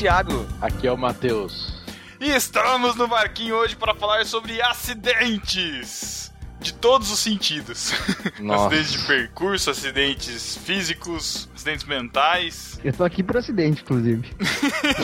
Thiago. 0.00 0.46
Aqui 0.62 0.86
é 0.86 0.92
o 0.92 0.96
Matheus. 0.96 1.78
E 2.18 2.30
estamos 2.30 2.96
no 2.96 3.06
barquinho 3.06 3.54
hoje 3.54 3.76
para 3.76 3.94
falar 3.94 4.24
sobre 4.24 4.58
acidentes. 4.62 6.32
De 6.58 6.72
todos 6.72 7.10
os 7.10 7.18
sentidos. 7.18 7.92
Nossa. 8.40 8.68
acidentes 8.68 8.92
de 8.92 9.06
percurso, 9.06 9.70
acidentes 9.70 10.56
físicos, 10.56 11.50
acidentes 11.54 11.84
mentais. 11.84 12.80
Eu 12.82 12.94
tô 12.94 13.04
aqui 13.04 13.22
por 13.22 13.36
acidente, 13.36 13.82
inclusive. 13.82 14.26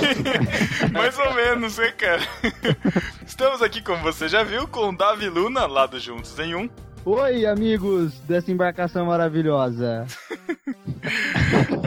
Mais 0.91 1.19
ou 1.19 1.35
menos, 1.35 1.77
né, 1.77 1.93
cara? 1.93 2.27
Estamos 3.27 3.61
aqui, 3.61 3.83
como 3.83 4.03
você 4.03 4.29
já 4.29 4.43
viu, 4.43 4.67
com 4.67 4.89
o 4.89 4.97
Davi 4.97 5.29
Luna, 5.29 5.67
lá 5.67 5.85
do 5.85 6.01
Juntos 6.01 6.39
em 6.39 6.55
Um. 6.55 6.71
Oi, 7.09 7.47
amigos 7.47 8.15
dessa 8.27 8.51
embarcação 8.51 9.07
maravilhosa. 9.07 10.05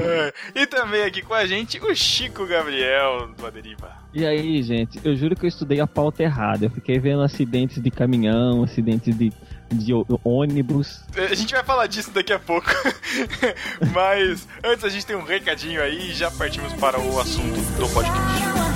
É, 0.01 0.61
e 0.61 0.65
também 0.65 1.03
aqui 1.03 1.21
com 1.21 1.33
a 1.33 1.45
gente 1.45 1.77
o 1.79 1.93
Chico 1.93 2.45
Gabriel 2.47 3.27
do 3.37 3.45
Aderiva. 3.45 3.91
E 4.13 4.25
aí, 4.25 4.63
gente, 4.63 4.99
eu 5.03 5.13
juro 5.13 5.35
que 5.35 5.45
eu 5.45 5.49
estudei 5.49 5.81
a 5.81 5.85
pauta 5.85 6.23
errada. 6.23 6.65
Eu 6.65 6.69
fiquei 6.69 6.97
vendo 6.99 7.21
acidentes 7.21 7.83
de 7.83 7.91
caminhão, 7.91 8.63
acidentes 8.63 9.17
de, 9.17 9.33
de 9.69 9.91
ônibus. 10.23 11.01
A 11.13 11.35
gente 11.35 11.53
vai 11.53 11.63
falar 11.65 11.87
disso 11.87 12.11
daqui 12.11 12.31
a 12.31 12.39
pouco. 12.39 12.69
Mas 13.93 14.47
antes 14.63 14.85
a 14.85 14.89
gente 14.89 15.05
tem 15.05 15.17
um 15.17 15.23
recadinho 15.23 15.81
aí 15.81 16.11
e 16.11 16.13
já 16.13 16.31
partimos 16.31 16.71
para 16.73 16.97
o 16.97 17.19
assunto 17.19 17.59
do 17.77 17.89
podcast. 17.89 18.68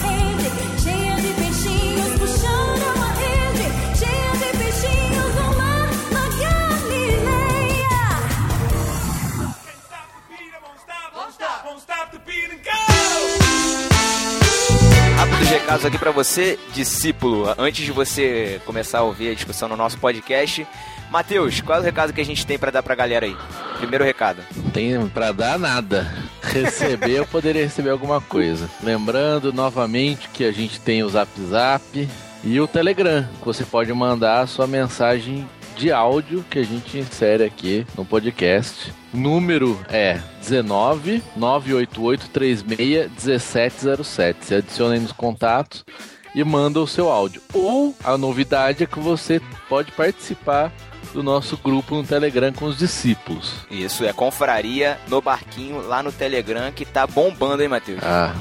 Rápidos 15.23 15.47
recados 15.47 15.85
aqui 15.85 15.97
pra 15.97 16.11
você, 16.11 16.59
discípulo. 16.73 17.45
Antes 17.57 17.85
de 17.85 17.93
você 17.93 18.59
começar 18.65 18.99
a 18.99 19.03
ouvir 19.03 19.29
a 19.29 19.33
discussão 19.33 19.69
no 19.69 19.77
nosso 19.77 19.97
podcast, 19.97 20.67
Matheus, 21.09 21.61
qual 21.61 21.77
é 21.77 21.81
o 21.81 21.83
recado 21.83 22.11
que 22.11 22.19
a 22.19 22.25
gente 22.25 22.45
tem 22.45 22.59
pra 22.59 22.71
dar 22.71 22.83
pra 22.83 22.93
galera 22.93 23.25
aí? 23.25 23.33
Primeiro 23.77 24.03
recado. 24.03 24.43
Não 24.53 24.69
tem 24.69 25.07
pra 25.07 25.31
dar 25.31 25.57
nada. 25.57 26.13
Receber, 26.41 27.19
eu 27.19 27.25
poderia 27.25 27.63
receber 27.63 27.91
alguma 27.91 28.19
coisa. 28.19 28.69
Lembrando 28.83 29.53
novamente 29.53 30.27
que 30.27 30.43
a 30.43 30.51
gente 30.51 30.77
tem 30.81 31.03
o 31.03 31.09
Zap 31.09 31.29
Zap 31.49 32.09
e 32.43 32.59
o 32.59 32.67
Telegram, 32.67 33.25
que 33.39 33.45
você 33.45 33.63
pode 33.63 33.93
mandar 33.93 34.41
a 34.41 34.47
sua 34.47 34.67
mensagem 34.67 35.47
de 35.77 35.89
áudio 35.89 36.43
que 36.49 36.59
a 36.59 36.65
gente 36.65 36.97
insere 36.97 37.45
aqui 37.45 37.87
no 37.97 38.03
podcast. 38.03 38.91
Número 39.13 39.79
é 39.89 40.19
19 40.41 41.21
988 41.35 42.29
36 42.29 42.63
1707. 43.11 44.45
Você 44.45 44.55
adiciona 44.55 44.95
aí 44.95 44.99
nos 44.99 45.11
contatos 45.11 45.85
e 46.33 46.43
manda 46.43 46.79
o 46.79 46.87
seu 46.87 47.09
áudio. 47.09 47.41
Ou 47.53 47.95
a 48.03 48.17
novidade 48.17 48.83
é 48.83 48.87
que 48.87 48.99
você 48.99 49.39
pode 49.69 49.91
participar 49.91 50.71
do 51.13 51.21
nosso 51.21 51.55
grupo 51.57 51.95
no 51.95 52.03
Telegram 52.03 52.51
com 52.51 52.65
os 52.65 52.77
discípulos. 52.77 53.53
Isso 53.69 54.03
é 54.03 54.11
confraria 54.11 54.97
no 55.07 55.21
barquinho 55.21 55.87
lá 55.87 56.01
no 56.01 56.11
Telegram 56.11 56.71
que 56.71 56.85
tá 56.85 57.05
bombando, 57.05 57.61
hein, 57.61 57.69
Matheus? 57.69 57.99
Ah, 58.01 58.33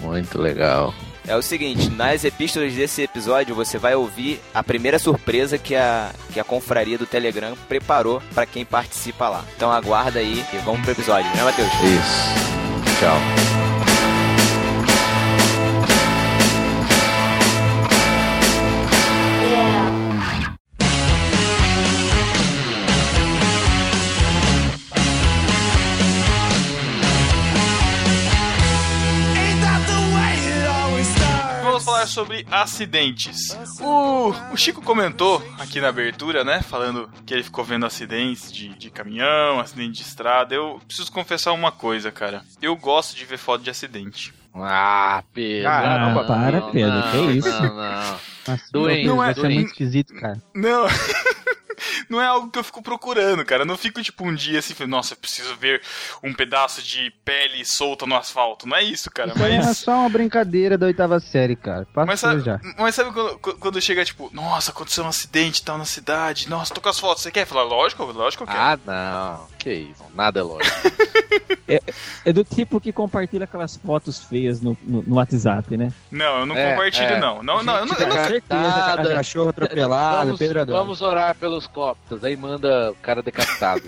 muito 0.00 0.40
legal. 0.40 0.92
É 1.28 1.36
o 1.36 1.42
seguinte, 1.42 1.90
nas 1.90 2.24
epístolas 2.24 2.72
desse 2.72 3.02
episódio 3.02 3.54
você 3.54 3.78
vai 3.78 3.94
ouvir 3.94 4.40
a 4.54 4.62
primeira 4.62 4.98
surpresa 4.98 5.58
que 5.58 5.74
a, 5.74 6.12
que 6.32 6.38
a 6.38 6.44
confraria 6.44 6.96
do 6.96 7.06
Telegram 7.06 7.56
preparou 7.68 8.22
pra 8.32 8.46
quem 8.46 8.64
participa 8.64 9.28
lá. 9.28 9.44
Então 9.56 9.72
aguarda 9.72 10.20
aí 10.20 10.44
e 10.52 10.56
vamos 10.58 10.82
pro 10.82 10.92
episódio, 10.92 11.28
né, 11.34 11.42
Matheus? 11.42 11.68
Isso. 11.68 13.00
Tchau. 13.00 13.65
Falar 31.86 32.06
sobre 32.08 32.44
acidentes. 32.50 33.56
O, 33.80 34.30
o 34.52 34.56
Chico 34.56 34.82
comentou 34.82 35.40
aqui 35.56 35.80
na 35.80 35.88
abertura, 35.88 36.42
né? 36.42 36.60
Falando 36.60 37.08
que 37.24 37.32
ele 37.32 37.44
ficou 37.44 37.64
vendo 37.64 37.86
acidentes 37.86 38.52
de, 38.52 38.70
de 38.70 38.90
caminhão, 38.90 39.60
acidente 39.60 39.92
de 39.92 40.02
estrada. 40.02 40.52
Eu 40.52 40.80
preciso 40.84 41.12
confessar 41.12 41.52
uma 41.52 41.70
coisa, 41.70 42.10
cara. 42.10 42.42
Eu 42.60 42.74
gosto 42.76 43.14
de 43.14 43.24
ver 43.24 43.38
foto 43.38 43.62
de 43.62 43.70
acidente. 43.70 44.34
Ah, 44.52 45.22
Pedro. 45.32 45.68
Caramba, 45.70 46.20
não, 46.22 46.26
para, 46.26 46.60
não, 46.60 46.70
Pedro, 46.72 46.92
não, 46.92 47.10
que 47.12 47.32
isso? 47.38 47.48
Não, 47.48 47.76
não. 47.76 48.18
Nossa, 48.48 48.64
Doente, 48.72 49.06
não 49.06 49.22
é, 49.22 49.34
doente. 49.34 49.54
muito 49.54 49.66
esquisito, 49.68 50.14
cara. 50.14 50.42
Não. 50.54 50.86
Não 52.08 52.20
é 52.20 52.26
algo 52.26 52.50
que 52.50 52.58
eu 52.58 52.64
fico 52.64 52.82
procurando, 52.82 53.44
cara. 53.44 53.62
Eu 53.62 53.66
não 53.66 53.76
fico 53.76 54.02
tipo 54.02 54.24
um 54.26 54.34
dia 54.34 54.58
assim, 54.58 54.74
falando, 54.74 54.92
nossa, 54.92 55.14
eu 55.14 55.18
preciso 55.18 55.54
ver 55.56 55.80
um 56.22 56.32
pedaço 56.32 56.82
de 56.82 57.12
pele 57.24 57.64
solta 57.64 58.06
no 58.06 58.16
asfalto. 58.16 58.66
Não 58.68 58.76
é 58.76 58.82
isso, 58.82 59.10
cara. 59.10 59.32
Isso 59.34 59.42
é 59.44 59.58
Mas. 59.58 59.78
só 59.78 59.92
uma 60.00 60.08
brincadeira 60.08 60.76
da 60.78 60.86
oitava 60.86 61.18
série, 61.20 61.56
cara. 61.56 61.86
Mas 61.94 62.06
Passa 62.06 62.28
sabe, 62.28 62.40
já. 62.42 62.60
mas 62.78 62.94
sabe 62.94 63.12
quando, 63.12 63.38
quando 63.38 63.80
chega, 63.80 64.04
tipo, 64.04 64.30
nossa, 64.32 64.70
aconteceu 64.70 65.04
um 65.04 65.08
acidente 65.08 65.60
e 65.60 65.64
tal 65.64 65.78
na 65.78 65.84
cidade, 65.84 66.48
nossa, 66.48 66.72
tô 66.74 66.80
com 66.80 66.88
as 66.88 66.98
fotos, 66.98 67.22
você 67.22 67.30
quer? 67.30 67.46
Falar, 67.46 67.64
lógico, 67.64 68.04
lógico 68.04 68.46
que. 68.46 68.52
Ah, 68.52 68.78
não. 68.86 69.46
Que 69.58 69.72
isso. 69.72 70.04
Nada 70.14 70.40
é 70.40 70.42
lógico. 70.42 70.76
É 72.24 72.32
do 72.32 72.44
tipo 72.44 72.80
que 72.80 72.92
compartilha 72.92 73.44
aquelas 73.44 73.76
fotos 73.76 74.22
feias 74.22 74.60
no, 74.60 74.76
no, 74.82 75.02
no 75.02 75.16
WhatsApp, 75.16 75.76
né? 75.76 75.92
Não, 76.10 76.40
eu 76.40 76.46
não 76.46 76.56
É, 76.56 76.70
compartilho, 76.70 77.06
é. 77.14 77.18
não. 77.20 77.42
Não, 77.42 77.62
não, 77.62 77.76
eu 77.78 77.86
não, 77.86 77.94
certeza, 77.96 79.14
cachorro 79.14 79.48
atropelado, 79.48 80.26
vamos, 80.26 80.38
pedrador. 80.38 80.76
vamos 80.76 81.02
orar 81.02 81.34
pelos 81.34 81.66
coptas. 82.02 82.24
Aí 82.24 82.36
manda 82.36 82.90
o 82.90 82.94
cara 82.96 83.22
decapitado. 83.22 83.82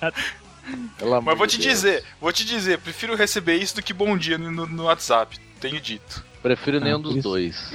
Ah, 0.00 0.12
amor 1.02 1.22
Mas 1.22 1.38
vou 1.38 1.46
de 1.46 1.56
te 1.58 1.62
Deus. 1.62 1.74
dizer, 1.74 2.04
vou 2.20 2.32
te 2.32 2.44
dizer, 2.44 2.78
prefiro 2.78 3.14
receber 3.16 3.56
isso 3.56 3.76
do 3.76 3.82
que 3.82 3.92
bom 3.92 4.16
dia 4.16 4.38
no, 4.38 4.50
no 4.66 4.84
WhatsApp. 4.84 5.38
Tenho 5.60 5.80
dito. 5.80 6.24
Prefiro 6.42 6.78
Ah, 6.78 6.80
nenhum 6.80 7.00
por 7.02 7.08
dos 7.08 7.16
isso. 7.16 7.22
dois. 7.28 7.70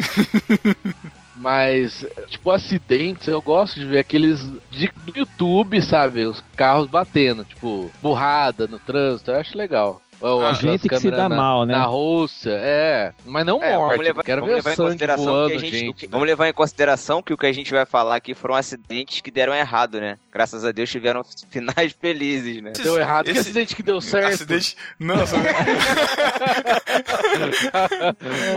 Mas, 1.35 2.03
tipo, 2.29 2.49
acidentes, 2.49 3.27
eu 3.27 3.39
gosto 3.41 3.79
de 3.79 3.85
ver 3.85 3.99
aqueles 3.99 4.39
de, 4.71 4.91
do 5.05 5.15
YouTube, 5.15 5.79
sabe? 5.83 6.25
Os 6.25 6.43
carros 6.55 6.89
batendo, 6.89 7.45
tipo, 7.45 7.91
burrada 8.01 8.65
no 8.67 8.79
trânsito, 8.79 9.29
eu 9.31 9.39
acho 9.39 9.55
legal. 9.55 10.01
Ou 10.19 10.39
aquelas 10.39 10.57
gente 10.59 10.89
que 10.89 10.99
se 10.99 11.11
dá 11.11 11.29
na, 11.29 11.35
mal, 11.35 11.65
né? 11.65 11.75
Na 11.77 11.85
Rússia, 11.85 12.51
é. 12.59 13.13
Mas 13.25 13.45
não 13.45 13.61
É, 13.63 13.75
morte, 13.75 13.91
vamos 13.91 14.05
levar, 14.05 14.23
quero 14.23 14.41
vamos 14.41 14.49
ver 14.51 14.55
levar 14.57 14.73
em 14.73 14.75
consideração 14.87 15.25
voando, 15.25 15.49
que 15.49 15.55
a 15.55 15.59
gente, 15.59 15.77
gente. 15.77 15.89
o 15.89 15.93
que- 15.93 16.07
vamos 16.07 16.27
levar 16.27 16.47
em 16.47 16.53
consideração 16.53 17.21
que 17.21 17.33
o 17.33 17.37
que 17.37 17.45
a 17.45 17.51
gente 17.51 17.71
vai 17.71 17.85
falar 17.85 18.15
aqui 18.15 18.33
foram 18.33 18.55
acidentes 18.55 19.21
que 19.21 19.29
deram 19.29 19.53
errado, 19.53 19.99
né? 19.99 20.17
Graças 20.31 20.65
a 20.65 20.71
Deus 20.71 20.89
tiveram 20.89 21.23
finais 21.51 21.95
felizes, 21.99 22.61
né? 22.63 22.71
Deu 22.81 22.97
errado, 22.99 23.25
que 23.25 23.31
Esse- 23.31 23.41
acidente 23.41 23.75
que 23.75 23.83
deu 23.83 24.01
certo. 24.01 24.33
Acidente. 24.33 24.75
Nossa, 24.99 25.35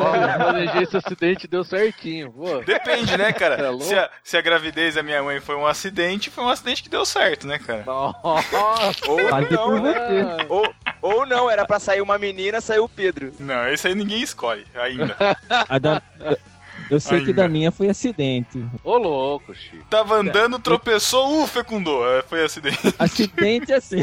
Ó, 0.01 0.15
eu 0.17 0.39
planejei 0.39 0.83
esse 0.83 0.97
acidente 0.97 1.47
deu 1.49 1.65
certinho. 1.65 2.33
Pô. 2.33 2.61
depende, 2.61 3.17
né, 3.17 3.29
é 3.29 3.33
cara? 3.33 3.71
louco? 3.71 3.85
Se 3.85 3.95
a, 3.95 4.11
se 4.23 4.37
a 4.37 4.41
gravidez 4.41 4.95
da 4.95 5.03
minha 5.03 5.23
mãe 5.23 5.41
foi 5.41 5.57
um 5.57 5.67
acidente, 5.67 6.31
foi 6.31 6.45
um 6.45 6.49
acidente 6.49 6.83
que 6.83 6.89
deu 6.89 7.05
certo, 7.05 7.47
né, 7.47 7.59
cara? 7.59 7.83
Nossa. 7.87 8.21
Ou 9.09 9.19
não, 9.23 9.47
por 9.49 9.81
né? 9.81 9.93
você. 9.93 10.47
Ou, 10.49 10.75
ou 11.03 11.27
não, 11.27 11.51
era 11.51 11.65
pra 11.67 11.79
sair 11.79 12.01
uma 12.01 12.19
menina, 12.19 12.61
saiu 12.61 12.85
o 12.85 12.89
Pedro. 12.89 13.33
Não, 13.39 13.69
esse 13.69 13.87
aí 13.89 13.95
ninguém 13.95 14.23
escolhe 14.23 14.65
ainda. 14.75 15.17
A 15.69 15.79
da- 15.79 16.03
eu 16.91 16.99
sei 16.99 17.21
que 17.21 17.27
Ainda. 17.29 17.43
da 17.43 17.49
minha 17.49 17.71
foi 17.71 17.89
acidente. 17.89 18.65
Ô 18.83 18.97
louco, 18.97 19.55
Chico. 19.55 19.85
Tava 19.89 20.17
andando, 20.17 20.59
tropeçou, 20.59 21.45
uh, 21.45 21.47
fecundou. 21.47 22.05
É, 22.19 22.23
Foi 22.23 22.43
acidente. 22.45 22.79
Acidente 22.99 23.73
assim. 23.73 23.99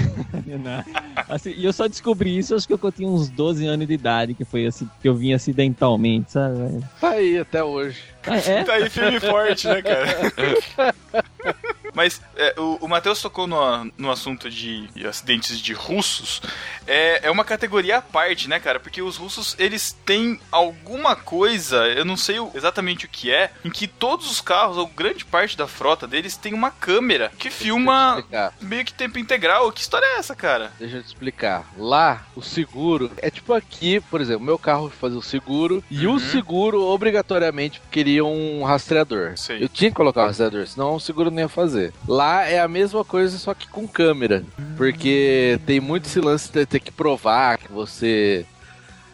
Assim, 1.27 1.53
E 1.57 1.65
eu 1.65 1.73
só 1.73 1.87
descobri 1.87 2.37
isso, 2.37 2.55
acho 2.55 2.65
que 2.65 2.73
eu 2.73 2.91
tinha 2.91 3.09
uns 3.09 3.27
12 3.29 3.65
anos 3.67 3.85
de 3.87 3.93
idade, 3.93 4.33
que 4.33 4.45
foi 4.45 4.65
assim, 4.67 4.89
que 5.01 5.09
eu 5.09 5.15
vim 5.15 5.33
acidentalmente, 5.33 6.31
sabe? 6.31 6.81
Tá 7.01 7.09
aí 7.09 7.37
até 7.39 7.61
hoje. 7.61 8.01
Ah, 8.25 8.37
é? 8.37 8.63
Tá 8.63 8.73
aí 8.73 8.89
firme 8.89 9.17
e 9.17 9.19
forte, 9.19 9.67
né, 9.67 9.81
cara? 9.81 10.93
Mas 11.97 12.21
é, 12.35 12.53
o, 12.59 12.77
o 12.81 12.87
Matheus 12.87 13.19
tocou 13.19 13.47
no, 13.47 13.91
no 13.97 14.11
assunto 14.11 14.51
de 14.51 14.87
acidentes 15.09 15.59
de 15.59 15.73
russos. 15.73 16.43
É, 16.85 17.21
é 17.27 17.31
uma 17.31 17.43
categoria 17.43 17.97
à 17.97 18.01
parte, 18.03 18.47
né, 18.47 18.59
cara? 18.59 18.79
Porque 18.79 19.01
os 19.01 19.17
russos, 19.17 19.55
eles 19.57 19.97
têm 20.05 20.39
alguma 20.51 21.15
coisa, 21.15 21.87
eu 21.87 22.05
não 22.05 22.15
sei 22.15 22.35
exatamente 22.53 23.05
o 23.05 23.09
que 23.09 23.31
é, 23.31 23.49
em 23.65 23.71
que 23.71 23.87
todos 23.87 24.29
os 24.29 24.39
carros, 24.39 24.77
ou 24.77 24.85
grande 24.85 25.25
parte 25.25 25.57
da 25.57 25.65
frota 25.65 26.05
deles, 26.07 26.37
tem 26.37 26.53
uma 26.53 26.69
câmera 26.69 27.31
que 27.39 27.49
filma 27.49 27.87
Deixa 28.13 28.19
explicar. 28.19 28.53
meio 28.61 28.85
que 28.85 28.93
tempo 28.93 29.17
integral. 29.17 29.71
Que 29.71 29.81
história 29.81 30.05
é 30.05 30.19
essa, 30.19 30.35
cara? 30.35 30.71
Deixa 30.77 30.97
eu 30.97 31.01
te 31.01 31.07
explicar. 31.07 31.65
Lá, 31.77 32.27
o 32.35 32.43
seguro 32.43 33.09
é 33.17 33.31
tipo 33.31 33.53
aqui, 33.53 33.99
por 34.01 34.21
exemplo, 34.21 34.45
meu 34.45 34.59
carro 34.59 34.91
fazer 34.91 35.15
o 35.15 35.21
seguro 35.23 35.83
e 35.89 36.05
Uhum. 36.05 36.13
o 36.13 36.19
seguro 36.19 36.83
obrigatoriamente 36.83 37.81
queria 37.89 38.23
um 38.23 38.63
rastreador. 38.63 39.33
Sei. 39.35 39.63
Eu 39.63 39.67
tinha 39.67 39.89
que 39.89 39.95
colocar 39.95 40.23
o 40.23 40.27
rastreador, 40.27 40.67
senão 40.67 40.93
o 40.95 40.99
seguro 40.99 41.31
não 41.31 41.39
ia 41.39 41.49
fazer. 41.49 41.86
Lá 42.07 42.43
é 42.45 42.59
a 42.59 42.67
mesma 42.67 43.03
coisa, 43.05 43.37
só 43.37 43.53
que 43.53 43.67
com 43.67 43.87
câmera. 43.87 44.43
Porque 44.75 45.59
tem 45.65 45.79
muito 45.79 46.05
esse 46.05 46.19
lance 46.19 46.51
de 46.51 46.65
ter 46.65 46.79
que 46.79 46.91
provar 46.91 47.57
que 47.57 47.71
você. 47.71 48.45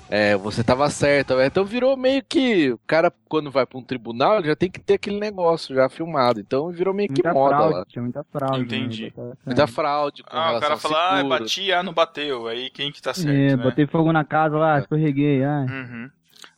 É, 0.10 0.36
você 0.38 0.64
tava 0.64 0.88
certo. 0.92 1.34
Então 1.42 1.66
virou 1.66 1.98
meio 1.98 2.22
que. 2.28 2.72
O 2.72 2.80
cara, 2.86 3.12
quando 3.28 3.50
vai 3.50 3.66
pra 3.66 3.80
um 3.80 3.84
tribunal, 3.84 4.38
ele 4.38 4.48
já 4.48 4.56
tem 4.56 4.70
que 4.70 4.80
ter 4.80 4.96
aquele 4.96 5.20
negócio 5.20 5.74
já 5.74 5.90
filmado. 5.90 6.40
Então 6.40 6.70
virou 6.70 6.94
meio 6.94 7.08
que 7.10 7.24
Muita 7.24 7.34
moda 7.34 7.56
fraude, 7.56 7.74
lá. 7.80 7.86
tinha 7.88 8.04
muita 8.04 8.24
fraude. 8.32 8.62
Entendi. 8.62 9.14
Né? 9.18 9.32
Muita 9.46 9.66
fraude 9.66 10.22
com 10.22 10.30
Ah, 10.38 10.58
o 10.58 10.60
cara 10.60 10.78
fala, 10.78 11.20
ah, 11.20 11.24
bati, 11.24 11.72
ah, 11.72 11.82
não 11.82 11.94
bateu. 11.94 12.48
Aí 12.48 12.70
quem 12.70 12.92
que 12.92 13.02
tá 13.02 13.12
certo, 13.14 13.30
É, 13.32 13.56
né? 13.56 13.64
botei 13.64 13.88
fogo 13.88 14.12
na 14.12 14.24
casa 14.24 14.56
lá, 14.56 14.78
escorreguei. 14.80 15.44
Ah. 15.44 15.66
Uhum. 15.68 16.10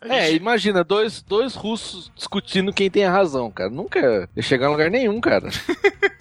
A 0.09 0.15
É, 0.15 0.27
gente- 0.27 0.37
imagina, 0.41 0.83
dois, 0.83 1.21
dois 1.21 1.55
russos 1.55 2.11
discutindo 2.15 2.73
quem 2.73 2.89
tem 2.89 3.05
a 3.05 3.11
razão, 3.11 3.49
cara. 3.51 3.69
Nunca 3.69 4.27
ia 4.35 4.41
chegar 4.43 4.67
em 4.67 4.71
lugar 4.71 4.89
nenhum, 4.91 5.19
cara. 5.21 5.49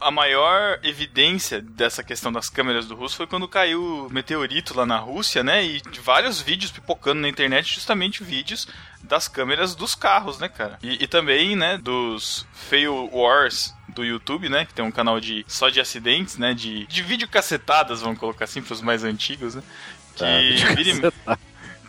A 0.00 0.10
maior 0.10 0.80
evidência 0.82 1.60
dessa 1.60 2.02
questão 2.02 2.32
das 2.32 2.48
câmeras 2.48 2.86
do 2.86 2.94
russo 2.94 3.16
foi 3.16 3.26
quando 3.26 3.46
caiu 3.46 4.06
o 4.06 4.12
meteorito 4.12 4.74
lá 4.76 4.84
na 4.86 4.96
Rússia, 4.98 5.44
né? 5.44 5.64
E 5.64 5.80
vários 6.02 6.40
vídeos 6.40 6.72
pipocando 6.72 7.20
na 7.20 7.28
internet, 7.28 7.72
justamente 7.74 8.24
vídeos 8.24 8.66
das 9.02 9.28
câmeras 9.28 9.74
dos 9.74 9.94
carros, 9.94 10.38
né, 10.38 10.48
cara? 10.48 10.78
E, 10.82 11.04
e 11.04 11.06
também, 11.06 11.54
né, 11.54 11.78
dos 11.78 12.46
Fail 12.52 13.10
Wars 13.12 13.74
do 13.88 14.04
YouTube, 14.04 14.48
né? 14.48 14.64
Que 14.64 14.74
tem 14.74 14.84
um 14.84 14.90
canal 14.90 15.20
de 15.20 15.44
só 15.46 15.68
de 15.68 15.80
acidentes, 15.80 16.36
né? 16.38 16.52
De, 16.54 16.86
de 16.86 17.02
vídeo 17.02 17.28
cacetadas, 17.28 18.00
vamos 18.00 18.18
colocar 18.18 18.46
assim, 18.46 18.62
pros 18.62 18.80
mais 18.80 19.04
antigos, 19.04 19.54
né? 19.54 19.62
Que 20.14 20.18
Tá, 20.18 20.74
vira 20.74 20.82
e- 20.82 21.38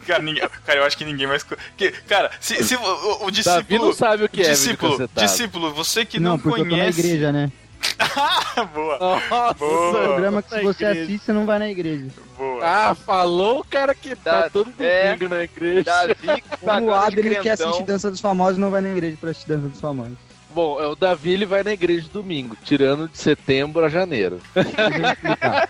Cara, 0.03 0.21
ninguém- 0.21 0.43
cara, 0.65 0.79
eu 0.79 0.85
acho 0.85 0.97
que 0.97 1.05
ninguém 1.05 1.27
mais. 1.27 1.43
Que, 1.77 1.91
cara, 1.91 2.31
se, 2.39 2.63
se 2.63 2.75
o, 2.75 2.79
o- 2.81 3.13
o 3.27 3.31
Davi 3.31 3.31
discípulo. 3.31 3.85
não 3.85 3.93
sabe 3.93 4.23
o 4.23 4.29
que 4.29 4.41
é 4.41 4.49
discípulo, 4.51 5.09
discípulo, 5.15 5.73
você 5.73 6.05
que 6.05 6.19
não, 6.19 6.31
não, 6.31 6.39
porque 6.39 6.61
eu 6.61 6.65
tô 6.65 6.71
na 6.71 6.77
conhece. 6.77 6.99
igreja, 6.99 7.31
né? 7.31 7.51
boa, 8.73 8.97
Nossa, 8.97 9.53
Boa. 9.55 9.89
O 9.89 9.91
programa 10.05 10.41
que 10.41 10.49
se 10.55 10.61
você 10.61 10.85
igreja. 10.85 11.03
assiste, 11.03 11.25
você 11.25 11.33
não 11.33 11.45
vai 11.45 11.59
na 11.59 11.69
igreja. 11.69 12.07
boa. 12.37 12.63
Ah, 12.65 12.95
falou 12.95 13.59
o 13.59 13.63
cara 13.65 13.93
que 13.93 14.15
tá 14.15 14.41
Da- 14.43 14.49
todo 14.49 14.71
é. 14.79 15.15
domingo 15.15 15.35
na 15.35 15.43
igreja. 15.43 15.83
Davi, 15.83 16.41
cagando 16.61 16.87
o 16.87 16.93
Adri 16.93 17.29
quer 17.29 17.41
crentão. 17.41 17.67
assistir 17.69 17.83
Dança 17.85 18.09
dos 18.09 18.21
Famosos, 18.21 18.57
não 18.57 18.71
vai 18.71 18.79
na 18.81 18.89
igreja 18.89 19.17
pra 19.19 19.31
assistir 19.31 19.49
Dança 19.49 19.67
dos 19.67 19.81
Famosos. 19.81 20.17
Bom, 20.53 20.79
é, 20.79 20.87
o 20.87 20.95
Davi 20.95 21.31
ele 21.31 21.45
vai 21.45 21.63
na 21.63 21.71
igreja 21.73 22.07
domingo, 22.11 22.55
tirando 22.63 23.07
de 23.09 23.17
setembro 23.17 23.83
a 23.83 23.89
janeiro. 23.89 24.39
Deixa 24.53 24.69
eu 24.81 25.11
explicar. 25.11 25.69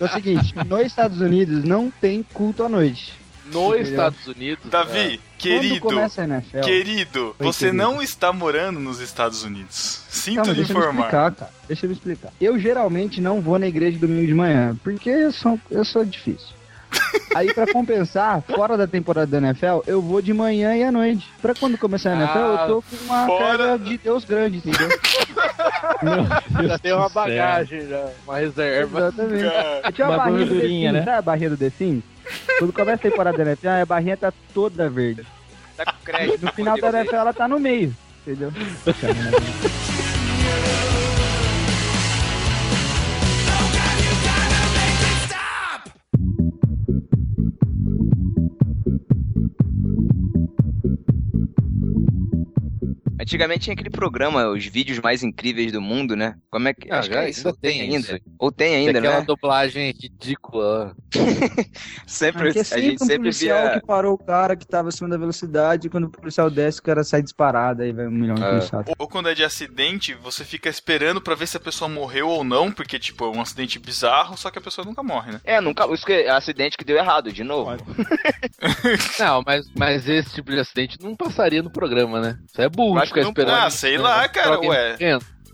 É 0.00 0.04
o 0.04 0.08
seguinte, 0.08 0.54
nos 0.66 0.80
Estados 0.86 1.20
Unidos 1.20 1.64
não 1.64 1.90
tem 1.90 2.22
culto 2.22 2.62
à 2.64 2.68
noite. 2.68 3.14
Nos? 3.52 3.88
Estados 3.88 4.26
Unidos. 4.28 4.64
Davi, 4.70 5.18
Quando 5.18 5.38
querido, 5.38 5.80
começa 5.80 6.22
a 6.22 6.24
NFL... 6.24 6.60
querido, 6.60 7.34
Oi, 7.38 7.46
você 7.46 7.66
querido. 7.66 7.82
não 7.82 8.00
está 8.00 8.32
morando 8.32 8.78
nos 8.78 9.00
Estados 9.00 9.42
Unidos. 9.42 10.02
Sinto 10.08 10.36
Calma, 10.36 10.52
lhe 10.52 10.56
deixa 10.58 10.72
eu 10.72 10.76
me 10.76 10.82
informar. 10.82 11.00
explicar, 11.06 11.32
cara. 11.34 11.50
Deixa 11.66 11.86
eu 11.86 11.90
me 11.90 11.96
explicar. 11.96 12.32
Eu 12.40 12.58
geralmente 12.60 13.20
não 13.20 13.40
vou 13.40 13.58
na 13.58 13.66
igreja 13.66 13.98
domingo 13.98 14.26
de 14.26 14.34
manhã, 14.34 14.78
porque 14.84 15.10
eu 15.10 15.32
sou, 15.32 15.58
eu 15.70 15.84
sou 15.84 16.04
difícil. 16.04 16.59
Aí, 17.34 17.52
pra 17.54 17.66
compensar, 17.72 18.42
fora 18.42 18.76
da 18.76 18.86
temporada 18.86 19.26
da 19.26 19.38
NFL, 19.38 19.80
eu 19.86 20.02
vou 20.02 20.20
de 20.20 20.32
manhã 20.34 20.74
e 20.76 20.82
à 20.82 20.90
noite. 20.90 21.28
Pra 21.40 21.54
quando 21.54 21.78
começar 21.78 22.10
a 22.12 22.16
NFL, 22.16 22.38
Ah, 22.38 22.58
eu 22.62 22.66
tô 22.66 22.82
com 22.82 23.04
uma 23.04 23.26
fora- 23.26 23.46
carga 23.68 23.78
de 23.78 23.98
Deus 23.98 24.24
grande, 24.24 24.58
entendeu? 24.58 24.88
Já 26.68 26.78
tem 26.78 26.92
uma 26.92 27.08
bagagem, 27.08 27.86
já, 27.88 28.08
uma 28.26 28.38
reserva. 28.38 28.98
Exatamente. 28.98 29.42
Cara, 29.44 29.80
Eu 29.84 29.92
tinha 29.92 30.06
uma, 30.08 30.14
Uma 30.16 30.24
barrinha 30.24 30.38
do 30.38 30.48
The 30.48 30.54
gordurinha, 30.54 30.90
Sims, 30.90 30.98
né? 31.00 31.04
sabe 31.04 31.18
a 31.18 31.22
barrinha 31.22 31.50
do 31.50 31.56
The 31.56 31.70
Sims? 31.70 32.04
Quando 32.58 32.72
começa 32.72 32.94
a 32.94 33.10
temporada 33.10 33.36
da 33.36 33.42
NFL, 33.44 33.68
a 33.68 33.86
barrinha 33.86 34.16
tá 34.16 34.32
toda 34.54 34.88
verde. 34.88 35.24
Tá 35.76 35.84
com 35.92 36.04
crédito. 36.04 36.44
No 36.44 36.52
final 36.52 36.78
da 36.80 36.88
NFL, 36.88 37.16
ela 37.16 37.32
tá 37.32 37.46
no 37.48 37.58
meio, 37.60 37.94
entendeu? 38.26 38.52
thank 50.58 50.74
you 50.84 50.89
Antigamente 53.20 53.64
tinha 53.64 53.74
aquele 53.74 53.90
programa, 53.90 54.48
os 54.48 54.64
vídeos 54.66 54.98
mais 54.98 55.22
incríveis 55.22 55.72
do 55.72 55.80
mundo, 55.80 56.16
né? 56.16 56.34
Como 56.50 56.66
é 56.68 56.72
que. 56.74 56.90
Ah, 56.90 56.98
acho 57.00 57.08
que 57.08 57.14
já 57.14 57.24
é 57.24 57.30
isso. 57.30 57.40
ainda 57.40 57.50
Ou 57.50 57.56
tem 57.60 57.72
tem 57.78 57.82
ainda. 57.82 57.98
isso. 58.14 58.20
Ou 58.38 58.52
tem 58.52 58.74
ainda, 58.76 58.98
Aquela 58.98 59.20
né? 59.20 59.24
dublagem 59.26 59.92
ridícula. 60.00 60.96
Sempre, 62.06 62.48
é 62.56 62.60
a 62.60 62.64
sempre 62.64 62.82
gente 62.84 62.94
um 63.02 63.06
sempre 63.06 63.18
policial 63.18 63.62
via. 63.70 63.80
que 63.80 63.86
parou 63.86 64.14
o 64.14 64.18
cara 64.18 64.56
que 64.56 64.66
tava 64.66 64.88
acima 64.88 65.08
da 65.08 65.16
velocidade 65.16 65.86
e 65.86 65.90
quando 65.90 66.04
o 66.04 66.10
policial 66.10 66.50
desce, 66.50 66.80
o 66.80 66.82
cara 66.82 67.04
sai 67.04 67.22
disparado, 67.22 67.82
aí 67.82 67.92
vai 67.92 68.06
um 68.06 68.10
milhão 68.10 68.34
de 68.34 68.42
É. 68.42 68.48
policiais. 68.50 68.86
Ou, 68.88 68.94
ou 68.98 69.08
quando 69.08 69.28
é 69.28 69.34
de 69.34 69.44
acidente, 69.44 70.14
você 70.14 70.44
fica 70.44 70.68
esperando 70.68 71.20
pra 71.20 71.34
ver 71.34 71.46
se 71.46 71.56
a 71.56 71.60
pessoa 71.60 71.88
morreu 71.88 72.28
ou 72.28 72.42
não, 72.44 72.70
porque, 72.72 72.98
tipo, 72.98 73.24
é 73.24 73.28
um 73.36 73.40
acidente 73.40 73.78
bizarro, 73.78 74.36
só 74.36 74.50
que 74.50 74.58
a 74.58 74.62
pessoa 74.62 74.84
nunca 74.84 75.02
morre, 75.02 75.32
né? 75.32 75.40
É, 75.44 75.60
nunca. 75.60 75.86
Isso 75.92 76.04
que 76.06 76.12
é 76.12 76.30
acidente 76.30 76.76
que 76.76 76.84
deu 76.84 76.96
errado, 76.96 77.32
de 77.32 77.44
novo. 77.44 77.70
Não, 79.18 79.42
mas, 79.44 79.66
mas 79.76 80.08
esse 80.08 80.30
tipo 80.34 80.50
de 80.50 80.58
acidente 80.58 80.98
não 81.00 81.14
passaria 81.16 81.62
no 81.62 81.70
programa, 81.70 82.20
né? 82.20 82.38
Isso 82.46 82.60
é 82.60 82.68
burro 82.80 82.98
Acho 82.98 83.08
ficar 83.08 83.28
esperando. 83.28 83.54
Ah, 83.56 83.70
sei 83.70 83.98
lá, 83.98 84.28
cara, 84.28 84.54
alguém 84.54 84.70
ué. 84.70 84.96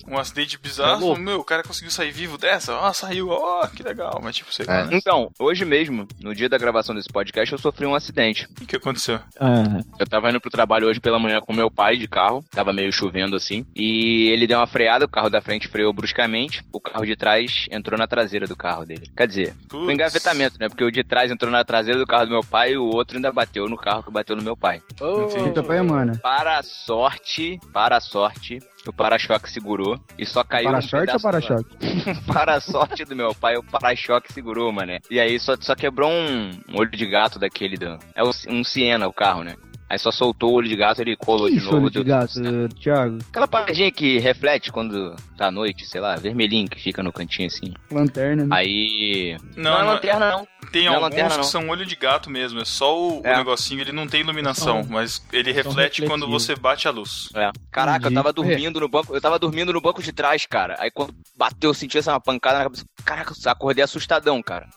Um 0.08 0.18
acidente 0.18 0.58
bizarro, 0.58 1.00
louco. 1.06 1.20
meu, 1.20 1.40
o 1.40 1.44
cara 1.44 1.62
conseguiu 1.62 1.90
sair 1.90 2.10
vivo 2.10 2.38
dessa? 2.38 2.74
Ó, 2.74 2.92
saiu, 2.92 3.28
ó, 3.30 3.66
que 3.66 3.82
legal, 3.82 4.20
mas 4.22 4.36
tipo, 4.36 4.52
sei 4.52 4.64
lá, 4.66 4.80
É. 4.80 4.84
né? 4.84 4.90
Então, 4.92 5.30
hoje 5.38 5.64
mesmo, 5.64 6.06
no 6.20 6.34
dia 6.34 6.48
da 6.48 6.58
gravação 6.58 6.94
desse 6.94 7.08
podcast, 7.08 7.52
eu 7.52 7.58
sofri 7.58 7.86
um 7.86 7.94
acidente. 7.94 8.46
O 8.60 8.66
que, 8.66 8.76
aconteceu? 8.76 9.18
Ah, 9.40 9.80
Eu 9.98 10.06
tava 10.06 10.30
indo 10.30 10.40
pro 10.40 10.50
trabalho 10.50 10.86
hoje 10.88 11.00
pela 11.00 11.18
manhã 11.18 11.40
com 11.40 11.52
meu 11.52 11.70
pai 11.70 11.96
de 11.96 12.06
carro, 12.08 12.44
tava 12.50 12.72
meio 12.72 12.92
chovendo 12.92 13.36
assim, 13.36 13.64
e 13.74 14.28
ele 14.30 14.46
deu 14.46 14.58
uma 14.58 14.66
freada, 14.66 15.04
o 15.04 15.08
carro 15.08 15.28
da 15.30 15.40
frente 15.40 15.68
freou 15.68 15.92
bruscamente, 15.92 16.64
o 16.72 16.80
carro 16.80 17.04
de 17.04 17.16
trás 17.16 17.66
entrou 17.70 17.98
na 17.98 18.06
traseira 18.06 18.46
do 18.46 18.56
carro 18.56 18.84
dele. 18.84 19.10
Quer 19.16 19.26
dizer, 19.26 19.54
Putz. 19.68 19.84
foi 19.84 19.92
engavetamento, 19.94 20.56
né? 20.60 20.68
Porque 20.68 20.84
o 20.84 20.90
de 20.90 21.02
trás 21.02 21.30
entrou 21.30 21.50
na 21.50 21.64
traseira 21.64 21.98
do 21.98 22.06
carro 22.06 22.26
do 22.26 22.30
meu 22.32 22.42
pai 22.44 22.72
e 22.72 22.76
o 22.78 22.84
outro 22.84 23.16
ainda 23.16 23.32
bateu 23.32 23.68
no 23.68 23.76
carro 23.76 24.02
que 24.02 24.10
bateu 24.12 24.36
no 24.36 24.42
meu 24.42 24.56
pai. 24.56 24.82
Ô, 25.00 25.22
Entendi. 25.24 25.66
Mano. 25.86 26.18
Para 26.18 26.58
a 26.58 26.62
sorte, 26.62 27.58
para 27.72 27.96
a 27.96 28.00
sorte, 28.00 28.58
o 28.90 28.92
para-choque 28.92 29.50
segurou 29.50 29.98
e 30.18 30.24
só 30.24 30.44
caiu 30.44 30.68
um 30.68 30.72
Para-choque 30.72 30.96
ou 30.96 31.00
pedaço 31.06 31.22
para-choque? 31.22 31.76
para 32.26 32.54
a 32.54 32.60
sorte 32.60 33.04
do 33.04 33.16
meu 33.16 33.34
pai, 33.34 33.56
o 33.56 33.62
para-choque 33.62 34.32
segurou, 34.32 34.72
mané. 34.72 35.00
E 35.10 35.20
aí 35.20 35.38
só, 35.38 35.54
só 35.60 35.74
quebrou 35.74 36.10
um, 36.10 36.50
olho 36.74 36.90
de 36.90 37.06
gato 37.06 37.38
daquele. 37.38 37.76
Do, 37.76 37.98
é 38.14 38.22
um 38.48 38.64
Siena 38.64 39.06
o 39.06 39.12
carro, 39.12 39.44
né? 39.44 39.54
Aí 39.88 39.98
só 39.98 40.10
soltou 40.10 40.50
o 40.50 40.54
olho 40.54 40.68
de 40.68 40.74
gato 40.74 41.00
ele 41.00 41.14
colou 41.16 41.48
de 41.48 41.56
Isso, 41.58 41.66
novo. 41.66 41.82
olho 41.84 41.90
de 41.90 42.02
gato. 42.02 42.32
Thiago. 42.80 43.18
Aquela 43.30 43.46
paradinha 43.46 43.90
que 43.92 44.18
reflete 44.18 44.72
quando 44.72 45.14
tá 45.36 45.46
à 45.46 45.50
noite, 45.50 45.86
sei 45.86 46.00
lá, 46.00 46.16
vermelhinho 46.16 46.68
que 46.68 46.80
fica 46.82 47.04
no 47.04 47.12
cantinho 47.12 47.46
assim. 47.46 47.72
Lanterna. 47.90 48.44
né? 48.46 48.56
Aí. 48.56 49.36
Não, 49.56 49.70
não 49.70 49.78
é 49.78 49.82
lanterna, 49.84 50.30
não. 50.32 50.48
Tem 50.72 50.86
Não 50.86 50.92
é 50.92 50.94
alguns 50.96 51.10
lanterna, 51.10 51.30
que 51.30 51.36
não. 51.36 51.44
são 51.44 51.68
olho 51.68 51.86
de 51.86 51.94
gato 51.94 52.28
mesmo, 52.28 52.60
é 52.60 52.64
só 52.64 52.98
o, 52.98 53.20
o 53.20 53.26
É. 53.26 53.36
negocinho, 53.36 53.80
ele 53.80 53.92
não 53.92 54.08
tem 54.08 54.22
iluminação, 54.22 54.84
mas 54.88 55.24
ele 55.32 55.52
reflete 55.52 56.02
quando 56.02 56.26
você 56.26 56.56
bate 56.56 56.88
a 56.88 56.90
luz. 56.90 57.28
É. 57.36 57.52
Caraca, 57.70 57.98
eu 57.98 58.10
Entendi. 58.10 58.14
tava 58.16 58.32
dormindo 58.32 58.80
no 58.80 58.88
banco. 58.88 59.14
Eu 59.14 59.20
tava 59.20 59.38
dormindo 59.38 59.72
no 59.72 59.80
banco 59.80 60.02
de 60.02 60.10
trás, 60.12 60.44
cara. 60.46 60.74
Aí 60.80 60.90
quando 60.90 61.14
bateu, 61.38 61.70
eu 61.70 61.74
senti 61.74 61.96
essa 61.96 62.12
uma 62.12 62.20
pancada 62.20 62.58
na 62.58 62.64
cabeça. 62.64 62.84
Caraca, 63.04 63.32
eu 63.32 63.50
acordei 63.52 63.84
assustadão, 63.84 64.42
cara. 64.42 64.68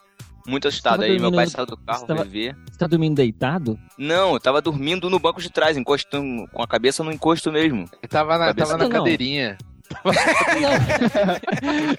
Muito 0.48 0.68
assustado. 0.68 1.02
Aí 1.04 1.20
meu 1.20 1.32
pai 1.32 1.46
no- 1.46 1.52
saiu 1.52 1.66
do 1.66 1.78
carro, 1.78 2.00
você 2.00 2.06
tava- 2.08 2.24
ver. 2.24 2.56
você 2.72 2.78
tá 2.78 2.88
dormindo 2.88 3.16
deitado? 3.16 3.80
Não, 3.98 4.34
eu 4.34 4.40
tava 4.40 4.62
dormindo 4.62 5.10
no 5.10 5.20
banco 5.20 5.42
de 5.42 5.50
trás, 5.52 5.78
encostando 5.78 6.48
com 6.52 6.62
a 6.62 6.68
cabeça 6.68 7.04
no 7.04 7.12
encosto 7.12 7.52
mesmo. 7.52 7.80
Ele 8.02 8.08
tava 8.10 8.38
na, 8.38 8.48
Cabeça 8.48 8.72
tava 8.72 8.84
na 8.88 8.90
não. 8.96 9.04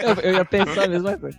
Eu, 0.01 0.15
eu 0.23 0.35
ia 0.35 0.45
pensar 0.45 0.85
a 0.85 0.89
mesma 0.89 1.17
coisa. 1.19 1.39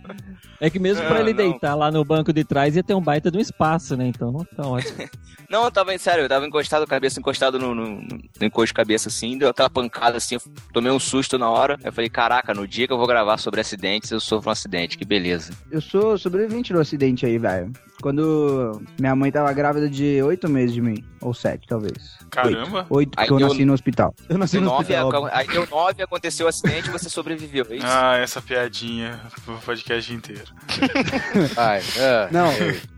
É 0.60 0.70
que 0.70 0.78
mesmo 0.78 1.02
pra 1.04 1.14
Não, 1.14 1.20
ele 1.20 1.30
não. 1.32 1.36
deitar 1.50 1.74
lá 1.74 1.90
no 1.90 2.04
banco 2.04 2.32
de 2.32 2.44
trás 2.44 2.76
ia 2.76 2.82
ter 2.82 2.94
um 2.94 3.00
baita 3.00 3.30
de 3.30 3.38
um 3.38 3.40
espaço, 3.40 3.96
né? 3.96 4.06
Então 4.06 4.46
tá 4.56 4.66
ótimo. 4.66 4.96
Não, 5.50 5.64
eu 5.64 5.70
tava, 5.70 5.96
sério, 5.98 6.24
eu 6.24 6.28
tava 6.30 6.46
encostado, 6.46 6.86
cabeça 6.86 7.20
encostado 7.20 7.58
no, 7.58 7.74
no, 7.74 8.00
no 8.00 8.20
encosto 8.40 8.68
de 8.68 8.72
cabeça 8.74 9.10
assim, 9.10 9.36
deu 9.36 9.50
aquela 9.50 9.68
pancada 9.68 10.16
assim, 10.16 10.36
eu 10.36 10.40
tomei 10.72 10.90
um 10.90 10.98
susto 10.98 11.36
na 11.36 11.50
hora. 11.50 11.78
Eu 11.84 11.92
falei, 11.92 12.08
caraca, 12.08 12.54
no 12.54 12.66
dia 12.66 12.86
que 12.86 12.92
eu 12.92 12.96
vou 12.96 13.06
gravar 13.06 13.36
sobre 13.36 13.60
acidentes, 13.60 14.10
eu 14.10 14.18
sofro 14.18 14.48
um 14.48 14.52
acidente, 14.52 14.96
que 14.96 15.04
beleza. 15.04 15.52
Eu 15.70 15.82
sou 15.82 16.16
sobrevivente 16.16 16.72
do 16.72 16.80
acidente 16.80 17.26
aí, 17.26 17.36
velho. 17.36 17.70
Quando 18.02 18.82
minha 19.00 19.14
mãe 19.16 19.30
tava 19.32 19.52
grávida 19.52 19.88
de 19.88 20.20
oito 20.22 20.48
meses 20.50 20.74
de 20.74 20.82
mim. 20.82 21.02
Ou 21.20 21.32
sete, 21.32 21.66
talvez. 21.68 22.18
Caramba! 22.30 22.84
Oito, 22.90 23.12
Aí 23.16 23.26
porque 23.28 23.32
eu 23.32 23.38
deu- 23.38 23.48
nasci 23.48 23.64
no 23.64 23.72
hospital. 23.72 24.14
Eu 24.28 24.36
nasci 24.38 24.58
Deu 24.58 24.62
no 24.62 24.72
hospital. 24.72 25.26
aí 25.32 25.46
deu 25.46 25.66
nove, 25.70 26.02
aconteceu 26.02 26.46
o 26.46 26.48
acidente 26.48 26.88
e 26.88 26.90
você 26.92 27.08
sobreviveu, 27.08 27.64
é 27.70 27.76
isso? 27.76 27.86
Ah, 27.88 28.16
essa 28.16 28.42
piadinha 28.42 29.20
pro 29.44 29.54
podcast 29.58 30.12
inteiro. 30.12 30.42
Ai, 31.56 31.80
é. 31.96 32.28
Não, 32.30 32.48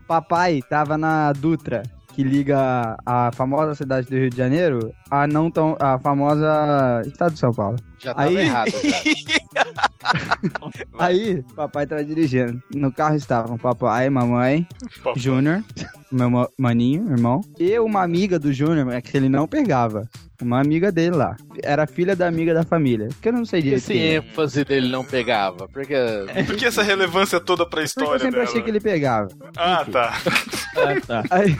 papai 0.07 0.61
tava 0.67 0.97
na 0.97 1.31
Dutra, 1.33 1.83
que 2.13 2.23
liga 2.23 2.97
a 3.05 3.31
famosa 3.33 3.75
cidade 3.75 4.07
do 4.09 4.15
Rio 4.15 4.29
de 4.29 4.37
Janeiro 4.37 4.91
a 5.11 5.27
não 5.27 5.51
tão. 5.51 5.77
a 5.79 5.99
famosa 5.99 7.01
estado 7.05 7.33
de 7.33 7.39
São 7.39 7.53
Paulo. 7.53 7.77
Já 7.99 8.13
tava 8.13 8.27
Aí- 8.29 8.37
errado, 8.37 8.71
cara. 8.71 8.85
Aí, 10.99 11.43
papai 11.55 11.85
tava 11.87 12.03
dirigindo. 12.03 12.61
No 12.73 12.91
carro 12.91 13.15
estavam 13.15 13.57
papai, 13.57 14.09
mamãe, 14.09 14.67
Júnior, 15.15 15.63
meu 16.11 16.29
ma- 16.29 16.49
maninho, 16.57 17.09
irmão, 17.11 17.41
e 17.59 17.77
uma 17.79 18.03
amiga 18.03 18.37
do 18.39 18.53
Júnior, 18.53 18.91
é 18.93 19.01
que 19.01 19.15
ele 19.17 19.29
não 19.29 19.47
pegava. 19.47 20.07
Uma 20.41 20.59
amiga 20.59 20.91
dele 20.91 21.15
lá. 21.15 21.37
Era 21.63 21.87
filha 21.87 22.13
da 22.13 22.27
amiga 22.27 22.53
da 22.53 22.61
família. 22.63 23.07
Que 23.21 23.29
eu 23.29 23.33
não 23.33 23.45
sei 23.45 23.61
direito. 23.61 23.83
Esse 23.83 23.97
é. 23.97 24.15
ênfase 24.15 24.65
dele 24.65 24.89
não 24.89 25.01
pegava. 25.01 25.65
Porque. 25.69 25.95
Por 26.45 26.57
que 26.57 26.65
essa 26.65 26.83
relevância 26.83 27.39
toda 27.39 27.63
pra 27.63 27.69
Porque 27.81 27.85
história 27.85 28.15
eu 28.15 28.19
sempre 28.19 28.31
dela? 28.39 28.43
achei 28.43 28.61
que 28.61 28.69
ele 28.69 28.81
pegava. 28.81 29.29
Ah, 29.55 29.85
tá. 29.89 30.13
Ah, 30.75 30.99
tá. 31.07 31.23
Aí, 31.31 31.55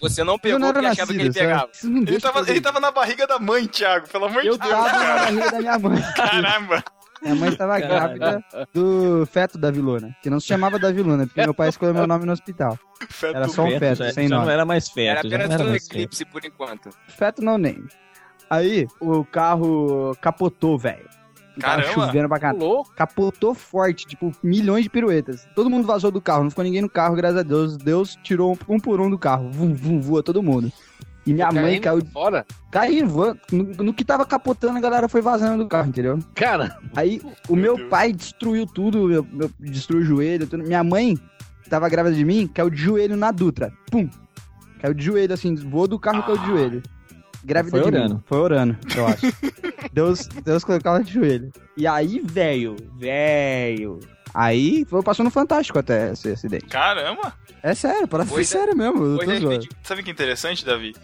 Você 0.00 0.24
não 0.24 0.32
eu 0.32 0.38
pegou 0.40 0.58
não 0.58 0.72
porque 0.72 0.86
achava 0.88 1.12
que 1.12 1.18
ele 1.18 1.28
nascido, 1.28 1.40
pegava. 1.42 1.68
Ele 1.84 2.18
tava, 2.20 2.50
ele 2.50 2.60
tava 2.60 2.80
na 2.80 2.90
barriga 2.90 3.24
da 3.24 3.38
mãe, 3.38 3.68
Thiago, 3.68 4.08
pelo 4.08 4.24
amor 4.24 4.44
Eu 4.44 4.54
de 4.58 4.58
Deus. 4.66 4.70
tava 4.72 4.98
na 4.98 5.14
barriga 5.14 5.50
da 5.52 5.58
minha 5.60 5.78
mãe. 5.78 6.02
Caramba. 6.16 6.84
Minha 7.22 7.34
mãe 7.34 7.48
estava 7.50 7.78
grávida 7.80 8.42
do 8.72 9.26
feto 9.26 9.58
da 9.58 9.70
Viluna, 9.70 10.14
que 10.22 10.30
não 10.30 10.38
se 10.40 10.46
chamava 10.46 10.78
da 10.78 10.90
Viluna, 10.92 11.26
porque 11.26 11.40
meu 11.42 11.54
pai 11.54 11.68
escolheu 11.68 11.94
meu 11.94 12.06
nome 12.06 12.24
no 12.24 12.32
hospital. 12.32 12.78
Feto 13.08 13.36
Era 13.36 13.48
só 13.48 13.62
um 13.64 13.68
Feto, 13.70 13.78
feto, 13.80 13.98
já, 14.04 14.12
sem 14.12 14.28
já 14.28 14.34
nome. 14.36 14.46
não 14.46 14.52
era 14.52 14.64
mais 14.64 14.84
Era 14.96 15.22
feto, 15.22 15.28
não 15.28 15.36
apenas 15.36 15.50
era 15.54 15.64
um 15.64 15.68
mais 15.70 15.82
feto. 15.82 15.92
eclipse 15.94 16.24
por 16.24 16.44
enquanto. 16.44 16.90
Feto 17.08 17.42
no 17.42 17.58
name. 17.58 17.86
Aí, 18.50 18.86
o 19.00 19.24
carro 19.24 20.16
capotou, 20.20 20.78
velho. 20.78 21.06
Tava 21.60 21.82
Caramba. 21.82 21.92
chovendo 22.06 22.28
pra 22.28 22.38
caralho. 22.38 22.58
Louco. 22.60 22.92
Capotou 22.94 23.52
forte, 23.52 24.06
tipo, 24.06 24.32
milhões 24.42 24.84
de 24.84 24.90
piruetas. 24.90 25.48
Todo 25.56 25.68
mundo 25.68 25.86
vazou 25.86 26.10
do 26.10 26.20
carro, 26.20 26.44
não 26.44 26.50
ficou 26.50 26.62
ninguém 26.64 26.82
no 26.82 26.88
carro, 26.88 27.16
graças 27.16 27.38
a 27.38 27.42
Deus. 27.42 27.76
Deus 27.76 28.16
tirou 28.22 28.52
um, 28.68 28.74
um 28.76 28.78
por 28.80 29.00
um 29.00 29.10
do 29.10 29.18
carro. 29.18 29.50
Vum, 29.50 29.74
vum, 29.74 30.00
voa 30.00 30.22
todo 30.22 30.40
mundo. 30.42 30.72
E 31.28 31.34
minha 31.34 31.52
mãe 31.52 31.78
Caindo 31.80 32.04
caiu, 32.04 32.12
Fora? 32.12 32.46
caiu. 32.70 33.06
No, 33.52 33.64
no 33.84 33.92
que 33.94 34.04
tava 34.04 34.24
capotando, 34.24 34.78
a 34.78 34.80
galera 34.80 35.08
foi 35.08 35.20
vazando 35.20 35.62
do 35.64 35.68
carro, 35.68 35.88
entendeu? 35.88 36.18
Cara, 36.34 36.78
Aí 36.96 37.20
o 37.48 37.54
Meu 37.54 37.76
meu, 37.76 37.88
pai 37.88 38.12
destruiu 38.12 38.66
tudo, 38.66 39.06
meu, 39.08 39.26
meu- 39.30 39.50
destruiu 39.60 40.02
o 40.02 40.04
joelho. 40.04 40.46
tudo. 40.46 40.64
Minha 40.64 40.82
mãe, 40.82 41.16
que 41.62 41.68
tava 41.68 41.88
grávida 41.88 42.14
de 42.16 42.24
mim, 42.24 42.46
caiu 42.46 42.70
de 42.70 42.76
joelho 42.78 43.16
na 43.16 43.30
Dutra. 43.30 43.72
Pum! 43.90 44.08
Caiu 44.80 44.94
de 44.94 45.04
joelho, 45.04 45.34
assim, 45.34 45.54
voou 45.54 45.86
do 45.86 45.98
carro 45.98 46.20
e 46.20 46.22
caiu 46.22 46.38
de 46.38 46.46
joelho. 46.46 46.82
Grávida 47.44 47.70
Foi 47.70 47.80
de 47.90 47.96
orando. 47.96 48.14
mim. 48.16 48.22
Foi 48.24 48.38
orando, 48.38 48.76
eu 48.96 49.06
acho. 49.06 49.26
Deus, 49.92 50.26
Deus 50.44 50.64
colocou 50.64 50.92
ela 50.92 51.02
de 51.04 51.12
joelho. 51.12 51.52
E 51.76 51.86
aí, 51.86 52.20
velho, 52.24 52.74
velho. 52.96 54.00
Aí 54.34 54.84
foi, 54.88 55.02
passou 55.02 55.24
no 55.24 55.30
Fantástico 55.30 55.78
até 55.78 56.12
esse 56.12 56.28
acidente. 56.30 56.66
Caramba. 56.66 57.32
É 57.62 57.74
sério, 57.74 58.06
parece 58.06 58.32
ser 58.34 58.44
sério 58.44 58.76
mesmo. 58.76 59.16
Foi. 59.16 59.60
Sabe 59.82 60.00
o 60.00 60.04
que 60.04 60.10
é 60.10 60.12
interessante, 60.12 60.64
Davi? 60.64 60.94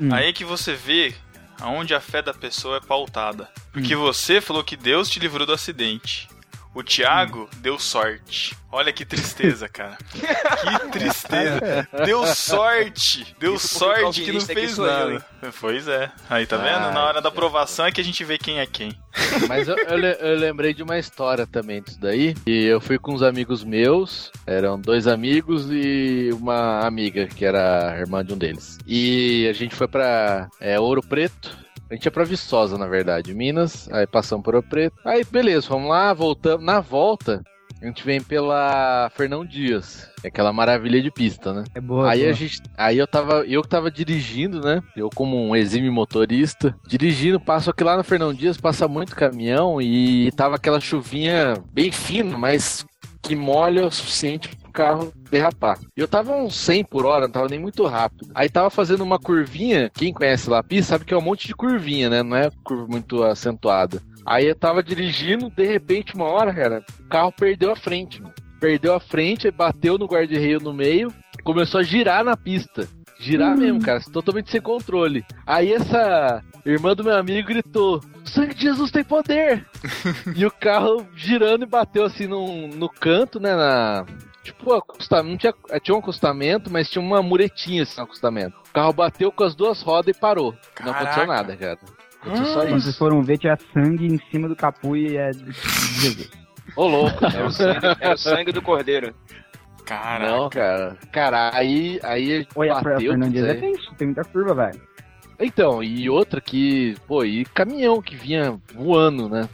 Hum. 0.00 0.12
Aí 0.12 0.32
que 0.32 0.44
você 0.44 0.74
vê 0.74 1.14
aonde 1.60 1.94
a 1.94 2.00
fé 2.00 2.22
da 2.22 2.32
pessoa 2.32 2.78
é 2.78 2.80
pautada. 2.80 3.48
Porque 3.72 3.94
você 3.94 4.40
falou 4.40 4.64
que 4.64 4.76
Deus 4.76 5.08
te 5.08 5.20
livrou 5.20 5.46
do 5.46 5.52
acidente. 5.52 6.28
O 6.72 6.84
Thiago 6.84 7.48
deu 7.56 7.78
sorte. 7.78 8.56
Olha 8.70 8.92
que 8.92 9.04
tristeza, 9.04 9.68
cara. 9.68 9.98
Que 10.12 10.88
tristeza. 10.90 11.88
Deu 12.04 12.24
sorte. 12.28 13.34
Deu 13.40 13.56
Isso 13.56 13.78
sorte 13.78 14.22
que 14.22 14.32
não 14.32 14.40
fez 14.40 14.78
eu, 14.78 14.86
nada. 14.86 15.26
Pois 15.60 15.88
é. 15.88 16.12
Aí, 16.28 16.46
tá 16.46 16.56
vendo? 16.56 16.84
Ai, 16.84 16.94
Na 16.94 17.04
hora 17.04 17.20
da 17.20 17.28
aprovação 17.28 17.86
é 17.86 17.92
que 17.92 18.00
a 18.00 18.04
gente 18.04 18.22
vê 18.22 18.38
quem 18.38 18.60
é 18.60 18.66
quem. 18.66 18.96
mas 19.48 19.66
eu, 19.66 19.76
eu 19.76 19.98
eu 19.98 20.38
lembrei 20.38 20.72
de 20.72 20.84
uma 20.84 20.96
história 20.96 21.44
também 21.44 21.82
disso 21.82 21.98
daí. 22.00 22.36
E 22.46 22.66
eu 22.66 22.80
fui 22.80 22.98
com 22.98 23.14
uns 23.14 23.22
amigos 23.22 23.64
meus. 23.64 24.30
Eram 24.46 24.80
dois 24.80 25.08
amigos 25.08 25.66
e 25.70 26.30
uma 26.32 26.86
amiga, 26.86 27.26
que 27.26 27.44
era 27.44 27.90
a 27.92 27.98
irmã 27.98 28.24
de 28.24 28.32
um 28.32 28.38
deles. 28.38 28.78
E 28.86 29.48
a 29.48 29.52
gente 29.52 29.74
foi 29.74 29.88
pra 29.88 30.48
é, 30.60 30.78
Ouro 30.78 31.02
Preto. 31.02 31.58
A 31.90 31.94
gente 31.94 32.04
ia 32.04 32.10
pra 32.10 32.22
Viçosa, 32.22 32.78
na 32.78 32.86
verdade, 32.86 33.34
Minas. 33.34 33.88
Aí 33.90 34.06
passamos 34.06 34.44
por 34.44 34.54
Ouro 34.54 34.66
Preto. 34.68 34.96
Aí, 35.04 35.24
beleza, 35.24 35.68
vamos 35.68 35.88
lá, 35.88 36.14
voltamos. 36.14 36.64
Na 36.64 36.78
volta, 36.78 37.42
a 37.82 37.86
gente 37.86 38.04
vem 38.04 38.22
pela 38.22 39.10
Fernão 39.16 39.44
Dias. 39.44 40.08
é 40.22 40.28
Aquela 40.28 40.52
maravilha 40.52 41.02
de 41.02 41.10
pista, 41.10 41.52
né? 41.52 41.64
É 41.74 41.80
boa. 41.80 42.08
Aí 42.08 42.20
boa. 42.20 42.30
a 42.30 42.32
gente, 42.32 42.60
aí 42.76 42.98
eu 42.98 43.06
tava, 43.08 43.44
eu 43.46 43.60
que 43.62 43.68
tava 43.68 43.90
dirigindo, 43.90 44.60
né? 44.60 44.82
Eu 44.94 45.08
como 45.08 45.36
um 45.36 45.56
exímio 45.56 45.92
motorista, 45.92 46.76
dirigindo, 46.86 47.40
passo 47.40 47.70
aqui 47.70 47.82
lá 47.82 47.96
no 47.96 48.04
Fernão 48.04 48.32
Dias, 48.32 48.56
passa 48.56 48.86
muito 48.86 49.16
caminhão 49.16 49.80
e 49.80 50.30
tava 50.32 50.56
aquela 50.56 50.78
chuvinha 50.78 51.54
bem 51.72 51.90
fina, 51.90 52.38
mas 52.38 52.86
que 53.22 53.34
molha 53.34 53.86
o 53.86 53.90
suficiente 53.90 54.50
carro 54.70 55.12
derrapar. 55.30 55.78
E 55.96 56.00
eu 56.00 56.08
tava 56.08 56.34
uns 56.34 56.56
100 56.56 56.84
por 56.84 57.04
hora, 57.04 57.26
não 57.26 57.32
tava 57.32 57.48
nem 57.48 57.58
muito 57.58 57.84
rápido. 57.86 58.30
Aí 58.34 58.48
tava 58.48 58.70
fazendo 58.70 59.02
uma 59.02 59.18
curvinha, 59.18 59.90
quem 59.94 60.12
conhece 60.12 60.48
lá 60.48 60.60
a 60.60 60.62
pista 60.62 60.90
sabe 60.90 61.04
que 61.04 61.14
é 61.14 61.16
um 61.16 61.22
monte 61.22 61.46
de 61.46 61.54
curvinha, 61.54 62.08
né? 62.08 62.22
Não 62.22 62.36
é 62.36 62.50
curva 62.64 62.86
muito 62.88 63.22
acentuada. 63.22 64.02
Aí 64.26 64.46
eu 64.46 64.54
tava 64.54 64.82
dirigindo, 64.82 65.50
de 65.50 65.66
repente, 65.66 66.14
uma 66.14 66.26
hora, 66.26 66.54
cara, 66.54 66.84
o 67.00 67.08
carro 67.08 67.32
perdeu 67.32 67.72
a 67.72 67.76
frente, 67.76 68.22
mano. 68.22 68.34
Perdeu 68.60 68.94
a 68.94 69.00
frente, 69.00 69.46
aí 69.46 69.50
bateu 69.50 69.96
no 69.96 70.06
guarda-reio 70.06 70.60
no 70.60 70.72
meio, 70.72 71.12
começou 71.42 71.80
a 71.80 71.82
girar 71.82 72.22
na 72.22 72.36
pista. 72.36 72.86
Girar 73.18 73.56
mesmo, 73.56 73.82
cara, 73.82 74.00
totalmente 74.00 74.50
sem 74.50 74.62
controle. 74.62 75.24
Aí 75.46 75.72
essa 75.72 76.42
irmã 76.64 76.94
do 76.94 77.04
meu 77.04 77.16
amigo 77.16 77.48
gritou: 77.48 78.00
"O 78.24 78.28
Sangue 78.28 78.54
de 78.54 78.62
Jesus 78.62 78.90
tem 78.90 79.04
poder! 79.04 79.66
e 80.34 80.46
o 80.46 80.50
carro 80.50 81.06
girando 81.14 81.64
e 81.64 81.68
bateu 81.68 82.04
assim 82.04 82.26
no, 82.26 82.66
no 82.68 82.88
canto, 82.88 83.38
né? 83.38 83.54
Na, 83.54 84.06
tipo, 84.42 84.72
acostamento, 84.72 85.28
não 85.30 85.36
tinha, 85.36 85.54
tinha 85.80 85.94
um 85.94 86.00
acostamento, 86.00 86.70
mas 86.70 86.88
tinha 86.88 87.02
uma 87.02 87.22
muretinha 87.22 87.82
assim 87.82 87.96
no 87.98 88.04
acostamento. 88.04 88.56
O 88.68 88.72
carro 88.72 88.92
bateu 88.92 89.30
com 89.32 89.44
as 89.44 89.54
duas 89.54 89.82
rodas 89.82 90.14
e 90.16 90.18
parou. 90.18 90.54
Não 90.80 90.92
aconteceu 90.92 91.26
Caraca. 91.26 91.26
nada, 91.26 91.56
cara. 91.56 91.78
Aconteceu 92.20 92.46
só 92.46 92.60
Quando 92.60 92.68
vocês 92.70 92.86
isso. 92.86 92.98
foram 92.98 93.22
ver, 93.22 93.38
tinha 93.38 93.58
sangue 93.72 94.06
em 94.06 94.18
cima 94.30 94.48
do 94.48 94.56
capô 94.56 94.94
e 94.96 95.16
é. 95.16 95.30
Ô, 96.76 96.86
louco. 96.86 97.24
Era 97.24 97.46
o 97.46 97.50
sangue, 97.50 97.86
era 98.00 98.14
o 98.14 98.18
sangue 98.18 98.52
do 98.52 98.62
cordeiro. 98.62 99.14
Caraca. 99.84 100.30
Não, 100.30 100.48
cara. 100.48 100.96
Cara, 101.10 101.50
aí, 101.52 101.98
aí 102.02 102.46
Oi, 102.54 102.70
a 102.70 102.74
bateu. 102.74 103.10
Fernandes 103.10 103.42
é 103.42 103.54
tenso, 103.54 103.94
tem 103.96 104.08
muita 104.08 104.24
curva, 104.24 104.54
velho. 104.54 104.80
Então, 105.40 105.82
e 105.82 106.08
outra 106.08 106.40
que, 106.40 106.94
pô, 107.06 107.24
e 107.24 107.44
caminhão 107.46 108.02
que 108.02 108.14
vinha 108.14 108.60
voando, 108.74 109.28
né? 109.28 109.48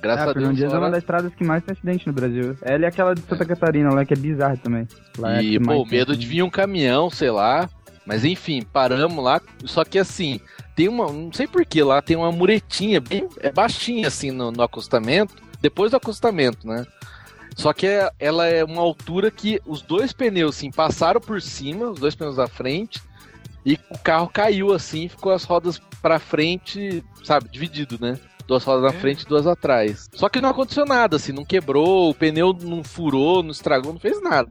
Graças 0.00 0.26
É, 0.26 0.30
a 0.30 0.32
Deus. 0.32 0.56
Dias 0.56 0.72
é 0.72 0.78
uma 0.78 0.90
das 0.90 0.98
estradas 0.98 1.34
que 1.34 1.44
mais 1.44 1.62
tem 1.64 1.72
acidente 1.72 2.06
no 2.06 2.12
Brasil. 2.12 2.56
Ela 2.62 2.84
e 2.84 2.86
aquela 2.86 3.14
de 3.14 3.20
Santa 3.22 3.44
Catarina 3.44 3.92
lá, 3.92 4.04
que 4.04 4.14
é 4.14 4.16
bizarra 4.16 4.56
também. 4.56 4.86
Lá 5.18 5.38
é 5.38 5.42
E, 5.42 5.60
pô, 5.60 5.82
o 5.82 5.86
medo 5.86 6.16
de 6.16 6.26
vir 6.26 6.42
um 6.42 6.50
caminhão, 6.50 7.10
sei 7.10 7.30
lá. 7.30 7.68
Mas 8.06 8.24
enfim, 8.24 8.62
paramos 8.72 9.22
lá. 9.22 9.40
Só 9.64 9.84
que 9.84 9.98
assim, 9.98 10.40
tem 10.74 10.88
uma. 10.88 11.12
Não 11.12 11.32
sei 11.32 11.46
porquê 11.46 11.82
lá, 11.82 12.00
tem 12.00 12.16
uma 12.16 12.32
muretinha 12.32 13.00
bem 13.00 13.28
é 13.40 13.52
baixinha 13.52 14.08
assim 14.08 14.30
no, 14.30 14.50
no 14.50 14.62
acostamento. 14.62 15.34
Depois 15.60 15.90
do 15.90 15.96
acostamento, 15.96 16.66
né? 16.66 16.86
Só 17.56 17.72
que 17.72 17.86
é- 17.86 18.08
ela 18.20 18.46
é 18.46 18.64
uma 18.64 18.80
altura 18.80 19.30
que 19.30 19.60
os 19.66 19.82
dois 19.82 20.12
pneus, 20.12 20.56
assim, 20.56 20.70
passaram 20.70 21.20
por 21.20 21.42
cima, 21.42 21.86
os 21.86 21.98
dois 21.98 22.14
pneus 22.14 22.36
da 22.36 22.46
frente, 22.46 23.02
e 23.66 23.76
o 23.90 23.98
carro 23.98 24.28
caiu 24.28 24.72
assim, 24.72 25.08
ficou 25.08 25.32
as 25.32 25.42
rodas 25.42 25.80
pra 26.00 26.20
frente, 26.20 27.02
sabe, 27.24 27.48
dividido, 27.50 27.98
né? 28.00 28.16
Duas 28.48 28.64
rodas 28.64 28.82
na 28.90 28.98
É. 28.98 29.00
frente 29.00 29.22
e 29.22 29.26
duas 29.26 29.46
atrás. 29.46 30.08
Só 30.14 30.28
que 30.28 30.40
não 30.40 30.48
aconteceu 30.48 30.84
nada, 30.86 31.16
assim, 31.16 31.32
não 31.32 31.44
quebrou, 31.44 32.08
o 32.10 32.14
pneu 32.14 32.52
não 32.60 32.82
furou, 32.82 33.42
não 33.42 33.50
estragou, 33.50 33.92
não 33.92 34.00
fez 34.00 34.20
nada. 34.22 34.50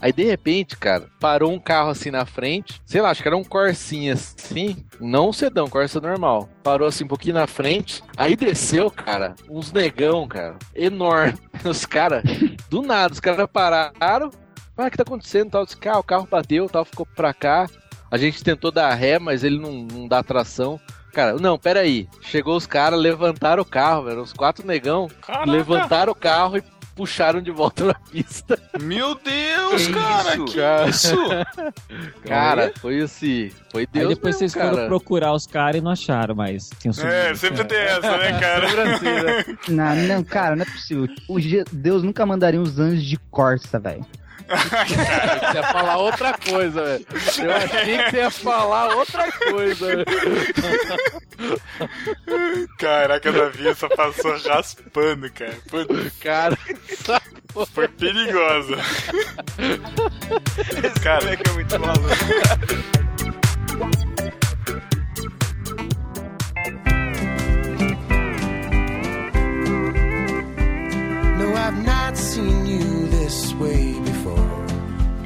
Aí 0.00 0.12
de 0.12 0.24
repente, 0.24 0.76
cara, 0.76 1.08
parou 1.20 1.52
um 1.52 1.58
carro 1.58 1.90
assim 1.90 2.10
na 2.10 2.26
frente, 2.26 2.80
sei 2.84 3.00
lá, 3.00 3.10
acho 3.10 3.22
que 3.22 3.28
era 3.28 3.36
um 3.36 3.42
Corsinha 3.44 4.12
assim, 4.14 4.84
não 5.00 5.28
um 5.28 5.32
sedã, 5.32 5.64
um 5.64 5.68
Corsa 5.68 6.00
normal. 6.00 6.48
Parou 6.62 6.86
assim 6.86 7.04
um 7.04 7.08
pouquinho 7.08 7.34
na 7.34 7.46
frente, 7.46 8.02
aí 8.16 8.34
desceu, 8.36 8.90
cara, 8.90 9.34
uns 9.48 9.72
negão, 9.72 10.26
cara, 10.26 10.56
enorme. 10.74 11.38
Os 11.64 11.86
caras, 11.86 12.22
do 12.68 12.82
nada, 12.82 13.12
os 13.12 13.20
caras 13.20 13.48
pararam. 13.52 14.30
Ah, 14.76 14.86
o 14.86 14.90
que 14.90 14.96
tá 14.96 15.02
acontecendo? 15.02 15.50
Tal, 15.50 15.64
disse, 15.64 15.76
cara, 15.76 15.98
o 15.98 16.04
carro 16.04 16.28
bateu, 16.30 16.68
tal, 16.68 16.84
ficou 16.84 17.06
pra 17.16 17.32
cá. 17.34 17.68
A 18.10 18.16
gente 18.16 18.42
tentou 18.44 18.70
dar 18.70 18.94
ré, 18.94 19.18
mas 19.18 19.42
ele 19.44 19.58
não, 19.58 19.72
não 19.72 20.06
dá 20.08 20.22
tração. 20.22 20.80
Cara, 21.18 21.32
não, 21.32 21.58
peraí. 21.58 22.08
Chegou 22.22 22.56
os 22.56 22.64
caras, 22.64 23.00
levantaram 23.00 23.60
o 23.60 23.66
carro, 23.66 24.04
velho. 24.04 24.22
Os 24.22 24.32
quatro 24.32 24.64
negão 24.64 25.10
Caraca. 25.20 25.50
levantaram 25.50 26.12
o 26.12 26.14
carro 26.14 26.58
e 26.58 26.62
puxaram 26.94 27.42
de 27.42 27.50
volta 27.50 27.86
na 27.86 27.94
pista. 27.94 28.56
Meu 28.80 29.16
Deus, 29.16 29.88
Que 29.88 29.92
cara. 29.94 30.36
isso? 30.36 30.44
Que 30.44 30.56
Cara. 30.58 30.88
isso? 30.88 31.16
Cara, 32.24 32.72
foi 32.80 33.00
assim. 33.00 33.50
Foi 33.72 33.84
Deus 33.84 34.10
Aí 34.10 34.14
depois 34.14 34.36
mesmo, 34.36 34.38
vocês 34.38 34.54
cara. 34.54 34.70
foram 34.70 34.86
procurar 34.86 35.32
os 35.32 35.44
caras 35.44 35.80
e 35.80 35.80
não 35.80 35.90
acharam. 35.90 36.36
Tinham 36.78 36.92
sumido. 36.92 37.12
É, 37.12 37.34
sempre 37.34 37.64
tem 37.64 37.78
essa, 37.78 38.16
né, 38.16 38.32
cara? 38.38 38.68
Não, 39.68 39.96
não, 39.96 40.22
cara, 40.22 40.54
não 40.54 40.62
é 40.62 40.66
possível. 40.66 41.08
O 41.28 41.36
Deus 41.72 42.04
nunca 42.04 42.24
mandaria 42.24 42.60
uns 42.60 42.78
anjos 42.78 43.02
de 43.02 43.16
Corsa, 43.28 43.80
velho. 43.80 44.06
Você 44.48 45.56
ia 45.56 45.62
falar 45.62 45.96
outra 45.98 46.32
coisa, 46.38 46.82
velho. 46.84 47.06
Eu 47.42 47.54
achei 47.54 47.98
que 47.98 48.10
você 48.10 48.16
ia 48.16 48.30
falar 48.30 48.94
outra 48.96 49.30
coisa, 49.32 49.86
velho. 49.86 50.04
Caraca, 52.78 53.30
Davi 53.32 53.74
só 53.74 53.88
passou 53.88 54.36
raspando, 54.48 55.30
cara. 55.32 55.56
Putz, 55.70 56.18
Cara, 56.20 56.56
Foi 57.74 57.88
perigosa. 57.88 58.76
cara, 61.02 61.24
é 61.34 61.50
muito 61.52 61.78
maluco 61.80 62.08
this 73.28 73.52
way 73.60 73.92
before. 74.00 74.40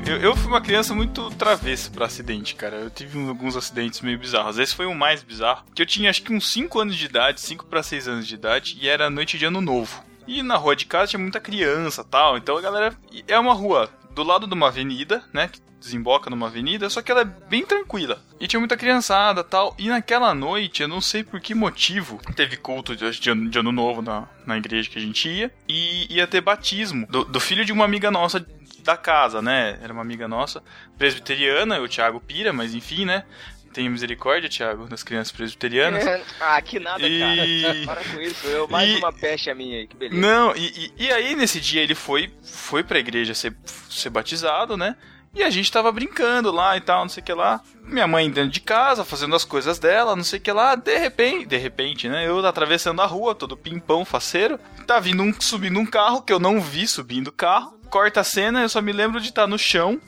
Eu, 0.04 0.16
eu 0.16 0.36
fui 0.36 0.48
uma 0.48 0.60
criança 0.60 0.92
muito 0.92 1.30
travessa 1.30 1.88
para 1.88 2.06
acidente, 2.06 2.56
cara. 2.56 2.76
Eu 2.76 2.90
tive 2.90 3.28
alguns 3.28 3.56
acidentes 3.56 4.00
meio 4.00 4.18
bizarros. 4.18 4.58
Esse 4.58 4.74
foi 4.74 4.86
o 4.86 4.94
mais 4.94 5.22
bizarro, 5.22 5.64
que 5.72 5.80
eu 5.80 5.86
tinha 5.86 6.10
acho 6.10 6.22
que 6.22 6.32
uns 6.32 6.52
5 6.52 6.80
anos 6.80 6.96
de 6.96 7.06
idade, 7.06 7.40
5 7.40 7.64
para 7.66 7.80
6 7.80 8.08
anos 8.08 8.26
de 8.26 8.34
idade, 8.34 8.76
e 8.80 8.88
era 8.88 9.08
noite 9.08 9.38
de 9.38 9.44
ano 9.44 9.60
novo. 9.60 10.02
E 10.26 10.42
na 10.42 10.56
rua 10.56 10.74
de 10.74 10.84
casa 10.84 11.10
tinha 11.10 11.20
muita 11.20 11.38
criança 11.38 12.02
tal, 12.02 12.36
então 12.36 12.56
a 12.56 12.60
galera. 12.60 12.92
É 13.28 13.38
uma 13.38 13.54
rua 13.54 13.88
do 14.14 14.22
lado 14.22 14.46
de 14.46 14.54
uma 14.54 14.68
avenida, 14.68 15.22
né? 15.32 15.48
Que 15.48 15.60
desemboca 15.82 16.30
numa 16.30 16.46
avenida, 16.46 16.88
só 16.88 17.02
que 17.02 17.10
ela 17.10 17.22
é 17.22 17.24
bem 17.24 17.66
tranquila. 17.66 18.22
E 18.38 18.46
tinha 18.46 18.60
muita 18.60 18.76
criançada 18.76 19.42
tal. 19.42 19.74
E 19.78 19.88
naquela 19.88 20.32
noite, 20.32 20.82
eu 20.82 20.88
não 20.88 21.00
sei 21.00 21.24
por 21.24 21.40
que 21.40 21.54
motivo, 21.54 22.20
teve 22.36 22.56
culto 22.56 22.94
de, 22.94 23.10
de 23.10 23.30
ano, 23.30 23.50
de 23.50 23.58
ano 23.58 23.72
novo 23.72 24.00
na, 24.00 24.28
na 24.46 24.56
igreja 24.56 24.88
que 24.88 24.98
a 24.98 25.02
gente 25.02 25.28
ia. 25.28 25.52
E 25.68 26.06
ia 26.14 26.26
ter 26.26 26.40
batismo 26.40 27.06
do, 27.08 27.24
do 27.24 27.40
filho 27.40 27.64
de 27.64 27.72
uma 27.72 27.84
amiga 27.84 28.10
nossa 28.10 28.46
da 28.82 28.96
casa, 28.96 29.40
né? 29.40 29.78
Era 29.82 29.92
uma 29.92 30.02
amiga 30.02 30.26
nossa, 30.28 30.62
presbiteriana, 30.98 31.80
o 31.80 31.88
Thiago 31.88 32.20
Pira, 32.20 32.52
mas 32.52 32.74
enfim, 32.74 33.04
né? 33.04 33.24
Tenha 33.72 33.88
misericórdia, 33.90 34.48
Thiago, 34.50 34.86
das 34.86 35.02
crianças 35.02 35.32
presbiterianas. 35.32 36.04
ah, 36.40 36.60
que 36.60 36.78
nada, 36.78 37.06
E- 37.06 37.62
cara. 37.62 37.96
Para 38.02 38.04
com 38.10 38.20
isso. 38.20 38.46
Eu, 38.46 38.68
mais 38.68 38.90
E- 38.90 38.96
uma 38.98 39.12
pecha 39.12 39.54
minha 39.54 39.78
aí, 39.78 39.86
que 39.86 39.96
beleza. 39.96 40.20
Não, 40.20 40.54
e, 40.56 40.92
e, 40.98 41.04
e 41.06 41.12
aí 41.12 41.34
nesse 41.34 41.60
dia 41.60 41.82
ele 41.82 41.94
foi, 41.94 42.32
foi 42.42 42.82
pra 42.84 42.98
igreja 42.98 43.34
ser, 43.34 43.54
ser 43.90 44.10
batizado, 44.10 44.76
né? 44.76 44.96
E 45.34 45.42
a 45.42 45.48
gente 45.48 45.72
tava 45.72 45.90
brincando 45.90 46.52
lá 46.52 46.76
e 46.76 46.80
tal, 46.82 47.00
não 47.00 47.08
sei 47.08 47.22
o 47.22 47.24
que 47.24 47.32
lá. 47.32 47.62
Minha 47.82 48.06
mãe 48.06 48.30
dentro 48.30 48.50
de 48.50 48.60
casa, 48.60 49.02
fazendo 49.02 49.34
as 49.34 49.46
coisas 49.46 49.78
dela, 49.78 50.14
não 50.14 50.22
sei 50.22 50.38
o 50.38 50.42
que 50.42 50.52
lá. 50.52 50.74
De 50.74 50.98
repente, 50.98 51.46
de 51.46 51.56
repente, 51.56 52.06
né? 52.06 52.28
Eu 52.28 52.44
atravessando 52.46 53.00
a 53.00 53.06
rua, 53.06 53.34
todo 53.34 53.56
pimpão, 53.56 54.04
faceiro. 54.04 54.58
Tá 54.86 55.00
vindo 55.00 55.22
um, 55.22 55.32
subindo 55.40 55.78
um 55.80 55.86
carro 55.86 56.20
que 56.20 56.34
eu 56.34 56.38
não 56.38 56.60
vi 56.60 56.86
subindo 56.86 57.28
o 57.28 57.32
carro. 57.32 57.72
Corta 57.88 58.20
a 58.20 58.24
cena, 58.24 58.60
eu 58.60 58.68
só 58.68 58.82
me 58.82 58.92
lembro 58.92 59.20
de 59.22 59.28
estar 59.30 59.46
no 59.46 59.58
chão, 59.58 59.98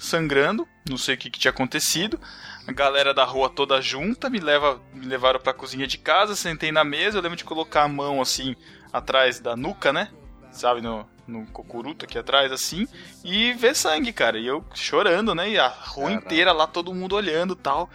sangrando. 0.00 0.66
Não 0.88 0.96
sei 0.96 1.14
o 1.14 1.18
que, 1.18 1.30
que 1.30 1.38
tinha 1.38 1.50
acontecido. 1.50 2.18
A 2.66 2.72
galera 2.72 3.12
da 3.12 3.24
rua 3.24 3.48
toda 3.50 3.80
junta, 3.80 4.30
me, 4.30 4.40
leva, 4.40 4.80
me 4.92 5.06
levaram 5.06 5.38
pra 5.38 5.52
cozinha 5.52 5.86
de 5.86 5.98
casa, 5.98 6.34
sentei 6.34 6.72
na 6.72 6.82
mesa. 6.84 7.18
Eu 7.18 7.22
lembro 7.22 7.36
de 7.36 7.44
colocar 7.44 7.82
a 7.82 7.88
mão 7.88 8.20
assim, 8.20 8.56
atrás 8.92 9.38
da 9.40 9.54
nuca, 9.56 9.92
né? 9.92 10.08
Sabe, 10.50 10.80
no, 10.80 11.08
no 11.28 11.46
cocuruto 11.46 12.04
aqui 12.04 12.18
atrás, 12.18 12.50
assim, 12.50 12.88
e 13.24 13.52
ver 13.52 13.76
sangue, 13.76 14.12
cara. 14.12 14.38
E 14.38 14.46
eu 14.46 14.64
chorando, 14.74 15.34
né? 15.34 15.50
E 15.50 15.58
a 15.58 15.68
rua 15.68 16.08
Caraca. 16.08 16.26
inteira 16.26 16.52
lá, 16.52 16.66
todo 16.66 16.94
mundo 16.94 17.14
olhando 17.14 17.54
tal. 17.54 17.88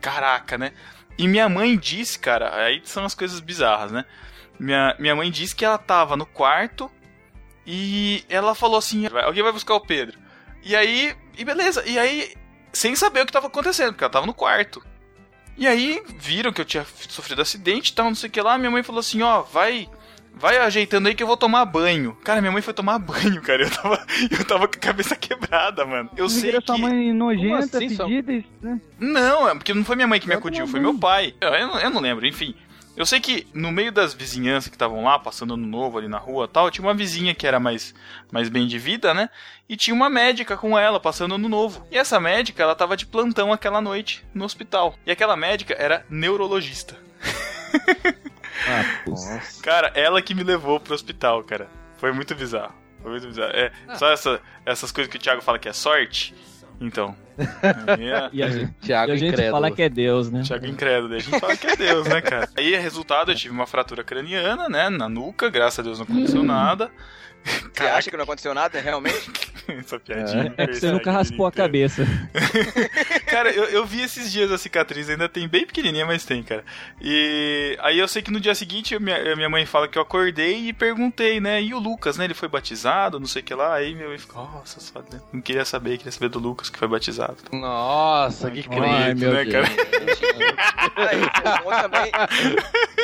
Caraca, 0.00 0.56
né? 0.56 0.72
E 1.18 1.28
minha 1.28 1.48
mãe 1.48 1.76
disse, 1.76 2.18
cara, 2.18 2.54
aí 2.64 2.80
são 2.84 3.04
as 3.04 3.14
coisas 3.14 3.40
bizarras, 3.40 3.90
né? 3.92 4.04
Minha, 4.58 4.94
minha 4.98 5.14
mãe 5.16 5.30
disse 5.30 5.54
que 5.54 5.64
ela 5.64 5.78
tava 5.78 6.16
no 6.16 6.24
quarto 6.26 6.90
e 7.66 8.24
ela 8.28 8.54
falou 8.54 8.76
assim: 8.78 9.06
"Vai- 9.08 9.24
alguém 9.24 9.42
vai 9.42 9.52
buscar 9.52 9.74
o 9.74 9.80
Pedro. 9.80 10.18
E 10.62 10.74
aí, 10.76 11.14
e 11.40 11.44
beleza, 11.44 11.82
e 11.86 11.98
aí, 11.98 12.34
sem 12.72 12.94
saber 12.94 13.22
o 13.22 13.26
que 13.26 13.32
tava 13.32 13.46
acontecendo, 13.48 13.92
porque 13.92 14.04
ela 14.04 14.12
tava 14.12 14.26
no 14.26 14.34
quarto. 14.34 14.82
E 15.56 15.66
aí, 15.66 16.02
viram 16.18 16.52
que 16.52 16.60
eu 16.60 16.64
tinha 16.64 16.86
sofrido 17.08 17.42
acidente 17.42 17.90
e 17.90 17.94
tal, 17.94 18.06
não 18.06 18.14
sei 18.14 18.28
o 18.28 18.32
que 18.32 18.40
lá. 18.40 18.56
Minha 18.56 18.70
mãe 18.70 18.82
falou 18.82 19.00
assim: 19.00 19.22
ó, 19.22 19.42
vai. 19.42 19.88
Vai 20.32 20.56
ajeitando 20.58 21.08
aí 21.08 21.14
que 21.14 21.22
eu 21.22 21.26
vou 21.26 21.36
tomar 21.36 21.64
banho. 21.64 22.16
Cara, 22.22 22.40
minha 22.40 22.52
mãe 22.52 22.62
foi 22.62 22.72
tomar 22.72 22.98
banho, 23.00 23.42
cara. 23.42 23.64
Eu 23.64 23.70
tava, 23.70 24.06
eu 24.30 24.44
tava 24.46 24.68
com 24.68 24.76
a 24.76 24.80
cabeça 24.80 25.14
quebrada, 25.18 25.84
mano. 25.84 26.08
Eu 26.16 26.22
Não 26.22 26.28
sei 26.30 26.52
que. 26.52 26.66
sua 26.66 26.78
mãe 26.78 27.12
nojenta, 27.12 27.78
assim, 27.78 27.96
pedida, 27.96 28.44
né? 28.62 28.80
Não, 28.98 29.48
é 29.48 29.54
porque 29.54 29.74
não 29.74 29.84
foi 29.84 29.96
minha 29.96 30.06
mãe 30.06 30.20
que 30.20 30.28
me 30.28 30.34
acudiu, 30.34 30.66
foi 30.68 30.78
meu 30.80 30.96
pai. 30.96 31.34
Eu, 31.40 31.48
eu 31.50 31.66
não, 31.66 31.80
eu 31.80 31.90
não 31.90 32.00
lembro, 32.00 32.24
enfim. 32.26 32.54
Eu 33.00 33.06
sei 33.06 33.18
que 33.18 33.46
no 33.54 33.72
meio 33.72 33.90
das 33.90 34.12
vizinhanças 34.12 34.68
que 34.68 34.74
estavam 34.74 35.02
lá, 35.02 35.18
passando 35.18 35.54
ano 35.54 35.66
novo 35.66 35.96
ali 35.96 36.06
na 36.06 36.18
rua 36.18 36.44
e 36.44 36.48
tal, 36.48 36.70
tinha 36.70 36.86
uma 36.86 36.92
vizinha 36.92 37.34
que 37.34 37.46
era 37.46 37.58
mais, 37.58 37.94
mais 38.30 38.50
bem 38.50 38.66
de 38.66 38.78
vida, 38.78 39.14
né? 39.14 39.30
E 39.66 39.74
tinha 39.74 39.94
uma 39.94 40.10
médica 40.10 40.54
com 40.54 40.78
ela, 40.78 41.00
passando 41.00 41.34
ano 41.34 41.48
novo. 41.48 41.82
E 41.90 41.96
essa 41.96 42.20
médica, 42.20 42.62
ela 42.62 42.74
tava 42.74 42.98
de 42.98 43.06
plantão 43.06 43.54
aquela 43.54 43.80
noite 43.80 44.22
no 44.34 44.44
hospital. 44.44 44.94
E 45.06 45.10
aquela 45.10 45.34
médica 45.34 45.72
era 45.78 46.04
neurologista. 46.10 46.94
Ah, 48.68 48.84
putz. 49.06 49.62
Cara, 49.62 49.90
ela 49.94 50.20
que 50.20 50.34
me 50.34 50.44
levou 50.44 50.78
pro 50.78 50.92
hospital, 50.92 51.42
cara. 51.42 51.70
Foi 51.96 52.12
muito 52.12 52.34
bizarro. 52.34 52.74
Foi 53.00 53.12
muito 53.12 53.28
bizarro. 53.28 53.52
É, 53.54 53.72
só 53.96 54.12
essa, 54.12 54.42
essas 54.66 54.92
coisas 54.92 55.10
que 55.10 55.16
o 55.16 55.20
Thiago 55.20 55.40
fala 55.40 55.58
que 55.58 55.70
é 55.70 55.72
sorte. 55.72 56.34
Então. 56.80 57.14
É, 57.40 58.28
E 58.32 58.42
a 58.42 58.50
gente, 58.50 58.72
Thiago 58.82 59.12
e 59.12 59.14
a 59.14 59.16
gente 59.16 59.28
incrédulo. 59.32 59.52
fala 59.52 59.70
que 59.70 59.82
é 59.82 59.88
Deus, 59.88 60.30
né? 60.30 60.42
Thiago 60.42 60.66
incrédulo, 60.66 61.14
a 61.14 61.18
gente 61.18 61.40
fala 61.40 61.56
que 61.56 61.66
é 61.66 61.76
Deus, 61.76 62.06
né, 62.06 62.20
cara? 62.20 62.48
Aí, 62.56 62.76
resultado, 62.76 63.30
eu 63.32 63.34
tive 63.34 63.54
uma 63.54 63.66
fratura 63.66 64.04
craniana, 64.04 64.68
né, 64.68 64.90
na 64.90 65.08
nuca, 65.08 65.48
graças 65.48 65.78
a 65.78 65.82
Deus 65.82 65.98
não 65.98 66.04
aconteceu 66.04 66.42
nada. 66.42 66.90
Você 67.72 67.84
acha 67.84 68.10
que 68.10 68.16
não 68.16 68.24
aconteceu 68.24 68.52
nada, 68.52 68.78
realmente? 68.78 69.30
Essa 69.78 69.98
piadinha. 69.98 70.54
É 70.56 70.66
que 70.66 70.74
você 70.76 70.90
nunca 70.90 71.10
raspou 71.12 71.46
a 71.46 71.52
cabeça. 71.52 72.06
Cara, 73.26 73.50
eu, 73.50 73.64
eu 73.64 73.86
vi 73.86 74.02
esses 74.02 74.30
dias 74.32 74.50
a 74.50 74.58
cicatriz, 74.58 75.08
ainda 75.08 75.28
tem 75.28 75.46
bem 75.48 75.66
pequenininha, 75.66 76.04
mas 76.06 76.24
tem, 76.24 76.42
cara. 76.42 76.64
E 77.00 77.76
aí 77.80 77.98
eu 77.98 78.08
sei 78.08 78.22
que 78.22 78.30
no 78.30 78.40
dia 78.40 78.54
seguinte 78.54 78.94
a 78.94 79.00
minha, 79.00 79.36
minha 79.36 79.48
mãe 79.48 79.64
fala 79.66 79.86
que 79.88 79.96
eu 79.96 80.02
acordei 80.02 80.68
e 80.68 80.72
perguntei, 80.72 81.40
né? 81.40 81.62
E 81.62 81.72
o 81.74 81.78
Lucas, 81.78 82.16
né? 82.16 82.24
Ele 82.24 82.34
foi 82.34 82.48
batizado, 82.48 83.20
não 83.20 83.26
sei 83.26 83.42
o 83.42 83.44
que 83.44 83.54
lá. 83.54 83.74
Aí 83.74 83.94
minha 83.94 84.08
mãe 84.08 84.18
ficou, 84.18 84.42
nossa, 84.44 84.80
só- 84.80 85.02
não 85.32 85.40
queria 85.40 85.64
saber, 85.64 85.96
queria 85.98 86.12
saber 86.12 86.28
do 86.28 86.38
Lucas 86.38 86.68
que 86.70 86.78
foi 86.78 86.88
batizado. 86.88 87.36
Nossa, 87.52 88.50
que 88.50 88.64
Ai, 88.70 89.12
crente, 89.14 89.20
meu 89.20 89.32
né, 89.32 89.44
Deus. 89.44 89.68
cara? 89.68 89.80
Aí, 90.96 91.20
bom 91.64 91.70
também, 91.70 92.12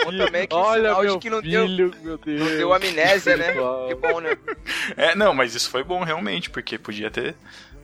bom 0.05 0.25
também 0.25 0.47
que 0.49 0.55
Olha 0.55 0.99
meu 1.01 1.19
que 1.19 1.31
não 1.31 1.41
deu, 1.41 1.67
filho, 1.67 1.95
meu 2.03 2.19
Deus. 2.19 2.41
não 2.41 2.49
deu 2.49 2.75
amnésia, 2.75 3.37
né? 3.37 3.53
Que 3.53 3.95
bom, 3.95 4.21
né? 4.21 4.37
É, 4.97 5.15
não, 5.15 5.33
mas 5.35 5.55
isso 5.55 5.71
foi 5.71 5.83
bom 5.85 6.03
realmente, 6.03 6.51
porque 6.57 6.79
podia 6.79 7.11
ter, 7.11 7.35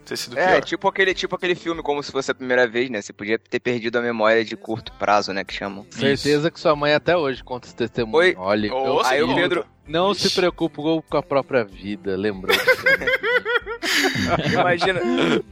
ter 0.06 0.16
sido 0.16 0.38
É, 0.38 0.52
pior. 0.52 0.64
tipo 0.64 0.88
aquele, 0.88 1.12
tipo 1.12 1.37
aquele 1.37 1.54
filme, 1.54 1.82
como 1.82 2.02
se 2.02 2.11
fosse 2.11 2.30
a 2.30 2.35
primeira 2.35 2.66
vez, 2.66 2.88
né? 2.88 3.02
Você 3.02 3.12
podia 3.12 3.38
ter 3.38 3.61
perdido 3.61 3.98
a 3.98 4.00
memória 4.00 4.42
de 4.42 4.56
curto 4.56 4.90
prazo, 4.94 5.30
né? 5.30 5.44
Que 5.44 5.52
chamam. 5.52 5.87
Certeza 5.90 6.50
que 6.50 6.58
sua 6.58 6.74
mãe 6.74 6.94
até 6.94 7.14
hoje 7.14 7.44
conta 7.44 7.66
esse 7.66 7.76
testemunho. 7.76 8.16
Oi. 8.16 8.35
Olha, 8.38 8.70
meu 8.70 8.85
Nossa, 8.94 9.11
Aí 9.11 9.22
o 9.22 9.35
Pedro, 9.35 9.66
não 9.87 10.14
se 10.14 10.30
preocupa 10.30 10.80
com 11.06 11.16
a 11.18 11.22
própria 11.22 11.64
vida, 11.64 12.16
lembrou? 12.16 12.56
imagina, 14.50 15.00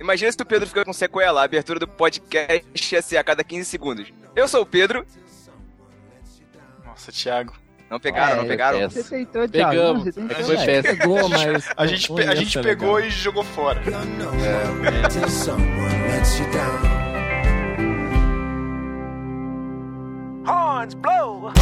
imagina 0.00 0.32
se 0.32 0.40
o 0.40 0.46
Pedro 0.46 0.66
fica 0.66 0.82
com 0.82 0.94
sequela, 0.94 1.42
a 1.42 1.44
abertura 1.44 1.78
do 1.78 1.86
podcast 1.86 2.94
ia 2.94 3.02
ser 3.02 3.18
a 3.18 3.24
cada 3.24 3.44
15 3.44 3.66
segundos. 3.66 4.10
Eu 4.34 4.48
sou 4.48 4.62
o 4.62 4.66
Pedro. 4.66 5.04
Nossa, 6.86 7.12
Thiago. 7.12 7.52
Não 7.90 7.98
pegaram, 7.98 8.32
É, 8.32 8.36
não 8.36 8.46
pegaram? 8.46 8.78
é. 8.78 8.88
Você 8.88 9.02
tentou, 9.02 9.48
Thiago. 9.48 9.70
Pegamos. 9.70 10.04
Você 10.04 10.12
tentou. 10.12 10.30
É 10.30 10.34
que 10.38 10.44
foi 10.44 10.56
É, 10.56 10.82
pegou, 10.82 11.28
mas. 11.28 11.68
A 11.76 11.86
gente, 11.86 12.12
a 12.22 12.34
gente 12.36 12.58
pegou 12.60 12.94
legal. 12.94 13.08
e 13.08 13.10
jogou 13.10 13.42
fora. 13.42 13.80
down. 13.80 14.00
Horns 20.46 20.94
blow. 20.94 21.52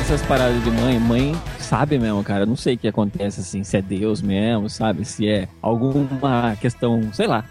Essas 0.00 0.22
paradas 0.22 0.62
de 0.64 0.70
mãe, 0.70 0.98
mãe 0.98 1.34
sabe 1.72 1.98
mesmo, 1.98 2.22
cara. 2.22 2.42
Eu 2.42 2.46
não 2.46 2.56
sei 2.56 2.74
o 2.74 2.78
que 2.78 2.86
acontece, 2.86 3.40
assim, 3.40 3.64
se 3.64 3.78
é 3.78 3.80
Deus 3.80 4.20
mesmo, 4.20 4.68
sabe? 4.68 5.06
Se 5.06 5.26
é 5.26 5.48
alguma 5.62 6.54
questão, 6.60 7.10
sei 7.14 7.26
lá. 7.26 7.46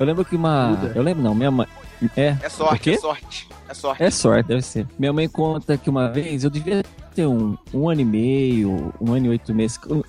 Eu 0.00 0.06
lembro 0.06 0.24
que 0.24 0.34
uma. 0.34 0.78
Eu 0.94 1.02
lembro, 1.02 1.22
não, 1.22 1.34
minha 1.34 1.50
mãe. 1.50 1.66
É. 2.16 2.36
É 2.42 2.48
sorte, 2.48 2.90
é 2.90 2.98
sorte. 2.98 3.48
É 3.68 3.74
sorte. 3.74 4.02
É 4.02 4.10
sorte, 4.10 4.48
deve 4.48 4.62
ser. 4.62 4.86
Minha 4.98 5.12
mãe 5.12 5.28
conta 5.28 5.76
que 5.76 5.90
uma 5.90 6.08
vez 6.08 6.42
eu 6.42 6.48
devia 6.48 6.82
ter 7.14 7.26
um, 7.26 7.56
um 7.72 7.88
ano 7.90 8.00
e 8.00 8.04
meio, 8.04 8.94
um 8.98 9.12
ano 9.12 9.26
e 9.26 9.28
oito 9.30 9.54
meses, 9.54 9.78
um 9.90 10.02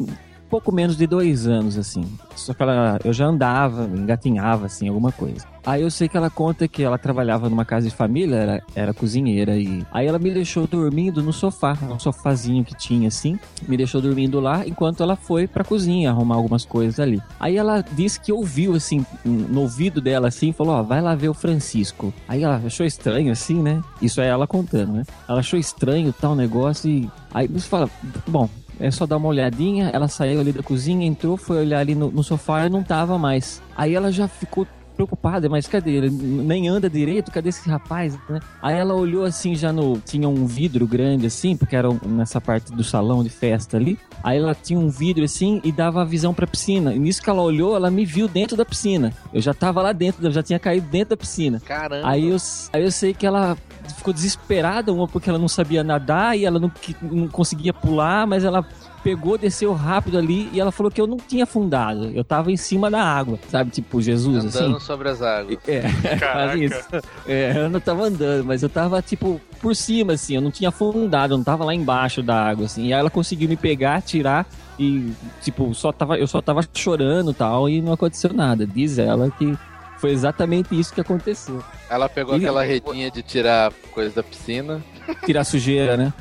pouco 0.49 0.73
menos 0.73 0.95
de 0.95 1.05
dois 1.05 1.45
anos, 1.45 1.77
assim. 1.77 2.05
Só 2.37 2.53
que 2.53 2.63
ela, 2.63 2.99
eu 3.03 3.11
já 3.11 3.25
andava, 3.25 3.83
engatinhava, 3.83 4.67
assim, 4.67 4.87
alguma 4.87 5.11
coisa. 5.11 5.45
Aí 5.67 5.81
eu 5.81 5.91
sei 5.91 6.07
que 6.07 6.15
ela 6.15 6.29
conta 6.29 6.65
que 6.65 6.81
ela 6.81 6.97
trabalhava 6.97 7.49
numa 7.49 7.65
casa 7.65 7.89
de 7.89 7.93
família, 7.93 8.37
era, 8.37 8.63
era 8.73 8.93
cozinheira, 8.93 9.57
e 9.57 9.85
aí 9.91 10.07
ela 10.07 10.17
me 10.17 10.31
deixou 10.31 10.65
dormindo 10.65 11.21
no 11.21 11.33
sofá, 11.33 11.77
um 11.81 11.99
sofazinho 11.99 12.63
que 12.63 12.73
tinha, 12.73 13.09
assim, 13.09 13.37
me 13.67 13.75
deixou 13.75 13.99
dormindo 13.99 14.39
lá, 14.39 14.65
enquanto 14.65 15.03
ela 15.03 15.17
foi 15.17 15.45
pra 15.45 15.65
cozinha 15.65 16.09
arrumar 16.09 16.35
algumas 16.35 16.63
coisas 16.63 17.01
ali. 17.01 17.21
Aí 17.37 17.57
ela 17.57 17.83
disse 17.91 18.17
que 18.17 18.31
ouviu, 18.31 18.75
assim, 18.75 19.05
no 19.25 19.59
ouvido 19.59 19.99
dela, 19.99 20.29
assim, 20.29 20.53
falou, 20.53 20.73
ó, 20.73 20.81
vai 20.81 21.01
lá 21.01 21.13
ver 21.15 21.27
o 21.27 21.33
Francisco. 21.33 22.13
Aí 22.29 22.43
ela 22.43 22.61
achou 22.65 22.85
estranho, 22.85 23.29
assim, 23.29 23.61
né? 23.61 23.83
Isso 24.01 24.21
é 24.21 24.27
ela 24.27 24.47
contando, 24.47 24.93
né? 24.93 25.03
Ela 25.27 25.41
achou 25.41 25.59
estranho 25.59 26.13
tal 26.13 26.33
negócio 26.33 26.89
e... 26.89 27.11
Aí 27.33 27.45
você 27.45 27.67
fala, 27.67 27.89
bom, 28.25 28.49
é 28.79 28.89
só 28.89 29.05
dar 29.05 29.17
uma 29.17 29.27
olhadinha. 29.27 29.89
Ela 29.93 30.07
saiu 30.07 30.39
ali 30.39 30.51
da 30.51 30.63
cozinha, 30.63 31.05
entrou, 31.05 31.35
foi 31.35 31.57
olhar 31.57 31.79
ali 31.79 31.93
no, 31.93 32.09
no 32.09 32.23
sofá 32.23 32.65
e 32.65 32.69
não 32.69 32.83
tava 32.83 33.17
mais. 33.17 33.61
Aí 33.75 33.93
ela 33.93 34.11
já 34.11 34.27
ficou 34.27 34.65
preocupada, 34.97 35.47
mas 35.47 35.67
cadê 35.67 35.91
ele? 35.91 36.09
Nem 36.09 36.67
anda 36.67 36.89
direito, 36.89 37.31
cadê 37.31 37.49
esse 37.49 37.69
rapaz? 37.69 38.17
né? 38.27 38.39
Aí 38.61 38.75
ela 38.75 38.95
olhou 38.95 39.23
assim, 39.23 39.55
já 39.55 39.71
no. 39.71 39.99
Tinha 39.99 40.27
um 40.27 40.45
vidro 40.45 40.87
grande 40.87 41.27
assim, 41.27 41.55
porque 41.55 41.75
era 41.75 41.87
nessa 42.05 42.41
parte 42.41 42.71
do 42.73 42.83
salão 42.83 43.23
de 43.23 43.29
festa 43.29 43.77
ali. 43.77 43.97
Aí 44.23 44.37
ela 44.39 44.55
tinha 44.55 44.79
um 44.79 44.89
vidro 44.89 45.23
assim 45.23 45.61
e 45.63 45.71
dava 45.71 46.01
a 46.01 46.05
visão 46.05 46.33
pra 46.33 46.47
piscina. 46.47 46.93
E 46.93 46.99
nisso 46.99 47.21
que 47.21 47.29
ela 47.29 47.41
olhou, 47.41 47.75
ela 47.75 47.91
me 47.91 48.03
viu 48.03 48.27
dentro 48.27 48.57
da 48.57 48.65
piscina. 48.65 49.13
Eu 49.31 49.41
já 49.41 49.53
tava 49.53 49.81
lá 49.81 49.91
dentro, 49.91 50.25
eu 50.25 50.31
já 50.31 50.41
tinha 50.41 50.59
caído 50.59 50.87
dentro 50.87 51.11
da 51.11 51.17
piscina. 51.17 51.59
Caramba. 51.59 52.07
Aí 52.07 52.29
eu, 52.29 52.37
aí 52.73 52.83
eu 52.83 52.91
sei 52.91 53.13
que 53.13 53.25
ela 53.25 53.55
ficou 53.95 54.13
desesperada, 54.13 54.91
uma 54.91 55.07
porque 55.07 55.29
ela 55.29 55.39
não 55.39 55.47
sabia 55.47 55.83
nadar 55.83 56.37
e 56.37 56.45
ela 56.45 56.59
não, 56.59 56.71
não 57.01 57.27
conseguia 57.27 57.73
pular, 57.73 58.25
mas 58.25 58.43
ela 58.43 58.65
pegou, 59.07 59.37
desceu 59.37 59.71
rápido 59.71 60.17
ali 60.17 60.49
e 60.51 60.59
ela 60.59 60.69
falou 60.69 60.91
que 60.91 60.99
eu 60.99 61.07
não 61.07 61.15
tinha 61.15 61.45
afundado. 61.45 62.11
Eu 62.13 62.25
tava 62.25 62.51
em 62.51 62.57
cima 62.57 62.91
da 62.91 63.01
água, 63.01 63.39
sabe? 63.47 63.71
Tipo 63.71 64.01
Jesus, 64.01 64.43
Andando 64.43 64.75
assim. 64.75 64.85
sobre 64.85 65.07
as 65.07 65.21
águas. 65.21 65.57
É, 65.65 65.83
Caraca. 66.19 66.57
isso. 66.57 66.89
É, 67.25 67.53
eu 67.55 67.69
não 67.69 67.79
tava 67.79 68.03
andando, 68.03 68.43
mas 68.43 68.63
eu 68.63 68.67
tava, 68.67 69.01
tipo, 69.01 69.39
por 69.61 69.73
cima, 69.73 70.11
assim. 70.11 70.35
Eu 70.35 70.41
não 70.41 70.51
tinha 70.51 70.67
afundado, 70.67 71.33
eu 71.33 71.37
não 71.37 71.43
tava 71.45 71.63
lá 71.63 71.73
embaixo 71.73 72.21
da 72.21 72.49
água, 72.49 72.65
assim. 72.65 72.87
E 72.87 72.93
aí 72.93 72.99
ela 72.99 73.09
conseguiu 73.09 73.47
me 73.47 73.55
pegar, 73.55 74.01
tirar 74.01 74.45
e, 74.77 75.13
tipo, 75.41 75.73
só 75.73 75.93
tava, 75.93 76.17
eu 76.17 76.27
só 76.27 76.41
tava 76.41 76.59
chorando 76.73 77.31
e 77.31 77.33
tal 77.33 77.69
e 77.69 77.81
não 77.81 77.93
aconteceu 77.93 78.33
nada. 78.33 78.67
Diz 78.67 78.99
ela 78.99 79.31
que 79.31 79.57
foi 79.97 80.11
exatamente 80.11 80.79
isso 80.79 80.93
que 80.93 81.01
aconteceu. 81.01 81.63
Ela 81.89 82.07
pegou 82.07 82.35
Ih, 82.35 82.39
aquela 82.39 82.63
redinha 82.63 83.09
de 83.09 83.21
tirar 83.21 83.71
coisa 83.91 84.15
da 84.15 84.23
piscina. 84.23 84.83
Tirar 85.25 85.43
sujeira, 85.43 85.95
né? 85.97 86.13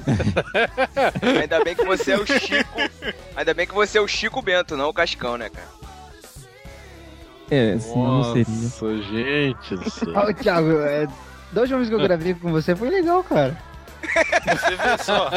Ainda 1.40 1.62
bem 1.64 1.74
que 1.74 1.84
você 1.84 2.12
é 2.12 2.18
o 2.18 2.26
Chico. 2.26 2.80
Ainda 3.36 3.52
bem 3.54 3.66
que 3.66 3.74
você 3.74 3.98
é 3.98 4.00
o 4.00 4.08
Chico 4.08 4.40
Bento, 4.40 4.76
não 4.76 4.88
o 4.88 4.94
Cascão, 4.94 5.36
né, 5.36 5.50
cara? 5.50 5.68
É, 7.50 7.78
senão 7.78 8.18
não 8.18 8.32
seria. 8.32 8.46
Nossa, 8.48 8.96
gente 9.02 9.76
do 9.76 9.90
céu. 9.90 10.08
Ô, 10.16 10.34
Thiago, 10.34 10.72
é, 10.80 11.06
última 11.54 11.78
vez 11.78 11.88
que 11.88 11.94
eu 11.94 12.00
gravei 12.00 12.34
com 12.34 12.50
você 12.50 12.74
foi 12.74 12.90
legal, 12.90 13.22
cara. 13.22 13.56
Você 14.02 14.76
vê 14.76 15.04
só. 15.04 15.28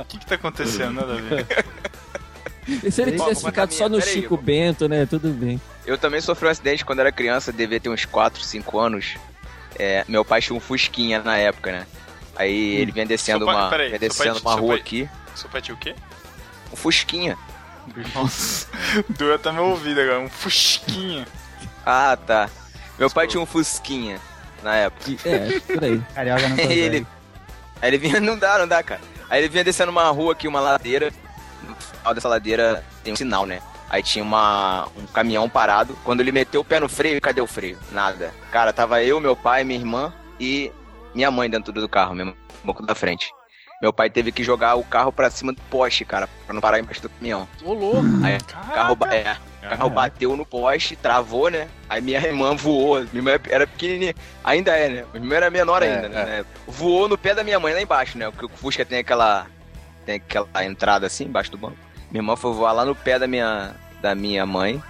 O 0.00 0.04
que 0.04 0.18
que 0.18 0.26
tá 0.26 0.34
acontecendo? 0.34 1.00
Ver. 1.28 1.46
E 2.84 2.90
se 2.90 3.02
ele 3.02 3.12
tivesse 3.12 3.44
ficado 3.44 3.72
só 3.72 3.88
no 3.88 3.98
peraí, 3.98 4.12
Chico 4.12 4.34
eu- 4.34 4.42
Bento, 4.42 4.88
né? 4.88 5.06
Tudo 5.06 5.30
bem. 5.30 5.60
Eu 5.88 5.96
também 5.96 6.20
sofri 6.20 6.46
um 6.46 6.50
acidente 6.50 6.84
quando 6.84 6.98
era 7.00 7.10
criança, 7.10 7.50
devia 7.52 7.80
ter 7.80 7.88
uns 7.88 8.04
4, 8.04 8.42
5 8.42 8.78
anos. 8.78 9.16
É, 9.78 10.04
meu 10.06 10.24
pai 10.24 10.40
tinha 10.42 10.54
um 10.54 10.60
Fusquinha 10.60 11.22
na 11.22 11.36
época, 11.38 11.72
né? 11.72 11.86
Aí 12.36 12.76
ele 12.76 12.92
vinha 12.92 13.06
descendo 13.06 13.46
pai- 13.46 13.54
uma, 13.54 13.70
peraí, 13.70 13.88
vinha 13.88 13.98
seu 14.00 14.08
pai- 14.10 14.26
descendo 14.26 14.40
uma 14.40 14.54
rua 14.54 14.68
pai- 14.74 14.78
aqui. 14.80 15.08
Seu 15.34 15.48
pai 15.48 15.62
tinha 15.62 15.74
o 15.74 15.78
quê? 15.78 15.94
Um 16.72 16.76
Fusquinha. 16.76 17.38
Nossa, 18.14 18.66
doeu 19.08 19.34
até 19.34 19.50
meu 19.50 19.64
ouvido 19.64 19.98
agora. 20.00 20.20
Um 20.20 20.28
fusquinha. 20.28 21.26
Ah, 21.86 22.16
tá. 22.18 22.50
Meu 22.98 23.08
pai 23.10 23.26
tinha 23.26 23.40
um 23.40 23.46
Fusquinha 23.46 24.20
na 24.62 24.74
época. 24.76 25.10
É, 25.24 25.58
por 25.60 25.82
aí. 25.84 26.02
Carioca 26.14 26.42
não 26.48 26.56
Aí 26.56 26.62
consegue. 26.62 26.80
ele. 26.80 27.06
Aí 27.80 27.88
ele 27.90 27.98
vinha. 27.98 28.20
Não 28.20 28.36
dá, 28.38 28.58
não 28.58 28.68
dá, 28.68 28.82
cara. 28.82 29.00
Aí 29.30 29.40
ele 29.40 29.48
vinha 29.48 29.64
descendo 29.64 29.90
uma 29.90 30.04
rua 30.10 30.32
aqui, 30.32 30.46
uma 30.46 30.60
ladeira. 30.60 31.10
No 31.62 31.74
final 31.76 32.12
dessa 32.14 32.28
ladeira 32.28 32.84
tem 33.02 33.12
um 33.12 33.16
sinal, 33.16 33.46
né? 33.46 33.62
Aí 33.90 34.02
tinha 34.02 34.22
uma, 34.22 34.86
um 34.96 35.06
caminhão 35.06 35.48
parado. 35.48 35.96
Quando 36.04 36.20
ele 36.20 36.32
meteu 36.32 36.60
o 36.60 36.64
pé 36.64 36.78
no 36.78 36.88
freio, 36.88 37.20
cadê 37.20 37.40
o 37.40 37.46
freio? 37.46 37.78
Nada. 37.90 38.32
Cara, 38.50 38.72
tava 38.72 39.02
eu, 39.02 39.20
meu 39.20 39.34
pai, 39.34 39.64
minha 39.64 39.78
irmã 39.78 40.12
e 40.38 40.70
minha 41.14 41.30
mãe 41.30 41.48
dentro 41.48 41.72
do 41.72 41.88
carro, 41.88 42.14
mesmo, 42.14 42.36
no 42.62 42.66
banco 42.72 42.84
da 42.84 42.94
frente. 42.94 43.32
Meu 43.80 43.92
pai 43.92 44.10
teve 44.10 44.32
que 44.32 44.42
jogar 44.42 44.74
o 44.74 44.82
carro 44.82 45.12
pra 45.12 45.30
cima 45.30 45.52
do 45.52 45.62
poste, 45.70 46.04
cara, 46.04 46.28
pra 46.44 46.52
não 46.52 46.60
parar 46.60 46.80
embaixo 46.80 47.00
do 47.00 47.08
caminhão. 47.08 47.48
Ô, 47.62 47.72
louco. 47.72 48.02
Aí 48.24 48.36
o 48.36 48.44
carro, 48.44 48.98
é, 49.12 49.36
carro 49.62 49.90
bateu 49.90 50.36
no 50.36 50.44
poste, 50.44 50.96
travou, 50.96 51.48
né? 51.48 51.68
Aí 51.88 52.00
minha 52.00 52.18
irmã 52.18 52.56
voou. 52.56 53.00
Minha 53.12 53.18
irmã 53.18 53.30
era 53.48 53.66
pequenininha. 53.68 54.14
Ainda 54.42 54.72
é, 54.72 54.88
né? 54.88 55.04
Minha 55.12 55.24
irmã 55.24 55.36
era 55.36 55.50
menor 55.50 55.82
É, 55.82 55.94
ainda, 55.94 56.06
é. 56.08 56.10
né? 56.10 56.44
Voou 56.66 57.08
no 57.08 57.16
pé 57.16 57.34
da 57.34 57.44
minha 57.44 57.60
mãe 57.60 57.72
lá 57.72 57.80
embaixo, 57.80 58.18
né? 58.18 58.28
Porque 58.30 58.46
o 58.46 58.48
Fusca 58.48 58.84
tem 58.84 58.98
aquela. 58.98 59.46
Tem 60.04 60.16
aquela 60.16 60.64
entrada 60.64 61.06
assim, 61.06 61.24
embaixo 61.26 61.50
do 61.52 61.58
banco. 61.58 61.76
Minha 62.10 62.20
irmã 62.20 62.36
foi 62.36 62.52
voar 62.52 62.72
lá 62.72 62.84
no 62.84 62.94
pé 62.94 63.18
da 63.18 63.26
minha, 63.26 63.74
da 64.00 64.14
minha 64.14 64.44
mãe. 64.46 64.82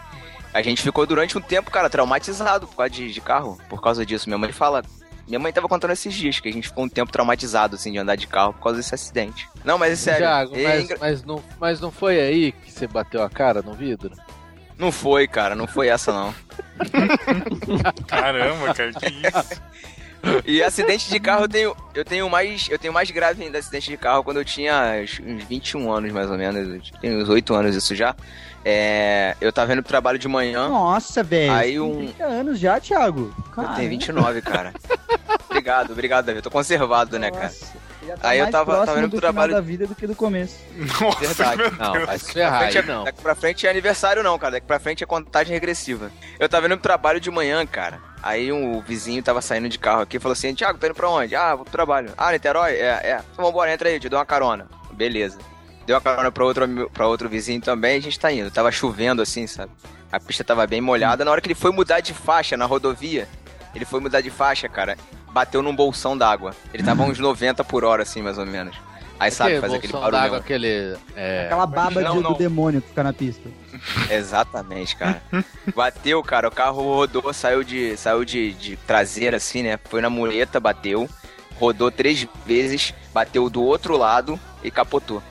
A 0.55 0.63
gente 0.63 0.83
ficou 0.83 1.05
durante 1.07 1.37
um 1.37 1.41
tempo, 1.41 1.71
cara, 1.71 1.91
traumatizado 1.91 2.67
por 2.67 2.77
causa 2.77 2.91
de, 2.91 3.13
de 3.13 3.21
carro. 3.21 3.59
Por 3.69 3.81
causa 3.83 4.05
disso. 4.07 4.29
Minha 4.29 4.39
mãe 4.39 4.53
fala. 4.53 4.83
Minha 5.27 5.39
mãe 5.39 5.53
tava 5.53 5.69
contando 5.69 5.91
esses 5.91 6.15
dias 6.15 6.41
que 6.41 6.49
a 6.49 6.53
gente 6.53 6.69
ficou 6.69 6.85
um 6.85 6.89
tempo 6.89 7.13
traumatizado, 7.13 7.75
assim, 7.77 7.93
de 7.93 7.99
andar 7.99 8.17
de 8.17 8.27
carro 8.27 8.55
por 8.55 8.63
causa 8.63 8.79
desse 8.79 8.95
acidente. 8.95 9.47
Não, 9.63 9.77
mas 9.77 9.93
é 9.93 9.97
sério. 9.97 10.21
Thiago, 10.21 10.57
é 10.57 10.63
mas, 10.63 10.85
engra- 10.85 10.97
mas 11.01 11.23
não, 11.23 11.43
mas 11.61 11.81
não 11.81 11.91
foi 11.91 12.19
aí 12.19 12.53
que 12.53 12.73
você 12.73 12.87
bateu 12.87 13.23
a 13.23 13.29
cara 13.29 13.61
no 13.61 13.75
vidro? 13.75 14.11
Não 14.79 14.91
foi, 14.91 15.29
cara, 15.29 15.55
não 15.55 15.67
foi 15.67 15.89
essa 15.89 16.13
não. 16.13 16.35
Caramba, 18.07 18.73
cara, 18.75 18.93
que 18.93 19.07
isso? 19.07 19.63
E 20.45 20.63
acidente 20.63 21.09
de 21.09 21.21
carro 21.21 21.45
eu 21.45 21.49
tenho, 21.49 21.77
eu 21.95 22.05
tenho 22.05 22.29
mais, 22.29 22.69
eu 22.71 22.79
tenho 22.79 22.93
mais 22.93 23.11
grave 23.11 23.45
ainda 23.45 23.59
acidente 23.59 23.91
de 23.91 23.97
carro 23.97 24.25
quando 24.25 24.39
eu 24.39 24.45
tinha 24.45 24.95
uns 25.03 25.21
uns 25.21 25.45
21 25.45 25.93
anos 25.93 26.13
mais 26.13 26.31
ou 26.31 26.37
menos, 26.37 26.69
eu 26.93 27.01
tenho 27.01 27.23
uns 27.23 27.29
8 27.29 27.55
anos 27.55 27.77
isso 27.77 27.95
já. 27.95 28.15
É, 28.65 29.37
eu 29.41 29.53
tava 29.53 29.73
indo 29.73 29.83
pro 29.83 29.89
trabalho 29.89 30.19
de 30.19 30.27
manhã, 30.29 30.69
Nossa, 30.69 31.23
velho. 31.23 31.53
Aí 31.53 31.79
um- 31.81 31.97
30 31.99 32.25
anos 32.25 32.59
já, 32.59 32.81
Thiago. 32.81 33.33
eu 33.57 33.69
tenho 33.77 33.89
29, 33.91 34.43
cara. 34.43 34.73
obrigado, 35.49 35.93
obrigado, 35.93 36.27
Davi. 36.27 36.39
Eu 36.39 36.43
tô 36.43 36.51
conservado, 36.51 37.19
né, 37.19 37.31
cara? 37.31 37.45
Nossa, 37.45 37.67
tá 38.21 38.29
Aí 38.29 38.39
eu 38.41 38.51
tava- 38.51 38.85
tava 38.85 38.99
indo 38.99 39.09
do 39.09 39.13
pro 39.13 39.21
trabalho- 39.21 39.55
da 39.55 39.61
vida 39.61 39.87
do 39.87 39.95
que 39.95 40.07
do 40.07 40.15
começo. 40.15 40.57
Nossa, 41.01 41.21
Verdade. 41.21 41.57
meu 41.59 41.71
Não, 41.73 42.07
vai 42.07 42.19
se 42.19 42.33
ferrar 42.33 42.77
é- 42.77 42.83
não. 42.83 43.05
Daqui 43.05 43.23
pra 43.23 43.35
frente 43.35 43.67
é 43.67 43.71
aniversário 43.71 44.23
não, 44.23 44.37
cara. 44.39 44.53
Daqui 44.53 44.67
pra 44.67 44.81
frente 44.81 45.05
é 45.05 45.07
contagem 45.07 45.53
regressiva. 45.55 46.11
Eu 46.39 46.49
tava 46.49 46.67
indo 46.67 46.77
pro 46.77 46.83
trabalho 46.83 47.21
de 47.21 47.31
manhã, 47.31 47.65
cara. 47.65 48.01
Aí 48.23 48.53
um 48.53 48.81
vizinho 48.81 49.23
tava 49.23 49.41
saindo 49.41 49.69
de 49.69 49.79
carro 49.79 50.03
aqui 50.03 50.17
e 50.17 50.21
falou 50.21 50.33
assim, 50.33 50.55
Thiago, 50.55 50.79
tá 50.79 50.87
indo 50.89 50.95
pra 50.95 51.09
onde? 51.09 51.35
Ah, 51.37 51.55
vou 51.55 51.65
pro 51.65 51.73
trabalho. 51.73 52.11
Ah, 52.17 52.33
Niterói? 52.33 52.73
É, 52.73 52.85
é. 53.03 53.21
Então 53.33 53.45
vambora, 53.45 53.73
entra 53.73 53.89
aí, 53.89 53.95
eu 53.95 54.01
te 54.01 54.09
dou 54.09 54.19
uma 54.19 54.27
carona. 54.27 54.67
Beleza. 54.93 55.39
Deu 55.87 55.95
uma 55.97 56.03
carona 56.03 56.31
pra 56.31 56.45
outro, 56.45 56.91
pra 56.93 57.07
outro 57.07 57.29
vizinho 57.29 57.61
também 57.61 57.95
e 57.95 57.99
a 57.99 58.03
gente 58.03 58.19
tá 58.19 58.31
indo. 58.33 58.51
Tava 58.51 58.71
chovendo 58.73 59.23
assim, 59.23 59.47
sabe? 59.47 59.73
A 60.11 60.19
pista 60.19 60.43
tava 60.43 60.67
bem 60.67 60.81
molhada. 60.81 61.25
Na 61.25 61.31
hora 61.31 61.41
que 61.41 61.47
ele 61.47 61.55
foi 61.55 61.71
mudar 61.71 62.01
de 62.01 62.13
faixa 62.13 62.57
na 62.57 62.67
rodovia, 62.67 63.29
ele 63.75 63.85
foi 63.85 64.01
mudar 64.01 64.21
de 64.21 64.31
faixa, 64.31 64.69
cara, 64.69 64.97
bateu 65.31 65.63
num 65.63 65.75
bolsão 65.75 66.17
d'água. 66.19 66.55
Ele 66.75 66.83
tava 66.83 67.05
uns 67.05 67.19
90 67.21 67.63
por 67.65 67.85
hora, 67.85 68.03
assim, 68.03 68.21
mais 68.21 68.37
ou 68.37 68.45
menos. 68.47 68.77
Aí 69.21 69.31
sabe, 69.31 69.51
Aquele 69.51 69.61
fazer 69.63 69.77
aquele 69.79 69.93
bolsão 69.93 70.11
barulho. 70.11 70.23
d'água, 70.31 70.39
aquele... 70.39 70.97
É, 71.17 71.47
Aquela 71.47 71.67
baba 71.67 72.01
Não, 72.01 72.17
de- 72.19 72.23
não. 72.23 72.33
do 72.33 72.39
demônio 72.39 72.81
que 72.83 72.89
fica 72.89 73.03
na 73.03 73.13
pista. 73.13 73.49
Exatamente, 74.11 74.97
cara. 74.97 75.23
Bateu, 75.75 76.23
cara, 76.23 76.49
o 76.49 76.51
carro 76.51 76.83
rodou, 76.83 77.33
saiu 77.33 77.63
de, 77.63 77.97
saiu 77.97 78.25
de, 78.25 78.53
de 78.55 78.77
traseira 78.77 79.37
assim, 79.37 79.63
né? 79.63 79.79
Foi 79.85 80.01
na 80.01 80.11
muleta, 80.11 80.61
bateu, 80.61 81.09
rodou 81.59 81.91
três 81.91 82.27
vezes, 82.47 82.95
bateu 83.13 83.49
do 83.51 83.63
outro 83.63 83.97
lado 83.97 84.39
e 84.63 84.71
capotou. 84.71 85.23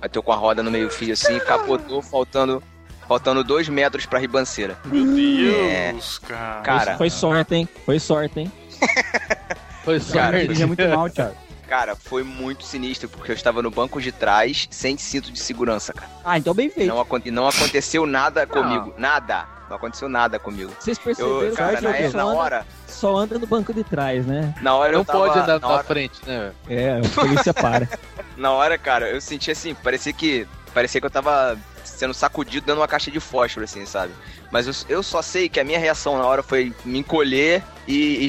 Bateu 0.00 0.22
com 0.22 0.32
a 0.32 0.36
roda 0.36 0.62
no 0.62 0.70
meio 0.70 0.90
fio 0.90 1.12
assim, 1.12 1.38
capotou, 1.38 2.02
faltando, 2.02 2.62
faltando 3.08 3.42
dois 3.42 3.68
metros 3.68 4.06
pra 4.06 4.18
ribanceira. 4.18 4.76
Meu 4.84 5.06
Deus, 5.14 6.18
cara. 6.18 6.62
Cara, 6.62 6.96
Foi 6.96 7.10
sorte, 7.10 7.54
hein? 7.54 7.68
Foi 7.86 7.98
sorte, 7.98 8.40
hein? 8.40 8.52
foi 9.84 10.00
Cara, 10.00 10.32
sorte. 10.32 10.40
Dirige 10.40 10.66
muito 10.66 10.88
mal, 10.88 11.08
Thiago. 11.08 11.43
Cara, 11.74 11.96
foi 11.96 12.22
muito 12.22 12.62
sinistro 12.64 13.08
porque 13.08 13.32
eu 13.32 13.34
estava 13.34 13.60
no 13.60 13.68
banco 13.68 14.00
de 14.00 14.12
trás 14.12 14.68
sem 14.70 14.96
cinto 14.96 15.32
de 15.32 15.40
segurança, 15.40 15.92
cara. 15.92 16.08
Ah, 16.24 16.38
então 16.38 16.54
bem 16.54 16.70
feito. 16.70 16.86
não, 16.88 17.00
acon- 17.00 17.20
e 17.24 17.32
não 17.32 17.48
aconteceu 17.48 18.06
nada 18.06 18.46
comigo, 18.46 18.94
nada. 18.96 19.44
Não 19.68 19.76
aconteceu 19.76 20.08
nada 20.08 20.38
comigo. 20.38 20.72
Vocês 20.78 20.96
perceberam 20.98 21.42
Eu, 21.42 21.50
que 21.50 21.56
cara, 21.56 21.80
na, 21.80 21.90
na 21.90 22.06
anda- 22.06 22.26
hora, 22.26 22.66
só 22.86 23.16
anda 23.16 23.38
no 23.40 23.46
banco 23.46 23.74
de 23.74 23.82
trás, 23.82 24.24
né? 24.24 24.54
na 24.62 24.72
hora 24.76 24.92
eu 24.92 24.98
Não 24.98 25.04
tava, 25.04 25.18
pode 25.26 25.38
andar 25.40 25.54
na 25.54 25.66
na 25.66 25.74
hora, 25.74 25.82
frente, 25.84 26.20
né? 26.24 26.52
É, 26.68 27.00
a 27.04 27.08
polícia 27.20 27.52
para. 27.54 27.88
Na 28.36 28.52
hora, 28.52 28.78
cara, 28.78 29.10
eu 29.10 29.20
senti 29.20 29.50
assim, 29.50 29.74
parecia 29.74 30.12
que. 30.12 30.46
Parecia 30.72 31.00
que 31.00 31.06
eu 31.06 31.10
tava 31.10 31.58
sendo 31.82 32.14
sacudido 32.14 32.66
dando 32.66 32.78
uma 32.78 32.88
caixa 32.88 33.10
de 33.10 33.18
fósforo, 33.18 33.64
assim, 33.64 33.84
sabe? 33.84 34.12
Mas 34.52 34.66
eu, 34.68 34.74
eu 34.96 35.02
só 35.02 35.20
sei 35.22 35.48
que 35.48 35.58
a 35.58 35.64
minha 35.64 35.78
reação 35.78 36.18
na 36.18 36.24
hora 36.24 36.42
foi 36.42 36.72
me 36.84 36.98
encolher 37.00 37.62
e, 37.88 38.24
e 38.26 38.28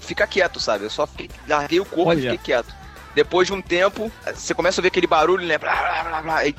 ficar 0.00 0.26
quieto, 0.26 0.58
sabe? 0.60 0.84
Eu 0.84 0.90
só 0.90 1.06
fiquei, 1.06 1.30
larguei 1.48 1.80
o 1.80 1.84
corpo 1.86 2.10
Olha. 2.10 2.18
e 2.18 2.22
fiquei 2.22 2.38
quieto. 2.38 2.81
Depois 3.14 3.46
de 3.46 3.52
um 3.52 3.60
tempo, 3.62 4.10
você 4.34 4.54
começa 4.54 4.78
a 4.78 4.80
ouvir 4.80 4.88
aquele 4.88 5.06
barulho, 5.06 5.46
né? 5.46 5.58
Blá, 5.58 5.74
blá, 5.74 6.04
blá, 6.04 6.22
blá, 6.22 6.46
e 6.46 6.54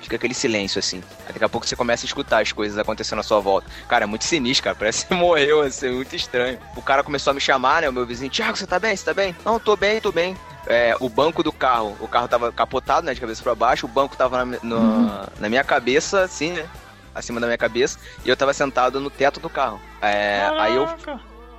fica 0.00 0.16
aquele 0.16 0.34
silêncio, 0.34 0.78
assim. 0.78 1.02
Aí 1.26 1.32
daqui 1.32 1.44
a 1.44 1.48
pouco 1.48 1.66
você 1.66 1.76
começa 1.76 2.04
a 2.04 2.08
escutar 2.08 2.42
as 2.42 2.52
coisas 2.52 2.78
acontecendo 2.78 3.18
à 3.18 3.22
sua 3.22 3.40
volta. 3.40 3.66
Cara, 3.88 4.04
é 4.04 4.06
muito 4.06 4.24
sinistro, 4.24 4.64
cara. 4.64 4.76
Parece 4.76 5.04
que 5.04 5.08
você 5.08 5.14
morreu, 5.20 5.62
assim, 5.62 5.90
muito 5.90 6.14
estranho. 6.16 6.58
O 6.76 6.82
cara 6.82 7.02
começou 7.02 7.30
a 7.30 7.34
me 7.34 7.40
chamar, 7.40 7.82
né? 7.82 7.88
O 7.88 7.92
meu 7.92 8.06
vizinho, 8.06 8.30
Thiago, 8.30 8.56
você 8.56 8.66
tá 8.66 8.78
bem? 8.78 8.96
Você 8.96 9.04
tá 9.04 9.14
bem? 9.14 9.34
Não, 9.44 9.58
tô 9.58 9.76
bem, 9.76 10.00
tô 10.00 10.10
bem. 10.12 10.36
É, 10.66 10.94
o 11.00 11.08
banco 11.08 11.42
do 11.42 11.50
carro, 11.52 11.96
o 12.00 12.06
carro 12.06 12.28
tava 12.28 12.52
capotado, 12.52 13.06
né? 13.06 13.14
De 13.14 13.20
cabeça 13.20 13.42
pra 13.42 13.54
baixo, 13.54 13.86
o 13.86 13.88
banco 13.88 14.16
tava 14.16 14.44
na, 14.44 14.58
no- 14.62 15.26
na 15.38 15.48
minha 15.48 15.64
cabeça, 15.64 16.22
assim, 16.22 16.52
né? 16.52 16.66
Acima 17.14 17.40
da 17.40 17.46
minha 17.46 17.58
cabeça, 17.58 17.98
e 18.24 18.28
eu 18.28 18.36
tava 18.36 18.52
sentado 18.54 19.00
no 19.00 19.10
teto 19.10 19.40
do 19.40 19.48
carro. 19.50 19.80
É, 20.00 20.48
aí 20.60 20.76
eu. 20.76 20.86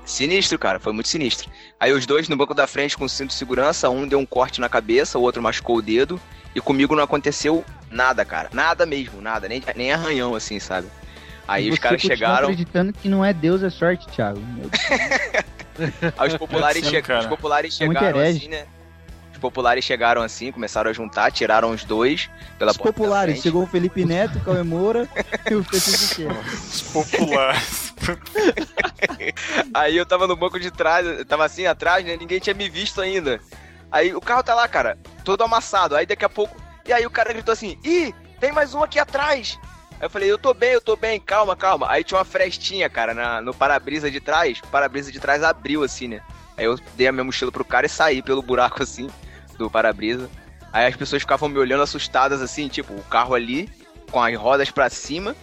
Sinistro, 0.06 0.58
cara, 0.60 0.80
foi 0.80 0.92
muito 0.94 1.08
sinistro. 1.08 1.50
Aí 1.80 1.92
os 1.94 2.06
dois 2.06 2.28
no 2.28 2.36
banco 2.36 2.54
da 2.54 2.68
frente 2.68 2.98
com 2.98 3.08
cinto 3.08 3.30
de 3.30 3.36
segurança, 3.36 3.90
um 3.90 4.08
deu 4.08 4.20
um 4.20 4.26
corte 4.26 4.60
na 4.60 4.68
cabeça, 4.68 5.18
o 5.18 5.22
outro 5.22 5.42
machucou 5.42 5.78
o 5.78 5.82
dedo, 5.82 6.20
e 6.56 6.60
comigo 6.60 6.96
não 6.96 7.04
aconteceu 7.04 7.64
nada, 7.90 8.26
cara. 8.26 8.50
Nada 8.52 8.86
mesmo, 8.86 9.22
nada, 9.22 9.48
nem, 9.48 9.64
nem 9.76 9.92
arranhão, 9.94 10.36
assim, 10.36 10.60
sabe? 10.60 10.88
Aí 11.48 11.70
os 11.70 11.76
Você 11.76 11.82
caras 11.82 12.02
continua 12.02 12.18
chegaram, 12.18 12.44
acreditando 12.50 12.94
que 12.94 13.08
não 13.10 13.24
é 13.24 13.32
Deus, 13.34 13.64
é 13.64 13.70
sorte, 13.70 14.08
Thiago. 14.08 14.40
Meu 14.40 14.70
Deus. 15.78 16.14
aí 16.18 16.28
os 16.30 16.38
populares, 16.38 16.86
che- 16.88 17.04
os 17.20 17.26
populares 17.28 17.74
É 17.74 17.78
chegaram 17.86 18.20
herege. 18.20 18.38
assim, 18.40 18.48
né? 18.50 18.66
Os 19.42 19.50
populares 19.50 19.84
chegaram 19.84 20.22
assim, 20.22 20.52
começaram 20.52 20.92
a 20.92 20.94
juntar, 20.94 21.32
tiraram 21.32 21.72
os 21.72 21.84
dois 21.84 22.30
pela 22.60 22.70
Os 22.70 22.78
porta 22.78 22.94
populares, 22.94 23.42
chegou 23.42 23.64
o 23.64 23.66
Felipe 23.66 24.06
Neto, 24.06 24.38
o 24.38 24.42
Cauê 24.42 24.62
Moura 24.62 25.10
e 25.50 25.56
o 25.56 25.64
Francisco 25.64 25.98
Siqueira. 26.06 26.40
Os 26.40 26.82
populares. 26.84 27.94
Aí 29.74 29.98
eu 29.98 30.06
tava 30.06 30.28
no 30.28 30.36
banco 30.36 30.60
de 30.60 30.70
trás, 30.70 31.06
eu 31.08 31.26
tava 31.26 31.44
assim 31.44 31.66
atrás, 31.66 32.06
né? 32.06 32.18
Ninguém 32.18 32.40
tinha 32.40 32.54
me 32.54 32.70
visto 32.70 33.02
ainda. 33.02 33.40
Aí 33.92 34.14
o 34.14 34.22
carro 34.22 34.44
tá 34.44 34.54
lá, 34.54 34.68
cara, 34.68 34.96
todo 35.26 35.44
amassado. 35.44 35.96
Aí 35.96 36.06
daqui 36.06 36.24
a 36.24 36.30
pouco. 36.30 36.56
E 36.86 36.94
aí 36.94 37.04
o 37.04 37.10
cara 37.10 37.34
gritou 37.34 37.52
assim: 37.52 37.80
Ih, 37.84 38.14
tem 38.40 38.52
mais 38.52 38.76
um 38.76 38.84
aqui 38.84 39.00
atrás. 39.00 39.58
Aí 40.00 40.06
eu 40.06 40.10
falei: 40.12 40.32
Eu 40.32 40.38
tô 40.38 40.54
bem, 40.54 40.74
eu 40.74 40.82
tô 40.82 40.96
bem, 40.96 41.20
calma, 41.20 41.56
calma. 41.56 41.88
Aí 41.90 42.04
tinha 42.04 42.20
uma 42.20 42.26
frestinha, 42.26 42.88
cara, 42.92 43.16
na- 43.16 43.42
no 43.42 43.56
para-brisa 43.56 44.12
de 44.12 44.20
trás. 44.20 44.60
O 44.64 44.68
para-brisa 44.68 45.12
de 45.12 45.20
trás 45.20 45.42
abriu 45.44 45.84
assim, 45.84 46.08
né? 46.10 46.22
Aí 46.56 46.66
eu 46.66 46.78
dei 46.96 47.08
a 47.08 47.12
minha 47.12 47.24
mochila 47.24 47.52
pro 47.52 47.66
cara 47.66 47.88
e 47.88 47.90
saí 47.90 48.22
pelo 48.22 48.42
buraco 48.44 48.84
assim, 48.84 49.10
do 49.62 49.69
para-brisa. 49.69 50.30
Aí 50.71 50.86
as 50.86 50.95
pessoas 50.95 51.21
ficavam 51.21 51.50
me 51.50 51.58
olhando 51.58 51.84
assustadas 51.84 52.41
assim, 52.41 52.67
tipo, 52.67 52.93
o 52.93 53.04
carro 53.04 53.34
ali, 53.34 53.69
com 54.10 54.21
as 54.21 54.36
rodas 54.38 54.71
pra 54.71 54.89
cima. 54.89 55.36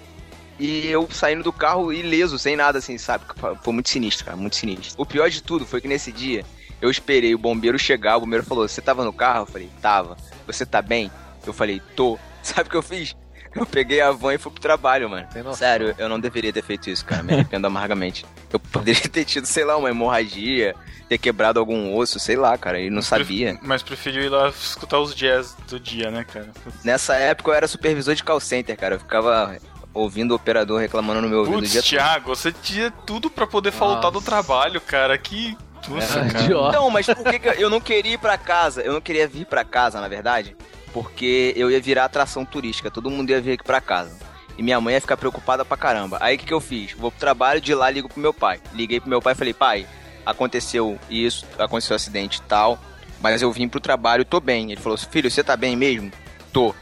E 0.58 0.88
eu 0.88 1.08
saindo 1.10 1.44
do 1.44 1.52
carro 1.52 1.92
ileso, 1.92 2.38
sem 2.38 2.56
nada 2.56 2.78
assim, 2.78 2.98
sabe? 2.98 3.24
Foi 3.62 3.72
muito 3.72 3.88
sinistro, 3.88 4.24
cara, 4.24 4.36
muito 4.36 4.56
sinistro. 4.56 5.00
O 5.00 5.06
pior 5.06 5.30
de 5.30 5.42
tudo 5.42 5.64
foi 5.64 5.80
que 5.80 5.86
nesse 5.86 6.10
dia 6.10 6.44
eu 6.80 6.90
esperei 6.90 7.34
o 7.34 7.38
bombeiro 7.38 7.78
chegar, 7.78 8.16
o 8.16 8.20
bombeiro 8.20 8.44
falou: 8.44 8.66
Você 8.66 8.80
tava 8.80 9.04
no 9.04 9.12
carro? 9.12 9.42
Eu 9.42 9.46
falei: 9.46 9.70
Tava. 9.80 10.16
Você 10.46 10.66
tá 10.66 10.82
bem? 10.82 11.10
Eu 11.46 11.52
falei: 11.52 11.80
Tô. 11.94 12.18
Sabe 12.42 12.68
o 12.68 12.70
que 12.70 12.76
eu 12.76 12.82
fiz? 12.82 13.16
Eu 13.58 13.66
peguei 13.66 14.00
a 14.00 14.10
van 14.10 14.34
e 14.34 14.38
fui 14.38 14.52
pro 14.52 14.60
trabalho, 14.60 15.08
mano. 15.10 15.26
Sério, 15.54 15.94
eu 15.98 16.08
não 16.08 16.18
deveria 16.20 16.52
ter 16.52 16.62
feito 16.62 16.88
isso, 16.90 17.04
cara. 17.04 17.22
Me 17.22 17.32
arrependo 17.34 17.66
amargamente. 17.68 18.24
Eu 18.52 18.58
poderia 18.60 19.08
ter 19.08 19.24
tido, 19.24 19.46
sei 19.46 19.64
lá, 19.64 19.76
uma 19.76 19.90
hemorragia, 19.90 20.74
ter 21.08 21.18
quebrado 21.18 21.58
algum 21.60 21.94
osso, 21.96 22.18
sei 22.18 22.36
lá, 22.36 22.56
cara. 22.56 22.80
E 22.80 22.90
não 22.90 23.02
sabia. 23.02 23.58
Mas 23.62 23.82
preferiu 23.82 24.22
ir 24.22 24.28
lá 24.28 24.48
escutar 24.48 24.98
os 25.00 25.14
jazz 25.14 25.54
do 25.68 25.78
dia, 25.80 26.10
né, 26.10 26.24
cara? 26.24 26.48
Nessa 26.84 27.14
época 27.16 27.50
eu 27.50 27.54
era 27.54 27.66
supervisor 27.68 28.14
de 28.14 28.24
call 28.24 28.40
center, 28.40 28.76
cara. 28.76 28.94
Eu 28.96 29.00
ficava 29.00 29.56
ouvindo 29.94 30.32
o 30.32 30.34
operador 30.36 30.80
reclamando 30.80 31.20
no 31.22 31.28
meu 31.28 31.40
ouvido 31.40 31.58
o 31.58 31.62
dia 31.62 31.80
Putz, 31.80 31.90
todo. 31.90 31.98
Thiago, 31.98 32.28
você 32.36 32.52
tinha 32.52 32.90
tudo 32.90 33.28
pra 33.28 33.46
poder 33.46 33.72
faltar 33.72 34.10
do 34.10 34.14
Nossa. 34.16 34.26
trabalho, 34.26 34.80
cara. 34.80 35.16
Que. 35.18 35.56
Nossa, 35.88 36.18
Era 36.20 36.30
cara. 36.30 36.44
idiota. 36.44 36.76
Não, 36.76 36.90
mas 36.90 37.06
por 37.06 37.24
que, 37.24 37.38
que 37.38 37.48
eu 37.62 37.70
não 37.70 37.80
queria 37.80 38.14
ir 38.14 38.18
pra 38.18 38.36
casa? 38.36 38.82
Eu 38.82 38.92
não 38.92 39.00
queria 39.00 39.26
vir 39.26 39.46
pra 39.46 39.64
casa, 39.64 40.00
na 40.00 40.08
verdade, 40.08 40.56
porque 41.02 41.54
eu 41.56 41.70
ia 41.70 41.80
virar 41.80 42.06
atração 42.06 42.44
turística. 42.44 42.90
Todo 42.90 43.08
mundo 43.08 43.30
ia 43.30 43.40
vir 43.40 43.52
aqui 43.52 43.62
pra 43.62 43.80
casa. 43.80 44.16
E 44.56 44.62
minha 44.62 44.80
mãe 44.80 44.94
ia 44.94 45.00
ficar 45.00 45.16
preocupada 45.16 45.64
pra 45.64 45.76
caramba. 45.76 46.18
Aí 46.20 46.34
o 46.34 46.38
que, 46.38 46.46
que 46.46 46.52
eu 46.52 46.60
fiz? 46.60 46.92
Vou 46.92 47.12
pro 47.12 47.20
trabalho, 47.20 47.60
de 47.60 47.72
lá 47.72 47.88
ligo 47.88 48.08
pro 48.08 48.20
meu 48.20 48.34
pai. 48.34 48.60
Liguei 48.72 48.98
pro 48.98 49.08
meu 49.08 49.22
pai 49.22 49.32
e 49.32 49.36
falei, 49.36 49.54
pai, 49.54 49.86
aconteceu 50.26 50.98
isso, 51.08 51.46
aconteceu 51.56 51.94
um 51.94 51.96
acidente 51.96 52.38
e 52.38 52.42
tal, 52.42 52.80
mas 53.20 53.40
eu 53.40 53.52
vim 53.52 53.68
pro 53.68 53.78
trabalho, 53.78 54.24
tô 54.24 54.40
bem. 54.40 54.72
Ele 54.72 54.80
falou, 54.80 54.98
filho, 54.98 55.30
você 55.30 55.44
tá 55.44 55.56
bem 55.56 55.76
mesmo? 55.76 56.10
Tô. 56.52 56.74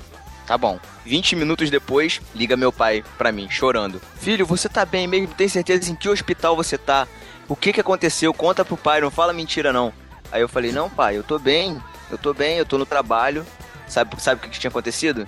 Tá 0.47 0.57
bom. 0.57 0.81
20 1.05 1.37
minutos 1.37 1.69
depois, 1.69 2.23
liga 2.35 2.57
meu 2.57 2.73
pai 2.73 3.05
pra 3.19 3.31
mim, 3.31 3.51
chorando. 3.51 4.01
Filho, 4.17 4.47
você 4.47 4.69
tá 4.69 4.87
bem 4.87 5.07
mesmo? 5.07 5.35
Tem 5.35 5.49
certeza 5.49 5.93
em 5.93 5.95
que 5.95 6.09
hospital 6.09 6.57
você 6.57 6.79
tá? 6.79 7.07
O 7.47 7.55
que 7.55 7.75
que 7.75 7.81
aconteceu? 7.81 8.33
Conta 8.33 8.65
pro 8.65 8.79
pai, 8.79 9.03
não 9.03 9.11
fala 9.11 9.35
mentira 9.35 9.75
não. 9.75 9.93
Aí 10.33 10.41
eu 10.41 10.49
falei, 10.49 10.73
não 10.73 10.89
pai, 10.89 11.19
eu 11.19 11.23
tô 11.23 11.39
bem, 11.39 11.79
eu 12.11 12.17
tô 12.17 12.33
bem, 12.33 12.57
eu 12.57 12.65
tô 12.65 12.79
no 12.79 12.87
trabalho. 12.87 13.45
Sabe, 13.89 14.21
sabe 14.21 14.41
o 14.41 14.43
que, 14.45 14.51
que 14.51 14.59
tinha 14.59 14.71
acontecido? 14.71 15.27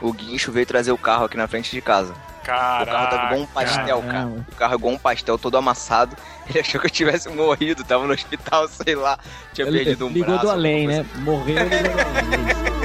O 0.00 0.12
guincho 0.12 0.50
veio 0.50 0.66
trazer 0.66 0.92
o 0.92 0.98
carro 0.98 1.24
aqui 1.26 1.36
na 1.36 1.46
frente 1.46 1.70
de 1.70 1.80
casa. 1.80 2.12
O 2.12 2.44
carro 2.44 2.86
tava 2.86 3.26
igual 3.26 3.40
um 3.42 3.46
pastel, 3.46 4.00
cara. 4.00 4.12
caramba. 4.12 4.46
O 4.50 4.54
carro 4.56 4.74
igual 4.74 4.94
um 4.94 4.98
pastel 4.98 5.38
todo 5.38 5.56
amassado. 5.58 6.16
Ele 6.48 6.60
achou 6.60 6.80
que 6.80 6.86
eu 6.86 6.90
tivesse 6.90 7.28
morrido, 7.28 7.84
tava 7.84 8.06
no 8.06 8.12
hospital, 8.14 8.66
sei 8.72 8.94
lá. 8.94 9.18
Tinha 9.52 9.66
Ele 9.66 9.78
perdido 9.78 10.06
um 10.06 10.08
ligou 10.08 10.28
braço. 10.30 10.46
do 10.46 10.50
além, 10.50 10.86
né? 10.88 11.06
Morreu, 11.16 11.64
ligou 11.64 11.78
do 11.92 12.00
além. 12.00 12.70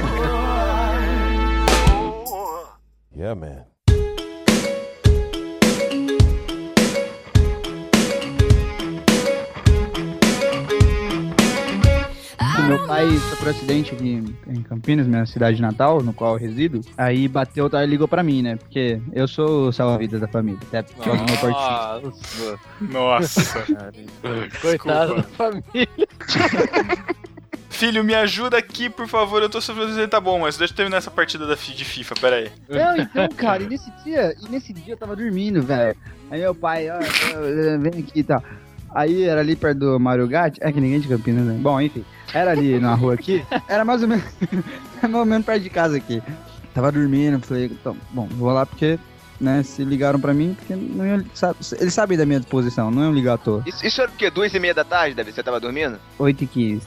Yeah, 3.16 3.34
man. 3.34 3.64
Meu 12.66 12.86
pai 12.86 13.08
sofreu 13.30 13.50
acidente 13.50 13.94
aqui 13.94 14.22
em 14.46 14.62
Campinas, 14.62 15.06
minha 15.06 15.24
cidade 15.24 15.62
natal, 15.62 16.02
no 16.02 16.12
qual 16.12 16.34
eu 16.34 16.38
resido. 16.38 16.80
Aí 16.96 17.28
bateu, 17.28 17.70
tá, 17.70 17.84
ligou 17.84 18.08
pra 18.08 18.22
mim, 18.22 18.42
né? 18.42 18.56
Porque 18.56 19.00
eu 19.12 19.28
sou 19.28 19.68
o 19.68 19.72
salva-vida 19.72 20.18
da 20.18 20.26
família. 20.26 20.58
Até 20.68 20.82
por 20.82 21.04
causa 21.04 21.24
do 21.24 21.32
meu 21.32 21.40
porte 21.40 22.52
Nossa, 22.80 23.64
coitado 24.60 25.16
da 25.16 25.22
família. 25.22 25.62
Filho, 27.76 28.02
me 28.02 28.14
ajuda 28.14 28.56
aqui, 28.56 28.88
por 28.88 29.06
favor. 29.06 29.42
Eu 29.42 29.50
tô 29.50 29.60
sofrendo. 29.60 30.08
Tá 30.08 30.18
bom, 30.18 30.40
mas 30.40 30.56
deixa 30.56 30.72
eu 30.72 30.76
terminar 30.76 30.96
essa 30.96 31.10
partida 31.10 31.46
de 31.46 31.84
FIFA, 31.84 32.14
pera 32.18 32.36
aí. 32.36 32.50
Não, 32.68 32.96
então, 32.96 33.28
cara, 33.36 33.62
e 33.62 33.66
nesse 33.68 33.90
dia, 34.02 34.34
e 34.42 34.48
nesse 34.48 34.72
dia 34.72 34.94
eu 34.94 34.96
tava 34.96 35.14
dormindo, 35.14 35.62
velho. 35.62 35.94
Aí 36.30 36.40
meu 36.40 36.54
pai, 36.54 36.88
ó, 36.88 36.94
ó, 36.94 37.78
vem 37.78 38.00
aqui 38.02 38.20
e 38.20 38.22
tal. 38.22 38.42
Aí 38.94 39.24
era 39.24 39.40
ali 39.40 39.54
perto 39.54 39.78
do 39.78 40.00
Mario 40.00 40.26
Gatti. 40.26 40.58
É 40.62 40.72
que 40.72 40.80
ninguém 40.80 41.00
de 41.00 41.08
Campinas, 41.08 41.44
né? 41.44 41.58
Bom, 41.60 41.80
enfim. 41.80 42.04
Era 42.32 42.52
ali 42.52 42.78
na 42.78 42.94
rua 42.94 43.14
aqui. 43.14 43.44
Era 43.68 43.84
mais 43.84 44.02
ou 44.02 44.08
menos. 44.08 44.24
mais 45.02 45.14
ou 45.14 45.24
menos 45.24 45.44
perto 45.44 45.62
de 45.62 45.70
casa 45.70 45.96
aqui. 45.96 46.22
Tava 46.74 46.92
dormindo, 46.92 47.40
falei, 47.40 47.66
então, 47.66 47.96
bom, 48.10 48.28
vou 48.32 48.52
lá 48.52 48.66
porque, 48.66 48.98
né, 49.40 49.62
se 49.62 49.82
ligaram 49.82 50.20
pra 50.20 50.34
mim, 50.34 50.54
porque 50.54 50.76
não 50.76 51.06
iam, 51.06 51.24
sabe, 51.32 51.56
eles 51.80 51.94
sabem 51.94 52.18
da 52.18 52.26
minha 52.26 52.38
disposição, 52.38 52.90
não 52.90 53.04
iam 53.04 53.14
ligar 53.14 53.34
à 53.34 53.38
toa. 53.38 53.62
Isso, 53.64 53.86
isso 53.86 54.02
era 54.02 54.10
o 54.10 54.14
quê? 54.14 54.30
Duas 54.30 54.52
e 54.52 54.58
meia 54.60 54.74
da 54.74 54.84
tarde, 54.84 55.14
Davi? 55.14 55.32
Você 55.32 55.42
tava 55.42 55.58
dormindo? 55.58 55.98
8 56.18 56.44
e 56.44 56.46
15. 56.46 56.86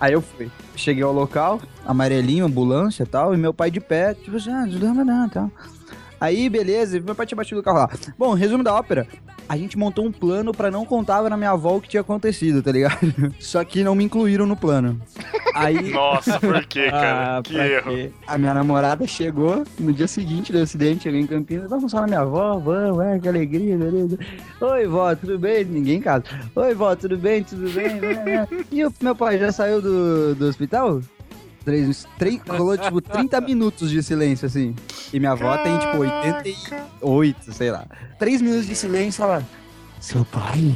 Aí 0.00 0.12
eu 0.12 0.20
fui. 0.20 0.50
Cheguei 0.74 1.04
ao 1.04 1.12
local, 1.12 1.60
amarelinho, 1.86 2.46
ambulância 2.46 3.04
e 3.04 3.06
tal, 3.06 3.32
e 3.32 3.36
meu 3.36 3.54
pai 3.54 3.70
de 3.70 3.78
pé, 3.80 4.12
tipo 4.14 4.36
assim, 4.36 4.50
ah, 4.50 4.66
não, 4.66 5.04
não, 5.04 5.26
e 5.26 5.30
tal. 5.30 5.50
Aí, 6.20 6.48
beleza, 6.48 6.98
meu 6.98 7.14
pai 7.14 7.26
tinha 7.26 7.36
batido 7.36 7.60
o 7.60 7.62
carro 7.62 7.78
lá. 7.78 7.90
Bom, 8.18 8.34
resumo 8.34 8.64
da 8.64 8.74
ópera. 8.74 9.06
A 9.48 9.56
gente 9.56 9.78
montou 9.78 10.04
um 10.04 10.12
plano 10.12 10.52
pra 10.52 10.70
não 10.70 10.84
contar 10.84 11.22
na 11.30 11.36
minha 11.36 11.50
avó 11.50 11.76
o 11.76 11.80
que 11.80 11.88
tinha 11.88 12.02
acontecido, 12.02 12.62
tá 12.62 12.70
ligado? 12.70 12.98
Só 13.40 13.64
que 13.64 13.82
não 13.82 13.94
me 13.94 14.04
incluíram 14.04 14.44
no 14.46 14.54
plano. 14.56 15.00
Aí 15.54 15.88
Nossa, 15.90 16.38
por 16.38 16.64
quê, 16.66 16.88
cara? 16.90 17.38
Ah, 17.38 17.42
que 17.42 17.56
erro. 17.56 17.90
quê? 17.90 18.10
a 18.26 18.36
minha 18.36 18.52
namorada 18.52 19.06
chegou 19.06 19.64
no 19.78 19.92
dia 19.92 20.06
seguinte 20.06 20.52
do 20.52 20.58
acidente, 20.58 21.04
cheguei 21.04 21.20
em 21.20 21.26
Campinas, 21.26 21.70
vamos 21.70 21.90
só 21.90 22.00
na 22.00 22.06
minha 22.06 22.20
avó, 22.20 22.58
vamos, 22.58 23.00
é, 23.04 23.18
que 23.18 23.28
alegria, 23.28 23.76
beleza. 23.78 24.18
Oi, 24.60 24.86
vó, 24.86 25.14
tudo 25.14 25.38
bem? 25.38 25.64
Ninguém 25.64 25.96
em 25.96 26.02
casa. 26.02 26.24
Oi, 26.54 26.74
vó, 26.74 26.94
tudo 26.94 27.16
bem? 27.16 27.42
Tudo 27.42 27.70
bem? 27.70 28.00
E 28.70 28.84
o 28.84 28.92
meu 29.00 29.16
pai 29.16 29.38
já 29.38 29.50
saiu 29.50 29.80
do, 29.80 30.34
do 30.34 30.46
hospital? 30.46 31.00
Três, 31.68 32.06
três, 32.18 32.40
rolou 32.48 32.78
tipo 32.78 32.98
30 32.98 33.42
minutos 33.42 33.90
de 33.90 34.02
silêncio, 34.02 34.46
assim. 34.46 34.74
E 35.12 35.20
minha 35.20 35.32
avó 35.32 35.54
tem 35.58 35.78
tipo 35.78 35.98
88, 35.98 37.52
sei 37.52 37.70
lá. 37.70 37.84
Três 38.18 38.40
minutos 38.40 38.66
de 38.66 38.74
silêncio, 38.74 39.22
ela. 39.22 39.42
Seu 40.00 40.24
pai? 40.24 40.74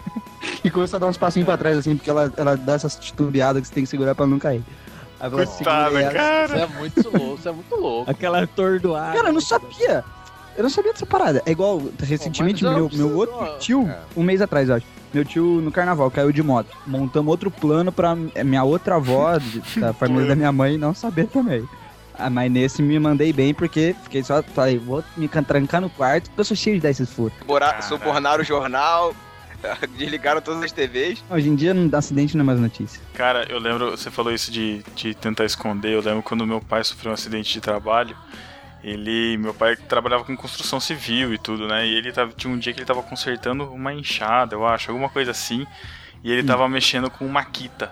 e 0.64 0.70
começou 0.70 0.96
a 0.96 1.00
dar 1.00 1.08
uns 1.08 1.18
passinhos 1.18 1.44
pra 1.44 1.58
trás, 1.58 1.76
assim, 1.76 1.94
porque 1.94 2.08
ela, 2.08 2.32
ela 2.38 2.56
dá 2.56 2.72
essas 2.72 2.96
titubeadas 2.96 3.60
que 3.60 3.68
você 3.68 3.74
tem 3.74 3.84
que 3.84 3.90
segurar 3.90 4.14
pra 4.14 4.26
não 4.26 4.38
cair. 4.38 4.62
Aí 5.20 5.30
Coitada, 5.30 6.00
ela, 6.00 6.12
cara. 6.12 6.48
Você 6.48 6.62
é 6.62 6.66
muito 6.78 7.10
louco, 7.10 7.42
você 7.42 7.48
é 7.50 7.52
muito 7.52 7.76
louco. 7.76 8.10
Aquela 8.10 8.42
atordoada. 8.42 9.14
Cara, 9.14 9.28
eu 9.28 9.34
não 9.34 9.42
sabia. 9.42 10.02
Eu 10.56 10.62
não 10.62 10.70
sabia 10.70 10.92
dessa 10.92 11.04
parada. 11.04 11.42
É 11.44 11.50
igual, 11.50 11.82
recentemente, 12.00 12.64
não 12.64 12.74
meu, 12.74 12.90
meu 12.90 13.14
outro 13.14 13.58
tio, 13.58 13.84
cara. 13.84 14.04
um 14.16 14.22
mês 14.22 14.40
atrás, 14.40 14.70
eu 14.70 14.76
acho. 14.76 14.86
Meu 15.14 15.24
tio 15.24 15.44
no 15.60 15.70
carnaval 15.70 16.10
caiu 16.10 16.32
de 16.32 16.42
moto. 16.42 16.76
Montamos 16.84 17.30
outro 17.30 17.48
plano 17.48 17.92
pra 17.92 18.16
minha 18.16 18.64
outra 18.64 18.96
avó, 18.96 19.38
da 19.78 19.92
família 19.92 20.26
da 20.26 20.34
minha 20.34 20.50
mãe, 20.50 20.76
não 20.76 20.92
saber 20.92 21.28
também. 21.28 21.66
Ah, 22.18 22.28
mas 22.28 22.50
nesse 22.50 22.82
me 22.82 22.98
mandei 22.98 23.32
bem 23.32 23.54
porque 23.54 23.94
fiquei 24.02 24.22
só, 24.22 24.42
falei, 24.42 24.78
vou 24.78 25.04
me 25.16 25.28
trancar 25.28 25.80
no 25.80 25.88
quarto, 25.88 26.24
porque 26.30 26.40
eu 26.40 26.44
sou 26.44 26.56
cheio 26.56 26.76
de 26.76 26.82
dar 26.82 26.90
esses 26.90 27.10
furos. 27.10 27.32
Subornaram 27.82 28.42
o 28.42 28.44
jornal, 28.44 29.14
desligaram 29.96 30.40
todas 30.40 30.62
as 30.62 30.72
TVs. 30.72 31.24
Hoje 31.30 31.48
em 31.48 31.54
dia, 31.54 31.72
não 31.72 31.88
dá 31.88 31.98
acidente, 31.98 32.36
não 32.36 32.42
é 32.42 32.46
mais 32.46 32.60
notícia. 32.60 33.00
Cara, 33.14 33.46
eu 33.48 33.58
lembro, 33.58 33.92
você 33.92 34.10
falou 34.10 34.32
isso 34.32 34.50
de, 34.50 34.82
de 34.94 35.14
tentar 35.14 35.44
esconder. 35.44 35.92
Eu 35.92 36.00
lembro 36.00 36.22
quando 36.22 36.46
meu 36.46 36.60
pai 36.60 36.82
sofreu 36.84 37.10
um 37.10 37.14
acidente 37.14 37.52
de 37.52 37.60
trabalho. 37.60 38.16
Ele, 38.84 39.38
meu 39.38 39.54
pai 39.54 39.76
trabalhava 39.76 40.24
com 40.24 40.36
construção 40.36 40.78
civil 40.78 41.32
e 41.32 41.38
tudo, 41.38 41.66
né? 41.66 41.86
E 41.86 41.94
ele 41.94 42.12
tava, 42.12 42.32
tinha 42.32 42.52
um 42.52 42.58
dia 42.58 42.70
que 42.74 42.80
ele 42.80 42.86
tava 42.86 43.02
consertando 43.02 43.64
uma 43.72 43.94
enxada, 43.94 44.54
eu 44.54 44.66
acho, 44.66 44.90
alguma 44.90 45.08
coisa 45.08 45.30
assim. 45.30 45.66
E 46.22 46.30
ele 46.30 46.42
tava 46.42 46.68
mexendo 46.68 47.10
com 47.10 47.26
maquita. 47.26 47.90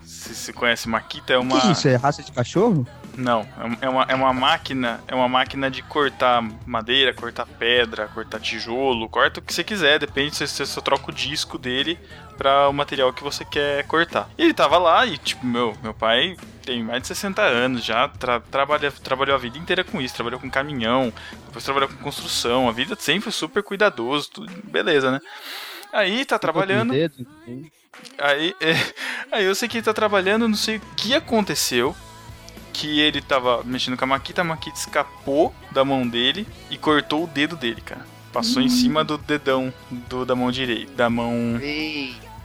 Se 0.00 0.34
você 0.34 0.52
conhece 0.52 0.88
maquita, 0.88 1.32
é 1.32 1.38
uma. 1.38 1.60
Que 1.60 1.72
isso? 1.72 1.88
É 1.88 1.96
raça 1.96 2.22
de 2.22 2.30
cachorro? 2.30 2.86
Não, 3.16 3.40
é 3.80 3.86
é 3.86 3.88
uma, 3.88 4.02
é 4.10 4.14
uma 4.14 4.32
máquina, 4.32 5.00
é 5.08 5.14
uma 5.14 5.28
máquina 5.28 5.68
de 5.68 5.82
cortar 5.82 6.40
madeira, 6.64 7.12
cortar 7.12 7.44
pedra, 7.44 8.06
cortar 8.06 8.38
tijolo, 8.38 9.08
corta 9.08 9.40
o 9.40 9.42
que 9.42 9.52
você 9.52 9.64
quiser, 9.64 9.98
depende 9.98 10.36
se 10.36 10.46
você 10.46 10.64
só 10.64 10.80
troca 10.80 11.10
o 11.10 11.14
disco 11.14 11.58
dele 11.58 11.98
para 12.36 12.68
o 12.68 12.72
material 12.72 13.12
que 13.12 13.24
você 13.24 13.44
quer 13.44 13.84
cortar. 13.88 14.30
E 14.38 14.42
ele 14.44 14.54
tava 14.54 14.78
lá 14.78 15.04
e 15.04 15.18
tipo, 15.18 15.44
meu, 15.44 15.76
meu 15.82 15.92
pai 15.92 16.36
tem 16.68 16.84
mais 16.84 17.00
de 17.00 17.08
60 17.08 17.40
anos 17.40 17.82
já, 17.82 18.06
tra 18.08 18.40
trabalha, 18.40 18.92
trabalhou 18.92 19.34
a 19.34 19.38
vida 19.38 19.56
inteira 19.56 19.82
com 19.82 20.02
isso, 20.02 20.14
trabalhou 20.14 20.38
com 20.38 20.50
caminhão, 20.50 21.10
depois 21.46 21.64
trabalhou 21.64 21.88
com 21.88 21.96
construção, 21.96 22.68
a 22.68 22.72
vida 22.72 22.94
sempre 23.00 23.22
foi 23.22 23.32
super 23.32 23.62
cuidadoso, 23.62 24.28
tudo, 24.30 24.52
beleza, 24.64 25.10
né? 25.10 25.18
Aí 25.90 26.26
tá 26.26 26.38
trabalhando, 26.38 26.94
enfim. 26.94 27.70
aí, 28.18 28.54
é, 28.60 28.74
aí 29.32 29.44
eu 29.46 29.54
sei 29.54 29.66
que 29.66 29.78
ele 29.78 29.84
tá 29.84 29.94
trabalhando, 29.94 30.46
não 30.46 30.54
sei 30.54 30.76
o 30.76 30.80
que 30.94 31.14
aconteceu, 31.14 31.96
que 32.74 33.00
ele 33.00 33.22
tava 33.22 33.64
mexendo 33.64 33.96
com 33.96 34.04
a 34.04 34.08
Maquita, 34.08 34.42
a 34.42 34.44
Maquita 34.44 34.76
escapou 34.76 35.54
da 35.70 35.86
mão 35.86 36.06
dele 36.06 36.46
e 36.70 36.76
cortou 36.76 37.24
o 37.24 37.26
dedo 37.26 37.56
dele, 37.56 37.80
cara. 37.80 38.06
Passou 38.30 38.60
em 38.60 38.68
cima 38.68 39.02
do 39.02 39.16
dedão 39.16 39.72
do, 39.90 40.26
da 40.26 40.36
mão 40.36 40.50
direita, 40.50 40.92
da 40.92 41.08
mão 41.08 41.58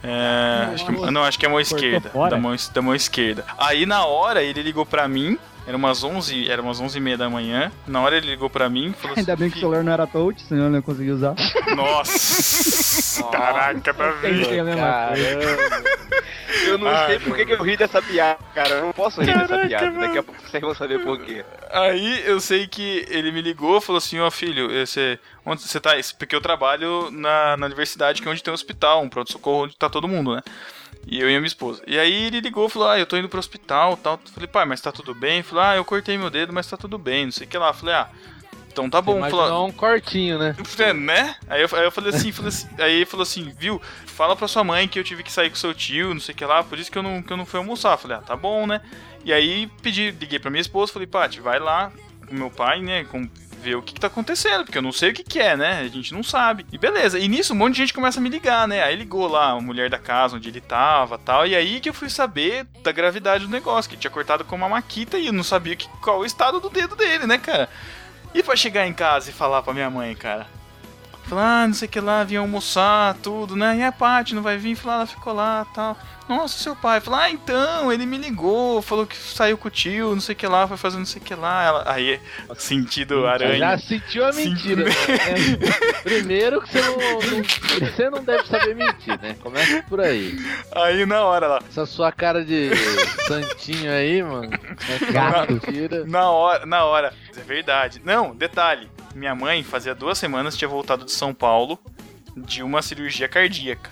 é, 0.04 0.74
acho 0.74 0.84
que, 0.84 1.10
não, 1.10 1.24
acho 1.24 1.38
que 1.38 1.46
é 1.46 1.48
a 1.48 1.50
mão 1.50 1.60
esquerda. 1.60 2.10
Da 2.30 2.36
mão, 2.36 2.54
da 2.72 2.82
mão 2.82 2.94
esquerda. 2.94 3.44
Aí 3.56 3.86
na 3.86 4.04
hora 4.04 4.42
ele 4.42 4.62
ligou 4.62 4.84
pra 4.84 5.08
mim. 5.08 5.38
Era 5.66 5.76
umas 5.76 6.04
11, 6.04 6.50
era 6.50 6.60
umas 6.60 6.78
11 6.78 6.98
e 6.98 7.00
meia 7.00 7.16
da 7.16 7.30
manhã. 7.30 7.72
Na 7.86 8.02
hora 8.02 8.16
ele 8.18 8.26
ligou 8.26 8.50
pra 8.50 8.68
mim 8.68 8.90
e 8.90 8.92
falou 8.92 9.16
Ainda 9.16 9.34
bem 9.34 9.48
que 9.50 9.56
o 9.56 9.60
celular 9.60 9.82
não 9.82 9.92
era 9.92 10.06
touch, 10.06 10.42
senão 10.42 10.64
eu 10.64 10.70
não 10.70 10.76
ia 10.76 10.82
conseguir 10.82 11.12
usar. 11.12 11.34
Nossa! 11.74 13.22
Caraca, 13.32 13.92
mesma 13.92 14.12
coisa. 14.20 15.14
Eu 16.66 16.78
não 16.78 16.86
Ah, 16.88 17.06
sei 17.06 17.18
por 17.18 17.34
que 17.36 17.46
que 17.46 17.52
eu 17.52 17.62
ri 17.62 17.76
dessa 17.76 18.00
piada, 18.00 18.38
cara. 18.54 18.70
Eu 18.70 18.82
não 18.86 18.92
posso 18.92 19.20
rir 19.20 19.26
dessa 19.34 19.48
Caraca, 19.48 19.68
piada. 19.68 19.86
mano. 19.86 20.00
Daqui 20.00 20.18
a 20.18 20.22
pouco 20.22 20.40
vocês 20.48 20.62
vão 20.62 20.74
saber 20.74 21.02
por 21.02 21.18
quê. 21.20 21.44
Aí 21.70 22.22
eu 22.26 22.40
sei 22.40 22.66
que 22.66 23.04
ele 23.08 23.32
me 23.32 23.42
ligou 23.42 23.80
falou 23.80 23.98
assim: 23.98 24.18
Ó 24.20 24.30
filho, 24.30 24.68
você, 24.68 25.18
onde 25.44 25.62
você 25.62 25.80
tá? 25.80 25.92
Porque 26.18 26.34
eu 26.36 26.40
trabalho 26.40 27.10
na, 27.10 27.56
na 27.56 27.66
universidade, 27.66 28.22
que 28.22 28.28
é 28.28 28.30
onde 28.30 28.42
tem 28.42 28.52
um 28.52 28.54
hospital, 28.54 29.02
um 29.02 29.08
pronto-socorro 29.08 29.64
onde 29.64 29.76
tá 29.76 29.88
todo 29.90 30.06
mundo, 30.08 30.34
né? 30.34 30.42
E 31.06 31.20
eu 31.20 31.30
e 31.30 31.36
a 31.36 31.38
minha 31.38 31.46
esposa. 31.46 31.82
E 31.86 31.98
aí 31.98 32.24
ele 32.24 32.40
ligou 32.40 32.66
e 32.66 32.70
falou: 32.70 32.88
Ah, 32.88 32.98
eu 32.98 33.06
tô 33.06 33.16
indo 33.16 33.28
pro 33.28 33.38
hospital 33.38 33.96
tal. 33.96 34.18
Falei, 34.32 34.48
pai, 34.48 34.64
mas 34.64 34.80
tá 34.80 34.90
tudo 34.90 35.14
bem? 35.14 35.42
Falou: 35.42 35.64
Ah, 35.64 35.76
eu 35.76 35.84
cortei 35.84 36.16
meu 36.16 36.30
dedo, 36.30 36.52
mas 36.52 36.66
tá 36.66 36.76
tudo 36.76 36.98
bem, 36.98 37.26
não 37.26 37.32
sei 37.32 37.46
o 37.46 37.50
que 37.50 37.58
lá. 37.58 37.72
Falei, 37.72 37.94
ah, 37.94 38.08
então 38.74 38.90
tá 38.90 39.00
bom. 39.00 39.20
Falou, 39.30 39.68
um 39.68 39.72
cortinho, 39.72 40.36
né? 40.36 40.56
é, 40.78 40.92
né? 40.92 41.36
Aí 41.48 41.62
eu, 41.62 41.68
aí 41.72 41.84
eu 41.84 41.92
falei 41.92 42.10
assim, 42.10 42.32
falei 42.32 42.48
assim, 42.48 42.68
aí 42.78 42.94
ele 42.96 43.06
falou 43.06 43.22
assim, 43.22 43.52
viu? 43.56 43.80
Fala 44.04 44.34
pra 44.34 44.48
sua 44.48 44.64
mãe 44.64 44.88
que 44.88 44.98
eu 44.98 45.04
tive 45.04 45.22
que 45.22 45.30
sair 45.30 45.48
com 45.48 45.56
seu 45.56 45.72
tio, 45.72 46.12
não 46.12 46.20
sei 46.20 46.34
o 46.34 46.36
que 46.36 46.44
lá, 46.44 46.64
por 46.64 46.76
isso 46.76 46.90
que 46.90 46.98
eu 46.98 47.02
não, 47.02 47.22
que 47.22 47.32
eu 47.32 47.36
não 47.36 47.46
fui 47.46 47.58
almoçar. 47.58 47.96
Falei, 47.96 48.16
ah, 48.16 48.20
tá 48.20 48.34
bom, 48.34 48.66
né? 48.66 48.80
E 49.24 49.32
aí 49.32 49.68
pedi, 49.80 50.10
liguei 50.10 50.40
pra 50.40 50.50
minha 50.50 50.60
esposa, 50.60 50.92
falei, 50.92 51.06
Paty, 51.06 51.40
vai 51.40 51.60
lá 51.60 51.92
com 52.26 52.34
meu 52.34 52.50
pai, 52.50 52.80
né? 52.82 53.04
Com, 53.04 53.28
ver 53.64 53.76
o 53.76 53.82
que, 53.82 53.94
que 53.94 54.00
tá 54.00 54.08
acontecendo, 54.08 54.64
porque 54.64 54.76
eu 54.76 54.82
não 54.82 54.92
sei 54.92 55.10
o 55.10 55.14
que, 55.14 55.24
que 55.24 55.40
é, 55.40 55.56
né? 55.56 55.80
A 55.80 55.88
gente 55.88 56.12
não 56.12 56.22
sabe. 56.22 56.66
E 56.70 56.76
beleza. 56.76 57.18
E 57.18 57.26
nisso 57.26 57.54
um 57.54 57.56
monte 57.56 57.74
de 57.74 57.78
gente 57.78 57.94
começa 57.94 58.20
a 58.20 58.22
me 58.22 58.28
ligar, 58.28 58.68
né? 58.68 58.82
Aí 58.82 58.94
ligou 58.94 59.26
lá 59.26 59.50
a 59.50 59.60
mulher 59.60 59.88
da 59.88 59.98
casa 59.98 60.36
onde 60.36 60.48
ele 60.48 60.60
tava 60.60 61.18
tal. 61.18 61.46
E 61.46 61.56
aí 61.56 61.80
que 61.80 61.88
eu 61.88 61.94
fui 61.94 62.10
saber 62.10 62.66
da 62.82 62.92
gravidade 62.92 63.46
do 63.46 63.50
negócio, 63.50 63.90
que 63.90 63.96
tinha 63.96 64.10
cortado 64.10 64.44
com 64.44 64.54
uma 64.54 64.68
maquita 64.68 65.18
e 65.18 65.26
eu 65.26 65.32
não 65.32 65.42
sabia 65.42 65.74
que, 65.74 65.88
qual 66.02 66.20
o 66.20 66.26
estado 66.26 66.60
do 66.60 66.68
dedo 66.68 66.94
dele, 66.94 67.26
né, 67.26 67.38
cara? 67.38 67.68
E 68.34 68.42
pra 68.42 68.54
chegar 68.54 68.86
em 68.86 68.92
casa 68.92 69.30
e 69.30 69.32
falar 69.32 69.62
pra 69.62 69.72
minha 69.72 69.88
mãe, 69.88 70.14
cara? 70.14 70.46
Falar, 71.26 71.62
ah, 71.62 71.66
não 71.66 71.74
sei 71.74 71.88
o 71.88 71.90
que 71.90 72.00
lá, 72.00 72.22
vinha 72.22 72.40
almoçar, 72.40 73.14
tudo, 73.22 73.56
né? 73.56 73.78
E 73.78 73.82
a 73.82 73.90
Paty 73.90 74.34
não 74.34 74.42
vai 74.42 74.58
vir? 74.58 74.74
Falar, 74.76 74.96
ela 74.96 75.06
ficou 75.06 75.32
lá 75.32 75.66
tal. 75.74 75.96
Nossa, 76.28 76.58
seu 76.58 76.74
pai. 76.74 77.00
Falar, 77.00 77.24
ah, 77.24 77.30
então, 77.30 77.92
ele 77.92 78.06
me 78.06 78.16
ligou, 78.16 78.80
falou 78.80 79.06
que 79.06 79.14
saiu 79.16 79.58
com 79.58 79.68
o 79.68 79.70
tio, 79.70 80.14
não 80.14 80.20
sei 80.20 80.34
o 80.34 80.36
que 80.36 80.46
lá, 80.46 80.66
foi 80.66 80.76
fazer 80.78 80.96
não 80.98 81.04
sei 81.04 81.20
o 81.20 81.24
que 81.24 81.34
lá. 81.34 81.62
Ela, 81.64 81.84
aí, 81.86 82.18
sentido 82.56 83.26
aranha. 83.26 83.58
Já 83.58 83.78
sentiu 83.78 84.26
a 84.26 84.32
mentira. 84.32 84.84
né? 84.84 84.90
Primeiro 86.02 86.62
que 86.62 86.70
você 86.70 86.80
não, 86.80 87.90
você 87.90 88.10
não 88.10 88.24
deve 88.24 88.46
saber 88.46 88.74
mentir, 88.74 89.20
né? 89.20 89.36
Começa 89.42 89.82
por 89.88 90.00
aí. 90.00 90.34
Aí 90.74 91.04
na 91.04 91.22
hora 91.24 91.46
lá, 91.46 91.60
Essa 91.68 91.84
sua 91.84 92.10
cara 92.10 92.44
de 92.44 92.70
santinho 93.26 93.92
aí, 93.92 94.22
mano. 94.22 94.50
É 94.88 95.12
Gato. 95.12 95.52
mentira. 95.52 96.04
na 96.06 96.30
hora, 96.30 96.64
na 96.64 96.84
hora. 96.84 97.12
É 97.36 97.40
verdade. 97.40 98.00
Não, 98.04 98.34
detalhe. 98.34 98.88
Minha 99.14 99.34
mãe 99.34 99.62
fazia 99.62 99.94
duas 99.94 100.18
semanas 100.18 100.56
tinha 100.56 100.68
voltado 100.68 101.04
de 101.04 101.12
São 101.12 101.32
Paulo 101.32 101.78
de 102.36 102.62
uma 102.62 102.82
cirurgia 102.82 103.28
cardíaca. 103.28 103.90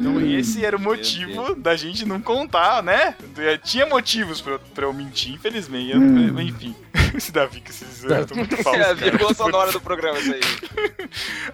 Então 0.00 0.20
esse 0.20 0.64
era 0.64 0.76
o 0.76 0.80
motivo 0.80 1.54
da 1.56 1.74
gente 1.76 2.04
não 2.04 2.20
contar, 2.20 2.82
né? 2.84 3.16
Tinha 3.64 3.84
motivos 3.86 4.40
pra, 4.40 4.52
eu- 4.52 4.58
pra 4.74 4.84
eu 4.84 4.92
mentir, 4.92 5.32
infelizmente. 5.34 5.90
Eu 5.90 6.00
não- 6.00 6.40
Enfim. 6.40 6.74
Esse 7.16 7.32
Davi 7.32 7.60
com 7.60 7.68
esses 7.70 8.04
eu 8.04 8.26
tô 8.26 8.34
muito 8.36 8.56
falso. 8.58 8.80
É 8.80 8.94
vírgula 8.94 9.32
sonora 9.34 9.72
do 9.72 9.80
programa, 9.80 10.18
isso 10.18 10.34
aí. 10.34 10.40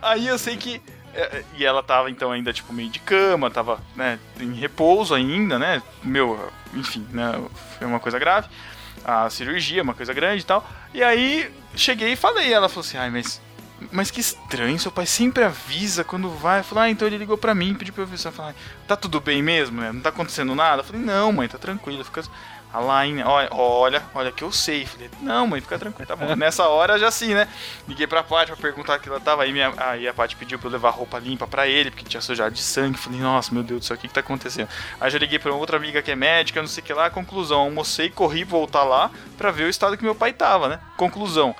Aí 0.03 0.27
eu 0.27 0.37
sei 0.39 0.57
que. 0.57 0.83
é, 1.15 1.43
E 1.57 1.65
ela 1.65 1.83
tava 1.83 2.11
então 2.11 2.33
ainda, 2.33 2.53
tipo, 2.53 2.73
meio 2.73 2.91
de 2.91 2.99
cama, 2.99 3.51
tava, 3.51 3.81
né, 3.97 4.19
em 4.41 4.53
repouso 4.53 5.15
ainda, 5.15 5.59
né? 5.59 5.81
Meu, 6.03 6.51
enfim, 6.75 7.07
né? 7.13 7.41
Foi 7.79 7.87
uma 7.87 8.01
coisa 8.01 8.19
grave. 8.19 8.49
A 9.05 9.29
cirurgia, 9.29 9.83
uma 9.83 9.95
coisa 9.95 10.15
grande 10.15 10.43
e 10.43 10.47
tal. 10.47 10.69
E 10.93 11.03
aí 11.03 11.51
cheguei 11.77 12.13
e 12.13 12.17
falei, 12.17 12.53
ela 12.53 12.69
falou 12.69 12.87
assim, 12.87 12.97
ai, 12.97 13.11
mas. 13.11 13.41
Mas 13.93 14.11
que 14.11 14.21
estranho, 14.21 14.79
seu 14.79 14.91
pai 14.91 15.05
sempre 15.05 15.45
avisa 15.45 16.05
quando 16.05 16.31
vai. 16.31 16.61
Eu 16.61 16.65
falei, 16.65 16.85
ah, 16.85 16.91
então 16.91 17.07
ele 17.07 17.19
ligou 17.19 17.37
pra 17.37 17.55
mim, 17.55 17.75
pediu 17.75 17.93
pra 17.93 18.03
eu 18.03 18.07
avisar. 18.07 18.33
Eu 18.33 18.37
falei, 18.37 18.55
tá 18.89 18.97
tudo 18.97 19.21
bem 19.21 19.43
mesmo, 19.43 19.81
né? 19.81 19.93
Não 19.93 20.01
tá 20.01 20.09
acontecendo 20.09 20.55
nada? 20.55 20.81
Eu 20.81 20.85
falei, 20.85 21.03
não, 21.03 21.33
mãe, 21.33 21.49
tá 21.49 21.59
tranquilo, 21.59 22.03
fica. 22.03 22.23
A 22.75 23.05
Line, 23.05 23.23
olha, 23.23 23.49
olha, 23.53 24.03
olha 24.13 24.33
que 24.33 24.43
eu 24.43 24.51
sei. 24.51 24.85
Falei, 24.85 25.09
não, 25.21 25.47
mãe, 25.47 25.61
fica 25.61 25.79
tranquilo, 25.79 26.09
tá 26.09 26.17
bom. 26.17 26.27
Nessa 26.35 26.67
hora 26.67 26.99
já 26.99 27.09
sim, 27.11 27.33
né? 27.33 27.47
Liguei 27.87 28.05
pra 28.07 28.23
Paty 28.25 28.51
pra 28.51 28.57
perguntar 28.61 28.99
que 28.99 29.09
ela 29.09 29.21
tava. 29.21 29.45
Aí, 29.45 29.53
minha, 29.53 29.73
aí 29.77 30.09
a 30.09 30.13
Paty 30.13 30.35
pediu 30.35 30.59
pra 30.59 30.67
eu 30.69 30.73
levar 30.73 30.91
roupa 30.91 31.19
limpa 31.21 31.47
pra 31.47 31.69
ele, 31.69 31.93
porque 31.93 32.05
tinha 32.05 32.21
sujado 32.21 32.53
de 32.53 32.61
sangue. 32.63 32.99
Falei, 32.99 33.21
nossa, 33.21 33.55
meu 33.55 33.63
Deus 33.63 33.81
do 33.81 33.85
céu, 33.87 33.97
o 33.97 34.01
que 34.01 34.09
que 34.09 34.15
tá 34.15 34.21
acontecendo? 34.21 34.69
Aí 35.01 35.09
já 35.09 35.19
liguei 35.21 35.39
pra 35.39 35.53
outra 35.55 35.77
amiga 35.77 36.03
que 36.03 36.11
é 36.11 36.17
médica, 36.17 36.61
não 36.61 36.67
sei 36.69 36.83
o 36.83 36.87
que 36.87 36.93
lá. 36.93 37.09
Conclusão, 37.11 37.61
almocei, 37.61 38.11
corri 38.11 38.43
voltar 38.43 38.83
lá 38.83 39.09
pra 39.39 39.53
ver 39.53 39.65
o 39.65 39.69
estado 39.71 39.97
que 39.97 40.03
meu 40.03 40.15
pai 40.17 40.33
tava, 40.33 40.69
né? 40.69 40.81
Conclusão. 40.97 41.55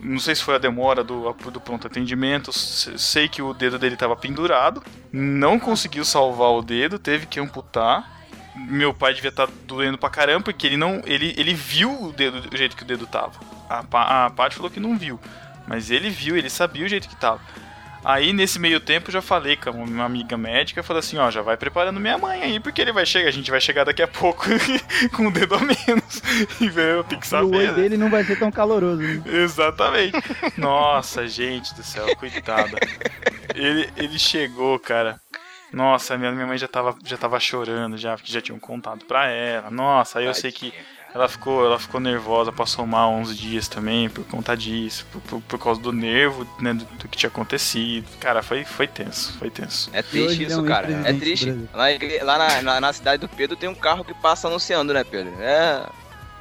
Não 0.00 0.18
sei 0.18 0.34
se 0.34 0.42
foi 0.42 0.54
a 0.54 0.58
demora 0.58 1.04
do, 1.04 1.32
do 1.34 1.60
pronto 1.60 1.86
atendimento. 1.86 2.50
se- 2.52 2.98
Sei 2.98 3.28
que 3.28 3.42
o 3.42 3.52
dedo 3.52 3.78
dele 3.78 3.96
tava 3.96 4.16
pendurado. 4.16 4.82
Não 5.12 5.58
conseguiu 5.58 6.04
salvar 6.04 6.50
o 6.52 6.62
dedo, 6.62 6.98
teve 6.98 7.26
que 7.26 7.38
amputar. 7.40 8.15
Meu 8.56 8.94
pai 8.94 9.14
devia 9.14 9.28
estar 9.28 9.48
doendo 9.66 9.98
pra 9.98 10.08
caramba, 10.08 10.44
porque 10.44 10.66
ele 10.66 10.76
não. 10.76 11.02
Ele, 11.04 11.34
ele 11.36 11.54
viu 11.54 12.04
o 12.04 12.12
dedo 12.12 12.40
do 12.40 12.56
jeito 12.56 12.76
que 12.76 12.82
o 12.82 12.86
dedo 12.86 13.06
tava. 13.06 13.38
A, 13.68 14.26
a 14.26 14.30
Paty 14.30 14.56
falou 14.56 14.70
que 14.70 14.80
não 14.80 14.96
viu. 14.96 15.20
Mas 15.66 15.90
ele 15.90 16.08
viu, 16.08 16.36
ele 16.36 16.48
sabia 16.48 16.84
o 16.84 16.88
jeito 16.88 17.08
que 17.08 17.16
tava. 17.16 17.40
Aí, 18.04 18.32
nesse 18.32 18.60
meio 18.60 18.78
tempo, 18.78 19.08
eu 19.08 19.14
já 19.14 19.20
falei 19.20 19.56
com 19.56 19.70
uma 19.70 20.04
amiga 20.04 20.36
médica, 20.36 20.80
falei 20.80 21.00
assim, 21.00 21.18
ó, 21.18 21.28
já 21.28 21.42
vai 21.42 21.56
preparando 21.56 21.98
minha 21.98 22.16
mãe 22.16 22.40
aí, 22.40 22.60
porque 22.60 22.80
ele 22.80 22.92
vai 22.92 23.04
chegar, 23.04 23.26
a 23.26 23.32
gente 23.32 23.50
vai 23.50 23.60
chegar 23.60 23.82
daqui 23.82 24.00
a 24.00 24.06
pouco 24.06 24.44
com 25.12 25.26
o 25.26 25.30
dedo 25.32 25.56
a 25.56 25.58
menos. 25.58 26.22
E 26.60 26.66
eu 26.66 27.02
tenho 27.02 27.20
que 27.20 27.26
o 27.26 27.30
saber. 27.30 27.56
oi 27.56 27.66
né? 27.66 27.72
dele 27.72 27.96
não 27.96 28.08
vai 28.08 28.22
ser 28.22 28.38
tão 28.38 28.52
caloroso. 28.52 29.02
Né? 29.02 29.22
Exatamente. 29.42 30.16
Nossa, 30.56 31.26
gente 31.26 31.74
do 31.74 31.82
céu, 31.82 32.14
coitada. 32.14 32.78
Ele, 33.52 33.90
ele 33.96 34.18
chegou, 34.20 34.78
cara. 34.78 35.20
Nossa, 35.72 36.16
minha, 36.16 36.32
minha 36.32 36.46
mãe 36.46 36.58
já 36.58 36.68
tava, 36.68 36.96
já 37.04 37.16
tava 37.16 37.38
chorando, 37.40 37.98
já, 37.98 38.16
porque 38.16 38.32
já 38.32 38.40
tinham 38.40 38.58
contado 38.58 39.04
pra 39.04 39.26
ela. 39.28 39.70
Nossa, 39.70 40.18
aí 40.18 40.26
eu 40.26 40.34
sei 40.34 40.52
que 40.52 40.72
ela 41.16 41.28
ficou, 41.28 41.64
ela 41.64 41.78
ficou 41.78 41.98
nervosa, 41.98 42.52
passou 42.52 42.86
mal 42.86 43.10
11 43.12 43.34
dias 43.34 43.68
também 43.68 44.08
por 44.08 44.24
conta 44.24 44.54
disso, 44.56 45.06
por, 45.10 45.20
por, 45.22 45.40
por 45.40 45.58
causa 45.58 45.80
do 45.80 45.90
nervo, 45.90 46.46
né, 46.60 46.74
do, 46.74 46.84
do 46.84 47.08
que 47.08 47.16
tinha 47.16 47.28
acontecido. 47.28 48.06
Cara, 48.20 48.42
foi, 48.42 48.64
foi 48.64 48.86
tenso, 48.86 49.36
foi 49.38 49.50
tenso. 49.50 49.88
É 49.92 50.02
triste 50.02 50.44
é 50.44 50.46
isso, 50.48 50.60
um 50.60 50.66
cara. 50.66 50.90
É 51.04 51.12
triste. 51.14 51.50
Lá, 51.72 51.86
lá 52.22 52.38
na, 52.38 52.62
na, 52.62 52.80
na 52.80 52.92
cidade 52.92 53.20
do 53.20 53.28
Pedro 53.28 53.56
tem 53.56 53.68
um 53.68 53.74
carro 53.74 54.04
que 54.04 54.12
passa 54.14 54.46
anunciando, 54.46 54.92
né, 54.92 55.02
Pedro? 55.04 55.32
É. 55.40 55.86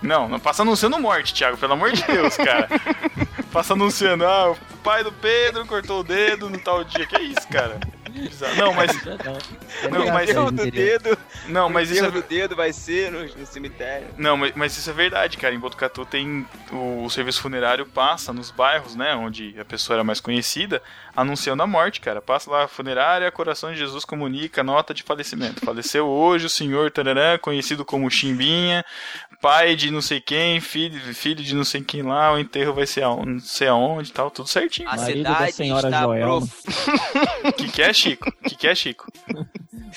Não, 0.01 0.27
não 0.27 0.39
passa 0.39 0.61
anunciando 0.61 0.99
morte, 0.99 1.33
Thiago, 1.33 1.57
pelo 1.57 1.73
amor 1.73 1.93
de 1.93 2.03
Deus, 2.03 2.35
cara. 2.35 2.67
passa 3.51 3.73
anunciando, 3.73 4.25
ah, 4.25 4.51
o 4.51 4.77
pai 4.83 5.03
do 5.05 5.11
Pedro 5.11 5.65
cortou 5.65 6.01
o 6.01 6.03
dedo 6.03 6.49
no 6.49 6.59
tal 6.59 6.83
dia. 6.83 7.05
Que 7.07 7.15
é 7.15 7.21
isso, 7.21 7.47
cara? 7.47 7.79
Bizarro. 8.15 8.56
Não, 8.56 8.73
mas. 8.73 8.91
Não, 9.91 10.08
mas. 10.08 10.30
o 10.36 10.51
do 10.51 10.71
dedo. 10.71 11.18
Não, 11.47 11.70
mas 11.70 11.89
o 11.89 11.93
isso 11.93 12.03
é, 12.03 12.07
enterro 12.07 12.22
do 12.22 12.28
dedo 12.28 12.55
vai 12.55 12.72
ser 12.72 13.11
no, 13.11 13.24
no 13.24 13.45
cemitério. 13.45 14.07
Não, 14.18 14.38
mas, 14.38 14.53
mas 14.55 14.78
isso 14.78 14.89
é 14.89 14.93
verdade, 14.93 15.38
cara. 15.38 15.53
Em 15.53 15.59
Botucatu 15.59 16.05
tem 16.05 16.45
o, 16.72 17.03
o 17.03 17.09
serviço 17.09 17.41
funerário 17.41 17.86
passa 17.86 18.32
nos 18.32 18.51
bairros, 18.51 18.95
né, 18.95 19.13
onde 19.16 19.55
a 19.59 19.66
pessoa 19.66 19.97
era 19.97 20.03
mais 20.03 20.20
conhecida, 20.20 20.82
anunciando 21.16 21.61
a 21.61 21.68
morte, 21.68 21.99
cara. 21.99 22.22
Passa 22.22 22.49
lá 22.49 22.68
funerária, 22.68 23.32
Coração 23.32 23.72
de 23.72 23.78
Jesus 23.78 24.05
comunica 24.05 24.63
nota 24.63 24.93
de 24.93 25.03
falecimento. 25.03 25.66
Faleceu 25.66 26.07
hoje 26.07 26.45
o 26.45 26.49
senhor 26.49 26.91
tararã, 26.91 27.38
conhecido 27.38 27.84
como 27.84 28.09
Chimbinha, 28.09 28.84
pai 29.45 29.75
de 29.75 29.91
não 29.91 30.01
sei 30.01 30.19
quem, 30.19 30.59
filho, 30.59 30.99
filho 31.13 31.43
de 31.43 31.53
não 31.53 31.63
sei 31.63 31.79
quem 31.79 32.01
lá, 32.01 32.33
o 32.33 32.39
enterro 32.39 32.73
vai 32.73 32.87
ser 32.87 33.03
aonde, 33.03 33.33
não 33.33 33.39
sei 33.39 33.67
aonde, 33.67 34.09
e 34.09 34.11
tal, 34.11 34.31
tudo 34.31 34.49
certinho. 34.49 34.89
A 34.89 34.95
Marido 34.95 35.21
da 35.21 35.33
cidade 35.35 35.51
senhora 35.51 35.87
está 35.87 36.01
Joelma. 36.01 36.47
O 37.43 37.53
que 37.53 37.71
que 37.71 37.81
é, 37.83 37.93
Chico? 37.93 38.27
O 38.27 38.49
que 38.49 38.55
que 38.55 38.67
é, 38.67 38.73
Chico? 38.73 39.05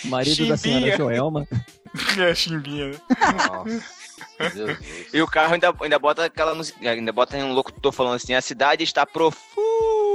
Marido 0.05 0.49
da 0.49 0.57
senhora 0.59 0.81
Chimbinha. 0.81 0.97
Joelma. 0.99 1.49
É 2.19 2.35
Chimbinha, 2.35 2.89
né? 2.89 2.97
Nossa. 3.49 3.85
Jesus. 4.39 4.79
E 5.15 5.23
o 5.23 5.27
carro 5.27 5.55
ainda, 5.55 5.75
ainda 5.81 5.99
bota 5.99 6.27
aquela 6.27 6.55
música, 6.55 6.79
ainda 6.91 7.11
bota 7.11 7.35
um 7.39 7.55
locutor 7.55 7.91
falando 7.91 8.17
assim, 8.17 8.35
a 8.35 8.43
cidade 8.43 8.85
está 8.85 9.07
profunda. 9.07 10.08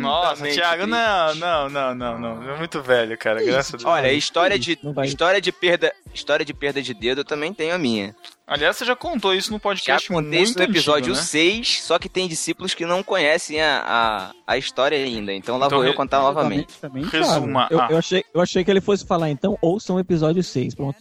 Nossa, 0.00 0.44
Thiago, 0.44 0.86
não, 0.86 1.34
não, 1.34 1.70
não, 1.70 1.94
não, 1.94 2.18
não. 2.18 2.50
É 2.50 2.56
muito 2.56 2.80
velho, 2.82 3.16
cara. 3.18 3.42
Graças 3.42 3.74
a 3.74 3.76
Deus. 3.78 3.84
Olha, 3.84 4.12
história 4.12 4.58
de, 4.58 4.78
história 5.04 5.40
de 5.40 5.52
perda, 5.52 5.92
história 6.12 6.44
de 6.44 6.54
perda 6.54 6.82
de 6.82 6.94
dedo 6.94 7.20
eu 7.20 7.24
também 7.24 7.52
tenho 7.52 7.74
a 7.74 7.78
minha. 7.78 8.14
Aliás, 8.46 8.76
você 8.76 8.84
já 8.84 8.94
contou 8.94 9.34
isso 9.34 9.50
no 9.50 9.56
Já 9.56 9.62
podcast 9.62 10.08
contei 10.08 10.42
isso 10.42 10.52
muito 10.52 10.58
no 10.58 10.64
episódio 10.76 11.12
antigo, 11.12 11.16
né? 11.16 11.22
6, 11.22 11.82
só 11.82 11.98
que 11.98 12.10
tem 12.10 12.28
discípulos 12.28 12.74
que 12.74 12.84
não 12.84 13.02
conhecem 13.02 13.58
a, 13.62 13.82
a, 14.46 14.52
a 14.52 14.58
história 14.58 14.98
ainda. 14.98 15.32
Então 15.32 15.56
lá 15.56 15.66
Então, 15.66 15.78
vou 15.78 15.86
eu 15.86 15.94
contar 15.94 16.20
novamente. 16.20 16.74
Também. 16.78 17.04
Resuma. 17.04 17.68
Eu, 17.70 17.80
Ah, 17.80 17.88
eu 17.90 17.96
achei, 17.96 18.22
eu 18.34 18.40
achei 18.42 18.62
que 18.62 18.70
ele 18.70 18.82
fosse 18.82 19.06
falar, 19.06 19.30
então, 19.30 19.56
ouçam 19.62 19.96
o 19.96 20.00
episódio 20.00 20.42
6. 20.42 20.74
Pronto. 20.74 20.98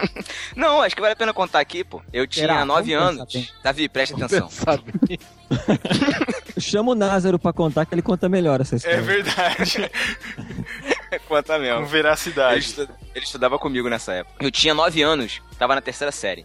Não, 0.56 0.80
acho 0.80 0.94
que 0.94 1.02
vale 1.02 1.12
a 1.12 1.16
pena 1.16 1.34
contar 1.34 1.60
aqui, 1.60 1.84
pô. 1.84 2.00
Eu 2.10 2.26
tinha 2.26 2.46
Será? 2.46 2.64
9 2.64 2.94
Vamos 2.96 3.18
anos. 3.20 3.52
Davi, 3.62 3.90
preste 3.90 4.14
atenção. 4.14 4.48
Chama 6.58 6.92
o 6.92 6.94
Názaro 6.94 7.38
pra 7.38 7.52
contar 7.52 7.84
que 7.86 7.94
ele 7.94 8.02
conta 8.02 8.28
melhor 8.28 8.60
essa 8.60 8.74
é 8.74 8.78
história. 8.78 9.02
verdade. 9.02 9.90
Conta 11.28 11.54
Com 11.54 11.60
mesmo. 11.60 11.80
Ele, 11.80 11.86
veracidade. 11.86 12.58
estu- 12.58 12.88
ele 13.14 13.24
estudava 13.24 13.58
comigo 13.58 13.88
nessa 13.88 14.12
época. 14.12 14.44
Eu 14.44 14.50
tinha 14.50 14.74
9 14.74 15.02
anos, 15.02 15.40
tava 15.58 15.74
na 15.74 15.80
terceira 15.80 16.10
série. 16.12 16.44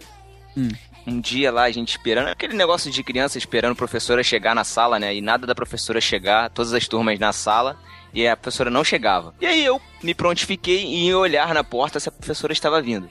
Hum. 0.56 0.70
Um 1.08 1.20
dia 1.20 1.52
lá, 1.52 1.64
a 1.64 1.72
gente 1.72 1.90
esperando, 1.90 2.28
aquele 2.28 2.54
negócio 2.56 2.92
de 2.92 3.04
criança 3.04 3.38
esperando 3.38 3.72
a 3.72 3.76
professora 3.76 4.24
chegar 4.24 4.54
na 4.54 4.64
sala, 4.64 5.00
né? 5.00 5.16
E 5.16 5.22
nada 5.22 5.48
da 5.48 5.56
professora 5.56 6.00
chegar, 6.00 6.50
todas 6.52 6.74
as 6.74 6.88
turmas 6.88 7.18
na 7.20 7.34
sala, 7.34 7.76
e 8.14 8.28
a 8.28 8.38
professora 8.38 8.70
não 8.70 8.84
chegava. 8.84 9.34
E 9.42 9.46
aí 9.46 9.66
eu 9.66 9.82
me 10.04 10.14
prontifiquei 10.14 10.84
em 10.84 11.08
ir 11.10 11.16
olhar 11.16 11.54
na 11.54 11.64
porta 11.64 12.00
se 12.00 12.08
a 12.08 12.12
professora 12.12 12.54
estava 12.54 12.82
vindo. 12.82 13.10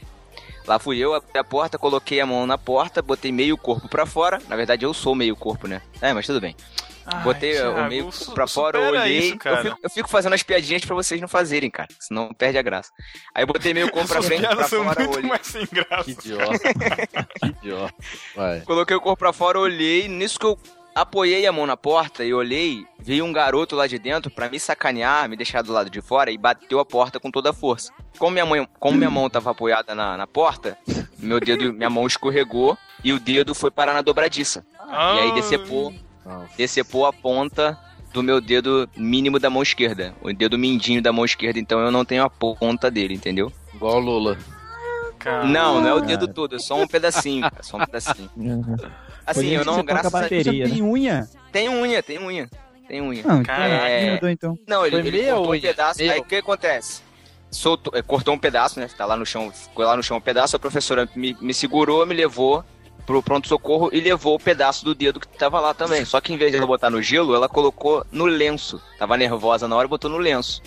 Lá 0.66 0.78
fui 0.78 0.98
eu, 0.98 1.14
abri 1.14 1.36
a 1.36 1.42
porta, 1.42 1.78
coloquei 1.78 2.20
a 2.20 2.26
mão 2.26 2.46
na 2.46 2.56
porta, 2.56 3.02
botei 3.02 3.32
meio 3.32 3.56
corpo 3.58 3.88
pra 3.88 4.06
fora. 4.06 4.40
Na 4.48 4.54
verdade, 4.54 4.84
eu 4.84 4.94
sou 4.94 5.14
meio 5.16 5.34
corpo, 5.34 5.66
né? 5.66 5.82
É, 6.00 6.12
mas 6.12 6.26
tudo 6.26 6.40
bem. 6.40 6.54
Ai, 7.12 7.22
Botei 7.22 7.52
Thiago, 7.52 7.80
o 7.80 7.88
meio 7.88 8.08
pra 8.34 8.46
fora, 8.46 8.78
eu 8.78 8.90
olhei. 8.92 9.18
Isso, 9.18 9.38
eu, 9.44 9.56
fico, 9.62 9.78
eu 9.82 9.90
fico 9.90 10.08
fazendo 10.08 10.32
as 10.34 10.42
piadinhas 10.42 10.84
pra 10.84 10.94
vocês 10.94 11.20
não 11.20 11.28
fazerem, 11.28 11.70
cara. 11.70 11.88
Senão 11.98 12.32
perde 12.32 12.58
a 12.58 12.62
graça. 12.62 12.90
Aí 13.34 13.42
eu 13.42 13.46
botei 13.46 13.74
meio 13.74 13.90
corpo 13.90 14.08
pra 14.08 14.22
frente, 14.22 14.46
pra 14.46 14.68
fora, 14.68 15.00
muito 15.04 15.16
olhei. 15.18 15.28
mais 15.28 15.46
sem 15.46 15.66
graça. 15.70 16.04
Que 16.04 16.10
idiota. 16.12 16.58
que 17.40 17.46
idiota. 17.46 17.94
Vai. 18.36 18.60
Coloquei 18.60 18.96
o 18.96 19.00
corpo 19.00 19.18
pra 19.18 19.32
fora, 19.32 19.58
olhei. 19.58 20.08
Nisso 20.08 20.38
que 20.38 20.46
eu 20.46 20.58
apoiei 20.94 21.46
a 21.46 21.52
mão 21.52 21.66
na 21.66 21.76
porta 21.76 22.24
e 22.24 22.34
olhei, 22.34 22.84
veio 22.98 23.24
um 23.24 23.32
garoto 23.32 23.76
lá 23.76 23.86
de 23.86 23.98
dentro 23.98 24.30
pra 24.30 24.48
me 24.48 24.58
sacanear, 24.58 25.28
me 25.28 25.36
deixar 25.36 25.62
do 25.62 25.72
lado 25.72 25.88
de 25.88 26.00
fora 26.00 26.30
e 26.30 26.36
bateu 26.36 26.80
a 26.80 26.84
porta 26.84 27.20
com 27.20 27.30
toda 27.30 27.50
a 27.50 27.52
força. 27.52 27.92
Como 28.18 28.32
minha, 28.32 28.44
mãe, 28.44 28.68
como 28.78 28.98
minha 28.98 29.08
mão 29.10 29.30
tava 29.30 29.52
apoiada 29.52 29.94
na, 29.94 30.16
na 30.16 30.26
porta, 30.26 30.76
meu 31.18 31.38
dedo, 31.40 31.72
minha 31.72 31.88
mão 31.88 32.06
escorregou 32.06 32.76
e 33.04 33.12
o 33.12 33.20
dedo 33.20 33.54
foi 33.54 33.70
parar 33.70 33.94
na 33.94 34.02
dobradiça. 34.02 34.66
Ah, 34.80 35.14
E 35.16 35.20
aí 35.20 35.32
decepou, 35.32 35.94
Nossa. 36.24 36.50
decepou 36.56 37.06
a 37.06 37.12
ponta 37.12 37.78
do 38.12 38.22
meu 38.22 38.40
dedo 38.40 38.88
mínimo 38.96 39.38
da 39.38 39.48
mão 39.48 39.62
esquerda. 39.62 40.14
O 40.20 40.32
dedo 40.32 40.58
mindinho 40.58 41.00
da 41.00 41.12
mão 41.12 41.24
esquerda, 41.24 41.58
então 41.58 41.80
eu 41.80 41.90
não 41.90 42.04
tenho 42.04 42.24
a 42.24 42.30
ponta 42.30 42.90
dele, 42.90 43.14
entendeu? 43.14 43.52
Igual 43.74 43.96
o 43.96 44.00
Lula. 44.00 44.38
cara. 45.18 45.44
Não, 45.44 45.80
não 45.80 45.88
é 45.88 45.94
o 45.94 46.00
dedo 46.00 46.26
todo, 46.28 46.56
é 46.56 46.58
só 46.58 46.76
um 46.80 46.86
pedacinho, 46.86 47.42
cara, 47.42 47.62
só 47.62 47.76
um 47.76 47.86
pedacinho. 47.86 48.30
Uhum. 48.36 48.76
Assim, 49.26 49.48
eu 49.50 49.64
não, 49.64 49.82
graças 49.84 50.12
a 50.12 50.28
Teria, 50.28 50.68
tem 50.68 50.82
unha? 50.82 51.28
Tem 51.52 51.68
unha, 51.68 52.02
tem 52.02 52.18
unha. 52.18 52.50
Tem 52.88 53.00
unha. 53.00 53.22
Não, 53.22 53.40
então, 53.40 54.12
mudou 54.14 54.28
então. 54.28 54.58
Não, 54.66 54.84
ele, 54.84 54.96
Foi 55.00 55.06
ele 55.06 55.26
cortou 55.26 55.50
unha, 55.50 55.58
um 55.58 55.62
pedaço. 55.62 55.98
meia. 56.00 56.12
Aí 56.14 56.20
o 56.20 56.24
que 56.24 56.36
acontece? 56.36 57.02
Soltou, 57.48 57.92
é, 57.96 58.02
cortou 58.02 58.34
um 58.34 58.38
pedaço, 58.38 58.80
né? 58.80 58.88
Tá 58.96 59.06
lá 59.06 59.16
no 59.16 59.24
chão, 59.24 59.52
ficou 59.52 59.84
lá 59.84 59.96
no 59.96 60.02
chão 60.02 60.16
um 60.16 60.20
pedaço. 60.20 60.56
A 60.56 60.58
professora 60.58 61.08
me, 61.14 61.36
me 61.40 61.54
segurou, 61.54 62.04
me 62.06 62.14
levou 62.14 62.64
pro 63.10 63.22
pronto-socorro 63.22 63.90
e 63.92 64.00
levou 64.00 64.36
o 64.36 64.38
pedaço 64.38 64.84
do 64.84 64.94
dedo 64.94 65.18
que 65.18 65.26
tava 65.26 65.58
lá 65.58 65.74
também. 65.74 66.04
Só 66.04 66.20
que 66.20 66.32
em 66.32 66.36
vez 66.36 66.52
de 66.52 66.58
ela 66.58 66.66
botar 66.66 66.90
no 66.90 67.02
gelo, 67.02 67.34
ela 67.34 67.48
colocou 67.48 68.06
no 68.12 68.24
lenço. 68.24 68.80
Tava 68.98 69.16
nervosa 69.16 69.66
na 69.66 69.74
hora 69.74 69.86
e 69.86 69.90
botou 69.90 70.08
no 70.08 70.16
lenço. 70.16 70.62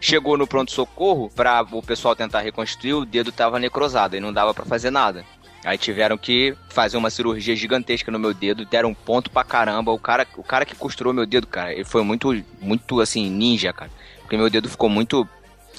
Chegou 0.00 0.36
no 0.36 0.46
pronto-socorro 0.46 1.30
pra 1.30 1.62
o 1.62 1.80
pessoal 1.80 2.16
tentar 2.16 2.40
reconstituir, 2.40 2.94
o 2.94 3.04
dedo 3.04 3.30
tava 3.30 3.60
necrosado 3.60 4.16
e 4.16 4.20
não 4.20 4.32
dava 4.32 4.52
pra 4.52 4.64
fazer 4.64 4.90
nada. 4.90 5.24
Aí 5.64 5.78
tiveram 5.78 6.18
que 6.18 6.54
fazer 6.68 6.96
uma 6.96 7.08
cirurgia 7.08 7.54
gigantesca 7.54 8.10
no 8.10 8.18
meu 8.18 8.34
dedo, 8.34 8.66
deram 8.66 8.90
um 8.90 8.94
ponto 8.94 9.30
pra 9.30 9.44
caramba. 9.44 9.92
O 9.92 9.98
cara, 9.98 10.26
o 10.36 10.42
cara 10.42 10.66
que 10.66 10.74
costurou 10.74 11.12
meu 11.14 11.24
dedo, 11.24 11.46
cara, 11.46 11.72
ele 11.72 11.84
foi 11.84 12.02
muito, 12.02 12.34
muito 12.60 13.00
assim, 13.00 13.30
ninja, 13.30 13.72
cara. 13.72 13.90
Porque 14.20 14.36
meu 14.36 14.50
dedo 14.50 14.68
ficou 14.68 14.90
muito. 14.90 15.26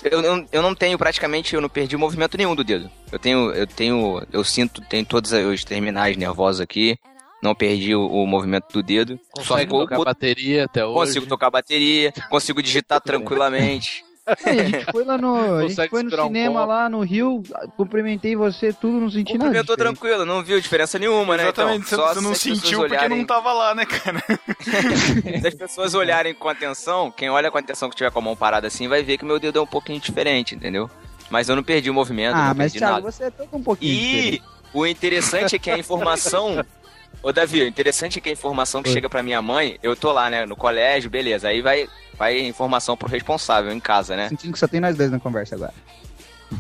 Eu, 0.04 0.22
eu, 0.22 0.48
eu 0.52 0.62
não 0.62 0.76
tenho 0.76 0.98
praticamente, 0.98 1.56
eu 1.56 1.62
não 1.62 1.70
perdi 1.70 1.98
movimento 1.98 2.38
nenhum 2.38 2.56
do 2.56 2.64
dedo. 2.64 2.90
Eu 3.12 3.20
tenho, 3.20 3.52
eu 3.52 3.68
tenho, 3.68 4.22
eu 4.32 4.44
sinto, 4.44 4.82
tenho 4.82 5.06
todos 5.06 5.32
os 5.32 5.64
terminais 5.64 6.16
nervosos 6.16 6.62
aqui. 6.62 6.98
Não 7.42 7.54
perdi 7.54 7.94
o, 7.94 8.06
o 8.08 8.26
movimento 8.26 8.72
do 8.72 8.82
dedo. 8.82 9.20
Só 9.38 9.54
Consegue 9.54 9.62
ficou, 9.62 9.82
tocar 9.82 10.04
bateria 10.04 10.66
até 10.66 10.86
hoje. 10.86 10.96
consigo 10.96 11.26
tocar 11.28 11.52
bateria, 11.52 12.14
consigo 12.30 12.62
digitar 12.62 13.02
tranquilamente. 13.02 14.05
É, 14.28 14.50
a 14.50 14.64
gente 14.64 14.92
foi 14.92 15.04
lá 15.06 15.18
no, 15.20 15.56
a 15.58 15.68
gente 15.68 15.88
foi 15.90 16.02
no 16.04 16.08
um 16.08 16.28
cinema 16.28 16.56
copo. 16.62 16.66
lá 16.72 16.90
no 16.90 17.02
Rio, 17.02 17.44
cumprimentei 17.78 18.36
você, 18.36 18.74
tudo 18.74 19.00
não 19.00 19.10
senti 19.10 19.34
nada. 19.34 19.46
Cumprimentou 19.46 19.78
tranquilo, 19.78 20.26
não 20.26 20.44
viu 20.44 20.60
diferença 20.60 20.98
nenhuma, 20.98 21.38
né? 21.38 21.44
Exatamente, 21.44 21.86
então, 21.86 21.90
você, 21.90 21.96
só 21.96 22.14
você 22.16 22.22
não 22.22 22.34
se 22.34 22.36
as 22.36 22.40
pessoas 22.44 22.60
sentiu 22.62 22.80
porque 22.80 22.96
olharem- 22.96 23.18
não 23.20 23.26
tava 23.26 23.54
lá, 23.54 23.76
né, 23.76 23.86
cara? 23.86 24.24
Se 25.42 25.48
as 25.48 25.54
pessoas 25.54 25.94
olharem 25.94 26.34
com 26.34 26.50
atenção, 26.50 27.12
quem 27.12 27.30
olha 27.30 27.52
com 27.52 27.58
atenção 27.60 27.88
que 27.90 27.96
tiver 27.96 28.10
com 28.10 28.18
a 28.20 28.22
mão 28.22 28.36
parada 28.36 28.66
assim, 28.68 28.88
vai 28.88 29.04
ver 29.04 29.18
que 29.20 29.26
meu 29.26 29.40
dedo 29.40 29.60
é 29.60 29.62
um 29.62 29.68
pouquinho 29.68 30.00
diferente, 30.00 30.56
entendeu? 30.56 30.90
Mas 31.30 31.48
eu 31.50 31.56
não 31.56 31.64
perdi 31.64 31.90
o 31.90 31.94
movimento, 31.94 32.36
Ah, 32.36 32.48
não 32.50 32.56
mas 32.56 32.58
perdi 32.72 32.78
Thiago, 32.80 32.94
nada. 32.96 33.12
você 33.12 33.26
é 33.26 33.30
todo 33.30 33.50
um 33.54 33.62
pouquinho 33.64 33.92
E 33.94 33.98
diferente. 34.32 34.44
o 34.74 34.86
interessante 34.88 35.56
é 35.56 35.60
que 35.60 35.70
a 35.70 35.78
informação. 35.78 36.66
Ô, 37.24 37.32
Davi, 37.34 37.62
o 37.62 37.68
interessante 37.68 38.20
é 38.20 38.22
que 38.22 38.30
a 38.30 38.32
informação 38.32 38.84
que 38.84 38.90
Oi. 38.90 38.94
chega 38.94 39.10
pra 39.10 39.24
minha 39.24 39.42
mãe, 39.42 39.78
eu 39.82 39.96
tô 39.96 40.12
lá, 40.12 40.30
né, 40.30 40.46
no 40.46 40.56
colégio, 40.56 41.10
beleza. 41.10 41.48
Aí 41.48 41.62
vai, 41.62 41.88
vai 42.18 42.38
a 42.38 42.44
informação 42.48 42.96
pro 42.96 43.10
responsável 43.10 43.72
em 43.72 43.80
casa, 43.80 44.16
né? 44.16 44.30
Sentindo 44.30 44.54
que 44.54 44.60
só 44.60 44.68
tem 44.68 44.80
nós 44.80 44.96
dois 44.96 45.10
na 45.10 45.20
conversa 45.20 45.56
agora. 45.56 45.74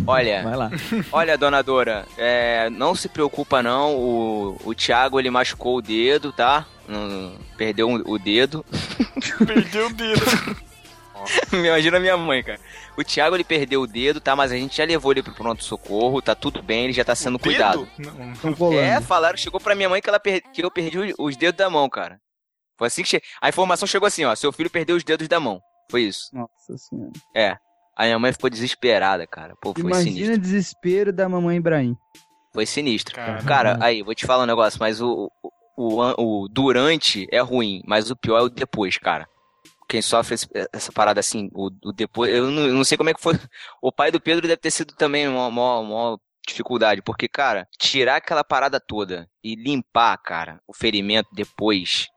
Olha, 0.07 0.41
Vai 0.43 0.55
lá. 0.55 0.71
olha, 1.11 1.37
dona 1.37 1.61
Dora, 1.61 2.05
é, 2.17 2.69
não 2.71 2.95
se 2.95 3.07
preocupa 3.07 3.61
não, 3.61 3.93
o, 3.95 4.59
o 4.65 4.73
Thiago 4.73 5.19
ele 5.19 5.29
machucou 5.29 5.77
o 5.77 5.81
dedo, 5.81 6.31
tá? 6.31 6.65
Não- 6.87 7.33
perdeu 7.55 7.87
o 7.89 8.17
dedo. 8.19 8.65
Perdeu 9.45 9.87
o 9.87 9.93
dedo. 9.93 10.21
Me 11.51 11.67
Imagina 11.67 11.97
a 11.97 11.99
minha 11.99 12.17
mãe, 12.17 12.43
cara. 12.43 12.59
O 12.97 13.03
Thiago 13.03 13.35
ele 13.35 13.43
perdeu 13.43 13.81
o 13.81 13.87
dedo, 13.87 14.19
tá? 14.21 14.35
Mas 14.35 14.51
a 14.51 14.55
gente 14.55 14.77
já 14.77 14.85
levou 14.85 15.11
ele 15.11 15.23
pro 15.23 15.33
pronto-socorro, 15.33 16.21
tá 16.21 16.33
tudo 16.35 16.61
bem, 16.61 16.85
ele 16.85 16.93
já 16.93 17.03
tá 17.03 17.15
sendo 17.15 17.37
cuidado. 17.39 17.87
Dedo? 17.97 18.11
Não. 18.59 18.73
É, 18.73 19.01
falaram, 19.01 19.37
chegou 19.37 19.59
pra 19.59 19.75
minha 19.75 19.89
mãe 19.89 20.01
que, 20.01 20.09
ela 20.09 20.19
per- 20.19 20.41
que 20.53 20.63
eu 20.63 20.71
perdi 20.71 20.97
os- 20.97 21.13
os 21.17 21.37
dedos 21.37 21.57
da 21.57 21.69
mão, 21.69 21.89
cara. 21.89 22.19
Foi 22.77 22.87
assim 22.87 23.03
que 23.03 23.09
che... 23.09 23.21
A 23.41 23.49
informação 23.49 23.87
chegou 23.87 24.05
assim, 24.07 24.25
ó. 24.25 24.35
Seu 24.35 24.51
filho 24.51 24.69
perdeu 24.69 24.95
os 24.95 25.03
dedos 25.03 25.27
da 25.27 25.39
mão. 25.39 25.59
Foi 25.89 26.01
isso. 26.01 26.29
Nossa 26.33 26.77
senhora. 26.77 27.11
É. 27.35 27.57
A 27.97 28.03
minha 28.03 28.19
mãe 28.19 28.33
ficou 28.33 28.49
desesperada, 28.49 29.25
cara. 29.25 29.53
Pô, 29.61 29.71
foi 29.73 29.81
Imagina 29.83 30.11
sinistro. 30.11 30.35
o 30.35 30.37
desespero 30.37 31.13
da 31.13 31.29
mamãe 31.29 31.55
Ibrahim. 31.57 31.95
Foi 32.53 32.65
sinistro. 32.65 33.15
Cara. 33.15 33.43
Cara, 33.43 33.77
aí, 33.81 34.03
vou 34.03 34.13
te 34.13 34.25
falar 34.25 34.43
um 34.43 34.47
negócio, 34.47 34.77
mas 34.79 34.99
o, 35.01 35.31
o, 35.77 36.01
o, 36.01 36.43
o 36.43 36.47
durante 36.49 37.27
é 37.31 37.39
ruim, 37.39 37.81
mas 37.85 38.09
o 38.11 38.15
pior 38.15 38.39
é 38.39 38.41
o 38.41 38.49
depois, 38.49 38.97
cara. 38.97 39.25
Quem 39.87 40.01
sofre 40.01 40.35
essa 40.73 40.91
parada 40.91 41.19
assim, 41.19 41.49
o, 41.53 41.67
o 41.83 41.91
depois, 41.93 42.33
eu 42.33 42.49
não, 42.49 42.63
eu 42.67 42.73
não 42.73 42.83
sei 42.83 42.97
como 42.97 43.09
é 43.09 43.13
que 43.13 43.21
foi. 43.21 43.33
O 43.81 43.91
pai 43.91 44.11
do 44.11 44.19
Pedro 44.19 44.41
deve 44.47 44.57
ter 44.57 44.71
sido 44.71 44.95
também 44.95 45.27
uma 45.27 45.49
maior, 45.51 45.83
maior 45.83 46.17
dificuldade, 46.47 47.01
porque, 47.01 47.27
cara, 47.27 47.67
tirar 47.79 48.17
aquela 48.17 48.43
parada 48.43 48.79
toda 48.79 49.27
e 49.43 49.55
limpar, 49.55 50.15
cara, 50.17 50.59
o 50.67 50.73
ferimento 50.75 51.29
depois, 51.33 52.07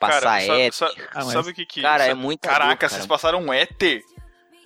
passar 0.00 0.20
Cara, 0.20 0.40
sabe, 0.46 0.60
éter. 0.60 0.72
sabe, 0.74 0.94
Ah, 1.12 1.24
mas- 1.24 1.32
sabe 1.32 1.50
o 1.50 1.54
que 1.54 1.64
que... 1.66 1.82
Cara, 1.82 2.04
é 2.04 2.08
sabe- 2.08 2.20
muita 2.20 2.48
Caraca, 2.48 2.68
dor, 2.70 2.76
cara. 2.78 2.92
vocês 2.92 3.06
passaram 3.06 3.40
um 3.42 3.52
éter? 3.52 4.02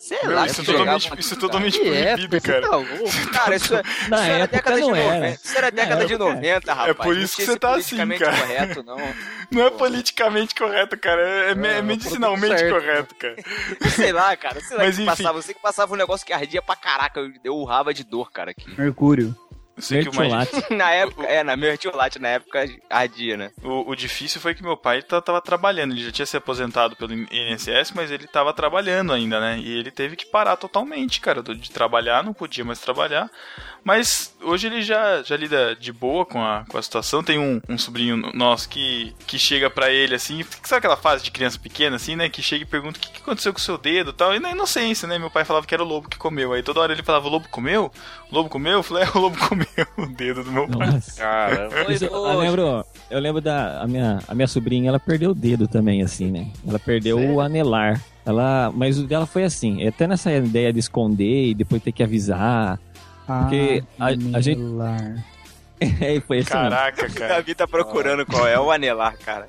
Sei 0.03 0.19
Meu, 0.25 0.33
lá, 0.35 0.47
isso, 0.47 0.63
é 0.63 0.65
totalmente, 0.65 1.21
isso 1.21 1.35
é 1.35 1.37
totalmente 1.39 1.81
é, 1.81 2.13
proibido, 2.17 2.41
você 2.41 2.41
cara. 2.41 2.61
tá 2.69 2.77
louco? 2.77 3.31
Cara, 3.33 3.55
isso, 3.55 3.73
é- 3.77 3.83
Na 4.09 4.17
isso 4.17 4.31
era 4.33 4.47
década 4.49 4.75
de 4.75 4.81
não 4.83 4.89
90. 4.91 5.15
era. 5.15 5.31
Isso 5.31 5.59
era 5.59 5.71
década 5.71 6.07
de 6.07 6.13
época 6.15 6.31
é. 6.31 6.35
90, 6.35 6.75
rapaz. 6.75 6.97
por 6.97 7.15
Não 7.15 7.23
isso 7.23 7.37
que 7.37 7.45
você 7.45 7.57
tá 7.57 7.69
assim, 7.77 7.97
politicamente 7.97 8.19
cara. 8.25 8.37
correto, 8.37 8.83
não. 8.83 8.97
Não 9.53 9.67
é 9.67 9.71
politicamente 9.71 10.55
correto, 10.57 10.99
cara. 10.99 11.21
É, 11.23 11.49
é 11.51 11.79
é 11.79 11.83
medicinalmente 11.83 12.59
certo. 12.59 12.75
correto, 12.75 13.15
cara. 13.15 13.37
Sei 13.95 14.11
lá, 14.13 14.37
cara. 14.37 14.61
Sei 14.61 14.77
lá 14.77 14.83
Mas 14.83 14.97
que 14.97 15.03
enfim. 15.03 15.11
passava. 15.11 15.39
Eu 15.39 15.43
sei 15.43 15.55
que 15.55 15.61
passava 15.61 15.93
um 15.93 15.97
negócio 15.97 16.27
que 16.27 16.33
ardia 16.33 16.63
pra 16.63 16.75
caraca. 16.75 17.21
Eu, 17.21 17.31
eu 17.45 17.55
urrava 17.57 17.95
de 17.95 18.03
dor, 18.03 18.33
cara, 18.33 18.51
aqui. 18.51 18.65
Mercúrio. 18.77 19.37
Sei 19.83 20.05
que 20.05 20.17
mais. 20.17 20.49
Na 20.71 20.91
época, 20.93 21.25
é, 21.27 21.43
na 21.43 21.57
mertiolate, 21.57 22.19
na 22.19 22.29
época 22.29 22.65
ardia, 22.89 23.37
né? 23.37 23.51
O, 23.63 23.91
o 23.91 23.95
difícil 23.97 24.41
foi 24.41 24.55
que 24.55 24.63
meu 24.63 24.77
pai 24.77 25.03
tá- 25.03 25.21
tava 25.21 25.41
trabalhando. 25.41 25.93
Ele 25.93 26.05
já 26.05 26.13
tinha 26.13 26.27
se 26.27 26.37
aposentado 26.37 26.97
pelo 26.97 27.13
INSS, 27.13 27.93
mas 27.95 28.11
ele 28.11 28.27
tava 28.27 28.53
trabalhando 28.53 29.13
ainda, 29.13 29.41
né? 29.41 29.59
E 29.59 29.79
ele 29.79 29.91
teve 29.91 30.17
que 30.17 30.27
parar 30.27 30.57
totalmente, 30.57 31.21
cara, 31.21 31.43
de 31.43 31.71
trabalhar, 31.71 32.23
não 32.23 32.33
podia 32.33 32.65
mais 32.65 32.79
trabalhar. 32.81 33.31
Mas 33.85 34.35
hoje 34.43 34.69
ele 34.69 34.83
já, 34.83 35.23
já 35.23 35.37
lida 35.37 35.75
de 35.75 35.93
boa 35.93 36.25
com 36.25 36.43
a, 36.43 36.65
com 36.69 36.79
a 36.79 36.83
situação. 36.83 37.23
Tem 37.23 37.39
um, 37.39 37.61
um 37.69 37.77
sobrinho 37.77 38.17
nosso 38.35 38.69
que, 38.69 39.15
que 39.27 39.39
chega 39.39 39.69
pra 39.69 39.91
ele 39.91 40.15
assim, 40.15 40.45
sabe 40.63 40.79
aquela 40.79 40.97
fase 40.97 41.25
de 41.25 41.31
criança 41.31 41.59
pequena, 41.59 41.97
assim, 41.97 42.15
né? 42.15 42.29
Que 42.29 42.43
chega 42.43 42.63
e 42.63 42.67
pergunta 42.67 42.99
o 42.99 43.01
que, 43.01 43.11
que 43.11 43.21
aconteceu 43.21 43.53
com 43.53 43.59
o 43.59 43.63
seu 43.63 43.77
dedo 43.77 44.11
e 44.11 44.15
tal. 44.15 44.35
E 44.35 44.41
na 44.41 44.53
inocência, 44.53 45.09
né? 45.09 45.19
Meu 45.19 45.31
pai 45.31 45.45
falava 45.45 45.67
que 45.67 45.75
era 45.75 45.83
o 45.83 45.87
lobo 45.87 46.09
que 46.09 46.17
comeu. 46.17 46.53
Aí 46.53 46.63
toda 46.63 46.81
hora 46.81 46.93
ele 46.93 47.03
falava: 47.03 47.27
o 47.27 47.31
lobo 47.31 47.49
comeu? 47.49 47.91
O 48.31 48.35
lobo 48.35 48.49
comeu? 48.49 48.75
Eu 48.75 48.83
falei: 48.83 49.05
é, 49.05 49.11
o 49.15 49.21
lobo 49.21 49.37
comeu 49.49 49.67
o 49.99 50.07
dedo 50.07 50.45
do 50.45 50.53
meu 50.53 50.69
pai. 50.69 50.91
Nossa. 50.91 51.21
Caramba. 51.21 51.93
Isso, 51.93 52.05
eu 52.05 52.39
lembro, 52.39 52.85
Eu 53.11 53.21
lembro 53.21 53.41
da 53.41 53.83
a 53.83 53.87
minha, 53.87 54.21
a 54.29 54.35
minha 54.35 54.47
sobrinha, 54.47 54.89
ela 54.89 55.01
perdeu 55.01 55.31
o 55.31 55.35
dedo 55.35 55.67
também, 55.67 56.03
assim, 56.03 56.31
né? 56.31 56.51
Ela 56.67 56.79
perdeu 56.79 57.19
o 57.19 57.41
anelar. 57.41 58.01
Ela, 58.25 58.71
mas 58.73 58.99
o 59.01 59.07
dela 59.07 59.27
foi 59.27 59.43
assim, 59.43 59.85
até 59.87 60.07
nessa 60.07 60.33
ideia 60.33 60.73
de 60.73 60.79
esconder 60.79 61.49
e 61.49 61.55
depois 61.55 61.83
ter 61.83 61.91
que 61.91 62.05
avisar. 62.05 62.79
Porque 63.27 63.83
a- 63.99 64.07
a 64.07 64.41
gente- 64.41 64.61
anelar. 64.61 65.25
É, 66.01 66.21
foi 66.21 66.39
assim. 66.39 66.49
Caraca, 66.51 67.07
O 67.07 67.13
cara. 67.13 67.35
Davi 67.35 67.55
tá 67.57 67.67
procurando 67.67 68.25
qual 68.25 68.47
é 68.47 68.57
o 68.59 68.71
anelar, 68.71 69.17
cara. 69.19 69.49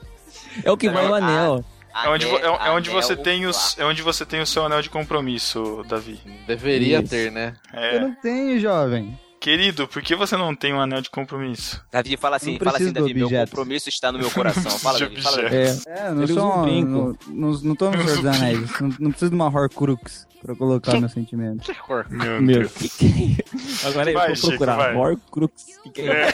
É 0.64 0.72
o 0.72 0.76
que 0.78 0.90
vai 0.90 1.08
o 1.08 1.14
anel. 1.14 1.64
É 2.04 2.10
onde, 2.10 2.26
é, 2.26 2.42
é 2.46 2.72
onde 2.72 2.90
você 2.90 3.16
tem 3.16 3.46
os, 3.46 3.78
é 3.78 3.86
onde 3.86 4.02
você 4.02 4.26
tem 4.26 4.42
o 4.42 4.46
seu 4.48 4.66
anel 4.66 4.82
de 4.82 4.90
compromisso, 4.90 5.86
Davi. 5.88 6.20
Deveria 6.48 7.02
Isso. 7.02 7.10
ter, 7.10 7.32
né? 7.32 7.54
Eu 7.72 7.80
É. 7.80 8.00
não 8.00 8.16
tenho, 8.16 8.60
jovem. 8.60 9.16
Querido, 9.44 9.88
por 9.90 10.02
que 10.02 10.16
você 10.16 10.38
não 10.38 10.56
tem 10.56 10.74
um 10.74 10.80
anel 10.80 11.02
de 11.02 11.10
compromisso? 11.10 11.84
Davi, 11.92 12.16
fala 12.16 12.38
assim, 12.38 12.58
fala 12.58 12.78
assim, 12.78 12.94
Davi, 12.94 13.14
meu 13.14 13.30
compromisso 13.30 13.90
está 13.90 14.10
no 14.10 14.18
meu 14.24 14.32
coração. 14.32 14.72
Fala, 14.80 14.98
Davi, 14.98 15.22
fala. 15.22 15.42
É, 15.42 15.66
É, 15.86 16.08
eu 16.08 16.16
não 16.16 16.28
sou 16.28 16.60
um 16.60 16.62
brinco. 16.62 17.18
Não, 17.28 17.52
não, 17.52 17.60
não 17.62 17.76
tô 17.76 17.92
no 17.92 18.02
Senhor 18.02 18.22
dos 18.22 18.26
Anéis. 18.26 18.80
Não, 18.80 18.88
não 19.02 19.10
preciso 19.12 19.32
de 19.32 19.36
uma 19.36 19.48
Horcrux 19.48 20.26
pra 20.42 20.56
colocar 20.56 20.98
meus 20.98 21.12
sentimentos. 21.12 21.68
Meu, 22.10 22.42
meu, 22.42 22.60
Deus. 22.60 22.72
que 22.72 22.88
que 22.88 23.38
é? 23.86 23.90
Agora 23.90 24.12
eu 24.12 24.36
vou 24.36 24.50
procurar. 24.50 24.78
vai. 24.78 24.96
Horcrux. 24.96 25.66
Que 25.84 25.90
que 25.90 26.02
é? 26.04 26.34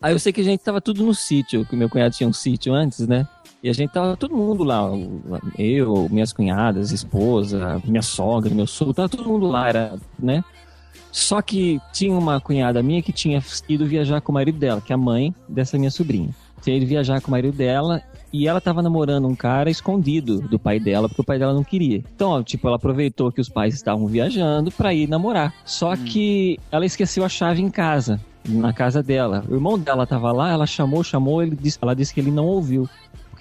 Aí 0.00 0.12
eu 0.14 0.20
sei 0.20 0.32
que 0.32 0.40
a 0.40 0.44
gente 0.44 0.60
tava 0.60 0.80
tudo 0.80 1.02
no 1.02 1.16
sítio, 1.16 1.66
que 1.66 1.74
meu 1.74 1.90
cunhado 1.90 2.14
tinha 2.14 2.28
um 2.28 2.32
sítio 2.32 2.72
antes, 2.72 3.08
né? 3.08 3.26
E 3.62 3.70
a 3.70 3.72
gente 3.72 3.92
tava 3.92 4.16
todo 4.16 4.36
mundo 4.36 4.64
lá, 4.64 4.90
eu, 5.56 6.08
minhas 6.10 6.32
cunhadas, 6.32 6.90
esposa, 6.90 7.80
minha 7.84 8.02
sogra, 8.02 8.52
meu 8.52 8.66
sogro, 8.66 8.92
tava 8.92 9.08
todo 9.08 9.28
mundo 9.28 9.46
lá, 9.46 9.68
era, 9.68 9.94
né? 10.18 10.42
Só 11.12 11.40
que 11.42 11.78
tinha 11.92 12.16
uma 12.16 12.40
cunhada 12.40 12.82
minha 12.82 13.02
que 13.02 13.12
tinha 13.12 13.42
ido 13.68 13.86
viajar 13.86 14.20
com 14.20 14.32
o 14.32 14.34
marido 14.34 14.58
dela, 14.58 14.80
que 14.80 14.92
é 14.92 14.94
a 14.94 14.98
mãe 14.98 15.32
dessa 15.48 15.78
minha 15.78 15.90
sobrinha. 15.90 16.30
Tinha 16.62 16.76
ido 16.76 16.86
viajar 16.86 17.20
com 17.20 17.28
o 17.28 17.30
marido 17.30 17.56
dela 17.56 18.02
e 18.32 18.48
ela 18.48 18.60
tava 18.60 18.80
namorando 18.80 19.28
um 19.28 19.34
cara 19.34 19.68
escondido 19.68 20.40
do 20.40 20.58
pai 20.58 20.80
dela, 20.80 21.08
porque 21.08 21.20
o 21.20 21.24
pai 21.24 21.38
dela 21.38 21.52
não 21.52 21.62
queria. 21.62 22.02
Então, 22.14 22.30
ó, 22.30 22.42
tipo, 22.42 22.66
ela 22.66 22.76
aproveitou 22.76 23.30
que 23.30 23.40
os 23.40 23.48
pais 23.48 23.74
estavam 23.74 24.06
viajando 24.06 24.70
pra 24.72 24.94
ir 24.94 25.08
namorar. 25.08 25.54
Só 25.64 25.94
que 25.96 26.58
ela 26.70 26.86
esqueceu 26.86 27.24
a 27.24 27.28
chave 27.28 27.60
em 27.60 27.68
casa, 27.68 28.18
na 28.48 28.72
casa 28.72 29.02
dela. 29.02 29.44
O 29.48 29.54
irmão 29.54 29.78
dela 29.78 30.06
tava 30.06 30.32
lá, 30.32 30.50
ela 30.50 30.66
chamou, 30.66 31.04
chamou, 31.04 31.42
ele 31.42 31.54
disse, 31.54 31.78
ela 31.82 31.94
disse 31.94 32.14
que 32.14 32.20
ele 32.20 32.30
não 32.30 32.46
ouviu. 32.46 32.88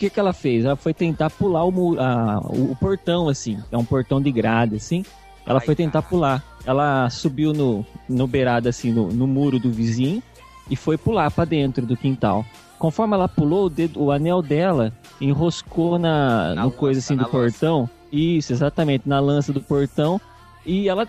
O 0.01 0.03
que 0.03 0.09
que 0.09 0.19
ela 0.19 0.33
fez? 0.33 0.65
Ela 0.65 0.75
foi 0.75 0.95
tentar 0.95 1.29
pular 1.29 1.63
o, 1.63 1.99
a- 1.99 2.39
o, 2.49 2.75
portão, 2.75 3.29
assim. 3.29 3.59
É 3.71 3.77
um 3.77 3.85
portão 3.85 4.19
de 4.19 4.31
grade, 4.31 4.77
assim. 4.77 5.05
Ela 5.45 5.59
Ai, 5.59 5.65
foi 5.67 5.75
tentar 5.75 6.01
pular. 6.01 6.43
Ela 6.65 7.07
subiu 7.11 7.53
no, 7.53 7.85
no 8.09 8.25
beirado, 8.25 8.67
assim, 8.67 8.91
no, 8.91 9.09
no 9.09 9.27
muro 9.27 9.59
do 9.59 9.69
vizinho 9.71 10.23
e 10.67 10.75
foi 10.75 10.97
pular 10.97 11.29
pra 11.29 11.45
dentro 11.45 11.85
do 11.85 11.95
quintal. 11.95 12.43
Conforme 12.79 13.13
ela 13.13 13.27
pulou, 13.29 13.67
o, 13.67 13.69
dedo, 13.69 14.01
o 14.01 14.11
anel 14.11 14.41
dela 14.41 14.91
enroscou 15.21 15.99
na, 15.99 16.55
Na 16.55 16.63
no 16.63 16.71
coisa 16.71 16.97
lança, 16.97 17.13
assim 17.13 17.15
do 17.15 17.25
lança. 17.25 17.31
portão. 17.59 17.89
Isso, 18.11 18.51
exatamente, 18.53 19.07
na 19.07 19.19
lança 19.19 19.53
do 19.53 19.61
portão. 19.61 20.19
E 20.65 20.89
ela, 20.89 21.07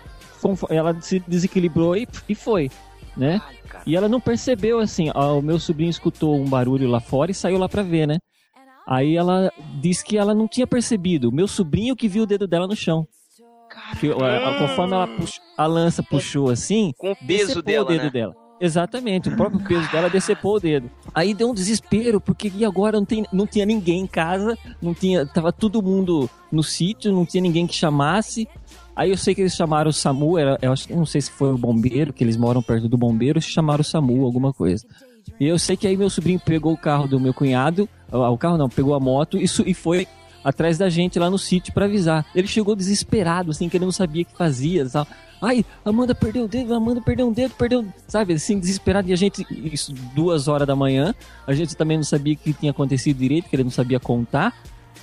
ela 0.69 1.01
se 1.01 1.19
desequilibrou 1.27 1.97
e, 1.97 2.07
e 2.29 2.35
foi, 2.35 2.69
né? 3.17 3.41
Ai, 3.43 3.55
cara. 3.67 3.83
E 3.87 3.95
ela 3.95 4.07
não 4.07 4.21
percebeu, 4.21 4.77
assim, 4.77 5.09
ó, 5.15 5.39
o 5.39 5.41
meu 5.41 5.57
sobrinho 5.59 5.89
escutou 5.89 6.39
um 6.39 6.45
barulho 6.47 6.87
lá 6.87 6.99
fora 6.99 7.31
e 7.31 7.33
saiu 7.33 7.57
lá 7.57 7.67
pra 7.67 7.81
ver, 7.81 8.07
né? 8.07 8.19
Aí 8.87 9.15
ela 9.15 9.51
disse 9.79 10.03
que 10.03 10.17
ela 10.17 10.33
não 10.33 10.47
tinha 10.47 10.67
percebido. 10.67 11.31
Meu 11.31 11.47
sobrinho 11.47 11.95
que 11.95 12.07
viu 12.07 12.23
o 12.23 12.27
dedo 12.27 12.47
dela 12.47 12.67
no 12.67 12.75
chão. 12.75 13.07
Que, 13.99 14.09
ó, 14.09 14.59
conforme 14.59 14.93
ela 14.93 15.09
a 15.57 15.65
lança 15.65 16.03
puxou 16.03 16.49
assim, 16.49 16.93
Com 16.97 17.11
o 17.11 17.15
peso 17.15 17.61
dela, 17.61 17.85
o 17.85 17.87
dedo 17.87 18.03
né? 18.03 18.09
dela. 18.09 18.35
Exatamente, 18.59 19.27
o 19.27 19.35
próprio 19.35 19.61
peso 19.61 19.91
dela 19.91 20.09
decepou 20.09 20.55
o 20.55 20.59
dedo. 20.59 20.89
Aí 21.13 21.33
deu 21.33 21.49
um 21.49 21.53
desespero, 21.53 22.21
porque 22.21 22.51
e 22.55 22.63
agora 22.63 22.97
não, 22.97 23.05
tem, 23.05 23.25
não 23.33 23.45
tinha 23.45 23.65
ninguém 23.65 24.01
em 24.01 24.07
casa, 24.07 24.57
não 24.81 24.93
tinha, 24.93 25.25
tava 25.25 25.51
todo 25.51 25.81
mundo 25.81 26.29
no 26.51 26.63
sítio, 26.63 27.11
não 27.11 27.25
tinha 27.25 27.41
ninguém 27.41 27.67
que 27.67 27.75
chamasse. 27.75 28.47
Aí 28.95 29.09
eu 29.09 29.17
sei 29.17 29.35
que 29.35 29.41
eles 29.41 29.55
chamaram 29.55 29.89
o 29.89 29.93
SAMU, 29.93 30.37
era, 30.37 30.57
eu 30.61 30.71
acho 30.71 30.87
que 30.87 30.95
não 30.95 31.05
sei 31.05 31.19
se 31.19 31.31
foi 31.31 31.51
o 31.51 31.57
bombeiro, 31.57 32.13
que 32.13 32.23
eles 32.23 32.37
moram 32.37 32.61
perto 32.61 32.87
do 32.87 32.97
bombeiro, 32.97 33.41
se 33.41 33.49
chamaram 33.49 33.81
o 33.81 33.83
SAMU, 33.83 34.23
alguma 34.23 34.53
coisa. 34.53 34.85
E 35.39 35.45
eu 35.45 35.57
sei 35.57 35.75
que 35.75 35.87
aí 35.87 35.97
meu 35.97 36.09
sobrinho 36.09 36.39
pegou 36.39 36.73
o 36.73 36.77
carro 36.77 37.07
do 37.07 37.19
meu 37.19 37.33
cunhado, 37.33 37.89
o 38.13 38.37
carro 38.37 38.57
não, 38.57 38.69
pegou 38.69 38.93
a 38.93 38.99
moto 38.99 39.37
e, 39.37 39.45
e 39.65 39.73
foi 39.73 40.07
atrás 40.43 40.77
da 40.77 40.89
gente 40.89 41.17
lá 41.17 41.29
no 41.29 41.37
sítio 41.37 41.73
pra 41.73 41.85
avisar. 41.85 42.25
Ele 42.35 42.47
chegou 42.47 42.75
desesperado, 42.75 43.51
assim, 43.51 43.69
que 43.69 43.77
ele 43.77 43.85
não 43.85 43.91
sabia 43.91 44.23
o 44.23 44.25
que 44.25 44.35
fazia, 44.35 44.87
tal. 44.89 45.07
Ai, 45.41 45.65
Amanda 45.83 46.15
perdeu 46.15 46.45
o 46.45 46.47
dedo, 46.47 46.73
Amanda 46.73 47.01
perdeu 47.01 47.27
um 47.27 47.33
dedo, 47.33 47.53
perdeu, 47.57 47.85
sabe, 48.07 48.33
assim, 48.33 48.59
desesperado. 48.59 49.09
E 49.09 49.13
a 49.13 49.15
gente, 49.15 49.45
isso, 49.51 49.93
duas 50.15 50.47
horas 50.47 50.67
da 50.67 50.75
manhã, 50.75 51.13
a 51.45 51.53
gente 51.53 51.75
também 51.75 51.97
não 51.97 52.03
sabia 52.03 52.33
o 52.33 52.37
que 52.37 52.53
tinha 52.53 52.71
acontecido 52.71 53.17
direito, 53.17 53.49
que 53.49 53.55
ele 53.55 53.63
não 53.63 53.71
sabia 53.71 53.99
contar. 53.99 54.53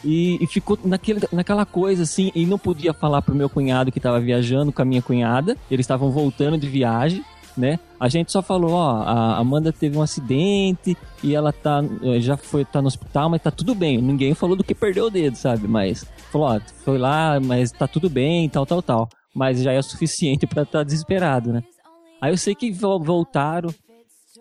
E, 0.02 0.42
e 0.42 0.46
ficou 0.46 0.78
naquele, 0.82 1.20
naquela 1.30 1.66
coisa 1.66 2.04
assim, 2.04 2.32
e 2.34 2.46
não 2.46 2.58
podia 2.58 2.94
falar 2.94 3.20
pro 3.20 3.34
meu 3.34 3.50
cunhado 3.50 3.92
que 3.92 3.98
estava 3.98 4.18
viajando 4.18 4.72
com 4.72 4.80
a 4.80 4.84
minha 4.84 5.02
cunhada. 5.02 5.58
Eles 5.70 5.84
estavam 5.84 6.10
voltando 6.10 6.56
de 6.56 6.66
viagem, 6.66 7.22
né? 7.56 7.78
A 7.98 8.08
gente 8.08 8.32
só 8.32 8.40
falou, 8.42 8.72
ó, 8.72 9.02
a 9.02 9.36
Amanda 9.38 9.72
teve 9.72 9.96
um 9.98 10.02
acidente 10.02 10.96
e 11.22 11.34
ela 11.34 11.52
tá 11.52 11.82
eh, 12.02 12.20
já 12.20 12.36
foi 12.36 12.64
tá 12.64 12.80
no 12.80 12.88
hospital, 12.88 13.28
mas 13.28 13.42
tá 13.42 13.50
tudo 13.50 13.74
bem. 13.74 14.00
Ninguém 14.00 14.34
falou 14.34 14.56
do 14.56 14.64
que 14.64 14.74
perdeu 14.74 15.06
o 15.06 15.10
dedo, 15.10 15.36
sabe? 15.36 15.66
Mas 15.68 16.04
falou, 16.30 16.48
ó, 16.48 16.60
foi 16.84 16.98
lá, 16.98 17.38
mas 17.40 17.70
tá 17.72 17.86
tudo 17.86 18.08
bem, 18.08 18.48
tal, 18.48 18.64
tal, 18.64 18.80
tal. 18.82 19.08
Mas 19.34 19.62
já 19.62 19.72
é 19.72 19.78
o 19.78 19.82
suficiente 19.82 20.46
pra 20.48 20.62
estar 20.62 20.82
desesperado, 20.84 21.52
né? 21.52 21.62
Aí 22.20 22.32
eu 22.32 22.36
sei 22.38 22.54
que 22.54 22.70
vo- 22.72 22.98
voltaram, 22.98 23.72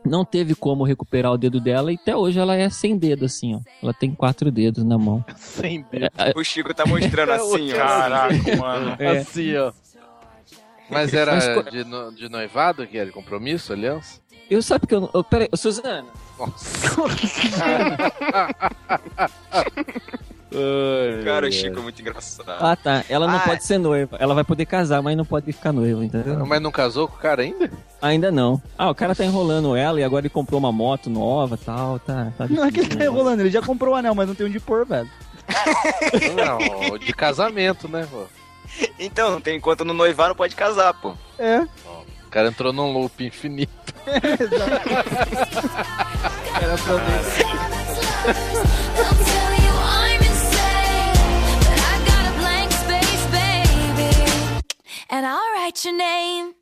não 0.06 0.24
teve 0.24 0.56
como 0.56 0.84
recuperar 0.86 1.32
o 1.34 1.38
dedo 1.38 1.60
dela 1.60 1.92
e 1.92 1.96
até 1.96 2.16
hoje 2.16 2.40
ela 2.40 2.56
é 2.56 2.70
sem 2.70 2.98
dedo, 2.98 3.26
assim, 3.26 3.56
ó. 3.56 3.60
Ela 3.84 3.94
tem 3.94 4.12
quatro 4.16 4.50
dedos 4.52 4.84
na 4.84 4.98
mão. 4.98 5.24
Sem 5.36 5.86
dedo. 5.92 6.10
O 6.38 6.44
Chico 6.44 6.74
tá 6.74 6.86
mostrando 6.86 7.32
assim, 7.34 7.74
ó. 7.74 7.76
Caraca, 7.76 8.56
mano. 8.58 8.96
É. 9.00 9.18
Assim, 9.18 9.56
ó. 9.58 9.72
Mas 10.90 11.14
era 11.14 11.36
Mas 11.36 11.66
de, 11.72 11.84
no- 11.84 12.12
de 12.12 12.30
noivado 12.30 12.86
que 12.88 12.98
era 12.98 13.06
de 13.08 13.12
compromisso, 13.12 13.72
aliança? 13.74 14.20
Eu 14.50 14.62
sabe 14.62 14.88
que 14.88 14.96
eu 14.96 15.02
não. 15.02 15.10
eu- 15.14 15.24
Peraí, 15.24 15.48
Suzana. 15.56 16.06
Cara, 21.24 21.48
o 21.48 21.52
Chico 21.52 21.78
é 21.80 21.82
muito 21.82 22.02
engraçado. 22.02 22.50
Ah, 22.60 22.76
tá. 22.76 23.04
Ela 23.08 23.28
não 23.28 23.36
Ah. 23.38 23.42
pode 23.42 23.64
ser 23.64 23.78
noiva. 23.78 24.18
Ela 24.20 24.34
vai 24.34 24.44
poder 24.44 24.66
casar, 24.66 25.02
mas 25.02 25.16
não 25.16 25.24
pode 25.26 25.52
ficar 25.52 25.72
noiva, 25.72 26.04
entendeu? 26.04 26.44
Mas 26.46 26.62
não 26.62 26.72
casou 26.72 27.08
com 27.08 27.16
o 27.16 27.20
cara 27.20 27.44
ainda? 27.44 27.70
Ainda 28.02 28.32
não. 28.32 28.60
Ah, 28.78 28.90
o 28.90 28.96
cara 28.96 29.14
tá 29.14 29.24
enrolando 29.24 29.76
ela 29.76 30.00
e 30.00 30.04
agora 30.04 30.22
ele 30.24 30.30
comprou 30.34 30.60
uma 30.60 30.72
moto 30.72 31.10
nova 31.10 31.54
e 31.56 31.64
tal. 31.64 32.00
Tá, 32.00 32.32
tá 32.38 32.48
Não 32.50 32.66
é 32.66 32.72
que 32.72 32.80
ele 32.80 32.90
tá 32.90 32.96
né? 32.96 33.06
enrolando, 33.06 33.42
ele 33.42 33.52
já 33.52 33.62
comprou 33.62 33.94
o 33.94 33.96
anel, 33.98 34.16
mas 34.16 34.28
não 34.28 34.34
tem 34.36 34.48
onde 34.48 34.60
pôr, 34.60 34.86
velho. 34.88 35.10
Não, 36.36 36.98
de 36.98 37.14
casamento, 37.14 37.88
né, 37.88 38.08
pô? 38.10 38.24
Então, 39.00 39.32
não 39.32 39.42
tem 39.42 39.58
enquanto 39.58 39.86
não 39.86 39.94
noivar, 39.94 40.30
não 40.30 40.36
pode 40.36 40.56
casar, 40.56 40.94
pô. 40.94 41.14
É. 41.38 41.62
O 41.62 42.30
cara 42.30 42.50
entrou 42.50 42.72
num 42.72 42.92
loop 42.94 43.26
infinito. 43.26 43.72
Era 46.62 46.78
pra 46.78 46.96
ver. 46.96 47.10
And 55.12 55.26
I'll 55.26 55.52
write 55.54 55.84
your 55.86 55.98
name. 55.98 56.54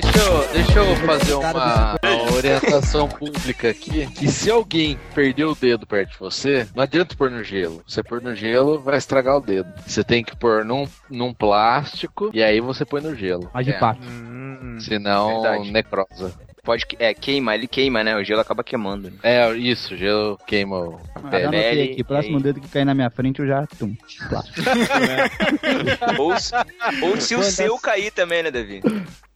Deixa 0.00 0.18
eu, 0.18 0.48
deixa 0.52 0.78
eu 0.78 0.96
fazer 0.96 1.34
uma, 1.34 1.96
uma 2.02 2.32
orientação 2.34 3.08
pública 3.08 3.70
aqui. 3.70 4.06
Que 4.12 4.28
se 4.28 4.50
alguém 4.50 4.98
perder 5.14 5.44
o 5.44 5.54
dedo 5.54 5.86
perto 5.86 6.12
de 6.12 6.18
você, 6.18 6.68
não 6.74 6.82
adianta 6.84 7.16
pôr 7.16 7.30
no 7.30 7.42
gelo. 7.42 7.82
Você 7.86 8.02
pôr 8.02 8.22
no 8.22 8.34
gelo, 8.34 8.78
vai 8.80 8.96
estragar 8.98 9.36
o 9.36 9.40
dedo. 9.40 9.68
Você 9.86 10.04
tem 10.04 10.22
que 10.22 10.36
pôr 10.36 10.64
num, 10.64 10.86
num 11.10 11.32
plástico 11.34 12.30
e 12.32 12.42
aí 12.42 12.60
você 12.60 12.84
põe 12.84 13.00
no 13.00 13.14
gelo. 13.14 13.50
A 13.52 13.62
de 13.62 13.70
É, 13.70 13.78
pato. 13.78 14.00
Hum, 14.06 14.78
Senão, 14.80 15.42
Verdade. 15.42 15.70
necrosa. 15.72 16.32
Pode, 16.62 16.84
que- 16.84 16.96
é, 17.00 17.14
queima, 17.14 17.54
ele 17.54 17.66
queima, 17.66 18.04
né? 18.04 18.14
O 18.14 18.22
gelo 18.22 18.42
acaba 18.42 18.62
queimando. 18.62 19.10
né? 19.10 19.16
É, 19.22 19.50
isso, 19.56 19.96
gelo 19.96 20.36
queima 20.46 20.78
o- 20.78 21.00
a 21.14 21.18
Ah, 21.26 21.30
pele. 21.30 21.48
pele, 21.50 21.82
aqui. 21.92 22.04
Próximo 22.04 22.40
dedo 22.40 22.60
que 22.60 22.68
cair 22.68 22.84
na 22.84 22.94
minha 22.94 23.08
frente, 23.08 23.40
eu 23.40 23.46
já. 23.46 23.66
Tum. 23.78 23.96
Ou, 26.18 26.38
se- 26.38 26.54
ou 27.02 27.20
se 27.20 27.34
o 27.34 27.42
seu 27.42 27.78
cair 27.78 28.10
também, 28.12 28.42
né, 28.42 28.50
Davi? 28.50 28.80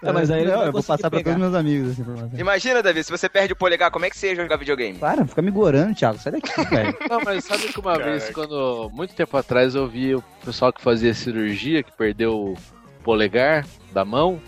É, 0.02 0.10
mas 0.12 0.30
aí 0.30 0.42
ele 0.42 0.50
Não, 0.50 0.64
eu 0.64 0.72
vou 0.72 0.82
passar 0.82 1.08
pra 1.10 1.18
pegar. 1.18 1.32
todos 1.32 1.38
meus 1.48 1.54
amigos 1.54 1.92
essa 1.92 2.00
informação. 2.00 2.38
Imagina, 2.38 2.82
Davi, 2.82 3.04
se 3.04 3.10
você 3.10 3.28
perde 3.28 3.52
o 3.52 3.56
polegar, 3.56 3.90
como 3.90 4.04
é 4.04 4.10
que 4.10 4.16
você 4.18 4.28
ia 4.30 4.36
jogar 4.36 4.56
videogame? 4.56 4.98
Para, 4.98 5.24
fica 5.26 5.40
me 5.42 5.50
gorando, 5.50 5.94
Thiago. 5.94 6.18
Sai 6.18 6.32
daqui, 6.32 6.50
velho. 6.68 6.96
Não, 7.08 7.20
mas 7.24 7.44
sabe 7.44 7.68
que 7.72 7.78
uma 7.80 7.92
Caraca. 7.92 8.10
vez, 8.10 8.30
quando. 8.30 8.90
Muito 8.92 9.14
tempo 9.14 9.36
atrás, 9.36 9.74
eu 9.74 9.86
vi 9.86 10.14
o 10.14 10.22
pessoal 10.44 10.72
que 10.72 10.82
fazia 10.82 11.14
cirurgia, 11.14 11.82
que 11.82 11.92
perdeu 11.92 12.34
o 12.36 12.56
polegar 13.04 13.64
da 13.92 14.04
mão, 14.04 14.40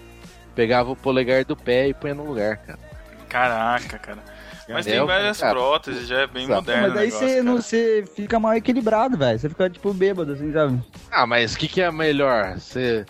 pegava 0.55 0.91
o 0.91 0.97
polegar 0.97 1.45
do 1.45 1.57
pé 1.57 1.89
e 1.89 1.95
punha 1.95 2.15
no 2.15 2.25
lugar, 2.27 2.57
cara. 2.59 2.79
Caraca, 3.29 3.99
cara. 3.99 4.19
Mas 4.69 4.87
É, 4.87 4.93
tem 4.93 5.05
várias 5.07 5.39
cara, 5.39 5.53
próteses, 5.53 6.09
já 6.09 6.21
é 6.21 6.27
bem 6.27 6.45
exato. 6.45 6.61
moderno. 6.63 6.89
Mas 6.89 6.97
aí 6.97 7.11
você, 7.11 7.43
não, 7.43 7.57
você 7.61 8.05
fica 8.17 8.41
mal 8.41 8.55
equilibrado, 8.55 9.17
velho. 9.19 9.39
Você 9.39 9.49
fica, 9.49 9.69
tipo, 9.69 9.93
bêbado, 9.93 10.33
assim, 10.33 10.51
sabe? 10.53 10.81
Ah, 11.11 11.27
mas 11.27 11.55
o 11.55 11.59
que, 11.59 11.69
que 11.69 11.83
é 11.83 11.91
melhor? 11.93 12.55
Você. 12.59 13.05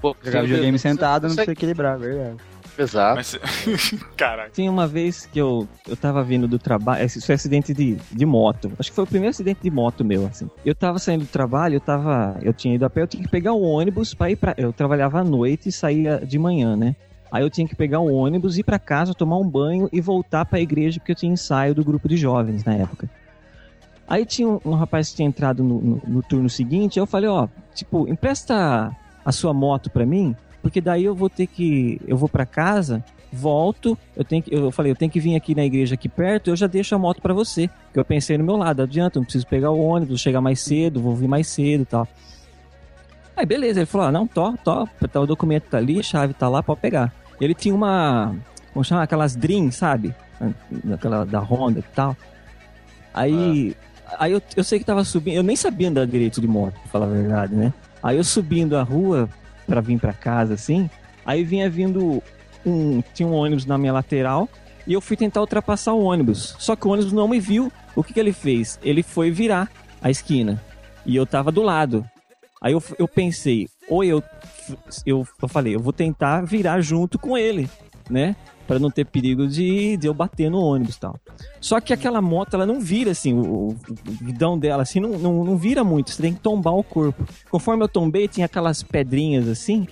Pô, 0.00 0.16
Jogar 0.22 0.42
videogame 0.42 0.78
sentado, 0.78 1.22
não 1.28 1.34
precisa 1.34 1.52
equilibrar, 1.52 1.98
verdade. 1.98 2.36
Exato. 2.78 3.16
Mas, 3.16 3.36
caraca. 4.16 4.50
Tinha 4.50 4.70
uma 4.70 4.86
vez 4.86 5.26
que 5.26 5.38
eu, 5.40 5.66
eu 5.88 5.96
tava 5.96 6.22
vindo 6.22 6.46
do 6.46 6.60
trabalho, 6.60 7.04
esse 7.04 7.20
foi 7.20 7.34
acidente 7.34 7.74
de, 7.74 7.96
de 8.12 8.24
moto. 8.24 8.70
Acho 8.78 8.90
que 8.90 8.94
foi 8.94 9.02
o 9.02 9.06
primeiro 9.06 9.30
acidente 9.30 9.60
de 9.60 9.70
moto 9.70 10.04
meu, 10.04 10.26
assim. 10.26 10.48
Eu 10.64 10.74
tava 10.76 11.00
saindo 11.00 11.24
do 11.24 11.28
trabalho, 11.28 11.74
eu 11.74 11.80
tava, 11.80 12.38
eu 12.40 12.52
tinha 12.52 12.76
ido 12.76 12.84
a 12.86 12.90
pé, 12.90 13.02
eu 13.02 13.08
tinha 13.08 13.22
que 13.22 13.28
pegar 13.28 13.52
o 13.52 13.60
ônibus 13.62 14.14
pra 14.14 14.30
ir 14.30 14.36
pra, 14.36 14.54
eu 14.56 14.72
trabalhava 14.72 15.18
à 15.20 15.24
noite 15.24 15.68
e 15.70 15.72
saía 15.72 16.18
de 16.24 16.38
manhã, 16.38 16.76
né? 16.76 16.94
Aí 17.32 17.42
eu 17.42 17.50
tinha 17.50 17.66
que 17.66 17.74
pegar 17.74 17.98
o 17.98 18.12
ônibus, 18.12 18.56
ir 18.58 18.62
pra 18.62 18.78
casa, 18.78 19.12
tomar 19.12 19.38
um 19.38 19.48
banho 19.48 19.88
e 19.92 20.00
voltar 20.00 20.44
pra 20.44 20.60
igreja 20.60 21.00
porque 21.00 21.12
eu 21.12 21.16
tinha 21.16 21.32
ensaio 21.32 21.74
do 21.74 21.84
grupo 21.84 22.08
de 22.08 22.16
jovens 22.16 22.64
na 22.64 22.74
época. 22.74 23.10
Aí 24.06 24.24
tinha 24.24 24.48
um, 24.48 24.60
um 24.64 24.74
rapaz 24.74 25.10
que 25.10 25.16
tinha 25.16 25.28
entrado 25.28 25.62
no, 25.64 25.80
no- 25.80 26.02
no 26.06 26.22
turno 26.22 26.48
seguinte, 26.48 26.98
eu 26.98 27.06
falei, 27.06 27.28
ó, 27.28 27.48
tipo, 27.74 28.08
empresta 28.08 28.90
a 29.28 29.32
sua 29.32 29.52
moto 29.52 29.90
pra 29.90 30.06
mim, 30.06 30.34
porque 30.62 30.80
daí 30.80 31.04
eu 31.04 31.14
vou 31.14 31.28
ter 31.28 31.46
que, 31.46 32.00
eu 32.06 32.16
vou 32.16 32.30
pra 32.30 32.46
casa, 32.46 33.04
volto, 33.30 33.96
eu 34.16 34.24
tenho 34.24 34.42
que, 34.42 34.54
eu 34.54 34.70
falei, 34.70 34.90
eu 34.90 34.96
tenho 34.96 35.12
que 35.12 35.20
vir 35.20 35.36
aqui 35.36 35.54
na 35.54 35.66
igreja 35.66 35.96
aqui 35.96 36.08
perto, 36.08 36.48
eu 36.48 36.56
já 36.56 36.66
deixo 36.66 36.94
a 36.94 36.98
moto 36.98 37.20
pra 37.20 37.34
você. 37.34 37.68
Porque 37.84 38.00
eu 38.00 38.04
pensei 38.06 38.38
no 38.38 38.44
meu 38.44 38.56
lado, 38.56 38.80
adianta, 38.80 39.18
não 39.18 39.24
preciso 39.24 39.46
pegar 39.46 39.70
o 39.70 39.78
ônibus, 39.78 40.22
chegar 40.22 40.40
mais 40.40 40.60
cedo, 40.60 40.98
vou 40.98 41.14
vir 41.14 41.28
mais 41.28 41.46
cedo 41.46 41.84
tal. 41.84 42.08
Aí 43.36 43.44
beleza, 43.44 43.80
ele 43.80 43.86
falou, 43.86 44.06
ah, 44.06 44.12
não, 44.12 44.26
tó, 44.26 44.54
tó, 44.64 44.88
tá, 45.12 45.20
o 45.20 45.26
documento 45.26 45.64
tá 45.64 45.76
ali, 45.76 46.00
a 46.00 46.02
chave 46.02 46.32
tá 46.32 46.48
lá, 46.48 46.62
pode 46.62 46.80
pegar. 46.80 47.12
Ele 47.38 47.52
tinha 47.52 47.74
uma, 47.74 48.34
como 48.72 48.82
chama, 48.82 49.02
aquelas 49.02 49.36
Dream, 49.36 49.70
sabe? 49.70 50.14
Aquela 50.90 51.26
da 51.26 51.38
Honda 51.38 51.80
e 51.80 51.94
tal. 51.94 52.16
Aí, 53.12 53.76
aí 54.18 54.32
eu, 54.32 54.40
eu 54.56 54.64
sei 54.64 54.78
que 54.78 54.86
tava 54.86 55.04
subindo, 55.04 55.34
eu 55.36 55.42
nem 55.42 55.54
sabia 55.54 55.90
andar 55.90 56.06
direito 56.06 56.40
de 56.40 56.48
moto, 56.48 56.72
pra 56.72 56.88
falar 56.90 57.06
a 57.06 57.10
verdade, 57.10 57.54
né? 57.54 57.74
Aí 58.02 58.16
eu 58.16 58.24
subindo 58.24 58.76
a 58.76 58.82
rua 58.82 59.28
pra 59.66 59.80
vir 59.80 59.98
pra 59.98 60.12
casa, 60.12 60.54
assim, 60.54 60.88
aí 61.24 61.44
vinha 61.44 61.68
vindo 61.68 62.22
um, 62.64 63.02
tinha 63.14 63.28
um 63.28 63.34
ônibus 63.34 63.66
na 63.66 63.76
minha 63.76 63.92
lateral 63.92 64.48
e 64.86 64.92
eu 64.92 65.00
fui 65.00 65.16
tentar 65.16 65.40
ultrapassar 65.40 65.92
o 65.92 66.02
ônibus. 66.02 66.56
Só 66.58 66.74
que 66.74 66.86
o 66.86 66.90
ônibus 66.90 67.12
não 67.12 67.28
me 67.28 67.38
viu. 67.38 67.70
O 67.94 68.02
que, 68.02 68.14
que 68.14 68.20
ele 68.20 68.32
fez? 68.32 68.78
Ele 68.82 69.02
foi 69.02 69.30
virar 69.30 69.70
a 70.00 70.10
esquina 70.10 70.62
e 71.04 71.14
eu 71.14 71.26
tava 71.26 71.52
do 71.52 71.62
lado. 71.62 72.08
Aí 72.60 72.72
eu, 72.72 72.82
eu 72.98 73.06
pensei, 73.06 73.68
ou 73.88 74.02
eu, 74.02 74.22
eu, 75.06 75.26
eu 75.40 75.48
falei, 75.48 75.74
eu 75.74 75.80
vou 75.80 75.92
tentar 75.92 76.44
virar 76.44 76.80
junto 76.80 77.18
com 77.18 77.36
ele, 77.36 77.68
né? 78.10 78.34
Pra 78.68 78.78
não 78.78 78.90
ter 78.90 79.04
perigo 79.06 79.48
de, 79.48 79.96
de 79.96 80.06
eu 80.06 80.14
bater 80.14 80.48
no 80.50 80.60
ônibus 80.60 80.94
e 80.94 81.00
tal. 81.00 81.18
Só 81.60 81.80
que 81.80 81.92
aquela 81.92 82.20
moto, 82.22 82.54
ela 82.54 82.66
não 82.66 82.80
vira 82.80 83.10
assim, 83.10 83.32
o, 83.32 83.40
o- 83.40 83.68
o 83.70 84.24
guidão 84.24 84.56
dela, 84.56 84.82
assim, 84.84 85.00
não, 85.00 85.18
não, 85.18 85.42
não 85.44 85.56
vira 85.56 85.82
muito. 85.82 86.10
Você 86.12 86.22
tem 86.22 86.34
que 86.34 86.40
tombar 86.40 86.74
o 86.74 86.84
corpo. 86.84 87.26
Conforme 87.50 87.82
eu 87.82 87.88
tombei, 87.88 88.28
tinha 88.28 88.44
aquelas 88.46 88.82
pedrinhas 88.82 89.48
assim. 89.48 89.88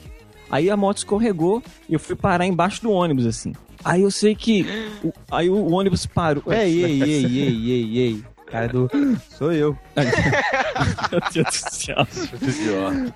Aí 0.51 0.71
a 0.71 0.77
moto 0.77 0.99
escorregou 0.99 1.61
e 1.89 1.95
eu 1.95 1.99
fui 1.99 2.15
parar 2.15 2.47
embaixo 2.47 2.83
do 2.83 2.93
ônibus, 2.93 3.27
assim. 3.27 3.53
Aí 3.85 4.03
eu 4.03 4.11
sei 4.11 4.35
que. 4.35 4.65
o- 5.03 5.13
aí 5.31 5.49
o, 5.51 5.55
o 5.55 5.73
ônibus 5.73 6.05
parou. 6.07 6.43
Ei, 6.53 6.85
ei, 6.85 7.03
ei, 7.03 7.25
ei, 7.25 7.71
ei, 7.73 7.99
ei. 7.99 8.25
Cara 8.47 8.69
do. 8.69 8.89
Sou 9.37 9.53
eu. 9.53 9.77
Meu 11.11 11.21
Deus 11.33 11.47
do 11.47 11.71
céu. 11.75 12.07
Idiota. 12.43 13.15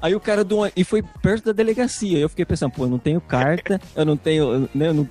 Aí 0.00 0.14
o 0.14 0.20
cara 0.20 0.44
do. 0.44 0.58
E 0.76 0.84
foi 0.84 1.02
perto 1.22 1.46
da 1.46 1.52
delegacia. 1.52 2.18
Eu 2.18 2.28
fiquei 2.28 2.44
pensando, 2.44 2.72
pô, 2.72 2.84
eu 2.84 2.88
não 2.88 2.98
tenho 2.98 3.20
carta, 3.20 3.80
eu 3.94 4.04
não 4.04 4.16
tenho. 4.16 4.68
Né, 4.74 4.88
eu 4.88 4.94
não, 4.94 5.08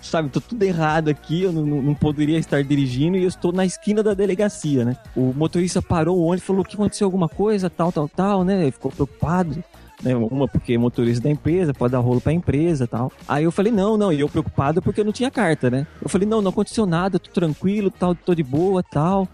sabe, 0.00 0.28
tô 0.28 0.40
tudo 0.40 0.62
errado 0.62 1.08
aqui, 1.08 1.42
eu 1.42 1.52
não, 1.52 1.64
não- 1.64 1.94
poderia 1.94 2.38
estar 2.38 2.62
dirigindo 2.62 3.16
e 3.16 3.22
eu 3.22 3.28
estou 3.28 3.52
na 3.52 3.64
esquina 3.64 4.02
da 4.02 4.12
delegacia, 4.14 4.84
né? 4.84 4.96
O 5.16 5.32
motorista 5.34 5.80
parou 5.80 6.18
o 6.18 6.24
ônibus 6.24 6.44
falou 6.46 6.64
que 6.64 6.74
aconteceu 6.74 7.06
alguma 7.06 7.28
coisa, 7.28 7.70
tal, 7.70 7.90
tal, 7.90 8.08
tal, 8.08 8.44
né? 8.44 8.62
Ele 8.62 8.70
ficou 8.72 8.90
preocupado. 8.90 9.62
Né, 10.02 10.14
uma 10.14 10.46
porque 10.46 10.76
motorista 10.76 11.22
da 11.22 11.30
empresa, 11.30 11.72
pode 11.72 11.92
dar 11.92 12.00
rolo 12.00 12.20
pra 12.20 12.32
empresa 12.32 12.86
tal. 12.86 13.10
Aí 13.26 13.44
eu 13.44 13.52
falei, 13.52 13.72
não, 13.72 13.96
não, 13.96 14.12
e 14.12 14.20
eu 14.20 14.28
preocupado 14.28 14.82
porque 14.82 15.00
eu 15.00 15.04
não 15.04 15.12
tinha 15.12 15.30
carta, 15.30 15.70
né? 15.70 15.86
Eu 16.02 16.08
falei, 16.10 16.28
não, 16.28 16.42
não 16.42 16.50
aconteceu 16.50 16.84
nada, 16.84 17.18
tô 17.18 17.30
tranquilo, 17.30 17.90
tal, 17.90 18.14
tô 18.14 18.34
de 18.34 18.42
boa, 18.42 18.82
tal. 18.82 19.26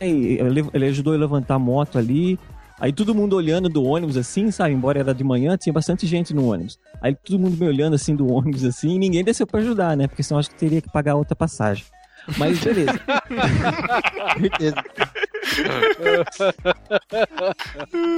Ele 0.00 0.64
ele 0.72 0.86
ajudou 0.86 1.14
a 1.14 1.16
levantar 1.16 1.54
a 1.54 1.58
moto 1.58 1.98
ali. 1.98 2.38
Aí 2.82 2.92
todo 2.92 3.14
mundo 3.14 3.36
olhando 3.36 3.68
do 3.68 3.84
ônibus 3.84 4.16
assim, 4.16 4.50
sabe? 4.50 4.74
Embora 4.74 4.98
era 4.98 5.14
de 5.14 5.22
manhã, 5.22 5.56
tinha 5.56 5.72
bastante 5.72 6.04
gente 6.04 6.34
no 6.34 6.50
ônibus. 6.50 6.80
Aí 7.00 7.14
todo 7.14 7.38
mundo 7.38 7.56
me 7.56 7.64
olhando 7.64 7.94
assim 7.94 8.16
do 8.16 8.26
ônibus 8.34 8.64
assim, 8.64 8.96
e 8.96 8.98
ninguém 8.98 9.22
desceu 9.22 9.46
pra 9.46 9.60
ajudar, 9.60 9.96
né? 9.96 10.08
Porque 10.08 10.20
senão 10.20 10.40
acho 10.40 10.50
que 10.50 10.56
teria 10.56 10.82
que 10.82 10.90
pagar 10.90 11.14
outra 11.14 11.36
passagem. 11.36 11.84
Mas 12.36 12.58
beleza. 12.58 12.98
Certeza. 14.36 14.82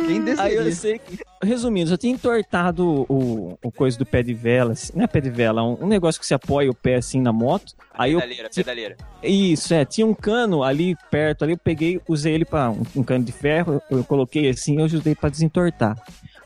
Quem 0.07 0.25
Aí 0.39 0.55
eu 0.55 0.72
sei 0.72 0.99
que, 0.99 1.18
resumindo, 1.43 1.91
eu 1.91 1.99
tinha 1.99 2.12
entortado 2.12 3.07
o, 3.09 3.59
o 3.62 3.72
coisa 3.72 3.99
do 3.99 4.05
pé 4.05 4.22
de 4.22 4.35
vela, 4.35 4.72
assim, 4.72 4.93
não 4.95 5.05
é 5.05 5.07
pé 5.07 5.20
de 5.20 5.31
vela, 5.31 5.62
um, 5.62 5.85
um 5.85 5.87
negócio 5.87 6.20
que 6.20 6.27
se 6.27 6.35
apoia 6.35 6.70
o 6.70 6.75
pé 6.75 6.97
assim 6.97 7.20
na 7.20 7.33
moto. 7.33 7.75
Aí 7.93 8.12
eu 8.12 8.20
Pedaleira, 8.20 8.51
pedaleira. 8.55 8.97
Isso, 9.22 9.72
é. 9.72 9.85
Tinha 9.85 10.07
um 10.07 10.14
cano 10.14 10.62
ali 10.62 10.97
perto, 11.11 11.45
ali 11.45 11.53
eu 11.53 11.59
peguei, 11.59 12.01
usei 12.09 12.35
ele 12.35 12.45
para 12.45 12.70
um, 12.70 12.83
um 12.97 13.03
cano 13.03 13.25
de 13.25 13.33
ferro, 13.33 13.81
eu 13.91 14.05
coloquei 14.05 14.49
assim, 14.49 14.79
eu 14.79 14.85
ajudei 14.85 15.14
para 15.14 15.31
desentortar. 15.31 15.97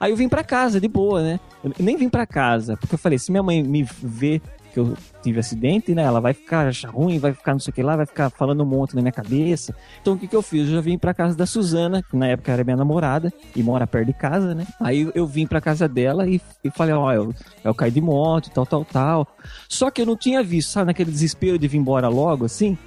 Aí 0.01 0.13
eu 0.13 0.17
vim 0.17 0.29
pra 0.29 0.45
casa, 0.45 0.81
de 0.81 0.87
boa, 0.87 1.23
né? 1.23 1.41
Eu 1.65 1.73
nem 1.81 1.97
vim 1.97 2.09
pra 2.09 2.25
casa, 2.25 2.77
porque 2.77 2.95
eu 2.95 2.99
falei, 2.99 3.19
se 3.19 3.33
minha 3.33 3.43
mãe 3.43 3.63
me 3.63 3.83
vê 3.83 4.41
que 4.79 4.91
eu 4.91 4.97
tive 5.23 5.41
acidente, 5.41 5.95
né? 5.95 6.03
Ela 6.03 6.21
vai 6.21 6.33
ficar 6.33 6.71
ruim, 6.87 7.19
vai 7.19 7.33
ficar 7.33 7.53
não 7.53 7.59
sei 7.59 7.71
o 7.71 7.75
que 7.75 7.83
lá, 7.83 7.97
vai 7.97 8.07
ficar 8.07 8.31
falando 8.31 8.63
um 8.63 8.67
monte 8.67 8.95
na 8.95 9.03
minha 9.03 9.13
cabeça. 9.13 9.75
Então 10.01 10.15
o 10.15 10.19
que 10.19 10.29
que 10.29 10.37
eu 10.37 10.43
fiz? 10.43 10.69
Eu 10.69 10.75
já 10.75 10.81
vim 10.81 10.97
pra 10.97 11.13
casa 11.13 11.37
da 11.37 11.47
Suzana, 11.47 12.03
que 12.03 12.17
na 12.17 12.29
época 12.29 12.53
era 12.53 12.63
minha 12.63 12.77
namorada, 12.77 13.33
e 13.57 13.63
mora 13.63 13.87
perto 13.87 14.07
de 14.07 14.13
casa, 14.13 14.55
né? 14.55 14.67
Aí 14.81 15.11
eu 15.15 15.27
vim 15.27 15.47
pra 15.47 15.61
casa 15.61 15.89
dela 15.89 16.29
e, 16.29 16.41
e 16.63 16.71
falei, 16.71 16.95
ó, 16.95 17.13
eu, 17.13 17.35
eu 17.65 17.75
caí 17.75 17.91
de 17.91 18.01
moto, 18.01 18.51
tal, 18.51 18.65
tal, 18.65 18.85
tal. 18.85 19.27
Só 19.69 19.91
que 19.91 20.03
eu 20.03 20.07
não 20.07 20.17
tinha 20.17 20.43
visto, 20.43 20.71
sabe, 20.71 20.87
naquele 20.87 21.11
desespero 21.11 21.59
de 21.59 21.67
vir 21.67 21.79
embora 21.79 22.09
logo, 22.09 22.45
assim? 22.45 22.79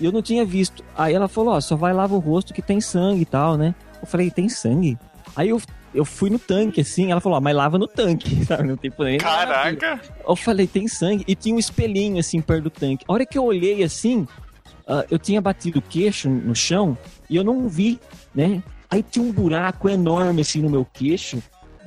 Eu 0.00 0.12
não 0.12 0.22
tinha 0.22 0.44
visto. 0.44 0.84
Aí 0.96 1.14
ela 1.14 1.28
falou, 1.28 1.54
ó, 1.54 1.60
só 1.60 1.76
vai 1.76 1.92
lava 1.92 2.14
o 2.14 2.18
rosto 2.18 2.54
que 2.54 2.62
tem 2.62 2.80
sangue 2.80 3.22
e 3.22 3.26
tal, 3.26 3.56
né? 3.56 3.74
Eu 4.00 4.06
falei, 4.06 4.30
tem 4.30 4.48
sangue? 4.48 4.96
Aí 5.36 5.48
eu, 5.50 5.60
eu 5.94 6.04
fui 6.04 6.30
no 6.30 6.38
tanque, 6.38 6.80
assim, 6.80 7.10
ela 7.10 7.20
falou, 7.20 7.38
ó, 7.38 7.40
mas 7.40 7.54
lava 7.54 7.78
no 7.78 7.86
tanque, 7.86 8.42
sabe? 8.46 8.68
Não 8.68 8.76
tem 8.76 8.90
problema. 8.90 9.18
Caraca! 9.18 10.00
Eu 10.26 10.36
falei, 10.36 10.66
tem 10.66 10.88
sangue. 10.88 11.24
E 11.26 11.34
tinha 11.34 11.54
um 11.54 11.58
espelhinho, 11.58 12.18
assim, 12.18 12.40
perto 12.40 12.64
do 12.64 12.70
tanque. 12.70 13.04
A 13.08 13.12
hora 13.12 13.26
que 13.26 13.38
eu 13.38 13.44
olhei, 13.44 13.82
assim, 13.82 14.26
ah, 14.86 15.04
eu 15.10 15.18
tinha 15.18 15.40
batido 15.40 15.78
o 15.78 15.82
queixo 15.82 16.28
no 16.28 16.54
chão 16.54 16.98
e 17.28 17.36
eu 17.36 17.44
não 17.44 17.68
vi, 17.68 18.00
né? 18.34 18.62
Aí 18.90 19.04
tinha 19.04 19.24
um 19.24 19.30
buraco 19.30 19.88
enorme, 19.88 20.40
assim, 20.40 20.60
no 20.60 20.68
meu 20.68 20.84
queixo. 20.84 21.40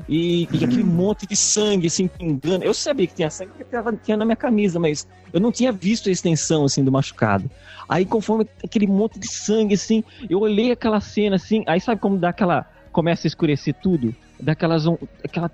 E, 0.08 0.48
e 0.52 0.64
aquele 0.64 0.84
monte 0.84 1.28
de 1.28 1.36
sangue, 1.36 1.88
assim, 1.88 2.08
pingando. 2.08 2.64
Eu 2.64 2.74
sabia 2.74 3.06
que 3.06 3.14
tinha 3.14 3.30
sangue 3.30 3.52
porque 3.52 3.66
tava, 3.66 3.94
tinha 3.94 4.18
na 4.18 4.26
minha 4.26 4.36
camisa, 4.36 4.80
mas 4.80 5.08
eu 5.32 5.40
não 5.40 5.52
tinha 5.52 5.72
visto 5.72 6.10
a 6.10 6.12
extensão, 6.12 6.64
assim, 6.66 6.84
do 6.84 6.92
machucado. 6.92 7.50
Aí, 7.88 8.06
conforme 8.06 8.48
aquele 8.64 8.88
monte 8.88 9.20
de 9.20 9.28
sangue, 9.28 9.76
assim, 9.76 10.04
eu 10.30 10.40
olhei 10.40 10.72
aquela 10.72 11.00
cena, 11.02 11.36
assim, 11.36 11.64
aí 11.68 11.80
sabe 11.80 12.00
como 12.00 12.18
dá 12.18 12.30
aquela... 12.30 12.66
Começa 12.94 13.28
a 13.28 13.30
escurecer 13.30 13.74
tudo? 13.82 14.16
Daquelas... 14.40 14.86
Aquela 15.24 15.52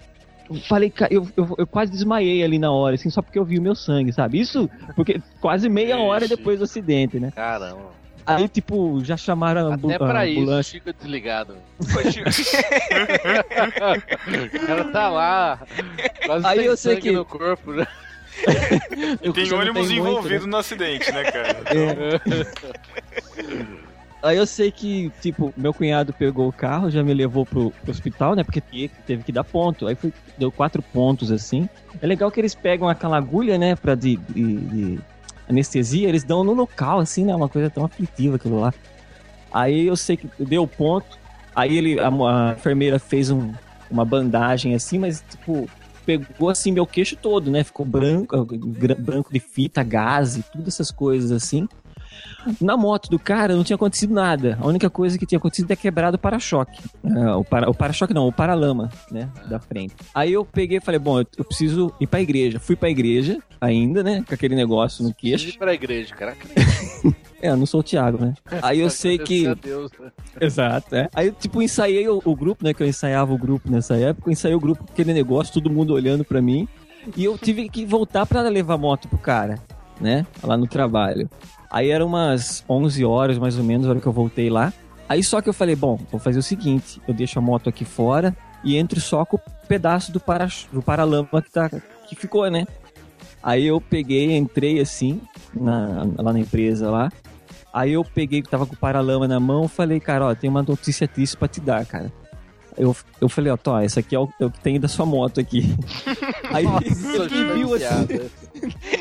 Falei, 0.67 0.89
ca- 0.89 1.07
eu, 1.11 1.27
eu, 1.37 1.55
eu 1.59 1.67
quase 1.67 1.91
desmaiei 1.91 2.43
ali 2.43 2.57
na 2.57 2.71
hora, 2.71 2.95
assim, 2.95 3.07
só 3.11 3.21
porque 3.21 3.37
eu 3.37 3.45
vi 3.45 3.59
o 3.59 3.61
meu 3.61 3.75
sangue, 3.75 4.11
sabe? 4.11 4.39
Isso 4.39 4.67
porque 4.95 5.21
quase 5.39 5.69
meia 5.69 5.99
hora 5.99 6.25
Ixi. 6.25 6.35
depois 6.35 6.57
do 6.57 6.63
acidente, 6.65 7.19
né? 7.19 7.31
Caramba. 7.35 7.91
Aí, 8.25 8.47
tipo, 8.47 8.99
já 9.03 9.15
chamaram 9.15 9.69
a, 9.69 9.75
ambu 9.75 9.89
Até 9.89 9.97
pra 9.99 10.25
isso 10.25 10.39
ambulância. 10.41 10.71
fica 10.79 10.91
desligado. 10.91 11.55
O 14.53 14.65
cara 14.65 14.85
tá 14.85 15.09
lá, 15.09 15.59
quase 16.25 16.45
Aí 16.47 16.65
eu 16.65 16.75
sei 16.75 16.95
que- 16.97 17.11
no 17.11 17.23
corpo, 17.25 17.71
né? 17.71 17.85
Eu- 19.21 19.33
Tem 19.33 19.51
ônibus 19.53 19.87
muito, 19.89 20.03
né? 20.03 20.09
envolvido 20.09 20.47
no 20.47 20.57
acidente, 20.57 21.11
né, 21.11 21.23
cara? 21.31 21.61
Aí 24.21 24.35
eu 24.37 24.45
sei 24.45 24.69
que, 24.69 25.09
tipo, 25.21 25.53
meu 25.55 25.73
cunhado 25.73 26.11
pegou 26.13 26.47
o 26.49 26.53
carro, 26.53 26.89
já 26.89 27.01
me 27.01 27.13
levou 27.13 27.45
pro, 27.45 27.71
pro 27.71 27.89
hospital, 27.91 28.35
né? 28.35 28.43
Porque 28.43 28.59
teve, 29.05 29.23
que 29.23 29.31
dar 29.31 29.45
ponto. 29.45 29.87
Aí 29.87 29.95
foi, 29.95 30.11
deu 30.37 30.51
quatro 30.51 30.81
pontos, 30.81 31.31
assim. 31.31 31.69
É 32.01 32.05
legal 32.07 32.29
que 32.29 32.39
eles 32.41 32.53
pegam 32.53 32.89
aquela 32.89 33.15
agulha, 33.17 33.57
né, 33.57 33.75
pra 33.77 33.95
de, 33.95 34.17
de- 34.17 34.57
de 34.57 34.99
anestesia, 35.47 36.09
eles 36.09 36.23
dão 36.23 36.43
no 36.43 36.53
local, 36.53 36.99
assim, 36.99 37.23
né? 37.23 37.33
Uma 37.33 37.47
coisa 37.47 37.69
tão 37.69 37.85
aflitiva 37.85 38.35
aquilo 38.35 38.59
lá. 38.59 38.73
Aí 39.51 39.87
eu 39.87 39.95
sei 39.95 40.17
que 40.17 40.29
deu 40.37 40.67
ponto. 40.67 41.17
Aí 41.55 41.77
ele, 41.77 41.97
a, 41.99 42.07
a 42.09 42.53
enfermeira 42.53 42.99
fez 42.99 43.31
um- 43.31 43.53
uma 43.89 44.03
bandagem 44.03 44.75
assim, 44.75 44.99
mas, 44.99 45.23
tipo, 45.29 45.67
pegou 46.05 46.49
assim 46.49 46.71
meu 46.73 46.85
queixo 46.85 47.15
todo, 47.15 47.49
né? 47.49 47.63
Ficou 47.63 47.85
branco, 47.85 48.45
branco 48.99 49.31
de 49.31 49.39
fita, 49.39 49.81
gás 49.81 50.35
e 50.37 50.43
tudo 50.43 50.67
essas 50.67 50.91
coisas 50.91 51.31
assim. 51.31 51.67
Na 52.61 52.75
moto 52.77 53.09
do 53.09 53.19
cara 53.19 53.55
não 53.55 53.63
tinha 53.63 53.75
acontecido 53.75 54.13
nada. 54.13 54.57
A 54.61 54.67
única 54.67 54.89
coisa 54.89 55.17
que 55.17 55.25
tinha 55.25 55.37
acontecido 55.37 55.69
é 55.71 55.75
quebrado 55.75 56.15
o 56.15 56.19
para-choque. 56.19 56.81
Ah, 57.03 57.37
o 57.37 57.43
para- 57.43 57.71
para-choque 57.73 58.13
não, 58.13 58.27
o 58.27 58.31
para-lama, 58.31 58.89
né? 59.11 59.29
Da 59.49 59.59
frente. 59.59 59.95
Aí 60.13 60.33
eu 60.33 60.45
peguei 60.45 60.77
e 60.77 60.81
falei, 60.81 60.99
bom, 60.99 61.19
eu, 61.19 61.25
eu 61.37 61.43
preciso 61.45 61.93
ir 61.99 62.07
pra 62.07 62.21
igreja. 62.21 62.59
Fui 62.59 62.75
pra 62.75 62.89
igreja 62.89 63.37
ainda, 63.59 64.01
né? 64.03 64.23
Com 64.27 64.33
aquele 64.33 64.55
negócio 64.55 65.03
no 65.03 65.13
queixo. 65.13 65.47
ir 65.49 65.57
pra 65.57 65.73
igreja, 65.73 66.15
caraca. 66.15 66.47
É, 67.41 67.51
eu 67.51 67.55
não 67.55 67.65
sou 67.65 67.79
o 67.79 67.83
Thiago, 67.83 68.19
né? 68.19 68.33
Aí 68.61 68.81
eu 68.81 68.89
sei 68.89 69.17
que. 69.17 69.47
A 69.47 69.53
Deus, 69.53 69.89
né? 69.97 70.11
Exato, 70.41 70.93
é. 70.93 71.07
Aí 71.15 71.31
tipo, 71.31 71.61
ensaiei 71.61 72.05
o, 72.09 72.21
o 72.25 72.35
grupo, 72.35 72.65
né? 72.65 72.73
Que 72.73 72.83
eu 72.83 72.87
ensaiava 72.87 73.33
o 73.33 73.37
grupo 73.37 73.71
nessa 73.71 73.95
época. 73.95 74.27
Eu 74.27 74.33
ensaiei 74.33 74.55
o 74.55 74.59
grupo 74.59 74.83
com 74.83 74.91
aquele 74.91 75.13
negócio, 75.13 75.53
todo 75.53 75.69
mundo 75.69 75.93
olhando 75.93 76.25
pra 76.25 76.41
mim. 76.41 76.67
E 77.15 77.23
eu 77.23 77.37
tive 77.37 77.69
que 77.69 77.85
voltar 77.85 78.25
pra 78.25 78.41
levar 78.41 78.77
moto 78.77 79.07
pro 79.07 79.17
cara, 79.17 79.55
né? 80.01 80.25
Lá 80.43 80.57
no 80.57 80.67
trabalho. 80.67 81.29
Aí 81.69 81.89
eram 81.91 82.07
umas 82.07 82.63
11 82.67 83.05
horas, 83.05 83.37
mais 83.37 83.57
ou 83.57 83.63
menos, 83.63 83.85
a 83.85 83.91
hora 83.91 83.99
que 84.01 84.07
eu 84.07 84.11
voltei 84.13 84.49
lá. 84.49 84.73
Aí 85.07 85.23
só 85.23 85.41
que 85.41 85.49
eu 85.49 85.53
falei, 85.53 85.75
bom, 85.75 85.99
vou 86.11 86.19
fazer 86.19 86.39
o 86.39 86.43
seguinte. 86.43 87.01
Eu 87.07 87.13
deixo 87.13 87.37
a 87.39 87.41
moto 87.41 87.69
aqui 87.69 87.85
fora 87.85 88.35
e 88.63 88.75
entro 88.77 88.99
só 88.99 89.25
com 89.25 89.37
o 89.37 89.41
pedaço 89.67 90.11
do, 90.11 90.19
para, 90.19 90.47
do 90.71 90.81
paralama 90.81 91.41
que, 91.41 91.51
tá, 91.51 91.69
que 92.07 92.15
ficou, 92.15 92.49
né? 92.49 92.65
Aí 93.41 93.65
eu 93.65 93.79
peguei, 93.79 94.35
entrei 94.35 94.79
assim, 94.79 95.21
na- 95.53 96.05
lá 96.17 96.33
na 96.33 96.39
empresa 96.39 96.89
lá. 96.89 97.11
Aí 97.71 97.93
eu 97.93 98.03
peguei, 98.03 98.41
tava 98.41 98.65
com 98.65 98.73
o 98.73 98.77
paralama 98.77 99.27
na 99.27 99.39
mão, 99.39 99.67
falei, 99.67 99.99
cara, 99.99 100.25
ó, 100.25 100.35
tem 100.35 100.49
uma 100.49 100.63
notícia 100.63 101.07
triste 101.07 101.37
pra 101.37 101.47
te 101.47 101.61
dar, 101.61 101.85
cara. 101.85 102.11
Eu, 102.79 102.95
eu 103.19 103.27
falei, 103.27 103.51
ó, 103.51 103.57
Tó, 103.57 103.79
esse 103.81 103.99
aqui 103.99 104.15
é 104.15 104.19
o, 104.19 104.29
é 104.39 104.45
o 104.45 104.49
que 104.51 104.59
tem 104.61 104.79
da 104.79 104.87
sua 104.87 105.05
moto 105.05 105.39
aqui. 105.39 105.63
Aí 106.51 106.65
ele 106.65 106.95
me 106.95 107.53
viu 107.53 107.73
assim, 107.75 108.07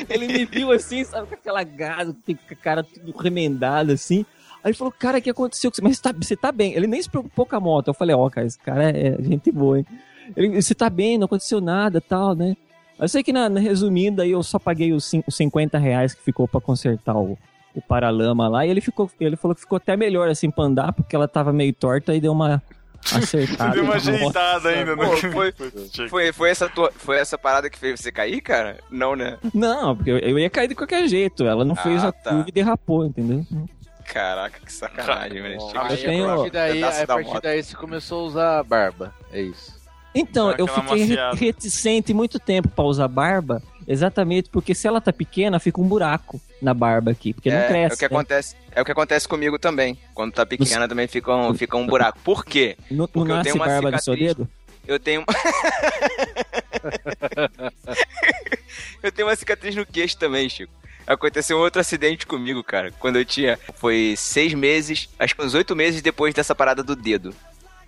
ele 0.09 0.27
me 0.27 0.45
viu 0.45 0.71
assim, 0.71 1.03
sabe, 1.03 1.27
com 1.27 1.33
aquela 1.35 1.63
garra, 1.63 2.05
com 2.07 2.33
a 2.51 2.55
cara 2.55 2.83
tudo 2.83 3.15
remendada 3.17 3.93
assim. 3.93 4.25
Aí 4.63 4.71
ele 4.71 4.77
falou, 4.77 4.91
cara, 4.97 5.17
o 5.19 5.21
que 5.21 5.29
aconteceu? 5.29 5.71
com 5.71 5.75
você? 5.75 5.81
Mas 5.81 5.99
tá- 5.99 6.11
você 6.15 6.35
tá 6.35 6.51
bem? 6.51 6.73
Ele 6.73 6.87
nem 6.87 7.01
se 7.01 7.09
preocupou 7.09 7.45
com 7.45 7.55
a 7.55 7.59
moto. 7.59 7.87
Eu 7.87 7.93
falei, 7.93 8.13
ó, 8.15 8.29
cara, 8.29 8.45
esse 8.45 8.59
cara 8.59 8.89
é 8.91 9.15
gente 9.21 9.51
boa, 9.51 9.79
hein? 9.79 9.85
Ele, 10.35 10.61
você 10.61 10.75
tá 10.75 10.89
bem, 10.89 11.17
não 11.17 11.25
aconteceu 11.25 11.61
nada 11.61 12.01
tal, 12.01 12.35
né? 12.35 12.55
Eu 12.99 13.07
sei 13.07 13.23
que, 13.23 13.31
na, 13.31 13.47
na- 13.47 13.61
resumindo, 13.61 14.21
aí 14.21 14.31
eu 14.31 14.43
só 14.43 14.59
paguei 14.59 14.91
os, 14.91 15.09
os 15.25 15.35
50 15.35 15.77
reais 15.77 16.13
que 16.13 16.21
ficou 16.21 16.45
pra 16.49 16.59
consertar 16.59 17.15
o, 17.15 17.37
o 17.73 17.81
paralama 17.81 18.49
lá. 18.49 18.65
E 18.65 18.69
ele, 18.69 18.81
ficou, 18.81 19.09
ele 19.21 19.37
falou 19.37 19.55
que 19.55 19.61
ficou 19.61 19.77
até 19.77 19.95
melhor 19.95 20.27
assim 20.27 20.51
pra 20.51 20.65
andar, 20.65 20.91
porque 20.91 21.15
ela 21.15 21.27
tava 21.27 21.53
meio 21.53 21.73
torta 21.73 22.13
e 22.13 22.19
deu 22.19 22.33
uma 22.33 22.61
acertada. 23.13 23.71
Deu 23.73 23.83
uma 23.83 23.95
ajeitada 23.95 24.69
ainda. 24.69 24.95
Pô, 24.95 25.03
no- 25.03 25.17
foi- 25.17 25.53
Foi, 26.09 26.31
foi, 26.33 26.49
essa 26.49 26.67
tua, 26.69 26.91
foi 26.95 27.17
essa 27.17 27.37
parada 27.37 27.69
que 27.69 27.77
fez 27.79 27.99
você 27.99 28.11
cair, 28.11 28.41
cara? 28.41 28.77
Não, 28.89 29.15
né? 29.15 29.37
Não, 29.53 29.95
porque 29.95 30.11
eu, 30.11 30.17
eu 30.19 30.39
ia 30.39 30.49
cair 30.49 30.67
de 30.67 30.75
qualquer 30.75 31.07
jeito. 31.07 31.43
Ela 31.45 31.63
não 31.65 31.75
fez 31.75 32.03
Ah, 32.03 32.09
a 32.09 32.11
tá. 32.11 32.29
curva 32.31 32.45
e 32.49 32.51
derrapou, 32.51 33.05
entendeu? 33.05 33.45
Caraca, 34.05 34.59
que 34.65 34.71
sacanagem, 34.73 35.41
velho. 35.41 35.59
Aí, 35.75 35.97
tenho- 35.97 36.29
a 36.29 36.35
partir 36.35 36.51
daí, 36.51 36.83
a 36.83 37.05
partir 37.07 37.41
daí 37.41 37.63
você 37.63 37.75
começou 37.75 38.21
a 38.21 38.27
usar 38.27 38.63
barba. 38.63 39.13
É 39.31 39.41
isso. 39.41 39.77
Então, 40.15 40.51
eu 40.57 40.65
fiquei 40.65 41.03
re- 41.03 41.15
reticente 41.35 42.13
muito 42.13 42.39
tempo 42.39 42.67
pra 42.69 42.83
usar 42.83 43.07
barba, 43.07 43.61
exatamente 43.89 44.49
porque 44.49 44.73
se 44.75 44.87
ela 44.87 45.01
tá 45.01 45.11
pequena, 45.11 45.59
fica 45.59 45.81
um 45.81 45.87
buraco 45.87 46.39
na 46.61 46.73
barba 46.73 47.11
aqui, 47.11 47.33
porque 47.33 47.49
não 47.49 47.57
é, 47.57 47.67
cresce. 47.67 47.93
é 47.93 47.95
o 47.95 47.97
que 47.97 48.03
né? 48.03 48.07
acontece, 48.07 48.55
é 48.71 48.81
o 48.81 48.85
que 48.85 48.91
acontece 48.91 49.27
comigo 49.27 49.57
também. 49.57 49.97
Quando 50.13 50.31
tá 50.31 50.45
pequena 50.45 50.87
também 50.87 51.07
fica 51.07 51.35
um, 51.35 51.53
fica 51.55 51.75
um 51.75 51.87
buraco. 51.87 52.19
Por 52.23 52.45
quê? 52.45 52.77
Não, 52.91 52.99
não 52.99 53.07
porque 53.07 53.31
eu 53.31 53.41
tenho 53.41 53.55
uma 53.55 53.65
barba 53.65 53.91
no 53.91 53.99
seu 53.99 54.13
cicatriz. 54.13 54.37
dedo? 54.37 54.47
Eu 54.87 54.99
tenho 54.99 55.25
Eu 59.01 59.11
tenho 59.11 59.27
uma 59.27 59.35
cicatriz 59.35 59.75
no 59.75 59.85
queixo 59.85 60.17
também, 60.17 60.47
Chico. 60.49 60.71
Aconteceu 61.05 61.57
um 61.57 61.61
outro 61.61 61.81
acidente 61.81 62.27
comigo, 62.27 62.63
cara. 62.63 62.91
Quando 62.99 63.17
eu 63.17 63.25
tinha. 63.25 63.57
Foi 63.75 64.13
seis 64.15 64.53
meses, 64.53 65.09
acho 65.17 65.35
que 65.35 65.41
uns 65.41 65.55
oito 65.55 65.75
meses 65.75 66.01
depois 66.01 66.33
dessa 66.33 66.53
parada 66.53 66.83
do 66.83 66.95
dedo. 66.95 67.33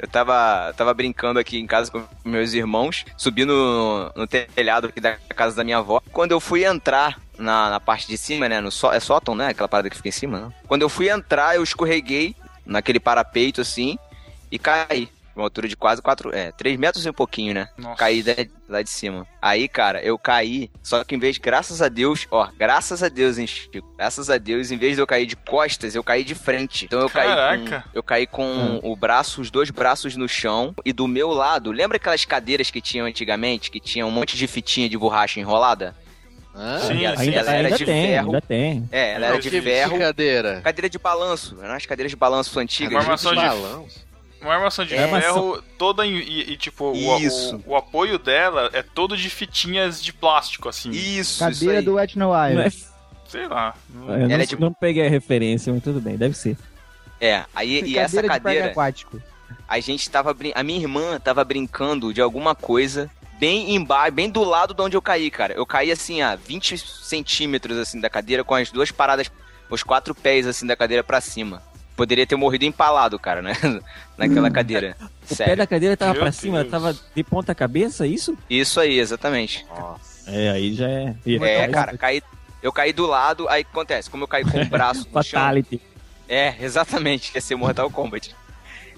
Eu 0.02 0.08
tava, 0.08 0.74
tava 0.76 0.91
brincando 0.95 1.39
aqui 1.39 1.60
em 1.60 1.68
casa 1.68 1.91
com 1.91 2.04
meus 2.26 2.54
irmãos, 2.54 3.06
subi 3.16 3.45
no, 3.45 4.12
telhado 4.56 4.88
aqui 4.88 4.99
da 4.99 5.16
casa 5.36 5.56
da 5.56 5.64
minha 5.64 5.78
avó. 5.78 6.02
Quando 6.12 6.32
eu 6.32 6.39
fui 6.39 6.66
entrar 6.66 7.20
na, 7.38 7.70
na 7.70 7.80
parte 7.80 8.08
de 8.08 8.18
cima, 8.18 8.49
né? 8.49 8.60
No 8.60 8.70
é 8.91 8.99
sótão, 8.99 9.36
né? 9.36 9.49
Aquela 9.49 9.68
parada 9.68 9.91
que 9.91 9.95
fica 9.95 10.10
em 10.10 10.12
cima, 10.12 10.39
né? 10.39 10.54
Quando 10.68 10.82
eu 10.82 10.89
fui 10.89 11.08
entrar, 11.08 11.56
eu 11.56 11.62
escorreguei 11.62 12.36
naquele 12.66 12.99
parapeito 12.99 13.62
assim 13.62 13.99
e 14.52 14.58
caí. 14.58 15.08
Uma 15.36 15.45
altura 15.45 15.67
de 15.67 15.77
quase 15.77 16.01
quatro, 16.01 16.36
é, 16.36 16.51
três 16.51 16.77
metros 16.77 17.05
e 17.05 17.09
um 17.09 17.13
pouquinho, 17.13 17.53
né? 17.53 17.69
Nossa. 17.77 17.95
Caí 17.95 18.21
da- 18.21 18.36
lá 18.67 18.82
de 18.82 18.89
cima. 18.89 19.25
Aí, 19.41 19.67
cara, 19.67 20.01
eu 20.01 20.17
caí, 20.19 20.69
só 20.84 21.03
que 21.03 21.15
em 21.15 21.19
vez, 21.19 21.38
graças 21.38 21.82
a 21.82 21.88
Deus, 21.88 22.27
ó, 22.29 22.49
graças 22.57 23.01
a 23.01 23.07
Deus, 23.09 23.38
hein, 23.38 23.47
Chico? 23.47 23.93
Graças 23.97 24.29
a 24.29 24.38
Deus, 24.38 24.71
em 24.71 24.77
vez 24.77 24.95
de 24.95 25.01
eu 25.01 25.07
cair 25.07 25.25
de 25.25 25.36
costas, 25.36 25.95
eu 25.95 26.03
caí 26.03 26.23
de 26.23 26.36
frente. 26.36 26.86
Então 26.86 26.99
eu 26.99 27.09
caí 27.09 27.27
Caraca. 27.27 27.84
com, 27.91 27.97
eu 27.97 28.03
caí 28.03 28.27
com 28.27 28.79
o 28.84 28.95
braço, 28.95 29.41
os 29.41 29.49
dois 29.49 29.69
braços 29.69 30.15
no 30.17 30.27
chão 30.27 30.75
e 30.86 30.91
do 30.91 31.07
meu 31.07 31.29
lado, 31.29 31.71
lembra 31.71 31.95
aquelas 31.97 32.25
cadeiras 32.25 32.69
que 32.69 32.82
tinham 32.82 33.05
antigamente, 33.07 33.71
que 33.71 33.79
tinha 33.79 34.05
um 34.05 34.11
monte 34.11 34.36
de 34.36 34.47
fitinha 34.47 34.89
de 34.89 34.97
borracha 34.97 35.39
enrolada? 35.39 35.95
Hã? 36.53 36.79
Sim, 36.79 37.05
ela, 37.05 37.15
sim, 37.17 37.34
ela 37.34 37.49
era 37.53 37.67
ainda 37.69 37.77
de 37.77 37.86
tem, 37.86 38.07
ferro. 38.07 38.25
ainda 38.27 38.41
tem. 38.41 38.89
É, 38.91 39.13
ela 39.13 39.25
era 39.27 39.39
de 39.39 39.61
ferro. 39.61 39.97
cadeira. 39.97 40.59
Cadeira 40.61 40.89
de 40.89 40.99
balanço, 40.99 41.57
eram 41.61 41.73
as 41.75 41.86
cadeiras 41.86 42.11
de 42.11 42.17
balanço 42.17 42.59
antigas. 42.59 42.91
Uma 42.91 42.99
armação 42.99 43.32
de- 43.34 43.38
Balanço. 43.38 44.11
Uma 44.42 44.56
armação 44.56 44.84
de 44.84 44.96
É, 44.96 45.08
ferro 45.08 45.62
toda 45.78 46.06
em- 46.06 46.18
e, 46.18 46.54
e, 46.54 46.58
tipo, 46.58 46.86
o, 46.92 47.18
Isso. 47.20 47.62
o, 47.66 47.72
o 47.72 47.76
apoio 47.76 48.18
dela 48.18 48.70
é 48.74 48.82
todo 48.82 49.16
de 49.16 49.30
fitinhas 49.30 50.02
de 50.02 50.12
plástico, 50.12 50.68
assim. 50.68 50.89
Isso, 50.89 51.20
isso 51.20 51.39
Cadeira 51.39 51.80
aí. 51.80 51.86
do 51.86 51.94
Wet 51.96 52.18
No 52.18 52.26
Não 52.32 52.32
Wire. 52.42 52.60
é- 52.62 52.72
Sei 53.30 53.48
lá. 53.48 53.76
eu 53.94 54.28
não, 54.28 54.36
é 54.36 54.46
de- 54.46 54.60
não 54.60 54.74
peguei 54.74 55.06
a 55.06 55.10
referência, 55.10 55.72
mas 55.72 55.84
tudo 55.84 56.02
bem, 56.02 56.18
deve 56.18 56.36
ser. 56.36 56.58
É, 57.20 57.46
aí 57.56 57.82
e 57.84 57.98
essa 57.98 58.22
de 58.22 58.28
parque 58.28 58.44
cadeira, 58.44 58.66
aquático. 58.72 59.22
a 59.68 59.80
gente 59.80 60.10
tava 60.10 60.34
brin... 60.34 60.52
a 60.56 60.64
minha 60.64 60.80
irmã 60.80 61.20
tava 61.20 61.44
brincando 61.44 62.12
de 62.14 62.20
alguma 62.20 62.56
coisa 62.56 63.10
bem 63.39 63.76
embaixo, 63.76 64.12
bem 64.12 64.30
do 64.30 64.44
lado 64.44 64.74
de 64.74 64.82
onde 64.82 64.98
eu 64.98 65.02
caí, 65.02 65.30
cara. 65.32 65.54
Eu 65.54 65.66
caí 65.68 65.92
assim 65.92 66.22
a 66.22 66.36
20 66.36 66.78
centímetros 66.78 67.78
assim 67.78 68.00
da 68.02 68.10
cadeira 68.10 68.44
com 68.44 68.56
as 68.56 68.72
duas 68.72 68.92
paradas, 68.92 69.32
os 69.70 69.84
quatro 69.84 70.14
pés 70.16 70.46
assim 70.48 70.66
da 70.66 70.76
cadeira 70.76 71.04
pra 71.04 71.22
cima. 71.22 71.62
Poderia 72.02 72.26
ter 72.26 72.36
morrido 72.36 72.66
empalado, 72.66 73.20
cara, 73.20 73.43
né? 73.43 73.54
Naquela 74.18 74.49
cadeira. 74.49 74.97
O 74.99 75.28
pé 75.28 75.36
Sério. 75.36 75.58
da 75.58 75.68
cadeira 75.68 75.95
tava 75.95 76.14
Meu 76.14 76.22
pra 76.24 76.32
cima, 76.32 76.62
Deus. 76.62 76.72
tava 76.72 76.97
de 77.16 77.24
ponta 77.24 77.54
cabeça, 77.54 78.08
isso? 78.08 78.36
Isso 78.49 78.80
aí, 78.80 78.97
exatamente. 78.97 79.64
É, 80.26 80.49
aí 80.49 80.74
já 80.74 80.89
é. 80.89 81.16
É, 81.28 81.68
cara, 81.68 81.95
caí, 81.95 82.24
eu 82.64 82.74
caí 82.74 82.91
do 82.91 83.06
lado, 83.06 83.47
aí 83.47 83.62
o 83.62 83.66
que 83.66 83.70
acontece? 83.70 84.10
Como 84.10 84.24
eu 84.24 84.28
caí 84.28 84.43
com 84.43 84.60
o 84.60 84.66
braço 84.66 85.08
no 85.14 85.22
chão, 85.22 85.39
Fatality. 85.39 85.80
É, 86.28 86.56
exatamente, 86.60 87.34
ia 87.36 87.41
ser 87.41 87.54
Mortal 87.54 87.91
Kombat. 87.91 88.36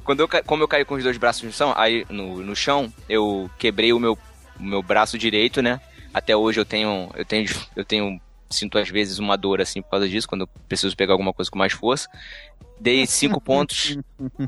Quando 0.05 0.21
eu, 0.21 0.29
como 0.45 0.63
eu 0.63 0.67
caí 0.69 0.85
com 0.85 0.95
os 0.95 1.03
dois 1.03 1.17
braços 1.17 1.43
no 1.43 1.51
chão, 1.51 1.73
aí 1.75 2.05
no, 2.09 2.37
no 2.41 2.55
chão, 2.55 2.89
eu 3.09 3.51
quebrei 3.59 3.91
o 3.91 3.99
meu, 3.99 4.17
o 4.57 4.63
meu 4.63 4.81
braço 4.81 5.17
direito, 5.17 5.61
né? 5.61 5.81
Até 6.13 6.37
hoje 6.37 6.57
eu 6.57 6.63
tenho, 6.63 7.09
eu 7.15 7.25
tenho, 7.25 7.49
eu 7.75 7.83
tenho, 7.83 8.21
sinto 8.53 8.77
às 8.77 8.89
vezes 8.89 9.19
uma 9.19 9.37
dor 9.37 9.59
assim 9.61 9.81
por 9.81 9.91
causa 9.91 10.07
disso, 10.07 10.27
quando 10.27 10.41
eu 10.41 10.47
preciso 10.67 10.95
pegar 10.95 11.13
alguma 11.13 11.33
coisa 11.33 11.49
com 11.51 11.57
mais 11.57 11.73
força. 11.73 12.07
Dei 12.79 13.05
cinco 13.05 13.39
pontos, 13.41 13.97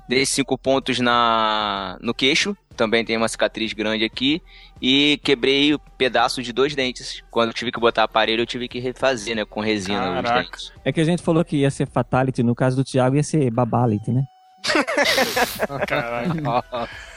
dei 0.08 0.26
cinco 0.26 0.58
pontos 0.58 0.99
na, 0.99 1.97
no 2.01 2.14
queixo, 2.14 2.56
também 2.76 3.06
tem 3.06 3.18
uma 3.18 3.28
cicatriz 3.28 3.74
grande 3.74 4.03
aqui, 4.03 4.41
e 4.82 5.20
quebrei 5.24 5.74
o 5.74 5.80
pedaço 5.80 6.41
de 6.43 6.51
dois 6.51 6.76
dentes. 6.76 7.24
Quando 7.32 7.49
eu 7.49 7.53
tive 7.53 7.72
que 7.72 7.80
botar 7.80 8.03
aparelho, 8.03 8.41
eu 8.41 8.45
tive 8.45 8.68
que 8.68 8.80
refazer, 8.80 9.36
né, 9.36 9.45
com 9.45 9.62
resina 9.62 10.20
os 10.20 10.22
Caraca. 10.22 10.43
dentes. 10.43 10.72
É 10.84 10.91
que 10.91 10.99
a 11.01 11.06
gente 11.06 11.24
falou 11.24 11.43
que 11.45 11.58
ia 11.58 11.72
ser 11.72 11.88
Fatality, 11.88 12.43
no 12.43 12.56
caso 12.56 12.76
do 12.76 12.84
Thiago 12.84 13.16
ia 13.16 13.24
ser 13.24 13.49
Babality, 13.51 14.12
né? 14.12 14.24
Caralho. 15.88 16.34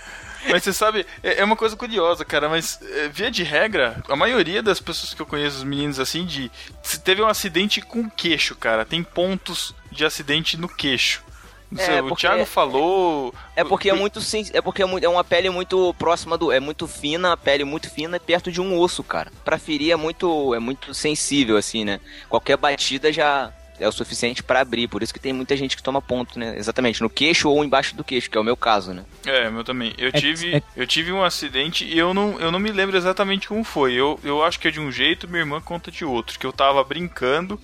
Mas 0.48 0.62
você 0.62 0.72
sabe, 0.72 1.04
é 1.22 1.40
é 1.40 1.44
uma 1.44 1.56
coisa 1.56 1.74
curiosa, 1.76 2.24
cara, 2.24 2.48
mas 2.48 2.78
é, 2.82 3.08
via 3.08 3.30
de 3.30 3.42
regra, 3.42 4.02
a 4.08 4.16
maioria 4.16 4.62
das 4.62 4.80
pessoas 4.80 5.12
que 5.14 5.20
eu 5.22 5.26
conheço, 5.26 5.56
os 5.58 5.64
meninos 5.64 5.98
assim, 5.98 6.24
de. 6.24 6.50
Se 6.82 7.00
teve 7.00 7.22
um 7.22 7.26
acidente 7.26 7.80
com 7.80 8.08
queixo, 8.08 8.54
cara. 8.56 8.84
Tem 8.84 9.02
pontos 9.02 9.74
de 9.90 10.04
acidente 10.04 10.56
no 10.56 10.68
queixo. 10.68 11.22
Não 11.70 11.82
É, 11.82 11.84
sei, 11.84 12.00
o 12.00 12.08
porque- 12.08 12.20
Thiago 12.26 12.46
falou. 12.46 13.34
É 13.54 13.62
porque 13.62 13.90
é 13.90 13.92
muito 13.92 14.20
é 14.54 14.62
porque 14.62 14.82
é, 14.82 14.86
é 15.02 15.08
uma 15.08 15.22
pele 15.22 15.50
muito 15.50 15.92
próxima 15.98 16.38
do, 16.38 16.50
é 16.50 16.58
muito 16.60 16.86
fina, 16.88 17.32
a 17.32 17.36
pele 17.36 17.62
muito 17.64 17.90
fina 17.90 18.16
e 18.16 18.20
perto 18.20 18.50
de 18.50 18.58
um 18.60 18.78
osso, 18.78 19.02
cara. 19.04 19.30
Pra 19.44 19.58
ferir 19.58 19.92
é 19.92 19.96
muito 19.96 20.54
é 20.54 20.58
muito 20.58 20.94
sensível 20.94 21.58
assim, 21.58 21.84
né? 21.84 22.00
Qualquer 22.28 22.56
batida 22.56 23.12
já 23.12 23.52
é 23.80 23.86
o 23.88 23.92
suficiente 23.92 24.42
pra 24.42 24.60
abrir, 24.60 24.88
por 24.88 25.02
isso 25.02 25.12
que 25.14 25.20
tem 25.20 25.32
muita 25.32 25.56
gente 25.56 25.76
que 25.76 25.82
toma 25.82 26.00
ponto, 26.02 26.38
né? 26.38 26.56
Exatamente, 26.56 27.00
no 27.00 27.08
queixo 27.10 27.48
ou 27.48 27.64
embaixo 27.64 27.94
do 27.96 28.04
queixo, 28.04 28.30
que 28.30 28.36
é 28.36 28.40
o 28.40 28.44
meu 28.44 28.56
caso, 28.56 28.92
né? 28.92 29.04
É, 29.24 29.48
meu 29.50 29.62
também. 29.64 29.94
Eu 29.98 30.08
É- 30.08 30.12
tive, 30.12 30.56
é- 30.56 30.62
eu 30.76 30.86
tive 30.86 31.12
um 31.12 31.22
acidente 31.22 31.84
e 31.84 31.98
eu 31.98 32.12
não, 32.12 32.38
eu 32.40 32.50
não 32.50 32.58
me 32.58 32.70
lembro 32.72 32.96
exatamente 32.96 33.48
como 33.48 33.62
foi. 33.64 33.92
Eu, 33.94 34.18
eu 34.24 34.42
acho 34.44 34.58
que 34.58 34.68
é 34.68 34.70
de 34.70 34.80
um 34.80 34.90
jeito, 34.90 35.28
minha 35.28 35.40
irmã 35.40 35.60
conta 35.60 35.90
de 35.90 36.04
outro. 36.04 36.38
Que 36.38 36.46
eu 36.46 36.52
tava 36.52 36.82
brincando 36.84 37.60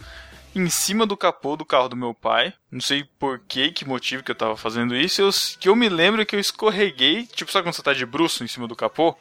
em 0.55 0.69
cima 0.69 1.05
do 1.05 1.17
capô 1.17 1.57
do 1.57 1.65
carro 1.65 1.89
do 1.89 1.97
meu 1.97 2.15
pai. 2.15 2.53
Não 2.71 2.81
sei 2.81 3.05
por 3.19 3.41
que, 3.49 3.73
que 3.73 3.85
motivo 3.85 4.23
que 4.23 4.31
eu 4.31 4.37
tava 4.37 4.57
fazendo 4.57 4.95
isso. 4.95 5.21
Eu, 5.21 5.31
que 5.59 5.69
eu 5.69 5.75
me 5.75 5.89
lembro 5.89 6.25
que 6.25 6.37
eu 6.37 6.41
escorreguei. 6.41 7.27
Tipo, 7.27 7.51
sabe 7.51 7.65
quando 7.67 7.75
você 7.75 7.83
tá 7.83 7.93
de 7.93 8.07
bruço 8.07 8.45
em 8.45 8.49
cima 8.49 8.69
do 8.69 8.77
capô? 8.77 9.17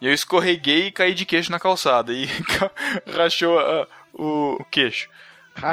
E 0.00 0.06
eu 0.06 0.12
escorreguei 0.12 0.86
e 0.86 0.92
caí 0.92 1.14
de 1.14 1.24
queixo 1.26 1.50
na 1.50 1.58
calçada. 1.60 2.12
E 2.12 2.26
rachou 3.16 3.58
ah, 3.58 3.86
o, 4.14 4.56
o 4.60 4.64
queixo. 4.70 5.08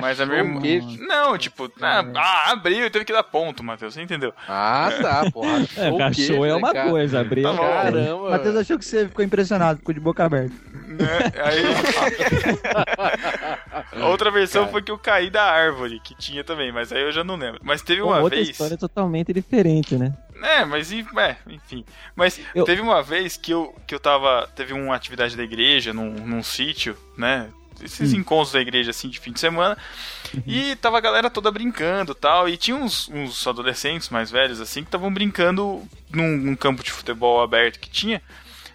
Mas 0.01 0.19
a 0.19 0.25
minha 0.25 0.39
irmã. 0.39 0.61
Não, 0.99 1.37
tipo, 1.37 1.71
ah, 1.81 2.03
ah, 2.15 2.51
abriu 2.51 2.85
e 2.85 2.89
teve 2.89 3.05
que 3.05 3.13
dar 3.13 3.23
ponto, 3.23 3.63
Matheus, 3.63 3.93
você 3.93 4.01
entendeu? 4.01 4.33
Ah, 4.47 4.89
tá, 5.01 5.31
porra. 5.31 5.63
É, 5.77 5.97
cachorro 5.97 6.45
é 6.45 6.55
uma 6.55 6.73
coisa, 6.73 7.19
abrir. 7.19 7.43
Tá 7.43 7.53
bom. 7.53 7.57
Caramba. 7.61 8.29
Matheus 8.31 8.55
achou 8.55 8.79
que 8.79 8.85
você 8.85 9.07
ficou 9.07 9.23
impressionado, 9.23 9.79
ficou 9.79 9.93
de 9.93 9.99
boca 9.99 10.23
aberta. 10.23 10.53
Né? 10.87 11.07
Aí. 11.43 11.63
A 14.01 14.07
Outra 14.07 14.31
versão 14.31 14.67
foi 14.67 14.81
que 14.81 14.91
eu 14.91 14.97
caí 14.97 15.29
da 15.29 15.43
árvore, 15.43 15.99
que 15.99 16.15
tinha 16.15 16.43
também, 16.43 16.71
mas 16.71 16.91
aí 16.91 17.01
eu 17.01 17.11
já 17.11 17.23
não 17.23 17.35
lembro. 17.35 17.59
Mas 17.63 17.81
teve 17.81 18.01
uma 18.01 18.19
outra 18.19 18.37
vez. 18.37 18.49
história 18.49 18.77
totalmente 18.77 19.33
diferente, 19.33 19.95
né? 19.95 20.13
É, 20.41 20.65
mas 20.65 20.91
é, 20.91 21.37
enfim. 21.47 21.85
Mas 22.15 22.39
Eu- 22.53 22.65
teve 22.65 22.81
uma 22.81 23.01
vez 23.01 23.37
que 23.37 23.51
eu, 23.51 23.73
que 23.87 23.95
eu 23.95 23.99
tava. 23.99 24.47
Teve 24.55 24.73
uma 24.73 24.93
atividade 24.93 25.37
da 25.37 25.43
igreja 25.43 25.93
num, 25.93 26.11
num 26.11 26.43
sítio, 26.43 26.97
né? 27.17 27.49
Esses 27.81 28.13
encontros 28.13 28.51
da 28.53 28.59
igreja 28.61 28.91
assim 28.91 29.09
de 29.09 29.19
fim 29.19 29.31
de 29.31 29.39
semana. 29.39 29.77
E 30.45 30.75
tava 30.77 30.97
a 30.97 31.01
galera 31.01 31.29
toda 31.29 31.51
brincando 31.51 32.13
tal. 32.13 32.47
E 32.49 32.57
tinha 32.57 32.75
uns, 32.75 33.09
uns 33.09 33.45
adolescentes 33.47 34.09
mais 34.09 34.29
velhos 34.29 34.59
assim 34.59 34.81
que 34.81 34.87
estavam 34.87 35.13
brincando 35.13 35.81
num, 36.11 36.37
num 36.37 36.55
campo 36.55 36.83
de 36.83 36.91
futebol 36.91 37.41
aberto 37.41 37.79
que 37.79 37.89
tinha. 37.89 38.21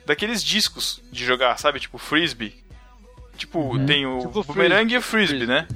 Daqueles 0.07 0.42
discos 0.42 1.03
de 1.12 1.24
jogar, 1.24 1.59
sabe? 1.59 1.80
Tipo 1.80 1.99
frisbee. 1.99 2.55
Tipo, 3.36 3.78
tem 3.86 4.05
o 4.07 4.18
Tipo 4.20 4.42
bumerangue 4.44 4.94
e 4.94 4.99
o 4.99 5.03
frisbee, 5.03 5.46
né? 5.46 5.68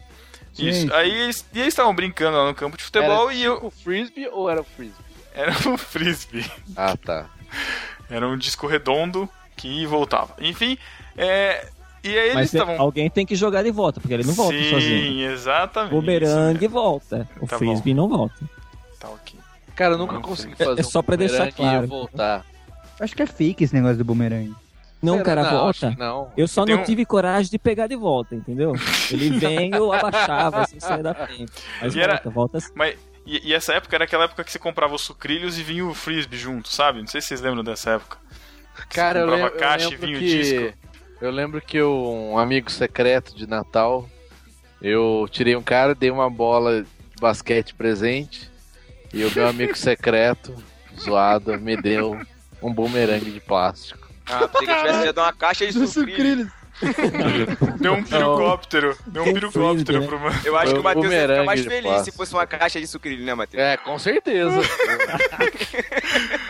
Sim, 0.53 0.69
Isso. 0.69 0.95
Aí 0.95 1.11
eles, 1.11 1.47
e 1.55 1.61
estavam 1.61 1.95
brincando 1.95 2.37
lá 2.37 2.47
no 2.47 2.55
campo 2.55 2.77
de 2.77 2.85
futebol 2.85 3.31
Era 3.31 3.39
e 3.39 3.43
eu. 3.43 3.55
tipo 3.57 3.71
frisbee 3.71 4.29
ou 4.29 4.51
era 4.51 4.63
frisbee? 4.63 5.05
Era 5.35 5.53
um 5.69 5.79
frisbee. 5.79 6.51
Ah, 6.77 6.97
tá. 6.97 7.31
Era 8.11 8.29
um 8.29 8.37
disco 8.37 8.67
redondo 8.67 9.29
que 9.57 9.87
voltava. 9.87 10.35
Enfim, 10.41 10.77
é. 11.17 11.69
E 12.05 12.09
aí 12.09 12.19
eles 12.25 12.35
Mas 12.35 12.53
estavam. 12.55 12.81
alguém 12.81 13.09
tem 13.09 13.25
que 13.25 13.37
jogar 13.37 13.63
de 13.63 13.71
volta, 13.71 14.01
porque 14.01 14.13
ele 14.15 14.25
não 14.25 14.35
volta 14.35 14.57
Sim, 14.59 14.71
sozinho. 14.71 15.31
exatamente. 15.31 15.93
Bumerangue 15.93 16.67
volta. 16.67 17.29
O 17.41 17.47
Tá 17.47 17.59
frisbee 17.59 17.95
não 17.95 18.09
volta. 18.09 18.35
Tá 18.99 19.09
ok. 19.09 19.39
Cara, 19.77 19.95
eu 19.95 19.99
nunca 19.99 20.15
Não 20.15 20.23
consegui 20.23 20.55
fazer 20.57 20.81
É 20.81 20.83
só 20.85 21.01
pra 21.03 21.17
deixar 21.17 21.49
e 21.49 21.53
claro. 21.53 21.87
voltar. 21.87 22.45
Acho 23.01 23.15
que 23.17 23.23
é 23.23 23.27
fake 23.27 23.65
esse 23.65 23.75
negócio 23.75 23.97
do 23.99 24.05
bumerangue. 24.05 24.55
Não, 25.03 25.15
Será? 25.15 25.25
cara, 25.25 25.43
não, 25.45 25.51
volta. 25.51 25.95
Não. 25.99 26.33
Eu 26.37 26.47
só 26.47 26.65
Tem 26.65 26.75
não 26.77 26.83
um- 26.83 26.85
tive 26.85 27.05
coragem 27.05 27.51
de 27.51 27.59
pegar 27.59 27.87
de 27.89 27.97
volta, 27.97 28.35
entendeu? 28.37 28.73
Ele 29.11 29.31
vem, 29.31 29.71
eu 29.75 29.93
abaixava, 29.93 30.61
assim, 30.63 30.79
saia 30.79 31.03
da 31.03 31.13
frente. 31.15 31.51
Mas 31.81 31.95
E 31.97 32.01
era- 32.01 32.13
volta, 32.15 32.31
volta 32.31 32.59
assim. 32.59 32.73
Mas. 32.75 32.97
E, 33.27 33.49
e 33.51 33.55
essa 33.55 33.73
época 33.73 33.97
era 33.97 34.05
aquela 34.05 34.25
época 34.25 34.43
que 34.45 34.51
você 34.53 34.59
comprava 34.59 34.95
os 34.95 35.03
sucrilhos 35.03 35.59
e 35.59 35.63
vinha 35.63 35.85
o 35.87 35.95
frisbee 35.95 36.37
junto, 36.39 36.69
sabe? 36.69 37.01
Não 37.01 37.07
sei 37.07 37.21
se 37.21 37.29
vocês 37.29 37.41
lembram 37.41 37.63
dessa 37.65 37.91
época. 37.93 38.19
Cara, 38.91 39.21
eu 39.21 39.27
comprava 39.27 39.45
lembro, 39.47 39.59
caixa 39.61 39.85
eu 39.87 39.89
e 39.89 39.93
lembro 39.93 40.07
vinha 40.07 40.19
o 40.19 40.21
que... 40.21 40.27
disco. 40.27 40.79
Eu 41.23 41.31
lembro 41.31 41.61
que 41.61 41.77
eu- 41.77 42.05
um 42.33 42.37
amigo 42.37 42.69
secreto 42.69 43.33
de 43.37 43.47
Natal, 43.49 44.11
eu 44.83 45.29
tirei 45.31 45.55
um 45.55 45.63
cara, 45.63 45.95
dei 45.95 46.11
uma 46.11 46.29
bola 46.29 46.83
de 46.83 46.89
basquete 47.21 47.75
presente, 47.77 48.51
e 49.15 49.25
o 49.25 49.33
meu 49.33 49.47
amigo 49.47 49.77
secreto, 49.79 50.53
zoado, 50.99 51.57
me 51.61 51.81
deu 51.81 52.21
um 52.61 52.75
bumerangue 52.75 53.31
de 53.31 53.39
plástico. 53.39 54.09
Ah, 54.27 54.49
pensei 54.49 54.67
que 54.67 54.73
eu 54.73 54.77
tivesse 54.79 55.13
dar 55.13 55.23
uma 55.23 55.33
caixa 55.33 55.65
de 55.65 55.87
sucrilhos. 55.87 56.49
Deu 57.79 57.93
um 57.95 58.03
pirocóptero. 58.03 58.97
Deu 59.07 59.23
um 59.23 59.33
pirocóptero 59.33 59.75
frisbee, 59.75 60.01
né? 60.01 60.07
pro 60.09 60.19
mano. 60.19 60.41
Eu 60.45 60.57
acho 60.57 60.75
que 60.75 60.81
o 60.81 60.83
Matheus 60.83 61.13
ia 61.13 61.21
ficar 61.29 61.45
mais 61.45 61.65
feliz 61.65 62.03
se 62.03 62.11
fosse 62.11 62.35
uma 62.35 62.47
caixa 62.49 62.81
de 62.81 62.87
sucrilhos, 62.89 63.25
né, 63.25 63.33
Matheus? 63.35 63.63
É, 63.63 63.77
com 63.77 63.97
certeza. 63.97 64.61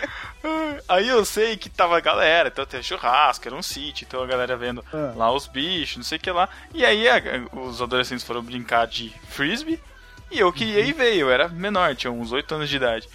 Aí 0.88 1.08
eu 1.08 1.24
sei 1.24 1.56
que 1.56 1.68
tava 1.70 1.96
a 1.96 2.00
galera, 2.00 2.48
então 2.48 2.66
tem 2.66 2.82
churrasco, 2.82 3.46
era 3.46 3.54
um 3.56 3.62
sítio, 3.62 4.04
então 4.06 4.22
a 4.22 4.26
galera 4.26 4.56
vendo 4.56 4.84
Ah. 4.92 5.12
lá 5.16 5.32
os 5.32 5.46
bichos, 5.46 5.96
não 5.98 6.04
sei 6.04 6.18
o 6.18 6.20
que 6.20 6.30
lá. 6.30 6.48
E 6.74 6.84
aí 6.84 7.08
a- 7.08 7.20
os 7.52 7.80
adolescentes 7.80 8.24
foram 8.24 8.42
brincar 8.42 8.86
de 8.86 9.12
frisbee 9.28 9.78
e 10.30 10.38
eu 10.40 10.52
queria 10.52 10.80
ir 10.80 10.92
ver, 10.92 11.14
eu 11.16 11.30
era 11.30 11.48
menor, 11.48 11.94
tinha 11.94 12.10
uns 12.10 12.32
8 12.32 12.54
anos 12.54 12.68
de 12.68 12.76
idade. 12.76 13.08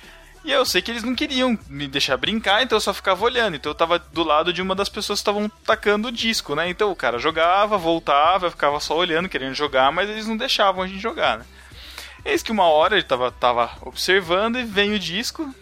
E 0.45 0.51
eu 0.51 0.65
sei 0.65 0.81
que 0.81 0.89
eles 0.89 1.03
não 1.03 1.13
queriam 1.13 1.59
me 1.67 1.87
deixar 1.87 2.15
brincar, 2.15 2.63
então 2.63 2.77
eu 2.77 2.81
só 2.81 2.93
ficava 2.93 3.25
olhando. 3.25 3.55
Então 3.57 3.69
eu 3.69 3.75
tava 3.75 3.99
do 3.99 4.23
lado 4.23 4.53
de 4.53 4.61
uma 4.61 4.73
das 4.73 4.87
pessoas 4.87 5.19
que 5.19 5.21
estavam 5.23 5.49
tacando 5.65 6.07
o 6.07 6.11
disco, 6.11 6.55
né? 6.55 6.69
Então 6.69 6.89
o 6.89 6.95
cara 6.95 7.19
jogava, 7.19 7.77
voltava, 7.77 8.45
eu 8.47 8.51
ficava 8.51 8.79
só 8.79 8.95
olhando, 8.95 9.27
querendo 9.27 9.53
jogar, 9.53 9.91
mas 9.91 10.09
eles 10.09 10.25
não 10.25 10.37
deixavam 10.37 10.81
a 10.83 10.87
gente 10.87 11.01
jogar, 11.01 11.39
né? 11.39 11.45
Eis 12.23 12.41
que 12.41 12.51
uma 12.51 12.63
hora 12.65 12.95
ele 12.95 13.03
tava, 13.03 13.29
tava 13.31 13.69
observando 13.81 14.57
e 14.57 14.63
vem 14.63 14.93
o 14.93 14.99
disco, 14.99 15.53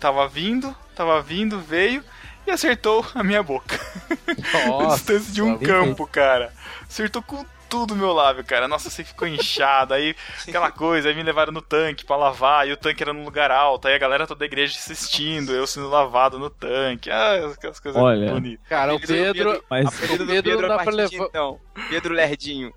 tava 0.00 0.26
vindo, 0.28 0.74
tava 0.94 1.20
vindo, 1.22 1.58
veio 1.60 2.02
e 2.46 2.50
acertou 2.50 3.04
a 3.14 3.22
minha 3.24 3.42
boca. 3.42 3.78
a 4.54 4.66
Nossa, 4.68 4.96
distância 4.96 5.32
de 5.32 5.42
um 5.42 5.58
campo, 5.58 6.06
cara. 6.06 6.52
Acertou 6.88 7.20
com 7.22 7.44
tudo 7.68 7.94
o 7.94 7.96
meu 7.96 8.12
lábio, 8.12 8.44
cara. 8.44 8.68
Nossa, 8.68 8.88
você 8.88 9.02
ficou 9.02 9.26
inchado. 9.26 9.92
Aí 9.92 10.14
aquela 10.46 10.70
coisa, 10.70 11.08
aí 11.08 11.14
me 11.16 11.22
levaram 11.24 11.52
no 11.52 11.60
tanque 11.60 12.04
pra 12.04 12.14
lavar. 12.16 12.68
E 12.68 12.72
o 12.72 12.76
tanque 12.76 13.02
era 13.02 13.12
num 13.12 13.24
lugar 13.24 13.50
alto. 13.50 13.88
Aí 13.88 13.94
a 13.94 13.98
galera 13.98 14.24
toda 14.26 14.38
da 14.38 14.46
igreja 14.46 14.76
assistindo, 14.78 15.52
eu 15.52 15.66
sendo 15.66 15.88
lavado 15.88 16.38
no 16.38 16.48
tanque. 16.48 17.10
Ah, 17.10 17.50
aquelas 17.52 17.80
coisas 17.80 18.00
Olha. 18.00 18.30
bonitas. 18.32 18.64
Cara, 18.68 18.94
o 18.94 18.98
do 19.00 19.06
Pedro. 19.08 19.64
Mas 19.68 19.86
O 19.88 20.18
do 20.18 20.26
Pedro 20.26 20.26
Pedro 20.44 20.68
não 20.68 20.74
a 20.74 20.76
dá 20.78 20.84
pra 20.84 20.92
levar- 20.92 21.26
então. 21.26 21.60
Pedro 21.90 22.14
Lerdinho. 22.14 22.72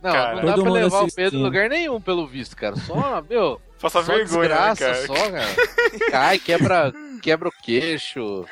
Não, 0.00 0.12
Cara. 0.12 0.36
não 0.36 0.44
dá 0.44 0.62
pra 0.62 0.72
levar 0.72 0.96
o 0.98 1.00
assistindo. 1.00 1.16
Pedro 1.16 1.38
em 1.38 1.42
lugar 1.42 1.68
nenhum, 1.68 2.00
pelo 2.00 2.26
visto, 2.26 2.54
cara. 2.56 2.76
Só, 2.76 3.22
meu, 3.28 3.60
Faça 3.84 4.02
só 4.02 4.14
vergonha, 4.14 4.48
né, 4.48 4.70
desgraça, 4.70 4.84
cara. 4.84 5.06
só, 5.06 5.30
cara. 5.30 5.54
Cai, 6.10 6.38
quebra, 6.38 6.90
quebra 7.22 7.48
o 7.50 7.52
queixo, 7.52 8.18
eu, 8.18 8.46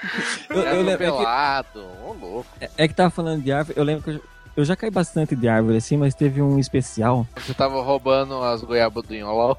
quebra 0.47 0.71
eu 0.75 0.81
o 0.81 0.85
lembro, 0.85 0.93
é, 0.93 0.97
que, 0.97 1.17
pelado. 1.17 1.87
Ô, 2.05 2.13
louco. 2.13 2.47
é 2.77 2.87
que 2.87 2.93
tava 2.93 3.09
falando 3.09 3.43
de 3.43 3.51
árvore, 3.51 3.79
eu 3.79 3.83
lembro 3.83 4.03
que 4.05 4.11
eu, 4.11 4.21
eu 4.59 4.65
já 4.65 4.77
caí 4.77 4.91
bastante 4.91 5.35
de 5.35 5.49
árvore 5.49 5.79
assim, 5.79 5.97
mas 5.97 6.15
teve 6.15 6.43
um 6.43 6.59
especial. 6.59 7.27
Você 7.37 7.55
tava 7.55 7.81
roubando 7.81 8.43
as 8.43 8.63
goiabas 8.63 9.05
do 9.07 9.15
Inholol. 9.15 9.57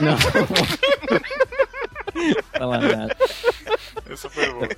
Não. 0.00 0.16
Falar 2.58 2.80
nada. 2.80 3.14
Essa 4.08 4.30
foi 4.30 4.50
boa. 4.52 4.68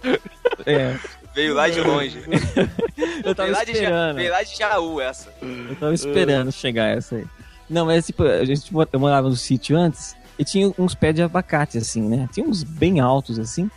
É, 0.67 0.99
Veio 1.33 1.55
lá 1.55 1.69
de 1.69 1.81
longe. 1.81 2.21
eu 3.25 3.33
tava 3.33 3.47
Veio 3.47 3.59
lá, 3.59 3.65
de 3.65 3.71
esperando. 3.73 4.17
veio 4.17 4.33
lá 4.33 4.43
de 4.43 4.59
Jaú 4.59 5.01
essa. 5.01 5.33
Eu 5.41 5.77
tava 5.77 5.95
esperando 5.95 6.51
chegar 6.51 6.97
essa 6.97 7.15
aí. 7.15 7.25
Não, 7.71 7.87
mas 7.87 8.07
tipo, 8.07 8.25
a 8.25 8.45
gente 8.45 8.71
eu 8.93 9.01
morava 9.01 9.29
no 9.29 9.37
sítio 9.37 9.77
antes 9.77 10.17
e 10.39 10.45
tinha 10.45 10.73
uns 10.79 10.95
pés 10.95 11.15
de 11.15 11.23
abacate, 11.23 11.79
assim, 11.79 12.03
né? 12.03 12.29
Tinha 12.33 12.47
uns 12.47 12.63
bem 12.63 13.01
altos, 13.01 13.39
assim. 13.39 13.71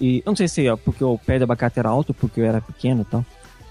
E 0.00 0.18
eu 0.18 0.30
não 0.30 0.36
sei 0.36 0.48
se 0.48 0.66
é 0.66 0.74
porque 0.76 1.04
o 1.04 1.16
pé 1.18 1.38
de 1.38 1.44
abacate 1.44 1.78
era 1.78 1.88
alto, 1.88 2.12
porque 2.12 2.40
eu 2.40 2.44
era 2.46 2.60
pequeno 2.60 3.02
e 3.02 3.04
tal. 3.04 3.24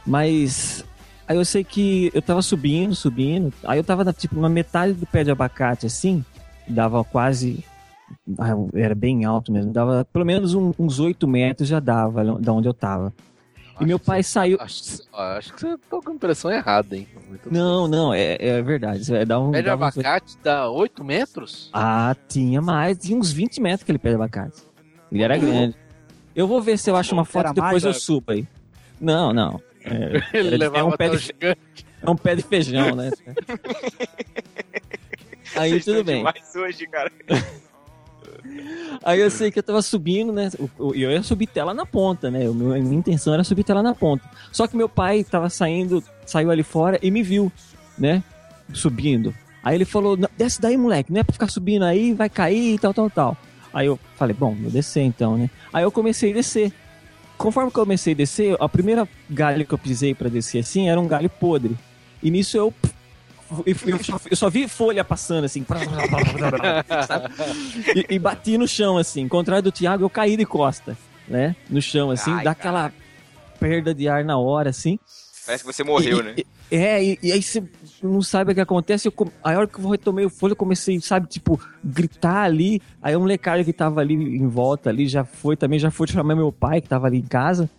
Mas 0.06 0.84
aí 1.28 1.36
eu 1.38 1.46
sei 1.46 1.64
que 1.64 2.12
eu 2.14 2.22
tava 2.22 2.42
subindo, 2.42 2.96
subindo. 2.96 3.54
Aí 3.66 3.78
eu 3.80 3.84
tava 3.84 4.12
tipo, 4.14 4.40
na 4.40 4.50
metade 4.50 4.94
do 4.94 5.06
pé 5.06 5.24
de 5.24 5.32
abacate, 5.32 5.86
assim. 5.86 6.24
Dava 6.68 7.04
quase. 7.04 7.64
ah, 8.38 8.54
Era 8.74 8.96
bem 8.96 9.26
alto 9.26 9.52
mesmo. 9.52 9.72
Dava 9.74 10.06
pelo 10.12 10.26
menos 10.26 10.54
um- 10.54 10.72
uns 10.80 11.00
8 11.00 11.28
metros 11.28 11.68
já 11.68 11.80
dava 11.80 12.24
da 12.40 12.54
onde 12.54 12.68
eu 12.68 12.74
tava. 12.74 13.14
E 13.82 13.86
meu 13.86 13.98
pai 14.00 14.22
saiu. 14.24 14.58
Acho, 14.60 15.02
acho 15.12 15.54
que 15.54 15.60
você 15.62 15.78
tá 15.78 16.00
com 16.04 16.12
a 16.12 16.14
impressão 16.14 16.52
errada, 16.52 16.96
hein? 16.96 17.08
Muito 17.28 17.52
Não, 17.52 17.88
não, 17.88 18.14
é, 18.14 18.38
é 18.40 18.62
verdade. 18.62 19.14
É, 19.16 19.26
dá 19.26 19.40
um, 19.40 19.52
Pé 19.52 19.62
de 19.62 19.70
uns- 19.70 19.74
abacate 19.74 20.38
dá 20.44 20.70
8 20.70 21.04
metros? 21.04 21.70
Ah, 21.74 22.16
tinha 22.28 22.62
mais. 22.62 22.98
Tinha 22.98 23.18
uns 23.18 23.32
20 23.32 23.60
metros 23.60 23.82
aquele 23.84 23.98
pé 23.98 24.10
de 24.10 24.16
abacate. 24.16 24.62
Ele 25.12 25.24
era 25.24 25.38
grande. 25.38 25.76
Eu 26.36 26.48
vou 26.48 26.62
ver 26.62 26.78
se 26.78 26.90
eu 26.90 26.96
acho 26.96 27.14
uma 27.14 27.26
foto 27.26 27.52
e 27.52 27.54
depois 27.54 27.72
mais, 27.72 27.84
eu 27.84 27.94
subo 27.94 28.32
aí. 28.32 28.48
Não, 29.02 29.34
não. 29.34 29.62
É, 29.84 30.22
Ele 30.38 30.56
é 30.56 30.58
levava 30.58 30.86
um 30.88 30.92
pé 30.98 31.10
de, 31.10 31.18
gigante. 31.18 31.86
é 32.02 32.10
um 32.10 32.16
pé 32.16 32.36
de 32.36 32.42
feijão, 32.44 32.96
né? 32.96 33.12
Aí 35.56 35.70
Vocês 35.72 35.86
tudo 35.86 36.04
bem. 36.04 36.18
demais 36.18 36.56
hoje, 36.56 36.88
cara. 36.88 37.12
Aí 39.04 39.20
eu 39.20 39.30
sei 39.30 39.52
que 39.52 39.60
eu 39.60 39.64
tava 39.64 39.82
subindo, 39.82 40.32
né? 40.32 40.50
E 40.94 41.02
eu 41.02 41.12
ia 41.12 41.24
subir 41.24 41.48
tela 41.48 41.74
na 41.74 41.86
ponta, 41.86 42.30
né? 42.30 42.46
A 42.46 42.52
minha 42.52 42.96
intenção 42.96 43.34
era 43.34 43.44
subir 43.44 43.64
tela 43.64 43.82
na 43.82 43.94
ponta. 43.94 44.24
Só 44.52 44.68
que 44.68 44.78
meu 44.78 44.88
pai 44.88 45.24
tava 45.24 45.50
saindo, 45.50 46.04
saiu 46.26 46.52
ali 46.52 46.64
fora 46.64 47.00
e 47.02 47.10
me 47.10 47.24
viu, 47.24 47.52
né? 47.98 48.24
Subindo. 48.74 49.34
Aí 49.64 49.76
ele 49.76 49.86
falou: 49.86 50.18
"Não, 50.18 50.30
desce 50.38 50.62
daí, 50.62 50.78
moleque, 50.78 51.12
não 51.12 51.22
é 51.22 51.24
pra 51.24 51.34
ficar 51.34 51.50
subindo 51.50 51.84
aí, 51.84 52.14
vai 52.14 52.30
cair 52.30 52.76
e 52.76 52.80
tal, 52.80 52.94
tal, 52.94 53.10
tal. 53.10 53.38
Aí 53.74 53.88
eu 53.88 54.00
falei: 54.16 54.36
bom, 54.38 54.54
vou 54.54 54.70
descer 54.70 55.02
então, 55.04 55.38
né? 55.38 55.50
Aí 55.72 55.84
eu 55.84 55.92
comecei 55.92 56.32
a 56.32 56.36
descer. 56.36 56.72
Conforme 57.38 57.70
eu 57.70 57.74
comecei 57.74 58.14
a 58.14 58.16
descer, 58.16 58.56
a 58.60 58.70
primeira 58.70 59.08
galho 59.30 59.66
que 59.66 59.74
eu 59.74 59.78
pisei 59.78 60.14
pra 60.14 60.30
descer 60.30 60.60
assim 60.60 60.90
era 60.90 61.00
um 61.00 61.08
galho 61.08 61.30
podre. 61.30 61.76
E 62.22 62.30
nisso 62.30 62.56
eu. 62.56 62.74
Eu, 63.66 64.04
só, 64.04 64.20
eu 64.32 64.36
só 64.36 64.50
vi 64.50 64.68
folha 64.68 65.04
passando 65.04 65.46
assim. 65.46 65.64
e, 67.96 68.16
e 68.16 68.20
bati 68.20 68.58
no 68.58 68.68
chão, 68.68 68.98
assim. 68.98 69.24
Ao 69.24 69.30
contrário 69.30 69.64
do 69.64 69.72
Thiago, 69.72 70.04
eu 70.04 70.10
caí 70.10 70.36
de 70.38 70.46
costa, 70.46 70.98
né? 71.28 71.56
No 71.70 71.82
chão, 71.82 72.12
assim, 72.12 72.32
Ai, 72.32 72.44
dá 72.44 72.52
aquela 72.52 72.92
perda 73.60 73.94
de 73.94 74.08
ar 74.08 74.24
na 74.24 74.38
hora, 74.38 74.70
assim. 74.70 75.00
Parece 75.46 75.64
que 75.64 75.74
você 75.74 75.84
morreu, 75.84 76.20
E- 76.20 76.24
né? 76.24 76.34
e- 76.38 76.46
É, 76.72 77.04
e, 77.04 77.20
e 77.22 77.32
aí 77.32 77.44
você 77.44 77.64
não 78.02 78.22
sabe 78.24 78.52
o 78.52 78.56
que 78.56 78.62
acontece. 78.62 79.08
Eu, 79.08 79.14
a 79.44 79.52
hora 79.52 79.68
que 79.68 79.78
eu 79.78 79.90
retomei 79.90 80.26
o 80.26 80.30
folha, 80.30 80.54
eu 80.54 80.56
comecei, 80.56 81.00
sabe, 81.02 81.28
tipo, 81.28 81.60
gritar 81.84 82.44
ali. 82.46 82.82
Aí 83.00 83.14
a 83.14 83.20
molecada 83.20 83.64
que 83.64 83.72
tava 83.72 84.02
ali 84.02 84.16
em 84.16 84.48
volta 84.48 84.90
ali 84.90 85.08
já 85.08 85.24
foi 85.24 85.56
também, 85.56 85.78
já 85.78 85.92
foi 85.92 86.08
chamar 86.08 86.36
meu 86.36 86.52
pai, 86.52 86.82
que 86.82 86.90
tava 86.90 87.06
ali 87.06 87.20
em 87.20 87.28
casa. 87.28 87.70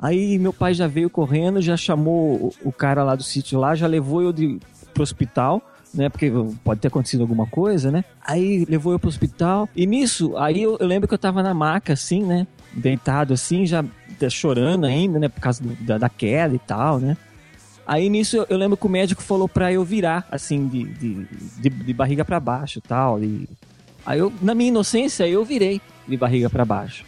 Aí 0.00 0.36
meu 0.40 0.52
pai 0.52 0.74
já 0.74 0.88
veio 0.88 1.08
correndo, 1.08 1.60
já 1.62 1.76
chamou 1.76 2.34
o, 2.64 2.68
o 2.70 2.72
cara 2.72 3.04
lá 3.04 3.14
do 3.14 3.22
sítio 3.22 3.60
lá, 3.60 3.76
já 3.76 3.86
levou 3.86 4.20
eu 4.22 4.32
de, 4.32 4.58
pro 4.92 5.02
hospital. 5.02 5.60
né? 5.94 6.08
Porque 6.08 6.30
pode 6.64 6.80
ter 6.80 6.88
acontecido 6.88 7.20
alguma 7.22 7.46
coisa, 7.46 7.90
né? 7.90 8.04
Aí 8.26 8.64
levou 8.68 8.92
eu 8.92 8.98
pro 8.98 9.08
hospital. 9.08 9.68
E 9.76 9.86
nisso, 9.86 10.36
aí 10.38 10.62
eu, 10.62 10.76
eu 10.80 10.86
lembro 10.86 11.06
que 11.06 11.12
eu 11.14 11.18
tava 11.18 11.42
na 11.42 11.52
maca, 11.52 11.92
assim, 11.92 12.22
né? 12.22 12.46
Deitado 12.72 13.34
assim, 13.34 13.66
já 13.66 13.84
chorando 14.30 14.84
ainda, 14.86 15.18
né? 15.18 15.28
Por 15.28 15.40
causa 15.40 15.62
do- 15.62 15.74
da, 15.84 15.98
da 15.98 16.08
queda 16.08 16.54
e 16.54 16.58
tal, 16.58 16.98
né? 16.98 17.16
Aí 17.86 18.08
nisso 18.08 18.36
eu, 18.36 18.46
eu 18.48 18.56
lembro 18.56 18.76
que 18.76 18.86
o 18.86 18.88
médico 18.88 19.20
falou 19.22 19.48
pra 19.48 19.72
eu 19.72 19.84
virar, 19.84 20.26
assim, 20.30 20.66
de, 20.68 20.84
de, 20.84 21.26
de, 21.58 21.68
de 21.68 21.92
barriga 21.92 22.24
pra 22.24 22.38
baixo 22.40 22.80
tal. 22.80 23.22
E... 23.22 23.48
Aí 24.06 24.18
eu, 24.20 24.32
na 24.40 24.54
minha 24.54 24.68
inocência, 24.68 25.26
eu 25.28 25.44
virei 25.44 25.80
de 26.08 26.16
barriga 26.16 26.48
pra 26.48 26.64
baixo. 26.64 27.04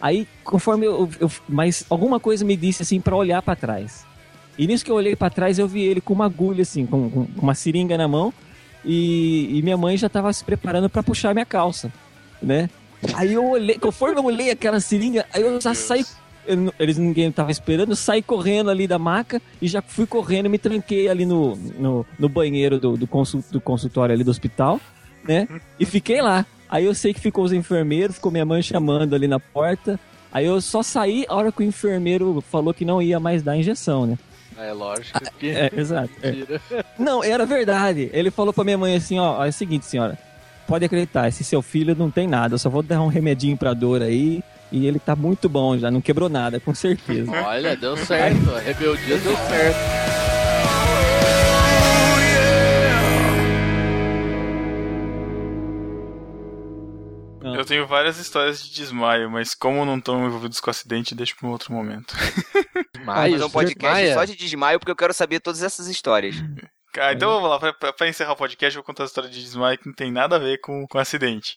Aí, 0.00 0.28
conforme 0.44 0.86
eu, 0.86 1.08
eu- 1.18 1.30
Mas 1.48 1.84
alguma 1.90 2.20
coisa 2.20 2.44
me 2.44 2.56
disse 2.56 2.82
assim 2.82 3.00
pra 3.00 3.16
olhar 3.16 3.42
pra 3.42 3.56
trás. 3.56 4.04
E 4.60 4.66
nisso 4.66 4.84
que 4.84 4.90
eu 4.90 4.94
olhei 4.94 5.16
pra 5.16 5.30
trás, 5.30 5.58
eu 5.58 5.66
vi 5.66 5.80
ele 5.82 6.00
com 6.02 6.12
uma 6.12 6.26
agulha, 6.26 6.60
assim, 6.62 6.84
com, 6.84 7.08
com 7.10 7.26
uma 7.40 7.54
seringa 7.54 7.96
na 7.96 8.06
mão. 8.06 8.32
E, 8.84 9.58
e 9.58 9.62
minha 9.62 9.76
mãe 9.76 9.96
já 9.96 10.08
tava 10.08 10.30
se 10.32 10.44
preparando 10.44 10.88
pra 10.88 11.02
puxar 11.02 11.32
minha 11.34 11.46
calça, 11.46 11.90
né? 12.42 12.68
Aí 13.14 13.32
eu 13.32 13.44
olhei, 13.48 13.78
conforme 13.78 14.18
eu 14.18 14.24
olhei 14.24 14.50
aquela 14.50 14.78
seringa, 14.80 15.24
aí 15.32 15.40
eu 15.42 15.58
já 15.60 15.72
saí. 15.74 16.04
eu 16.46 16.72
eles 16.78 16.98
ninguém 16.98 17.30
tava 17.32 17.50
esperando, 17.50 17.90
eu 17.92 17.96
saí 17.96 18.20
correndo 18.22 18.68
ali 18.70 18.86
da 18.86 18.98
maca 18.98 19.40
e 19.62 19.66
já 19.68 19.80
fui 19.80 20.04
correndo 20.06 20.50
me 20.50 20.58
tranquei 20.58 21.08
ali 21.08 21.24
no, 21.24 21.56
no, 21.56 22.06
no 22.18 22.28
banheiro 22.28 22.78
do, 22.78 22.96
do, 22.98 23.06
consul- 23.06 23.44
do 23.50 23.60
consultório 23.60 24.14
ali 24.14 24.22
do 24.24 24.30
hospital, 24.30 24.78
né? 25.26 25.48
E 25.78 25.86
fiquei 25.86 26.20
lá. 26.20 26.44
Aí 26.68 26.84
eu 26.84 26.94
sei 26.94 27.12
que 27.14 27.20
ficou 27.20 27.44
os 27.44 27.52
enfermeiros, 27.52 28.16
ficou 28.16 28.30
minha 28.30 28.44
mãe 28.44 28.60
chamando 28.62 29.14
ali 29.14 29.26
na 29.26 29.40
porta. 29.40 29.98
Aí 30.32 30.44
eu 30.46 30.60
só 30.60 30.82
saí 30.82 31.24
a 31.28 31.34
hora 31.34 31.50
que 31.50 31.62
o 31.62 31.66
enfermeiro 31.66 32.42
falou 32.50 32.72
que 32.74 32.84
não 32.84 33.00
ia 33.02 33.18
mais 33.18 33.42
dar 33.42 33.56
injeção, 33.56 34.06
né? 34.06 34.18
É 34.58 34.72
lógico 34.72 35.18
que. 35.38 35.50
É, 35.50 35.70
exato. 35.74 36.10
é. 36.22 36.34
Não, 36.98 37.22
era 37.24 37.46
verdade. 37.46 38.10
Ele 38.12 38.30
falou 38.30 38.52
pra 38.52 38.64
minha 38.64 38.78
mãe 38.78 38.94
assim, 38.96 39.18
ó, 39.18 39.44
é 39.44 39.48
o 39.48 39.52
seguinte, 39.52 39.86
senhora, 39.86 40.18
pode 40.66 40.84
acreditar, 40.84 41.28
esse 41.28 41.42
seu 41.42 41.62
filho 41.62 41.94
não 41.96 42.10
tem 42.10 42.28
nada, 42.28 42.54
eu 42.54 42.58
só 42.58 42.68
vou 42.70 42.82
dar 42.82 43.00
um 43.02 43.08
remedinho 43.08 43.56
pra 43.56 43.74
dor 43.74 44.02
aí 44.02 44.42
e 44.70 44.86
ele 44.86 44.98
tá 44.98 45.16
muito 45.16 45.48
bom 45.48 45.76
já, 45.76 45.90
não 45.90 46.00
quebrou 46.00 46.28
nada, 46.28 46.60
com 46.60 46.74
certeza. 46.74 47.30
Olha, 47.32 47.76
deu 47.76 47.96
certo. 47.96 48.54
A 48.54 48.60
rebeldia 48.60 49.18
deu 49.18 49.36
certo. 49.36 50.29
Eu 57.42 57.64
tenho 57.64 57.86
várias 57.86 58.18
histórias 58.18 58.62
de 58.62 58.70
desmaio, 58.74 59.30
mas 59.30 59.54
como 59.54 59.84
não 59.84 59.96
estão 59.98 60.26
envolvidos 60.26 60.60
com 60.60 60.70
acidente, 60.70 61.14
deixa 61.14 61.34
pra 61.38 61.48
um 61.48 61.52
outro 61.52 61.72
momento. 61.72 62.14
Mas 63.02 63.32
fazer 63.32 63.44
um 63.44 63.50
podcast 63.50 64.12
só 64.12 64.24
de 64.26 64.36
desmaio, 64.36 64.78
porque 64.78 64.90
eu 64.92 64.96
quero 64.96 65.14
saber 65.14 65.40
todas 65.40 65.62
essas 65.62 65.86
histórias. 65.86 66.36
Cara, 66.92 67.14
então 67.14 67.30
vamos 67.32 67.48
lá, 67.48 67.58
pra, 67.58 67.72
pra- 67.72 67.92
pra 67.94 68.08
encerrar 68.08 68.32
o 68.32 68.36
podcast, 68.36 68.76
eu 68.76 68.82
vou 68.82 68.86
contar 68.86 69.04
a 69.04 69.06
história 69.06 69.30
de 69.30 69.40
desmaio 69.42 69.78
que 69.78 69.86
não 69.86 69.94
tem 69.94 70.12
nada 70.12 70.36
a 70.36 70.38
ver 70.38 70.58
com, 70.60 70.86
com 70.86 70.98
acidente. 70.98 71.56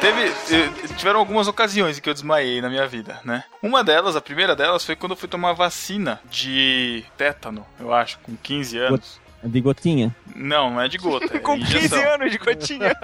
Teve, 0.00 0.24
eh, 0.24 0.85
tiveram 0.96 1.20
algumas 1.20 1.46
ocasiões 1.46 1.98
em 1.98 2.00
que 2.00 2.08
eu 2.08 2.14
desmaiei 2.14 2.60
na 2.60 2.68
minha 2.68 2.86
vida, 2.86 3.20
né? 3.24 3.44
Uma 3.62 3.84
delas, 3.84 4.16
a 4.16 4.20
primeira 4.20 4.56
delas, 4.56 4.84
foi 4.84 4.96
quando 4.96 5.12
eu 5.12 5.16
fui 5.16 5.28
tomar 5.28 5.52
vacina 5.52 6.20
de 6.24 7.04
tétano, 7.16 7.66
eu 7.78 7.92
acho, 7.92 8.18
com 8.20 8.34
15 8.36 8.78
anos. 8.78 9.20
De 9.46 9.60
gotinha. 9.60 10.14
Não, 10.34 10.70
não 10.70 10.80
é 10.82 10.88
de 10.88 10.98
gota. 10.98 11.36
É 11.36 11.38
Com 11.40 11.58
15 11.58 11.76
injeção. 11.76 12.14
anos 12.14 12.30
de 12.30 12.38
gotinha. 12.38 12.94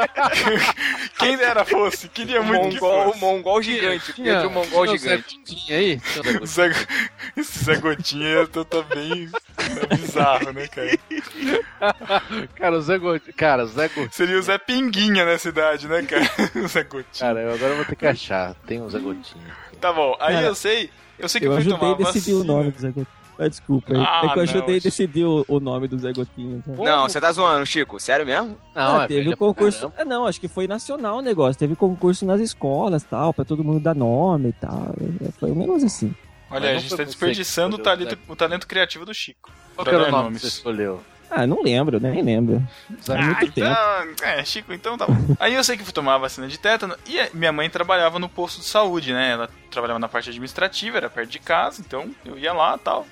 Quem 1.18 1.36
dera 1.36 1.64
fosse, 1.64 2.09
queria 2.09 2.40
O 2.40 2.45
muito 2.45 2.68
que 2.68 2.80
mongol, 2.80 3.05
fosse. 3.05 3.16
o 3.16 3.20
mongol 3.20 3.62
gigante. 3.62 4.12
Pedro 4.12 4.51
Mongol 4.51 4.84
tinha 4.84 4.95
o 4.95 4.99
Zé 4.99 5.16
gigante. 5.16 5.72
Aí? 5.72 6.01
Tinha 6.01 6.40
o 6.43 6.47
Zé 6.47 6.72
esse 7.36 7.64
Zé 7.64 7.76
Gotinha 7.76 8.47
tá, 8.49 8.64
tá 8.64 8.82
bem 8.82 9.30
tá 9.57 9.97
bizarro, 9.97 10.53
né, 10.53 10.66
cara? 10.68 10.99
Cara, 12.55 12.76
o 12.78 12.82
Zé 12.82 12.99
Gotinha. 12.99 13.32
Cara, 13.34 13.64
o 13.64 13.66
Zé 13.66 13.88
Gotinha. 13.88 14.11
Seria 14.12 14.38
o 14.38 14.43
Zé 14.43 14.59
Pinguinha 14.59 15.24
nessa 15.24 15.49
idade, 15.49 15.88
né, 15.88 16.03
cara? 16.03 16.24
O 16.62 16.68
Zé 16.68 16.82
Gotinha. 16.82 17.05
Cara, 17.20 17.40
eu 17.40 17.55
agora 17.55 17.74
vou 17.76 17.84
ter 17.84 17.97
que 17.97 18.07
achar. 18.07 18.55
Tem 18.66 18.80
um 18.82 18.90
Zé 18.90 18.99
Gotinha. 18.99 19.57
Tá 19.80 19.93
bom, 19.93 20.16
aí 20.20 20.34
Cara, 20.34 20.47
eu 20.47 20.55
sei, 20.55 20.90
eu 21.18 21.28
sei 21.28 21.40
que 21.40 21.47
Eu 21.47 21.53
eu 21.53 21.57
fui 21.57 21.66
ajudei 21.72 21.78
tomar 21.78 22.09
a 22.09 22.12
decidir 22.12 22.34
o 22.34 22.45
nome 22.45 22.70
do 22.70 22.78
Zé 22.80 22.88
Gotinha. 22.88 23.22
Ah, 23.39 23.49
desculpa, 23.49 23.93
aí. 23.95 24.01
Ah, 24.01 24.22
é 24.24 24.28
que 24.28 24.39
eu 24.39 24.43
ajudei 24.43 24.74
não, 24.74 24.76
a 24.76 24.80
decidir 24.80 25.24
o, 25.24 25.45
o 25.49 25.59
nome 25.59 25.89
do 25.89 25.99
Zé 25.99 26.12
Gotinha. 26.12 26.62
sabe? 26.64 26.83
Não, 26.83 27.09
você 27.09 27.20
tá 27.20 27.33
zoando, 27.33 27.64
Chico. 27.66 27.99
Sério 27.99 28.24
mesmo? 28.26 28.59
Não, 28.74 29.01
Ah, 29.01 29.05
é 29.05 29.07
teve 29.09 29.30
o 29.30 29.37
concurso. 29.37 29.93
Ah, 29.99 30.05
não, 30.05 30.26
acho 30.26 30.41
que 30.41 30.49
foi 30.49 30.66
nacional 30.68 31.18
o 31.18 31.22
negócio. 31.22 31.59
Teve 31.59 31.74
concurso 31.74 32.24
nas 32.26 32.41
escolas 32.41 33.03
tal, 33.03 33.33
pra 33.35 33.45
todo 33.45 33.64
mundo 33.64 33.80
dar 33.80 33.95
nome 33.95 34.51
e 34.51 34.53
tal. 34.53 34.95
É, 35.26 35.33
Foi 35.41 35.51
um 35.51 35.55
negócio 35.57 35.87
assim. 35.87 36.14
Olha, 36.51 36.70
a 36.70 36.74
gente 36.78 36.95
tá 36.95 37.03
desperdiçando 37.03 37.76
o 37.76 37.78
talento, 37.78 38.18
o 38.28 38.37
talento 38.37 38.66
criativo 38.66 39.07
do 39.07 39.14
Chico. 39.14 39.51
Qual 39.74 39.87
era 39.89 39.97
o 39.97 40.01
nome 40.11 40.12
nomes. 40.24 40.43
que 40.43 40.49
você 40.51 40.57
escolheu? 40.59 41.03
Ah, 41.35 41.47
não 41.47 41.62
lembro, 41.62 41.99
nem 41.99 42.20
lembro. 42.20 42.62
Faz 43.01 43.18
Ah, 43.18 43.24
muito 43.24 43.53
tempo. 43.53 43.70
então, 43.70 44.28
é, 44.28 44.45
Chico, 44.45 44.70
então 44.74 44.99
tá 44.99 45.07
bom. 45.07 45.14
Aí 45.41 45.55
eu 45.55 45.64
sei 45.64 45.78
que 45.78 45.83
fui 45.83 45.93
tomar 45.95 46.16
a 46.16 46.18
vacina 46.18 46.47
de 46.47 46.59
tétano 46.59 46.95
e 47.07 47.16
minha 47.35 47.51
mãe 47.51 47.70
trabalhava 47.70 48.18
no 48.18 48.28
posto 48.28 48.59
de 48.61 48.66
saúde, 48.66 49.14
né? 49.14 49.30
Ela 49.30 49.49
trabalhava 49.70 49.99
na 49.99 50.09
parte 50.09 50.28
administrativa, 50.28 50.99
era 50.99 51.09
perto 51.09 51.30
de 51.30 51.39
casa, 51.39 51.80
então 51.80 52.11
eu 52.22 52.39
ia 52.39 52.53
lá 52.53 52.76
e 52.76 52.85
tal. 52.85 53.07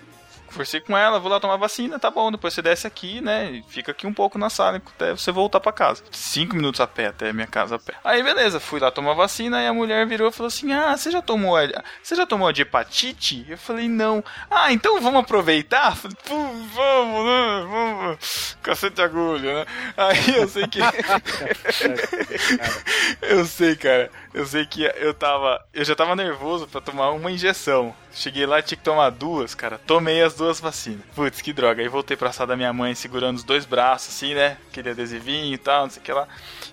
Conversei 0.50 0.80
com 0.80 0.96
ela, 0.96 1.18
vou 1.18 1.30
lá 1.30 1.38
tomar 1.38 1.56
vacina, 1.56 1.98
tá 1.98 2.10
bom, 2.10 2.30
depois 2.30 2.54
você 2.54 2.62
desce 2.62 2.86
aqui, 2.86 3.20
né? 3.20 3.62
Fica 3.68 3.92
aqui 3.92 4.06
um 4.06 4.12
pouco 4.12 4.38
na 4.38 4.50
sala 4.50 4.82
até 4.94 5.12
você 5.12 5.30
voltar 5.30 5.60
pra 5.60 5.72
casa. 5.72 6.02
Cinco 6.10 6.56
minutos 6.56 6.80
a 6.80 6.86
pé 6.86 7.06
até 7.06 7.32
minha 7.32 7.46
casa 7.46 7.76
a 7.76 7.78
pé. 7.78 7.94
Aí 8.04 8.22
beleza, 8.22 8.58
fui 8.58 8.80
lá 8.80 8.90
tomar 8.90 9.14
vacina 9.14 9.62
e 9.62 9.66
a 9.66 9.72
mulher 9.72 10.06
virou 10.06 10.28
e 10.28 10.32
falou 10.32 10.48
assim: 10.48 10.72
Ah, 10.72 10.96
você 10.96 11.10
já 11.10 11.22
tomou 11.22 11.56
a, 11.56 11.62
você 12.02 12.14
já 12.14 12.26
tomou 12.26 12.48
a 12.48 12.52
de 12.52 12.62
hepatite? 12.62 13.46
Eu 13.48 13.58
falei, 13.58 13.88
não. 13.88 14.24
Ah, 14.50 14.72
então 14.72 15.00
vamos 15.00 15.20
aproveitar? 15.20 15.96
Falei, 15.96 16.16
vamos, 16.26 17.26
né? 17.26 17.66
Vamos. 17.68 18.56
Cacete 18.62 19.00
agulha, 19.00 19.60
né? 19.60 19.66
Aí 19.96 20.36
eu 20.36 20.48
sei 20.48 20.66
que. 20.66 20.80
eu 23.22 23.44
sei, 23.44 23.76
cara. 23.76 24.10
Eu 24.32 24.46
sei 24.46 24.66
que 24.66 24.82
eu 24.96 25.14
tava. 25.14 25.64
Eu 25.72 25.84
já 25.84 25.94
tava 25.94 26.16
nervoso 26.16 26.66
pra 26.66 26.80
tomar 26.80 27.10
uma 27.10 27.30
injeção. 27.30 27.94
Cheguei 28.12 28.44
lá, 28.44 28.60
tinha 28.60 28.76
que 28.76 28.84
tomar 28.84 29.10
duas, 29.10 29.54
cara. 29.54 29.78
Tomei 29.78 30.22
as 30.22 30.34
duas 30.34 30.60
vacinas. 30.60 31.00
Putz, 31.14 31.40
que 31.40 31.52
droga. 31.52 31.80
Aí 31.80 31.88
voltei 31.88 32.16
pra 32.16 32.32
sala 32.32 32.48
da 32.48 32.56
minha 32.56 32.72
mãe 32.72 32.94
segurando 32.94 33.36
os 33.36 33.44
dois 33.44 33.64
braços, 33.64 34.14
assim, 34.14 34.34
né? 34.34 34.56
Aquele 34.68 34.90
adesivinho 34.90 35.54
e 35.54 35.58
tal, 35.58 35.84
não 35.84 35.90
sei 35.90 36.00
o 36.00 36.04
que 36.04 36.12
lá. 36.12 36.26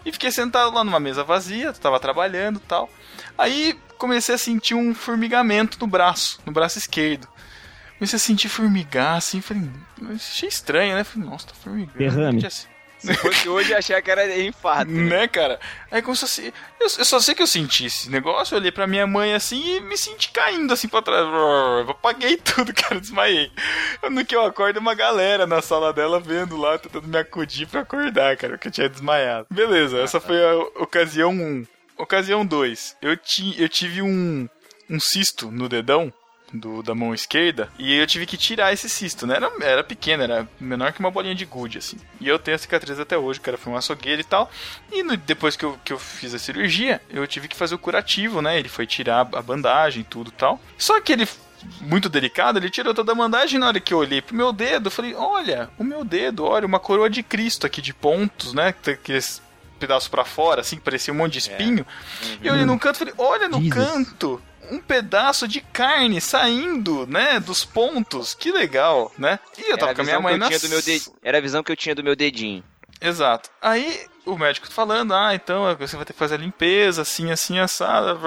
E 0.05 0.11
fiquei 0.11 0.31
sentado 0.31 0.73
lá 0.73 0.83
numa 0.83 0.99
mesa 0.99 1.23
vazia, 1.23 1.73
tava 1.73 1.99
trabalhando 1.99 2.57
e 2.57 2.61
tal. 2.67 2.89
Aí 3.37 3.77
comecei 3.97 4.35
a 4.35 4.37
sentir 4.37 4.73
um 4.73 4.95
formigamento 4.95 5.77
no 5.79 5.87
braço, 5.87 6.39
no 6.45 6.51
braço 6.51 6.77
esquerdo. 6.77 7.27
Comecei 7.97 8.17
a 8.17 8.19
sentir 8.19 8.49
formigar, 8.49 9.17
assim, 9.17 9.41
falei, 9.41 9.69
achei 10.13 10.47
estranho, 10.47 10.95
né? 10.95 11.03
Falei, 11.03 11.27
nossa, 11.27 11.47
tá 11.47 11.53
formigando. 11.55 11.97
Derrame. 11.97 12.45
Assim? 12.45 12.67
Se 13.13 13.21
fosse 13.21 13.49
hoje, 13.49 13.71
eu 13.71 13.77
achei 13.77 14.01
que 14.01 14.11
era 14.11 14.39
infarto. 14.39 14.91
Né, 14.91 15.27
cara? 15.27 15.59
Aí 15.91 16.01
começou 16.01 16.25
a 16.25 16.29
se... 16.29 16.53
eu, 16.79 16.87
eu 16.99 17.05
só 17.05 17.19
sei 17.19 17.33
que 17.33 17.41
eu 17.41 17.47
senti 17.47 17.85
esse 17.85 18.09
negócio, 18.09 18.55
eu 18.55 18.59
olhei 18.59 18.71
pra 18.71 18.87
minha 18.87 19.07
mãe 19.07 19.33
assim 19.33 19.77
e 19.77 19.79
me 19.79 19.97
senti 19.97 20.29
caindo 20.31 20.73
assim 20.73 20.87
pra 20.87 21.01
trás. 21.01 21.25
Eu 21.25 21.91
apaguei 21.91 22.37
tudo, 22.43 22.73
cara, 22.73 22.99
desmaiei. 22.99 23.51
No 24.09 24.25
que 24.25 24.35
eu 24.35 24.45
acordo, 24.45 24.79
uma 24.79 24.93
galera 24.93 25.47
na 25.47 25.61
sala 25.61 25.93
dela 25.93 26.19
vendo 26.19 26.57
lá, 26.57 26.77
tentando 26.77 27.07
me 27.07 27.17
acudir 27.17 27.67
pra 27.67 27.81
acordar, 27.81 28.35
cara, 28.37 28.53
porque 28.53 28.67
eu 28.67 28.71
tinha 28.71 28.89
desmaiado. 28.89 29.47
Beleza, 29.49 29.99
essa 29.99 30.19
foi 30.19 30.43
a 30.43 30.57
ocasião 30.81 31.31
1. 31.31 31.65
Ocasião 31.97 32.45
2. 32.45 32.97
Eu, 33.01 33.17
ti, 33.17 33.55
eu 33.59 33.67
tive 33.67 34.01
um, 34.01 34.47
um 34.89 34.99
cisto 34.99 35.49
no 35.49 35.67
dedão. 35.67 36.13
Do, 36.53 36.81
da 36.81 36.95
mão 36.95 37.13
esquerda, 37.13 37.69
e 37.77 37.93
eu 37.93 38.07
tive 38.07 38.25
que 38.25 38.37
tirar 38.37 38.71
esse 38.71 38.87
cisto, 38.87 39.27
né? 39.27 39.35
Era, 39.35 39.51
era 39.59 39.83
pequeno, 39.83 40.23
era 40.23 40.47
menor 40.57 40.93
que 40.93 40.99
uma 41.01 41.11
bolinha 41.11 41.35
de 41.35 41.43
gude, 41.43 41.77
assim. 41.77 41.97
E 42.21 42.27
eu 42.29 42.39
tenho 42.39 42.55
a 42.55 42.57
cicatriz 42.57 42.97
até 43.01 43.17
hoje, 43.17 43.37
o 43.37 43.41
cara 43.41 43.57
foi 43.57 43.73
um 43.73 43.75
açougueiro 43.75 44.21
e 44.21 44.23
tal. 44.23 44.49
E 44.89 45.03
no- 45.03 45.17
depois 45.17 45.57
que 45.57 45.65
eu, 45.65 45.77
que 45.83 45.91
eu 45.91 45.99
fiz 45.99 46.33
a 46.33 46.39
cirurgia, 46.39 47.01
eu 47.09 47.27
tive 47.27 47.49
que 47.49 47.55
fazer 47.55 47.75
o 47.75 47.77
curativo, 47.77 48.41
né? 48.41 48.57
Ele 48.57 48.69
foi 48.69 48.87
tirar 48.87 49.27
a 49.33 49.41
bandagem 49.41 50.01
e 50.01 50.05
tudo 50.05 50.29
e 50.29 50.31
tal. 50.31 50.57
Só 50.77 51.01
que 51.01 51.11
ele, 51.11 51.27
muito 51.81 52.07
delicado, 52.07 52.57
ele 52.59 52.69
tirou 52.69 52.93
toda 52.93 53.11
a 53.11 53.15
bandagem. 53.15 53.59
Na 53.59 53.67
hora 53.67 53.79
que 53.81 53.93
eu 53.93 53.97
olhei 53.97 54.21
pro 54.21 54.33
meu 54.33 54.53
dedo, 54.53 54.87
eu 54.87 54.91
falei: 54.91 55.13
Olha, 55.15 55.69
o 55.77 55.83
meu 55.83 56.05
dedo, 56.05 56.45
olha, 56.45 56.65
uma 56.65 56.79
coroa 56.79 57.09
de 57.09 57.23
Cristo 57.23 57.67
aqui 57.67 57.81
de 57.81 57.93
pontos, 57.93 58.53
né? 58.53 58.73
Aqueles 58.85 59.41
pedaços 59.79 60.07
pra 60.07 60.23
fora, 60.23 60.61
assim, 60.61 60.77
que 60.77 60.81
parecia 60.81 61.13
um 61.13 61.17
monte 61.17 61.33
de 61.33 61.39
espinho. 61.39 61.85
E 62.41 62.47
eu 62.47 62.53
olhei 62.53 62.65
num 62.65 62.77
canto 62.77 62.95
e 62.95 62.99
falei: 62.99 63.13
Olha 63.17 63.49
no 63.49 63.61
Jesus. 63.61 63.73
canto. 63.73 64.41
Um 64.71 64.79
pedaço 64.79 65.47
de 65.47 65.61
carne 65.61 66.19
saindo, 66.19 67.05
né, 67.07 67.39
dos 67.39 67.63
pontos. 67.65 68.33
Que 68.33 68.51
legal, 68.51 69.11
né? 69.17 69.39
E 69.57 69.61
eu 69.61 69.67
Era 69.69 69.77
tava 69.77 69.91
a 69.91 69.95
com 69.95 70.01
a 70.01 70.03
minha 70.03 70.17
visão 70.17 70.17
que 70.17 70.23
mãe 70.23 70.33
eu 70.33 70.37
na 70.39 70.47
tinha 70.47 70.59
do 70.59 70.69
meu 70.69 70.81
de- 70.81 71.01
Era 71.23 71.37
a 71.37 71.41
visão 71.41 71.63
que 71.63 71.71
eu 71.71 71.75
tinha 71.77 71.95
do 71.95 72.03
meu 72.03 72.15
dedinho. 72.15 72.63
Exato. 72.99 73.49
Aí 73.61 74.05
o 74.25 74.35
médico 74.37 74.67
falando, 74.71 75.13
ah, 75.13 75.33
então 75.35 75.73
você 75.77 75.95
vai 75.95 76.03
ter 76.03 76.13
que 76.13 76.19
fazer 76.19 76.33
a 76.35 76.37
limpeza, 76.39 77.03
assim, 77.03 77.29
assim, 77.31 77.59
assada. 77.59 78.17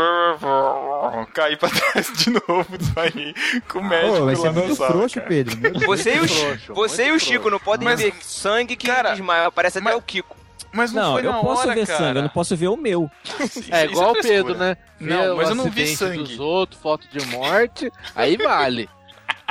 Caí 1.34 1.57
pra 1.57 1.68
trás 1.93 2.12
de 2.16 2.30
novo, 2.30 2.78
desmaiei 2.78 3.34
com 3.68 3.80
o 3.80 3.84
médico 3.84 4.16
Pô, 4.18 4.24
vai 4.26 4.36
ser 4.36 4.51
muito 4.53 4.74
sala, 4.76 4.91
frouxo, 4.93 5.14
cara. 5.16 5.26
Pedro. 5.28 5.80
Você 5.86 6.14
e 6.14 6.20
o, 6.20 6.28
frouxo, 6.28 6.74
você 6.74 7.07
e 7.09 7.12
o 7.12 7.18
Chico 7.20 7.51
não 7.51 7.59
podem 7.59 7.84
Mas- 7.88 8.01
ver 8.01 8.14
sangue 8.22 8.76
que 8.76 8.86
Cara, 8.86 9.11
desmaia. 9.12 9.51
Parece 9.51 9.78
até 9.78 9.84
mas- 9.84 9.97
o 9.97 10.03
Kiko. 10.03 10.36
Mas 10.72 10.92
não, 10.92 11.02
Não, 11.02 11.12
foi 11.14 11.26
eu 11.26 11.32
na 11.32 11.38
posso 11.40 11.62
hora, 11.62 11.74
ver 11.74 11.86
cara. 11.86 11.98
sangue, 11.98 12.18
eu 12.18 12.22
não 12.22 12.28
posso 12.28 12.56
ver 12.56 12.68
o 12.68 12.76
meu. 12.76 13.10
Isso- 13.40 13.64
É 13.74 13.84
isso 13.84 13.92
igual 13.94 14.10
o 14.12 14.14
frescura. 14.14 14.34
Pedro, 14.44 14.54
né? 14.58 14.76
Vê 15.00 15.10
Não, 15.14 15.36
mas 15.36 15.48
o 15.48 15.52
eu 15.52 15.54
não 15.56 15.70
vi 15.70 15.86
sangue. 15.96 16.18
dos 16.18 16.38
outros, 16.38 16.80
foto 16.80 17.06
de 17.10 17.24
morte, 17.26 17.90
aí 18.14 18.36
vale. 18.36 18.88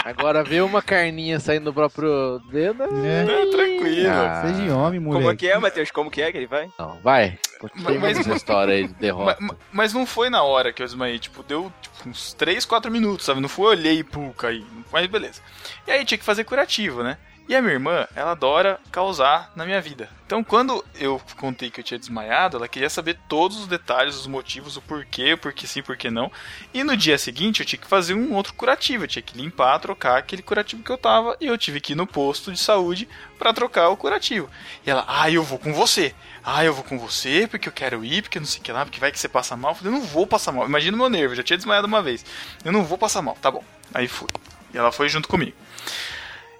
Agora 0.05 0.45
ver 0.45 0.63
uma 0.63 0.81
carninha 0.81 1.41
saindo 1.41 1.65
do 1.65 1.73
próprio 1.73 2.39
dedo. 2.49 2.83
É. 3.05 3.25
Não, 3.25 3.51
tranquilo. 3.51 4.09
Ah. 4.09 4.43
Seja 4.47 4.73
homem, 4.77 5.03
Como 5.03 5.29
é 5.29 5.35
que 5.35 5.49
é, 5.49 5.57
Matheus? 5.59 5.91
Como 5.91 6.09
que 6.09 6.21
é 6.21 6.31
que 6.31 6.37
ele 6.37 6.47
vai? 6.47 6.69
Não, 6.79 6.97
vai. 7.03 7.37
Continua 7.59 7.99
Mas- 7.99 8.17
essa 8.19 8.33
história 8.33 8.75
aí 8.75 8.87
de 8.87 8.93
derrota. 8.95 9.35
ma- 9.41 9.55
Mas, 9.73 9.91
não 9.93 10.05
foi 10.05 10.29
na 10.29 10.41
hora 10.41 10.71
que 10.71 10.81
eu 10.81 10.85
desmaiei, 10.85 11.19
tipo, 11.19 11.43
deu 11.43 11.69
tipo, 11.81 12.07
uns 12.09 12.31
3, 12.33 12.63
4 12.63 12.89
minutos, 12.89 13.25
sabe? 13.25 13.41
Não 13.41 13.49
foi 13.49 13.65
olhei 13.75 13.99
e 13.99 14.03
pum, 14.05 14.31
caí. 14.31 14.65
Mas 14.89 15.05
beleza. 15.07 15.41
E 15.85 15.91
aí 15.91 16.05
tinha 16.05 16.17
que 16.17 16.23
fazer 16.23 16.45
curativo, 16.45 17.03
né? 17.03 17.17
E 17.49 17.55
a 17.55 17.63
minha 17.63 17.73
irmã, 17.73 18.07
ela 18.15 18.33
adora 18.33 18.79
causar 18.91 19.51
na 19.55 19.65
minha 19.65 19.81
vida. 19.81 20.07
Então, 20.23 20.43
quando 20.43 20.85
eu 20.99 21.19
contei 21.35 21.71
que 21.71 21.79
eu 21.79 21.83
tinha 21.83 21.97
desmaiado, 21.97 22.57
ela 22.57 22.67
queria 22.67 22.91
saber 22.91 23.17
todos 23.27 23.57
os 23.57 23.65
detalhes, 23.65 24.15
os 24.15 24.27
motivos, 24.27 24.77
o 24.77 24.81
porquê, 24.83 25.33
o 25.33 25.37
porquê 25.39 25.65
sim, 25.65 25.81
por 25.81 25.97
que 25.97 26.11
não. 26.11 26.31
E 26.71 26.83
no 26.83 26.95
dia 26.95 27.17
seguinte, 27.17 27.61
eu 27.61 27.65
tinha 27.65 27.81
que 27.81 27.87
fazer 27.87 28.13
um 28.13 28.35
outro 28.35 28.53
curativo. 28.53 29.05
Eu 29.05 29.07
tinha 29.07 29.23
que 29.23 29.35
limpar, 29.35 29.79
trocar 29.79 30.19
aquele 30.19 30.43
curativo 30.43 30.83
que 30.83 30.91
eu 30.91 30.97
tava. 30.97 31.35
E 31.41 31.47
eu 31.47 31.57
tive 31.57 31.81
que 31.81 31.93
ir 31.93 31.95
no 31.95 32.05
posto 32.05 32.51
de 32.51 32.59
saúde 32.59 33.09
pra 33.39 33.51
trocar 33.51 33.89
o 33.89 33.97
curativo. 33.97 34.47
E 34.85 34.91
ela, 34.91 35.03
ah, 35.07 35.31
eu 35.31 35.41
vou 35.41 35.57
com 35.57 35.73
você. 35.73 36.13
Ah, 36.43 36.63
eu 36.63 36.71
vou 36.71 36.83
com 36.83 36.99
você 36.99 37.47
porque 37.49 37.67
eu 37.67 37.73
quero 37.73 38.05
ir, 38.05 38.21
porque 38.21 38.39
não 38.39 38.45
sei 38.45 38.61
o 38.61 38.63
que 38.63 38.71
lá, 38.71 38.85
porque 38.85 38.99
vai 38.99 39.11
que 39.11 39.19
você 39.19 39.27
passa 39.27 39.57
mal. 39.57 39.71
Eu 39.71 39.75
falei, 39.75 39.91
eu 39.91 39.99
não 39.99 40.05
vou 40.05 40.27
passar 40.27 40.51
mal. 40.51 40.67
Imagina 40.67 40.95
o 40.95 40.99
meu 40.99 41.09
nervo, 41.09 41.31
eu 41.31 41.37
já 41.37 41.43
tinha 41.43 41.57
desmaiado 41.57 41.87
uma 41.87 42.03
vez. 42.03 42.23
Eu 42.63 42.71
não 42.71 42.83
vou 42.83 42.95
passar 42.95 43.23
mal, 43.23 43.35
tá 43.41 43.49
bom. 43.49 43.63
Aí 43.91 44.07
fui. 44.07 44.27
E 44.71 44.77
ela 44.77 44.91
foi 44.91 45.09
junto 45.09 45.27
comigo. 45.27 45.57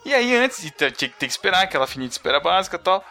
E 0.10 0.14
aí, 0.16 0.36
antes 0.36 0.64
de 0.64 0.72
ter, 0.72 0.92
que 0.92 1.08
ter 1.08 1.28
que 1.28 1.32
esperar, 1.32 1.62
aquela 1.62 1.86
fininha 1.86 2.08
de 2.08 2.16
espera 2.16 2.40
básica 2.40 2.78
e 2.78 2.80
tal, 2.80 3.06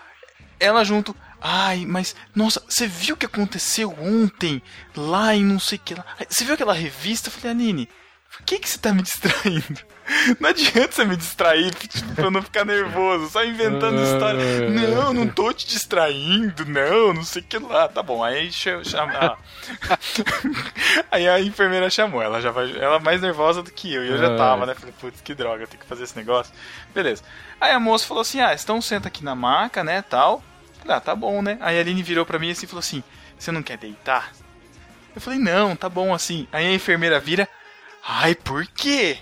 ela 0.59 0.83
junto. 0.83 1.15
Ai, 1.41 1.87
mas, 1.87 2.17
nossa, 2.35 2.61
você 2.69 2.89
viu 2.89 3.15
o 3.15 3.17
que 3.17 3.25
aconteceu 3.25 3.95
ontem 4.01 4.61
lá 4.97 5.33
em 5.33 5.45
não 5.45 5.61
sei 5.61 5.79
o 5.79 5.81
que 5.81 5.95
lá? 5.95 6.05
Você 6.29 6.45
viu 6.45 6.55
aquela 6.55 6.75
revista? 6.75 7.29
Eu 7.29 7.33
falei, 7.33 7.53
Anine, 7.53 7.89
por 8.37 8.45
que, 8.45 8.59
que 8.59 8.69
você 8.69 8.79
tá 8.79 8.93
me 8.93 9.03
distraindo? 9.03 9.81
Não 10.41 10.49
adianta 10.49 10.93
você 10.93 11.05
me 11.05 11.17
distrair 11.17 11.71
tipo, 11.75 12.15
pra 12.15 12.25
eu 12.25 12.31
não 12.31 12.41
ficar 12.43 12.65
nervoso, 12.65 13.29
só 13.29 13.45
inventando 13.45 14.03
história. 14.03 14.71
Não, 14.71 15.13
não 15.13 15.29
tô 15.29 15.53
te 15.53 15.67
distraindo, 15.67 16.65
não, 16.65 17.13
não 17.13 17.23
sei 17.23 17.43
o 17.43 17.45
que 17.45 17.59
lá. 17.59 17.89
Tá 17.89 18.03
bom, 18.03 18.25
aí 18.25 18.51
cha- 18.51 18.83
chama. 18.83 19.13
ah. 19.15 19.37
aí 21.13 21.29
a 21.29 21.39
enfermeira 21.41 21.91
chamou, 21.91 22.23
ela 22.23 22.41
já 22.41 22.51
vai. 22.51 22.71
Ela 22.75 22.97
é 22.97 23.01
mais 23.01 23.21
nervosa 23.21 23.63
do 23.63 23.71
que 23.71 23.93
eu, 23.93 24.03
e 24.03 24.09
eu 24.09 24.17
já 24.17 24.35
tava, 24.35 24.65
né? 24.65 24.75
Falei, 24.75 24.95
putz, 24.99 25.21
que 25.21 25.35
droga, 25.35 25.65
eu 25.65 25.69
tenho 25.69 25.83
que 25.83 25.89
fazer 25.89 26.05
esse 26.05 26.17
negócio. 26.17 26.55
Beleza. 26.95 27.23
Aí 27.61 27.73
a 27.73 27.79
moça 27.81 28.07
falou 28.07 28.23
assim: 28.23 28.41
ah, 28.41 28.55
então 28.55 28.81
senta 28.81 29.09
aqui 29.09 29.23
na 29.23 29.35
maca, 29.35 29.85
né, 29.85 30.01
tal. 30.01 30.43
Falei, 30.81 30.97
ah, 30.97 31.01
tá 31.01 31.15
bom, 31.15 31.43
né? 31.43 31.59
Aí 31.61 31.77
a 31.77 31.81
Aline 31.81 32.03
virou 32.03 32.25
pra 32.25 32.39
mim 32.39 32.51
assim 32.51 32.65
e 32.65 32.69
falou 32.69 32.81
assim: 32.81 33.05
você 33.39 33.53
não 33.53 33.63
quer 33.63 33.77
deitar? 33.77 34.33
Eu 35.15 35.21
falei, 35.21 35.39
não, 35.39 35.77
tá 35.77 35.89
bom 35.89 36.15
assim. 36.15 36.47
Aí 36.53 36.67
a 36.67 36.73
enfermeira 36.73 37.19
vira, 37.21 37.47
ai, 38.07 38.35
por 38.35 38.67
quê? 38.67 39.19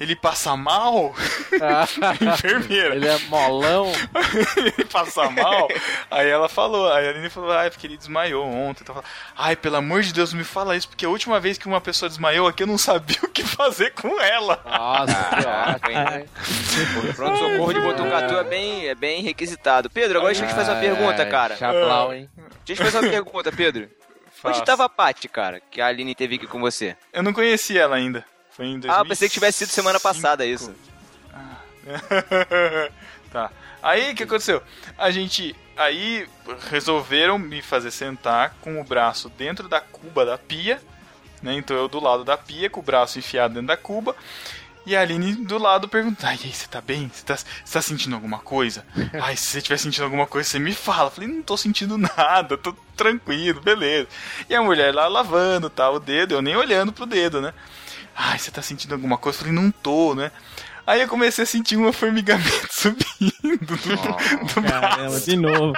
Ele 0.00 0.16
passa 0.16 0.56
mal? 0.56 1.14
enfermeira. 2.20 2.94
Ele 2.94 3.06
é 3.06 3.18
molão. 3.28 3.92
ele 4.56 4.84
passa 4.86 5.28
mal. 5.28 5.68
Aí 6.10 6.26
ela 6.26 6.48
falou, 6.48 6.90
aí 6.90 7.06
a 7.06 7.10
Aline 7.10 7.28
falou, 7.28 7.52
ai, 7.52 7.70
porque 7.70 7.86
ele 7.86 7.98
desmaiou 7.98 8.46
ontem. 8.46 8.82
Então, 8.82 9.04
ai, 9.36 9.54
pelo 9.56 9.76
amor 9.76 10.00
de 10.00 10.14
Deus, 10.14 10.32
me 10.32 10.42
fala 10.42 10.74
isso, 10.74 10.88
porque 10.88 11.04
a 11.04 11.08
última 11.10 11.38
vez 11.38 11.58
que 11.58 11.66
uma 11.66 11.82
pessoa 11.82 12.08
desmaiou 12.08 12.48
aqui, 12.48 12.62
eu 12.62 12.66
não 12.66 12.78
sabia 12.78 13.18
o 13.22 13.28
que 13.28 13.44
fazer 13.44 13.90
com 13.90 14.18
ela. 14.18 14.62
Nossa, 14.64 15.14
que 15.14 15.90
ótimo. 15.90 16.18
hein? 16.18 16.26
O 17.10 17.14
pronto-socorro 17.14 17.74
de 17.74 17.80
Botucatu 17.80 18.34
é 18.36 18.44
bem, 18.44 18.88
é 18.88 18.94
bem 18.94 19.22
requisitado. 19.22 19.90
Pedro, 19.90 20.16
agora 20.16 20.32
deixa 20.32 20.46
eu 20.46 20.48
te 20.48 20.54
fazer 20.54 20.70
uma 20.72 20.80
pergunta, 20.80 21.26
cara. 21.26 21.56
Chablau, 21.58 22.14
hein? 22.14 22.26
Deixa 22.64 22.82
eu 22.82 22.86
te 22.86 22.90
fazer 22.92 23.04
uma 23.04 23.12
pergunta, 23.12 23.52
Pedro. 23.52 23.99
Onde 24.42 24.54
Faço. 24.54 24.64
tava 24.64 24.84
a 24.84 24.88
Paty, 24.88 25.28
cara, 25.28 25.60
que 25.70 25.80
a 25.80 25.86
Aline 25.86 26.14
teve 26.14 26.36
aqui 26.36 26.46
com 26.46 26.60
você? 26.60 26.96
Eu 27.12 27.22
não 27.22 27.32
conhecia 27.32 27.82
ela 27.82 27.96
ainda. 27.96 28.24
Foi 28.50 28.66
em 28.66 28.80
2005. 28.80 28.94
Ah, 28.94 29.04
pensei 29.04 29.28
que 29.28 29.34
tivesse 29.34 29.58
sido 29.58 29.68
semana 29.70 30.00
passada 30.00 30.46
isso. 30.46 30.74
tá. 33.32 33.50
Aí 33.82 34.12
o 34.12 34.14
que 34.14 34.24
aconteceu? 34.24 34.62
A 34.98 35.10
gente. 35.10 35.54
Aí 35.76 36.28
resolveram 36.70 37.38
me 37.38 37.62
fazer 37.62 37.90
sentar 37.90 38.54
com 38.60 38.80
o 38.80 38.84
braço 38.84 39.28
dentro 39.30 39.68
da 39.68 39.80
cuba 39.80 40.26
da 40.26 40.36
pia. 40.36 40.80
Né? 41.42 41.54
Então 41.54 41.76
eu 41.76 41.88
do 41.88 42.00
lado 42.00 42.22
da 42.22 42.36
pia, 42.36 42.68
com 42.68 42.80
o 42.80 42.82
braço 42.82 43.18
enfiado 43.18 43.54
dentro 43.54 43.68
da 43.68 43.76
cuba. 43.76 44.14
E 44.90 44.96
a 44.96 45.02
Aline 45.02 45.36
do 45.36 45.56
lado 45.56 45.86
pergunta: 45.86 46.26
Ai, 46.26 46.36
aí, 46.42 46.52
você 46.52 46.66
tá 46.66 46.80
bem? 46.80 47.08
Você 47.14 47.24
tá, 47.24 47.36
você 47.36 47.74
tá 47.74 47.80
sentindo 47.80 48.16
alguma 48.16 48.40
coisa? 48.40 48.84
Ai, 49.22 49.36
se 49.36 49.44
você 49.46 49.58
estiver 49.58 49.76
sentindo 49.76 50.02
alguma 50.02 50.26
coisa, 50.26 50.48
você 50.48 50.58
me 50.58 50.74
fala. 50.74 51.06
Eu 51.06 51.10
falei: 51.12 51.30
Não 51.30 51.42
tô 51.42 51.56
sentindo 51.56 51.96
nada, 51.96 52.58
tô 52.58 52.72
tranquilo, 52.96 53.60
beleza. 53.60 54.08
E 54.48 54.54
a 54.56 54.60
mulher 54.60 54.92
lá 54.92 55.06
lavando 55.06 55.70
tá, 55.70 55.88
o 55.88 56.00
dedo, 56.00 56.34
eu 56.34 56.42
nem 56.42 56.56
olhando 56.56 56.92
pro 56.92 57.06
dedo, 57.06 57.40
né? 57.40 57.54
Ai, 58.16 58.36
você 58.36 58.50
tá 58.50 58.62
sentindo 58.62 58.92
alguma 58.92 59.16
coisa? 59.16 59.38
Eu 59.38 59.44
falei: 59.44 59.54
Não 59.54 59.70
tô, 59.70 60.16
né? 60.16 60.32
Aí 60.84 61.00
eu 61.00 61.06
comecei 61.06 61.44
a 61.44 61.46
sentir 61.46 61.76
um 61.76 61.92
formigamento 61.92 62.66
subindo 62.74 63.58
do, 63.60 63.76
do 63.76 64.60
Caramba, 64.60 64.96
braço. 65.08 65.24
de 65.24 65.36
novo. 65.36 65.72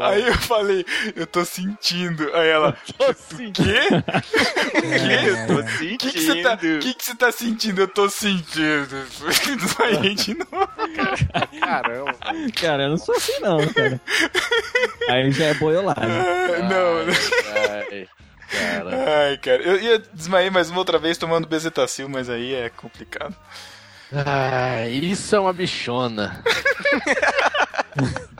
Aí 0.00 0.26
eu 0.26 0.34
falei, 0.34 0.84
eu 1.16 1.26
tô 1.26 1.44
sentindo. 1.44 2.30
Aí 2.34 2.48
ela, 2.48 2.76
Tô 2.96 3.10
o 3.10 3.52
quê? 3.52 3.88
O 4.68 4.80
quê? 4.80 5.28
Eu 5.28 5.46
tô 5.46 5.68
sentindo. 5.68 5.94
O 5.94 5.98
que 5.98 6.12
que 6.12 6.20
você 6.20 6.42
tá, 6.42 6.56
que 6.56 6.94
que 6.94 7.04
você 7.04 7.14
tá 7.14 7.32
sentindo? 7.32 7.80
Eu 7.80 7.88
tô 7.88 8.08
sentindo. 8.08 9.06
Desmaiei 9.56 10.14
de 10.14 10.34
novo. 10.34 10.68
Caramba. 11.60 12.14
Cara, 12.60 12.82
eu 12.84 12.90
não 12.90 12.98
sou 12.98 13.14
assim 13.16 13.38
não, 13.40 13.58
cara. 13.72 14.00
Aí 15.08 15.30
já 15.32 15.46
é 15.46 15.54
boiolagem. 15.54 16.08
Não, 16.68 17.04
não. 17.06 17.14
Ai, 17.80 18.08
cara. 18.50 19.20
Ai, 19.28 19.38
cara. 19.38 19.62
Eu 19.62 19.80
ia 19.80 19.98
desmaiei 19.98 20.50
mais 20.50 20.70
uma 20.70 20.78
outra 20.78 20.98
vez 20.98 21.18
tomando 21.18 21.48
bezetacil, 21.48 22.08
mas 22.08 22.28
aí 22.30 22.54
é 22.54 22.68
complicado. 22.68 23.34
Ai, 24.12 24.90
isso 24.90 25.34
é 25.34 25.40
uma 25.40 25.52
bichona. 25.52 26.42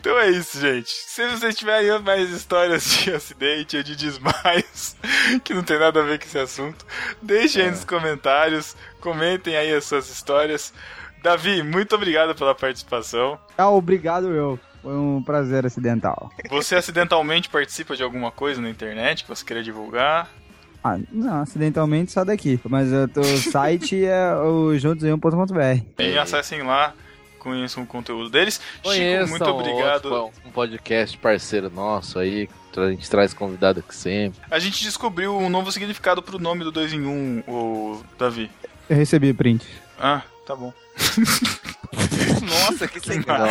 Então 0.00 0.18
é 0.18 0.30
isso, 0.30 0.60
gente. 0.60 0.88
Se 0.88 1.26
vocês 1.28 1.56
tiverem 1.56 1.98
mais 2.00 2.30
histórias 2.30 2.84
de 2.88 3.12
acidente 3.14 3.76
ou 3.76 3.82
de 3.82 3.96
desmaios 3.96 4.96
que 5.44 5.52
não 5.52 5.62
tem 5.62 5.78
nada 5.78 6.00
a 6.00 6.04
ver 6.04 6.18
com 6.18 6.24
esse 6.24 6.38
assunto, 6.38 6.86
deixem 7.20 7.64
aí 7.64 7.70
nos 7.70 7.84
comentários, 7.84 8.76
comentem 9.00 9.56
aí 9.56 9.74
as 9.74 9.84
suas 9.84 10.08
histórias. 10.08 10.72
Davi, 11.22 11.62
muito 11.62 11.96
obrigado 11.96 12.34
pela 12.34 12.54
participação. 12.54 13.38
Ah, 13.56 13.68
obrigado 13.68 14.32
eu. 14.32 14.58
Foi 14.80 14.94
um 14.94 15.20
prazer 15.22 15.66
acidental. 15.66 16.30
Você 16.48 16.76
acidentalmente 16.76 17.48
participa 17.48 17.96
de 17.96 18.02
alguma 18.02 18.30
coisa 18.30 18.60
na 18.60 18.70
internet 18.70 19.24
que 19.24 19.28
você 19.28 19.44
queria 19.44 19.62
divulgar? 19.62 20.30
Ah, 20.82 20.96
não, 21.10 21.42
acidentalmente 21.42 22.12
só 22.12 22.24
daqui. 22.24 22.60
Mas 22.64 22.88
o 22.92 23.50
site 23.50 24.04
é 24.04 24.32
o 24.36 24.78
juntosemum.com.br. 24.78 25.84
E 25.98 26.16
acessem 26.16 26.62
lá, 26.62 26.94
conheçam 27.38 27.82
o 27.82 27.86
conteúdo 27.86 28.28
deles. 28.28 28.60
Conheçam 28.82 29.26
Chico, 29.26 29.44
muito 29.44 29.58
obrigado. 29.58 30.12
outro, 30.12 30.40
um 30.46 30.50
podcast 30.50 31.16
parceiro 31.18 31.70
nosso 31.70 32.18
aí. 32.18 32.48
que 32.72 32.80
A 32.80 32.90
gente 32.90 33.08
traz 33.08 33.32
convidado 33.32 33.80
aqui 33.80 33.94
sempre. 33.94 34.40
A 34.50 34.58
gente 34.58 34.82
descobriu 34.82 35.36
um 35.36 35.48
novo 35.48 35.70
significado 35.72 36.22
pro 36.22 36.38
nome 36.38 36.64
do 36.64 36.72
2 36.72 36.92
em 36.92 37.06
1, 37.06 37.08
um, 37.08 37.42
o 37.46 38.02
Davi. 38.18 38.50
Eu 38.88 38.96
recebi 38.96 39.32
print. 39.32 39.66
Ah, 39.98 40.22
tá 40.46 40.54
bom. 40.56 40.72
Nossa, 42.48 42.88
que 42.88 43.00
sem 43.00 43.20
graça. 43.20 43.46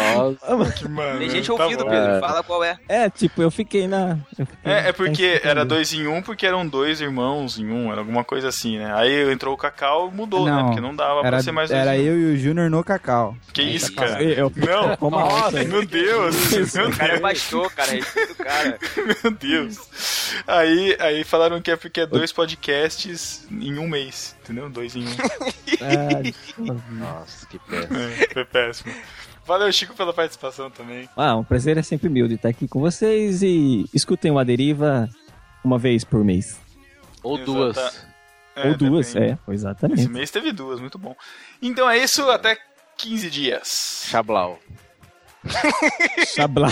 Nossa, 0.48 0.72
Que 0.74 0.88
mano. 0.88 1.20
Tem 1.20 1.30
gente 1.30 1.48
tá 1.48 1.54
ouvindo, 1.54 1.84
bom. 1.84 1.90
Pedro. 1.90 2.12
É. 2.12 2.20
Fala 2.20 2.44
qual 2.44 2.64
é. 2.64 2.78
É, 2.88 3.10
tipo, 3.10 3.42
eu 3.42 3.52
fiquei 3.52 3.88
na. 3.88 4.18
eu 4.38 4.46
fiquei 4.46 4.72
É, 4.72 4.90
é 4.90 4.92
porque 4.94 5.42
era 5.44 5.64
dois 5.66 5.94
em 5.94 6.08
um, 6.08 6.22
porque 6.22 6.46
eram 6.46 6.68
dois 6.68 7.02
irmãos 7.02 7.58
em 7.60 7.70
um, 7.70 7.92
era 7.92 8.02
alguma 8.02 8.24
coisa 8.24 8.48
assim, 8.50 8.78
né? 8.78 8.94
Aí 8.96 9.32
entrou 9.32 9.54
o 9.54 9.58
Cacau 9.58 10.12
mudou, 10.12 10.46
né? 10.46 10.52
Não, 10.52 10.66
Porque 10.66 10.82
não 10.82 10.96
dava 10.96 11.20
Era, 11.22 11.30
pra 11.30 11.42
ser 11.42 11.52
mais 11.52 11.70
dois 11.70 11.82
era 11.82 11.98
eu 11.98 12.18
e 12.20 12.34
o 12.34 12.38
Júnior 12.38 12.70
no 12.70 12.84
Cacau. 12.84 13.36
Que 13.54 13.62
isso, 13.62 13.94
cara? 13.94 14.22
Eu, 14.24 14.52
Não, 14.56 14.96
Como 14.98 15.18
assim? 15.20 15.66
meu 15.66 15.86
Deus, 15.86 16.36
meu 16.74 16.90
O 16.90 16.96
cara 16.98 17.10
Deus, 17.10 17.22
baixou, 17.22 17.70
cara. 17.70 17.92
Respeita 17.92 18.34
o 18.34 18.36
cara. 18.36 18.78
meu 19.24 19.32
Deus. 19.32 19.78
Aí, 20.46 20.96
aí 21.00 21.24
falaram 21.24 21.62
que 21.62 21.72
é 21.72 21.76
porque 21.76 22.02
é 22.02 22.06
dois 22.06 22.32
podcasts 22.32 23.48
em 23.52 23.78
um 23.78 23.88
mês, 23.88 24.36
entendeu? 24.52 24.70
Dois 24.70 24.96
em 24.96 25.06
um. 25.06 25.10
Ah, 25.82 26.74
nossa, 26.92 27.46
que 27.46 27.60
péssimo. 27.60 27.98
É, 27.98 28.28
foi 28.34 28.46
péssimo. 28.46 28.94
Valeu, 29.46 29.72
Chico, 29.72 29.94
pela 29.94 30.14
participação 30.14 30.70
também. 30.70 31.08
Ah, 31.16 31.36
um 31.36 31.44
prazer 31.44 31.78
é 31.78 31.82
sempre 31.82 32.10
meu 32.10 32.28
de 32.28 32.36
estar 32.36 32.50
aqui 32.50 32.68
com 32.68 32.80
vocês 32.82 33.42
e 33.42 33.86
escutem 33.94 34.32
o 34.32 34.38
A 34.40 34.44
Deriva 34.44 35.10
uma 35.64 35.78
vez 35.80 36.04
por 36.04 36.24
mês. 36.24 36.60
Ou 37.24 37.36
Exata- 37.38 37.46
duas. 37.52 38.08
É, 38.56 38.68
Ou 38.70 38.78
duas, 38.78 39.14
depende. 39.14 39.32
é, 39.32 39.34
Esse 39.34 39.52
exatamente. 39.54 40.10
mês 40.10 40.32
teve 40.32 40.52
duas, 40.52 40.80
muito 40.80 40.98
bom. 40.98 41.16
Então 41.62 41.90
é 41.90 41.98
isso, 42.00 42.28
até 42.30 42.58
15 42.98 43.30
dias. 43.30 44.04
Chablau. 44.08 44.60
Chablau. 46.36 46.72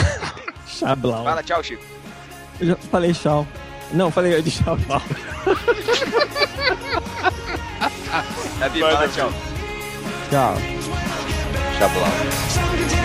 Chablau. 0.67 1.23
Fala 1.23 1.43
tchau, 1.43 1.63
Chico. 1.63 1.83
Eu 2.59 2.67
já 2.67 2.75
falei 2.75 3.13
tchau. 3.13 3.47
Não, 3.93 4.09
falei 4.11 4.41
de 4.41 4.51
chablau. 4.51 5.01
Davi, 8.59 8.81
Vai, 8.81 8.91
fala 8.93 9.07
Davi. 9.07 9.13
tchau. 9.13 9.31
Tchau. 11.77 13.04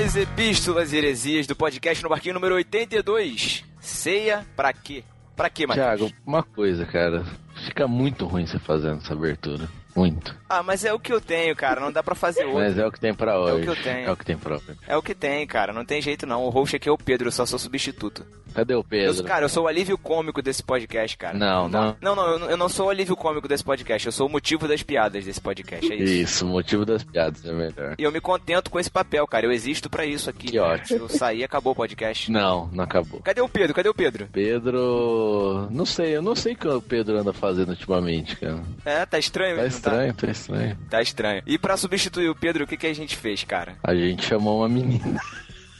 Nas 0.00 0.14
epístolas 0.14 0.92
e 0.92 0.96
heresias 0.96 1.44
do 1.44 1.56
podcast 1.56 2.00
no 2.04 2.08
barquinho 2.08 2.34
número 2.34 2.54
82. 2.54 3.64
Ceia 3.80 4.46
pra 4.54 4.72
quê? 4.72 5.02
Pra 5.34 5.50
quê, 5.50 5.66
Matheus? 5.66 5.86
Thiago, 5.86 6.12
uma 6.24 6.40
coisa, 6.40 6.86
cara. 6.86 7.26
Fica 7.66 7.88
muito 7.88 8.24
ruim 8.24 8.46
você 8.46 8.60
fazendo 8.60 8.98
essa 8.98 9.12
abertura. 9.12 9.68
Muito. 9.98 10.36
Ah, 10.48 10.62
mas 10.62 10.84
é 10.84 10.92
o 10.94 10.98
que 10.98 11.12
eu 11.12 11.20
tenho, 11.20 11.54
cara. 11.56 11.80
Não 11.80 11.90
dá 11.92 12.02
pra 12.02 12.14
fazer 12.14 12.44
outro. 12.44 12.60
Mas 12.60 12.78
é 12.78 12.86
o 12.86 12.92
que 12.92 13.00
tem 13.00 13.12
pra 13.12 13.32
É 13.32 13.36
o 13.36 13.40
hoje. 13.40 13.62
que 13.64 13.68
eu 13.70 13.76
tenho. 13.82 14.08
É 14.08 14.12
o 14.12 14.16
que 14.16 14.24
tem 14.24 14.36
pra 14.38 14.54
hoje. 14.56 14.64
É 14.86 14.96
o 14.96 15.02
que 15.02 15.14
tem, 15.14 15.46
cara. 15.46 15.72
Não 15.72 15.84
tem 15.84 16.00
jeito 16.00 16.26
não. 16.26 16.44
O 16.44 16.50
host 16.50 16.76
aqui 16.76 16.88
é 16.88 16.92
o 16.92 16.96
Pedro, 16.96 17.28
eu 17.28 17.32
só 17.32 17.44
sou 17.44 17.58
substituto. 17.58 18.24
Cadê 18.54 18.74
o 18.74 18.78
Eu 18.78 18.84
Pedro? 18.84 19.14
sou- 19.14 19.24
cara, 19.24 19.44
eu 19.44 19.48
sou 19.48 19.64
o 19.64 19.68
alívio 19.68 19.98
cômico 19.98 20.40
desse 20.40 20.62
podcast, 20.62 21.16
cara. 21.18 21.36
Não, 21.36 21.68
não. 21.68 21.96
Não, 22.00 22.14
não, 22.16 22.26
eu 22.28 22.38
não- 22.38 22.50
eu 22.50 22.56
não 22.56 22.68
sou 22.68 22.86
o 22.86 22.90
alívio 22.90 23.14
cômico 23.14 23.46
desse 23.46 23.62
podcast. 23.62 24.06
Eu 24.06 24.12
sou 24.12 24.26
o 24.26 24.30
motivo 24.30 24.66
das 24.66 24.82
piadas 24.82 25.24
desse 25.24 25.40
podcast. 25.40 25.92
É 25.92 25.96
isso. 25.96 26.12
Isso, 26.14 26.46
o 26.46 26.48
motivo 26.48 26.84
das 26.86 27.04
piadas 27.04 27.44
é 27.44 27.52
melhor. 27.52 27.94
E 27.98 28.02
eu 28.02 28.10
me 28.10 28.20
contento 28.20 28.70
com 28.70 28.80
esse 28.80 28.90
papel, 28.90 29.26
cara. 29.26 29.44
Eu 29.46 29.52
existo 29.52 29.90
pra 29.90 30.06
isso 30.06 30.30
aqui. 30.30 30.46
Que 30.48 30.58
ótimo. 30.58 31.00
Eu 31.00 31.08
saí 31.08 31.40
e 31.40 31.44
acabou 31.44 31.72
o 31.72 31.76
podcast. 31.76 32.30
Não, 32.32 32.68
não 32.72 32.84
acabou. 32.84 33.20
Cadê 33.20 33.40
o 33.42 33.48
Pedro? 33.48 33.74
Cadê 33.74 33.88
o 33.90 33.94
Pedro? 33.94 34.28
Pedro. 34.32 35.68
Não 35.70 35.84
sei, 35.84 36.16
eu 36.16 36.22
não 36.22 36.34
sei 36.34 36.54
o 36.54 36.56
que 36.56 36.68
o 36.68 36.80
Pedro 36.82 37.18
anda 37.18 37.32
fazendo 37.32 37.70
ultimamente, 37.70 38.34
cara. 38.36 38.60
É, 38.84 39.04
tá 39.04 39.18
estranho. 39.18 39.56
Tá 39.56 39.62
não 39.62 39.68
estranho, 39.88 40.14
tá 40.14 40.30
estranho. 40.30 40.78
Tá 40.90 41.02
estranho. 41.02 41.42
E 41.46 41.58
pra 41.58 41.76
substituir 41.76 42.28
o 42.28 42.34
Pedro, 42.34 42.64
o 42.64 42.66
que, 42.66 42.76
que 42.76 42.86
a 42.86 42.94
gente 42.94 43.16
fez, 43.16 43.44
cara? 43.44 43.76
A 43.82 43.94
gente 43.94 44.24
chamou 44.24 44.60
uma 44.60 44.68
menina. 44.68 45.20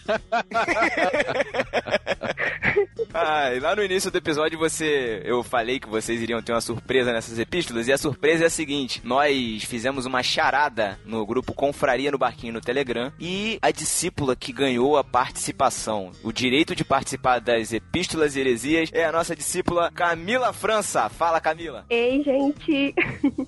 Ah, 3.12 3.55
e 3.55 3.60
lá 3.60 3.74
no 3.74 3.82
início 3.82 4.10
do 4.10 4.18
episódio 4.18 4.59
você, 4.59 5.22
eu 5.24 5.43
falei 5.43 5.80
que 5.80 5.89
vocês 5.89 6.20
iriam 6.20 6.43
ter 6.43 6.52
uma 6.52 6.60
surpresa 6.60 7.12
nessas 7.12 7.39
epístolas 7.39 7.89
e 7.89 7.93
a 7.93 7.98
surpresa 7.98 8.44
é 8.44 8.47
a 8.47 8.51
seguinte: 8.51 9.01
nós 9.05 9.64
fizemos 9.64 10.05
uma 10.06 10.22
charada 10.22 10.98
no 11.05 11.24
grupo 11.24 11.55
Confraria 11.55 12.10
no 12.12 12.18
Barquinho 12.18 12.52
no 12.52 12.60
Telegram 12.60 13.12
e 13.18 13.59
a 13.62 13.70
discípula 13.70 14.36
que 14.36 14.52
ganhou 14.52 14.97
a 14.97 15.05
participação, 15.05 16.12
o 16.22 16.32
direito 16.32 16.74
de 16.74 16.85
participar 16.85 17.40
das 17.40 17.72
epístolas 17.72 18.36
e 18.36 18.40
heresias 18.40 18.90
é 18.93 19.05
a 19.05 19.12
nossa 19.12 19.35
discípula 19.35 19.90
Camila 19.90 20.52
França. 20.52 21.09
Fala, 21.09 21.40
Camila. 21.40 21.86
Ei, 21.89 22.22
gente. 22.22 22.94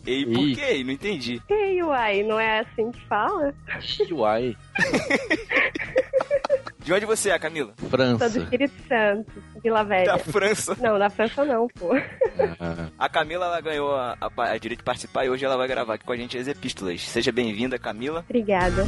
Ei, 0.06 0.26
por 0.26 0.54
quê? 0.54 0.82
Não 0.84 0.92
entendi. 0.92 1.40
Ei, 1.48 1.82
uai, 1.82 2.22
não 2.22 2.40
é 2.40 2.60
assim 2.60 2.90
que 2.90 3.00
fala? 3.06 3.54
Uai. 4.10 4.56
De 6.84 6.92
onde 6.94 7.04
você 7.06 7.30
é, 7.30 7.38
Camila? 7.38 7.72
Sou 7.78 7.88
do 7.88 7.90
França. 7.90 8.26
Espírito 8.38 8.74
Santo, 8.88 9.30
Vila 9.62 9.84
Velha. 9.84 10.06
Da 10.12 10.18
França. 10.18 10.76
Não, 10.80 10.98
da 10.98 11.10
França 11.10 11.44
não, 11.44 11.68
pô. 11.68 11.90
Ah, 12.58 12.88
A 12.98 13.08
Camila 13.08 13.46
ela 13.46 13.60
ganhou 13.60 13.94
a, 13.94 14.16
a, 14.20 14.42
a 14.44 14.58
direito 14.58 14.78
de 14.80 14.84
participar 14.84 15.24
e 15.26 15.30
hoje 15.30 15.44
ela 15.44 15.56
vai 15.56 15.68
gravar 15.68 15.94
aqui 15.94 16.04
com 16.04 16.12
a 16.12 16.16
gente 16.16 16.38
as 16.38 16.48
epístolas. 16.48 17.02
Seja 17.02 17.30
bem-vinda, 17.30 17.78
Camila. 17.78 18.24
Obrigada. 18.28 18.84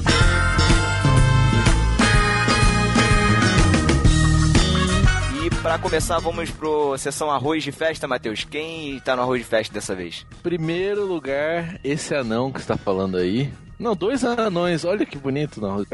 E 5.45 5.51
pra 5.61 5.79
começar, 5.79 6.19
vamos 6.19 6.51
pro 6.51 6.97
sessão 6.99 7.31
arroz 7.31 7.63
de 7.65 7.73
festa, 7.73 8.07
Matheus. 8.07 8.45
Quem 8.45 9.01
tá 9.01 9.17
no 9.17 9.23
arroz 9.23 9.41
de 9.43 9.47
festa 9.47 9.75
dessa 9.75 9.95
vez? 9.95 10.25
Primeiro 10.43 11.05
lugar, 11.05 11.79
esse 11.83 12.15
anão 12.15 12.53
que 12.53 12.61
está 12.61 12.77
falando 12.77 13.17
aí. 13.17 13.53
Não, 13.83 13.97
dois 13.97 14.23
anões, 14.23 14.85
olha 14.85 15.05
que 15.05 15.19
bonito 15.19 15.61
não. 15.61 15.85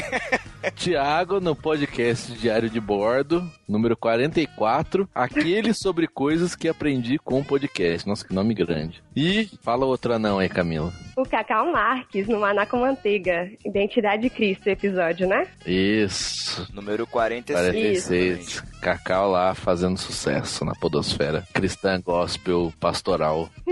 Tiago, 0.74 1.38
no 1.38 1.54
podcast 1.54 2.32
Diário 2.32 2.70
de 2.70 2.80
Bordo, 2.80 3.46
número 3.68 3.94
44. 3.94 5.06
Aquele 5.14 5.74
sobre 5.74 6.06
coisas 6.06 6.56
que 6.56 6.66
aprendi 6.66 7.18
com 7.18 7.40
o 7.40 7.44
podcast. 7.44 8.08
Nossa, 8.08 8.26
que 8.26 8.32
nome 8.32 8.54
grande. 8.54 9.02
E 9.14 9.50
fala 9.60 9.84
outro 9.84 10.14
anão 10.14 10.38
aí, 10.38 10.48
Camila. 10.48 10.90
O 11.14 11.22
Cacau 11.24 11.70
Marques, 11.70 12.26
no 12.26 12.40
Maná 12.40 12.64
com 12.64 12.78
Manteiga. 12.78 13.50
Identidade 13.66 14.22
de 14.22 14.30
Cristo, 14.30 14.68
episódio, 14.68 15.28
né? 15.28 15.46
Isso. 15.66 16.66
Número 16.72 17.06
46. 17.06 18.06
46. 18.06 18.60
Cacau 18.80 19.30
lá 19.30 19.54
fazendo 19.54 19.98
sucesso 19.98 20.64
na 20.64 20.72
podosfera. 20.74 21.46
Cristã, 21.52 22.00
gospel, 22.00 22.72
pastoral. 22.80 23.50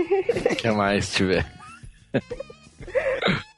O 0.51 0.55
que 0.55 0.69
mais 0.69 1.11
tiver? 1.11 1.51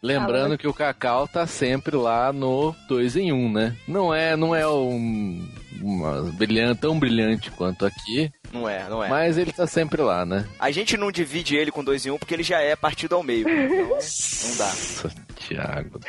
Lembrando 0.04 0.58
que 0.58 0.68
o 0.68 0.74
Cacau 0.74 1.28
tá 1.28 1.46
sempre 1.46 1.96
lá 1.96 2.34
no 2.34 2.76
2 2.88 3.16
em 3.18 3.32
1, 3.32 3.36
um, 3.36 3.52
né? 3.52 3.76
Não 3.88 4.12
é, 4.14 4.36
não 4.36 4.56
é 4.56 4.68
um, 4.68 5.48
uma 5.80 6.24
brilhante, 6.34 6.82
tão 6.82 6.98
brilhante 6.98 7.52
quanto 7.52 7.86
aqui, 7.86 8.32
Não 8.52 8.68
é, 8.68 8.90
não 8.90 9.04
é. 9.04 9.10
mas 9.10 9.38
ele 9.38 9.52
tá 9.52 9.68
sempre 9.68 10.02
lá, 10.02 10.26
né? 10.26 10.46
A 10.60 10.72
gente 10.72 10.98
não 10.98 11.12
divide 11.12 11.56
ele 11.56 11.72
com 11.72 11.84
2 11.84 12.08
em 12.08 12.12
1 12.12 12.16
um 12.16 12.18
porque 12.18 12.34
ele 12.34 12.42
já 12.44 12.60
é 12.60 12.76
partido 12.76 13.14
ao 13.16 13.22
meio. 13.22 13.48
Então, 13.48 13.78
não 13.78 14.58
dá. 14.58 14.66
Nossa, 14.66 15.12
Thiago. 15.36 16.00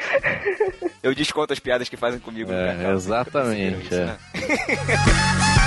Eu 1.03 1.15
desconto 1.15 1.53
as 1.53 1.59
piadas 1.59 1.89
que 1.89 1.97
fazem 1.97 2.19
comigo 2.21 2.51
no 2.51 2.57
É, 2.59 2.75
Cacau. 2.77 2.93
exatamente, 2.93 3.85
Isso, 3.85 3.95
é. 3.95 4.17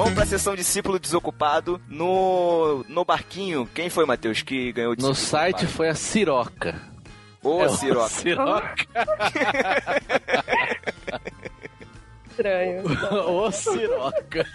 Vamos 0.00 0.14
pra 0.14 0.24
sessão 0.24 0.56
discípulo 0.56 0.98
desocupado 0.98 1.78
no, 1.86 2.82
no 2.88 3.04
barquinho. 3.04 3.68
Quem 3.74 3.90
foi, 3.90 4.06
Matheus, 4.06 4.40
que 4.40 4.72
ganhou 4.72 4.94
o 4.94 4.96
No 4.96 5.14
site 5.14 5.66
foi 5.66 5.90
a 5.90 5.94
Siroca. 5.94 6.74
Ô, 7.42 7.60
É, 7.62 7.66
o 7.66 7.68
Siroca. 7.68 8.08
Siroca. 8.08 8.86
Estranho. 12.30 12.82
Ô, 13.28 13.52
Siroca. 13.52 14.46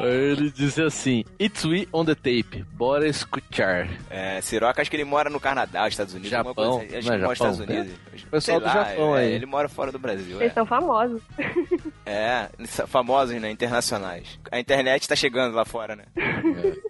Ele 0.00 0.50
disse 0.50 0.82
assim: 0.82 1.24
It's 1.40 1.64
we 1.64 1.86
on 1.92 2.04
the 2.04 2.14
tape, 2.14 2.64
bora 2.72 3.06
escutar. 3.06 3.88
É, 4.10 4.40
Siroca, 4.40 4.80
acho 4.80 4.90
que 4.90 4.96
ele 4.96 5.04
mora 5.04 5.28
no 5.28 5.38
Canadá, 5.38 5.86
Estados 5.88 6.14
Unidos. 6.14 6.30
Japão, 6.30 6.54
coisa 6.54 6.70
assim. 6.84 6.96
Acho 6.96 7.08
não 7.08 7.14
é 7.14 7.18
que 7.18 7.22
mora? 7.22 7.32
Estados 7.34 7.60
Unidos. 7.60 7.92
Pessoal 8.30 8.40
Sei 8.40 8.54
do 8.58 8.64
lá, 8.64 8.72
Japão 8.72 9.16
é, 9.16 9.20
aí. 9.20 9.32
Ele 9.32 9.46
mora 9.46 9.68
fora 9.68 9.92
do 9.92 9.98
Brasil. 9.98 10.36
Eles 10.40 10.50
É. 10.52 10.54
são 10.54 10.64
famosos. 10.66 11.22
é, 12.06 12.48
famosos, 12.86 13.40
né? 13.40 13.50
Internacionais. 13.50 14.38
A 14.50 14.58
internet 14.58 15.08
tá 15.08 15.14
chegando 15.16 15.54
lá 15.54 15.64
fora, 15.64 15.94
né? 15.96 16.04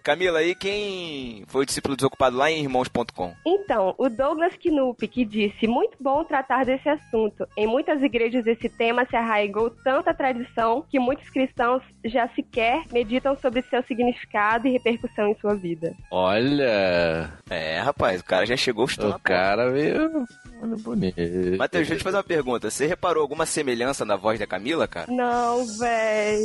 Camila, 0.02 0.38
aí 0.40 0.54
quem 0.54 1.44
foi 1.48 1.62
o 1.62 1.66
discípulo 1.66 1.96
desocupado 1.96 2.36
lá 2.36 2.50
em 2.50 2.62
irmãos.com? 2.62 3.34
Então, 3.46 3.94
o 3.98 4.08
Douglas 4.08 4.54
Knupp, 4.56 5.06
que 5.08 5.24
disse, 5.24 5.66
muito 5.66 5.96
bom 6.00 6.24
tratar 6.24 6.64
desse 6.64 6.88
assunto. 6.88 7.46
Em 7.56 7.66
muitas 7.66 8.02
igrejas 8.02 8.46
esse 8.46 8.68
tema 8.68 9.04
se 9.06 9.16
arraigou 9.16 9.70
tanta 9.70 10.12
tradição 10.14 10.84
que 10.90 10.98
muitos 10.98 11.28
cristãos 11.30 11.82
já 12.04 12.28
sequer 12.28 12.84
meditam 12.92 13.36
sobre 13.40 13.62
seu 13.62 13.82
significado 13.84 14.68
e 14.68 14.72
repercussão 14.72 15.28
em 15.28 15.34
sua 15.40 15.54
vida. 15.54 15.94
Olha, 16.10 17.32
É, 17.50 17.80
rapaz, 17.80 18.20
o 18.20 18.24
cara 18.24 18.44
já 18.46 18.56
chegou 18.56 18.84
o 18.84 18.88
estudando. 18.88 19.18
cara 19.20 19.70
veio. 19.70 20.26
Olha, 20.62 20.76
bonito. 20.76 21.16
Matheus, 21.58 21.80
deixa 21.88 21.94
eu 21.94 21.98
te 21.98 22.04
fazer 22.04 22.16
uma 22.18 22.22
pergunta. 22.24 22.70
Você 22.70 22.86
reparou 22.86 23.22
alguma 23.22 23.46
semelhança 23.46 24.04
na 24.04 24.16
voz 24.16 24.38
da 24.38 24.46
Camila, 24.46 24.86
cara? 24.86 25.10
Não, 25.10 25.66
véi. 25.78 26.40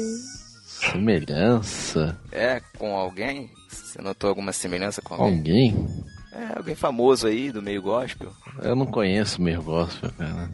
Semelhança? 0.91 2.17
É, 2.31 2.61
com 2.77 2.95
alguém? 2.95 3.49
Você 3.69 4.01
notou 4.01 4.29
alguma 4.29 4.51
semelhança 4.53 5.01
com 5.01 5.15
alguém? 5.15 5.37
Alguém? 5.37 5.87
É, 6.33 6.57
alguém 6.57 6.75
famoso 6.75 7.27
aí 7.27 7.51
do 7.51 7.61
meio 7.61 7.81
gospel. 7.81 8.31
Eu 8.61 8.75
não 8.75 8.85
conheço 8.85 9.41
meio 9.41 9.61
gospel, 9.61 10.11
cara. 10.17 10.49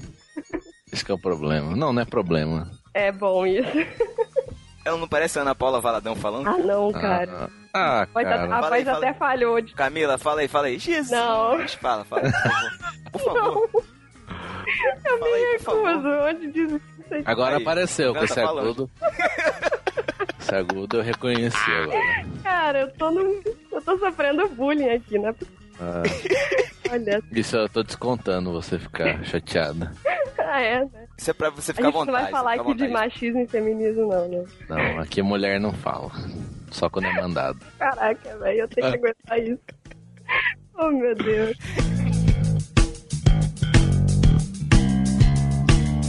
Esse 0.91 1.03
que 1.03 1.11
é 1.11 1.15
o 1.15 1.19
problema. 1.19 1.75
Não, 1.75 1.91
não 1.91 2.01
é 2.01 2.05
problema. 2.05 2.69
É 2.93 3.11
bom 3.11 3.45
isso. 3.45 3.67
Ela 4.85 4.97
não 4.97 5.07
parece 5.07 5.39
a 5.39 5.41
Ana 5.43 5.55
Paula 5.55 5.79
Valadão 5.79 6.15
falando? 6.15 6.47
Ah, 6.47 6.57
não, 6.57 6.91
cara. 6.91 7.49
Ah, 7.73 8.01
A 8.01 8.05
voz, 8.05 8.25
cara. 8.27 8.43
a 8.43 8.47
Fala 8.47 8.69
voz 8.69 8.87
aí, 8.87 8.93
até 8.95 9.07
aí. 9.09 9.13
falhou. 9.13 9.61
De... 9.61 9.73
Camila, 9.73 10.17
fala 10.17 10.41
aí, 10.41 10.47
fala 10.47 10.67
aí. 10.67 10.77
Jesus! 10.77 11.09
Não. 11.11 11.67
Fala, 11.79 12.03
fala, 12.05 12.21
por 13.11 13.21
favor. 13.21 13.69
Por 13.69 13.81
favor. 13.83 13.83
Eu 14.85 15.01
Fala 15.01 15.85
me 15.85 15.97
recuso. 15.97 16.07
Onde 16.29 16.51
diz 16.51 16.71
isso? 16.73 16.83
Agora 17.25 17.57
Aí, 17.57 17.61
apareceu, 17.61 18.11
com 18.11 18.17
ela 18.17 18.25
esse 18.25 18.35
tá 18.35 18.49
agudo. 18.49 18.89
Esse 20.39 20.55
agudo 20.55 20.97
eu 20.97 21.03
reconheci 21.03 21.71
agora. 21.71 21.99
Cara, 22.43 22.79
eu 22.81 22.91
tô 22.93 23.11
no... 23.11 23.41
Eu 23.71 23.81
tô 23.81 23.97
sofrendo 23.97 24.47
bullying 24.49 24.89
aqui, 24.89 25.19
né? 25.19 25.33
Ah, 25.79 26.01
Olha. 26.91 27.21
isso 27.31 27.55
eu 27.57 27.69
tô 27.69 27.83
descontando 27.83 28.51
você 28.51 28.77
ficar 28.79 29.23
chateada. 29.23 29.91
Ah, 30.45 30.61
é, 30.61 30.79
né? 30.85 31.02
Isso 31.17 31.29
é 31.29 31.33
pra 31.33 31.49
você 31.49 31.71
A 31.71 31.75
ficar 31.75 31.87
à 31.87 31.91
gente 31.91 31.99
não 31.99 32.05
vontade. 32.05 32.23
vai 32.23 32.31
falar 32.31 32.53
aqui 32.53 32.63
de 32.75 32.87
vontade. 32.87 32.91
machismo 32.91 33.39
e 33.41 33.47
feminismo, 33.47 34.07
não, 34.07 34.27
né? 34.27 34.45
Não, 34.67 34.99
aqui 34.99 35.21
mulher 35.21 35.59
não 35.59 35.71
fala. 35.71 36.11
Só 36.71 36.89
quando 36.89 37.05
é 37.05 37.13
mandado. 37.13 37.59
Caraca, 37.77 38.37
velho, 38.39 38.59
eu 38.61 38.67
tenho 38.67 38.89
que 38.91 38.97
aguentar 38.97 39.39
isso. 39.39 39.59
Oh, 40.75 40.89
meu 40.89 41.15
Deus. 41.15 41.55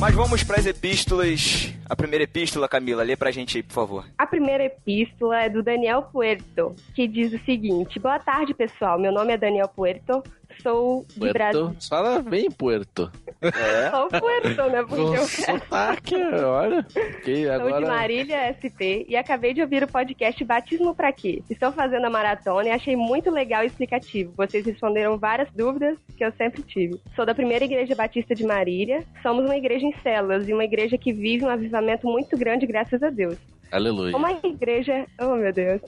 Mas 0.01 0.15
vamos 0.15 0.43
pras 0.43 0.67
epístolas. 0.67 1.73
A 1.89 1.97
primeira 1.97 2.25
epístola, 2.25 2.69
Camila, 2.69 3.03
lê 3.03 3.17
pra 3.17 3.31
gente 3.31 3.59
aí, 3.59 3.63
por 3.63 3.75
favor. 3.75 4.05
A 4.17 4.27
primeira 4.27 4.65
epístola 4.65 5.43
é 5.43 5.49
do 5.49 5.63
Daniel 5.63 6.03
Puerto, 6.03 6.75
que 6.95 7.07
diz 7.07 7.33
o 7.33 7.45
seguinte: 7.45 7.99
Boa 7.99 8.19
tarde, 8.19 8.55
pessoal. 8.55 8.99
Meu 8.99 9.13
nome 9.13 9.33
é 9.33 9.37
Daniel 9.37 9.69
Puerto. 9.69 10.23
Sou 10.63 11.05
de 11.17 11.33
Brasil. 11.33 11.67
Puerto. 11.67 11.89
Fala 11.89 12.23
bem 12.23 12.51
Puerto. 12.51 13.11
É. 13.43 13.91
Sou 13.91 14.09
Puerto, 14.09 14.71
né? 14.71 14.85
Porque 14.89 15.03
Com 15.03 15.15
eu 15.15 15.27
sotaque, 15.27 16.15
olha. 16.15 16.83
Que 17.25 17.45
Sou 17.45 17.45
de 17.45 17.49
agora... 17.51 17.87
Marília 17.87 18.55
SP 18.55 19.05
e 19.09 19.17
acabei 19.17 19.53
de 19.53 19.61
ouvir 19.61 19.83
o 19.83 19.89
podcast 19.89 20.43
Batismo 20.45 20.95
Pra 20.95 21.13
Quê? 21.13 21.43
Estou 21.51 21.73
fazendo 21.73 22.07
a 22.07 22.11
maratona 22.11 22.69
e 22.69 22.71
achei 22.71 22.95
muito 22.95 23.31
legal 23.31 23.65
e 23.65 23.67
explicativo. 23.67 24.33
Vocês 24.37 24.65
responderam 24.65 25.19
várias 25.19 25.51
dúvidas 25.53 25.99
que 26.17 26.25
eu 26.25 26.33
sempre 26.33 26.63
tive. 26.63 27.01
Sou 27.17 27.27
da 27.27 27.35
primeira 27.35 27.65
igreja 27.65 27.95
batista 27.95 28.35
de 28.35 28.45
Marília. 28.45 29.05
Somos 29.23 29.45
uma 29.45 29.57
igreja 29.57 29.85
em 29.85 29.95
células 30.03 30.49
e 30.49 30.53
uma 30.53 30.65
igreja 30.65 30.97
que 30.97 31.13
vive 31.13 31.45
um 31.45 31.49
avivamento 31.49 31.74
muito 32.05 32.37
grande, 32.37 32.67
graças 32.67 33.03
a 33.03 33.11
Deus. 33.11 33.37
Aleluia. 33.73 34.13
Como 34.13 34.27
a 34.27 34.33
igreja. 34.33 35.07
Oh, 35.21 35.35
meu 35.37 35.53
Deus. 35.53 35.81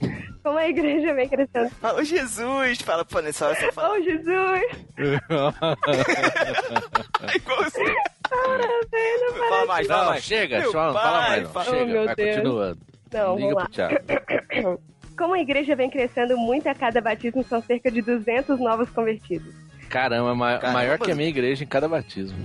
Como 0.42 0.56
a 0.56 0.66
igreja 0.66 1.12
vem 1.14 1.28
crescendo. 1.28 1.68
Fala, 1.70 2.02
Jesus! 2.02 2.80
Fala, 2.80 3.04
pô, 3.04 3.20
nessa 3.20 3.46
hora 3.46 3.54
você 3.56 3.70
fala. 3.72 3.94
Oh, 3.98 4.02
Jesus! 4.02 4.62
É 7.32 7.36
igual 7.36 7.60
assim. 7.60 7.84
Para, 8.28 8.56
velho, 8.90 9.32
para. 9.34 9.48
Fala 9.48 9.66
mais, 9.66 9.86
fala 9.86 10.02
Não, 10.04 10.10
mais. 10.10 10.24
chega, 10.24 10.60
Meu 10.60 10.72
fala, 10.72 10.92
fala 10.94 11.18
pai, 11.18 11.28
mais. 11.30 11.42
Não. 11.42 11.50
fala- 11.50 11.66
Oh, 11.66 11.70
Chega, 11.72 11.84
meu 11.92 12.04
vai 12.06 12.14
Deus. 12.14 12.36
continuando. 12.36 12.78
Não, 13.12 13.36
Liga 13.36 13.54
vamos 13.54 13.76
lá. 13.76 14.78
Como 15.18 15.34
a 15.34 15.40
igreja 15.40 15.76
vem 15.76 15.90
crescendo 15.90 16.36
muito 16.38 16.66
a 16.68 16.74
cada 16.74 17.00
batismo, 17.02 17.44
são 17.44 17.60
cerca 17.62 17.90
de 17.90 18.00
200 18.00 18.58
novos 18.58 18.88
convertidos. 18.90 19.52
Caramba, 19.90 20.34
ma- 20.34 20.56
Caramba. 20.58 20.72
maior 20.78 20.98
que 20.98 21.10
a 21.10 21.14
minha 21.14 21.28
igreja 21.28 21.64
em 21.64 21.66
cada 21.66 21.86
batismo. 21.88 22.38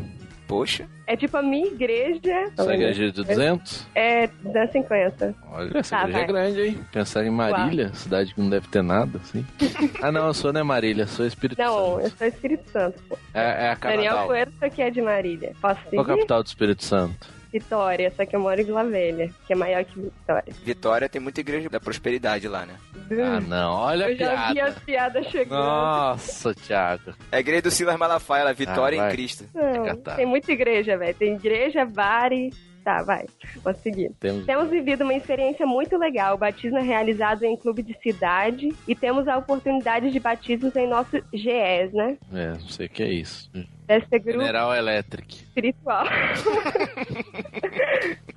Poxa. 0.48 0.88
É 1.08 1.16
tipo 1.18 1.36
a 1.38 1.42
minha 1.42 1.68
igreja. 1.68 2.52
Sua 2.56 2.74
igreja 2.74 3.06
de 3.12 3.24
200? 3.24 3.88
É 3.96 4.28
da 4.44 4.68
50. 4.68 5.36
Olha, 5.52 5.78
essa 5.78 5.96
Tá, 5.98 6.04
igreja 6.04 6.18
é 6.18 6.22
vai. 6.22 6.28
grande, 6.28 6.62
hein? 6.62 6.80
Pensar 6.92 7.26
em 7.26 7.30
Marília, 7.32 7.92
cidade 7.94 8.34
que 8.34 8.40
não 8.42 8.50
deve 8.50 8.68
ter 8.68 8.84
nada, 8.84 9.20
assim. 9.24 9.46
ah, 10.02 10.12
não, 10.12 10.28
eu 10.28 10.34
sou 10.34 10.52
não 10.54 10.62
é 10.62 10.64
Marília, 10.64 11.08
sou 11.08 11.26
Espírito 11.26 11.58
Não, 11.60 12.00
eu 12.00 12.10
Santo. 12.10 12.18
sou 12.18 12.28
Espírito 12.28 12.70
Santo. 12.70 13.02
pô. 13.10 13.18
É, 13.34 13.66
é 13.68 13.70
a 13.72 13.76
Daniel 13.76 14.16
capital. 14.16 14.28
Puerto 14.28 14.70
que 14.76 14.82
é 14.82 14.90
de 14.92 15.02
Marília. 15.02 15.54
Posso 15.62 15.80
seguir? 15.86 15.96
Qual 15.98 16.06
a 16.06 16.10
capital 16.10 16.44
do 16.44 16.48
Espírito 16.48 16.84
Santo? 16.84 17.35
Vitória, 17.60 18.12
só 18.16 18.26
que 18.26 18.36
eu 18.36 18.40
moro 18.42 18.60
em 18.60 18.66
Vila 18.66 18.84
Velha, 18.84 19.30
que 19.48 19.54
é 19.54 19.56
maior 19.56 19.86
que 19.86 19.98
Vitória. 20.00 20.54
Vitória 20.64 21.08
tem 21.10 21.22
muita 21.22 21.40
igreja 21.40 21.70
da 21.70 21.80
prosperidade 21.80 22.48
lá, 22.50 22.66
né? 22.66 22.76
Ah, 23.12 23.40
não, 23.40 23.72
olha 23.74 24.08
a 24.08 24.12
eu 24.12 24.18
já 24.18 24.48
vi 24.48 24.54
piada. 24.56 24.70
as 24.72 24.80
piadas 24.80 25.26
chegando. 25.28 25.60
Nossa, 25.64 26.54
Thiago. 26.54 27.14
É 27.32 27.38
a 27.38 27.40
igreja 27.40 27.62
do 27.62 27.72
Silas 27.72 27.98
Malafaia, 27.98 28.44
lá, 28.44 28.52
Vitória 28.52 29.02
Ah, 29.02 29.08
em 29.08 29.12
Cristo. 29.12 29.46
Não, 29.54 29.86
catar. 29.86 30.16
tem 30.18 30.26
muita 30.26 30.52
igreja, 30.52 30.98
velho. 30.98 31.16
Tem 31.16 31.34
igreja, 31.36 31.86
bar 31.86 32.34
e... 32.34 32.52
Tá, 32.84 33.02
vai. 33.02 33.26
Posso 33.64 33.82
seguir. 33.82 34.12
Temos... 34.20 34.46
Temos 34.46 34.70
vivido 34.70 35.04
uma 35.06 35.14
experiência 35.16 35.66
muito 35.66 35.98
legal. 35.98 36.36
O 36.36 36.38
batismo 36.38 36.78
é 36.78 36.84
realizado 36.84 37.44
em 37.44 37.58
clube 37.58 37.82
de 37.82 37.98
cidade 38.00 38.70
e 38.88 38.94
temos 38.94 39.28
a 39.28 39.38
oportunidade 39.38 40.12
de 40.12 40.20
batismos 40.20 40.76
em 40.76 40.88
nosso 40.88 41.18
GES, 41.34 41.94
né? 41.94 42.16
É, 42.32 42.50
não 42.50 42.68
sei 42.68 42.86
o 42.86 42.90
que 42.90 43.02
é 43.02 43.10
isso. 43.12 43.50
Deve 43.88 44.06
ser 44.08 44.20
grupo 44.20 44.40
General 44.40 44.76
Electric. 44.76 45.36
espiritual. 45.36 46.06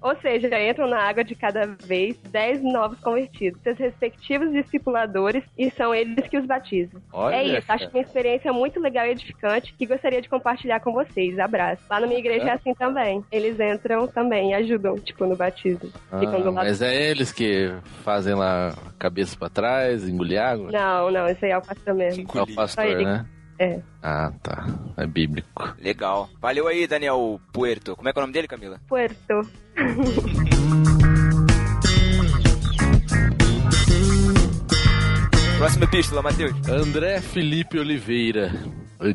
Ou 0.00 0.16
seja, 0.20 0.48
entram 0.62 0.88
na 0.88 1.02
água 1.02 1.24
de 1.24 1.34
cada 1.34 1.66
vez 1.66 2.16
10 2.30 2.62
novos 2.62 3.00
convertidos, 3.00 3.60
seus 3.62 3.76
respectivos 3.78 4.52
discipuladores, 4.52 5.42
e 5.56 5.70
são 5.70 5.94
eles 5.94 6.28
que 6.28 6.38
os 6.38 6.46
batizam. 6.46 7.00
Olha, 7.12 7.36
é 7.36 7.58
isso, 7.58 7.72
acho 7.72 7.88
uma 7.88 8.00
experiência 8.00 8.52
muito 8.52 8.78
legal 8.78 9.06
e 9.06 9.10
edificante 9.10 9.74
que 9.76 9.86
gostaria 9.86 10.22
de 10.22 10.28
compartilhar 10.28 10.80
com 10.80 10.92
vocês. 10.92 11.38
Abraço. 11.38 11.82
Lá 11.90 12.00
na 12.00 12.06
minha 12.06 12.20
igreja 12.20 12.44
é 12.44 12.52
assim 12.52 12.74
também. 12.74 13.24
Eles 13.32 13.58
entram 13.58 14.06
também 14.06 14.50
e 14.50 14.54
ajudam, 14.54 14.96
tipo, 14.96 15.26
no 15.26 15.36
batismo. 15.36 15.90
Ah, 16.12 16.20
mas 16.52 16.80
é 16.80 17.10
eles 17.10 17.32
que 17.32 17.72
fazem 18.04 18.34
lá 18.34 18.68
a 18.68 18.92
cabeça 18.98 19.36
pra 19.36 19.48
trás, 19.48 20.08
engolir 20.08 20.40
água? 20.40 20.70
Não, 20.70 21.10
não, 21.10 21.26
esse 21.28 21.44
aí 21.44 21.50
é 21.50 21.58
o 21.58 21.62
pastor 21.62 21.94
mesmo. 21.94 22.26
É 22.34 22.42
o 22.42 22.54
pastor, 22.54 23.02
né? 23.02 23.26
É. 23.58 23.80
Ah, 24.02 24.32
tá. 24.42 24.66
É 24.96 25.06
bíblico. 25.06 25.74
Legal. 25.80 26.28
Valeu 26.40 26.68
aí, 26.68 26.86
Daniel 26.86 27.40
Puerto. 27.52 27.96
Como 27.96 28.08
é 28.08 28.12
que 28.12 28.18
é 28.18 28.20
o 28.20 28.22
nome 28.22 28.32
dele, 28.32 28.48
Camila? 28.48 28.80
Puerto. 28.86 29.42
Próxima 35.58 35.86
epístola, 35.86 36.22
Matheus. 36.22 36.52
André 36.68 37.20
Felipe 37.20 37.80
Oliveira. 37.80 38.52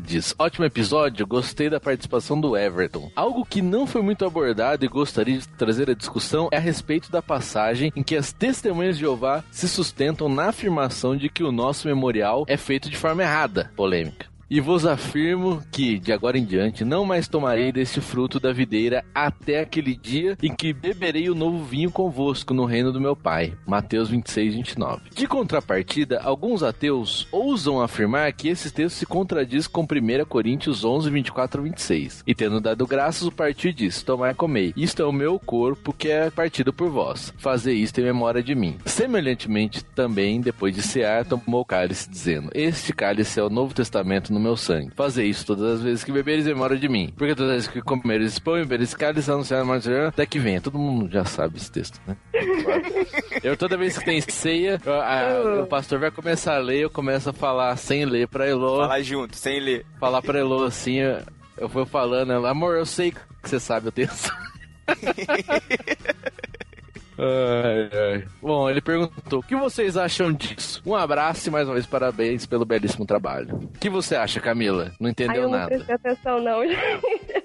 Disse, 0.02 0.34
ótimo 0.38 0.66
episódio, 0.66 1.26
gostei 1.26 1.70
da 1.70 1.80
participação 1.80 2.38
do 2.38 2.56
Everton. 2.56 3.10
Algo 3.16 3.44
que 3.44 3.62
não 3.62 3.86
foi 3.86 4.02
muito 4.02 4.26
abordado 4.26 4.84
e 4.84 4.88
gostaria 4.88 5.38
de 5.38 5.48
trazer 5.48 5.90
a 5.90 5.94
discussão 5.94 6.48
é 6.52 6.56
a 6.56 6.60
respeito 6.60 7.10
da 7.10 7.22
passagem 7.22 7.90
em 7.96 8.02
que 8.02 8.16
as 8.16 8.30
testemunhas 8.30 8.96
de 8.96 9.00
Jeová 9.00 9.42
se 9.50 9.66
sustentam 9.66 10.28
na 10.28 10.48
afirmação 10.48 11.16
de 11.16 11.30
que 11.30 11.42
o 11.42 11.52
nosso 11.52 11.86
memorial 11.88 12.44
é 12.46 12.58
feito 12.58 12.90
de 12.90 12.96
forma 12.96 13.22
errada. 13.22 13.70
Polêmica. 13.76 14.33
E 14.54 14.60
vos 14.60 14.86
afirmo 14.86 15.60
que, 15.72 15.98
de 15.98 16.12
agora 16.12 16.38
em 16.38 16.44
diante, 16.44 16.84
não 16.84 17.04
mais 17.04 17.26
tomarei 17.26 17.72
deste 17.72 18.00
fruto 18.00 18.38
da 18.38 18.52
videira 18.52 19.04
até 19.12 19.58
aquele 19.58 19.96
dia 19.96 20.38
em 20.40 20.54
que 20.54 20.72
beberei 20.72 21.28
o 21.28 21.34
novo 21.34 21.64
vinho 21.64 21.90
convosco 21.90 22.54
no 22.54 22.64
reino 22.64 22.92
do 22.92 23.00
meu 23.00 23.16
Pai. 23.16 23.54
Mateus 23.66 24.10
26, 24.10 24.54
29. 24.54 25.10
De 25.12 25.26
contrapartida, 25.26 26.20
alguns 26.20 26.62
ateus 26.62 27.26
ousam 27.32 27.80
afirmar 27.80 28.32
que 28.32 28.46
esse 28.46 28.72
texto 28.72 28.94
se 28.94 29.06
contradiz 29.06 29.66
com 29.66 29.82
1 29.82 30.24
Coríntios 30.24 30.84
11, 30.84 31.10
24 31.10 31.60
a 31.60 31.64
26. 31.64 32.22
E 32.24 32.32
tendo 32.32 32.60
dado 32.60 32.86
graças, 32.86 33.26
o 33.26 33.32
partiu 33.32 33.70
e 33.70 33.74
disse, 33.74 34.04
tomai 34.04 34.30
e 34.30 34.34
comei. 34.34 34.72
Isto 34.76 35.02
é 35.02 35.04
o 35.04 35.10
meu 35.10 35.36
corpo 35.36 35.92
que 35.92 36.08
é 36.08 36.30
partido 36.30 36.72
por 36.72 36.90
vós. 36.90 37.34
Fazei 37.38 37.74
isto 37.74 38.00
em 38.00 38.04
memória 38.04 38.40
de 38.40 38.54
mim. 38.54 38.76
Semelhantemente, 38.86 39.84
também, 39.84 40.40
depois 40.40 40.72
de 40.72 40.80
cear, 40.80 41.24
tomou 41.24 41.62
o 41.62 41.64
cálice, 41.64 42.08
dizendo, 42.08 42.52
este 42.54 42.92
cálice 42.92 43.40
é 43.40 43.42
o 43.42 43.50
Novo 43.50 43.74
Testamento 43.74 44.32
no 44.32 44.43
meu 44.44 44.56
sangue. 44.56 44.90
Fazei 44.94 45.26
isso 45.28 45.44
todas 45.46 45.74
as 45.76 45.82
vezes 45.82 46.04
que 46.04 46.12
beberes 46.12 46.46
em 46.46 46.50
memória 46.50 46.76
de 46.76 46.88
mim. 46.88 47.12
Porque 47.16 47.34
todas 47.34 47.50
as 47.50 47.56
vezes 47.56 47.68
que 47.70 47.80
comeres 47.82 48.38
pão 48.38 48.56
e 48.56 48.60
beberes 48.60 48.94
cálice, 48.94 49.30
anunciar 49.30 49.68
a 49.68 49.80
Senhor, 49.80 50.08
até 50.08 50.24
que 50.26 50.38
venha. 50.38 50.60
Todo 50.60 50.78
mundo 50.78 51.10
já 51.10 51.24
sabe 51.24 51.56
esse 51.56 51.70
texto, 51.70 52.00
né? 52.06 52.16
eu 53.42 53.56
toda 53.56 53.76
vez 53.76 53.96
que 53.98 54.04
tem 54.04 54.20
ceia, 54.20 54.80
eu- 54.84 54.92
a- 55.00 55.62
o 55.62 55.66
pastor 55.66 55.98
vai 55.98 56.10
começar 56.10 56.56
a 56.56 56.58
ler, 56.58 56.80
eu 56.80 56.90
começo 56.90 57.30
a 57.30 57.32
falar 57.32 57.74
sem 57.76 58.04
ler 58.04 58.28
pra 58.28 58.48
Elô. 58.48 58.76
Falar 58.78 59.02
junto, 59.02 59.36
sem 59.36 59.58
ler. 59.60 59.84
Falar 59.98 60.22
pra 60.22 60.38
Elô 60.38 60.64
assim, 60.64 60.94
eu, 60.96 61.20
eu 61.58 61.68
fui 61.68 61.84
falando, 61.86 62.32
ela, 62.32 62.50
amor, 62.50 62.76
eu 62.76 62.86
sei 62.86 63.10
que 63.10 63.18
você 63.42 63.58
sabe 63.58 63.88
o 63.88 63.92
texto. 63.92 64.30
Ai, 67.18 67.90
ai. 68.14 68.24
Bom, 68.42 68.68
ele 68.68 68.80
perguntou: 68.80 69.40
o 69.40 69.42
que 69.42 69.54
vocês 69.56 69.96
acham 69.96 70.32
disso? 70.32 70.82
Um 70.84 70.94
abraço 70.94 71.48
e 71.48 71.52
mais 71.52 71.66
uma 71.68 71.74
vez 71.74 71.86
parabéns 71.86 72.46
pelo 72.46 72.64
belíssimo 72.64 73.06
trabalho. 73.06 73.56
O 73.56 73.78
que 73.78 73.88
você 73.88 74.16
acha, 74.16 74.40
Camila? 74.40 74.92
Não 75.00 75.08
entendeu 75.10 75.42
eu 75.42 75.48
não 75.48 75.58
nada. 75.58 75.68
prestei 75.68 75.94
atenção, 75.94 76.40
não, 76.42 76.62
gente. 76.66 77.44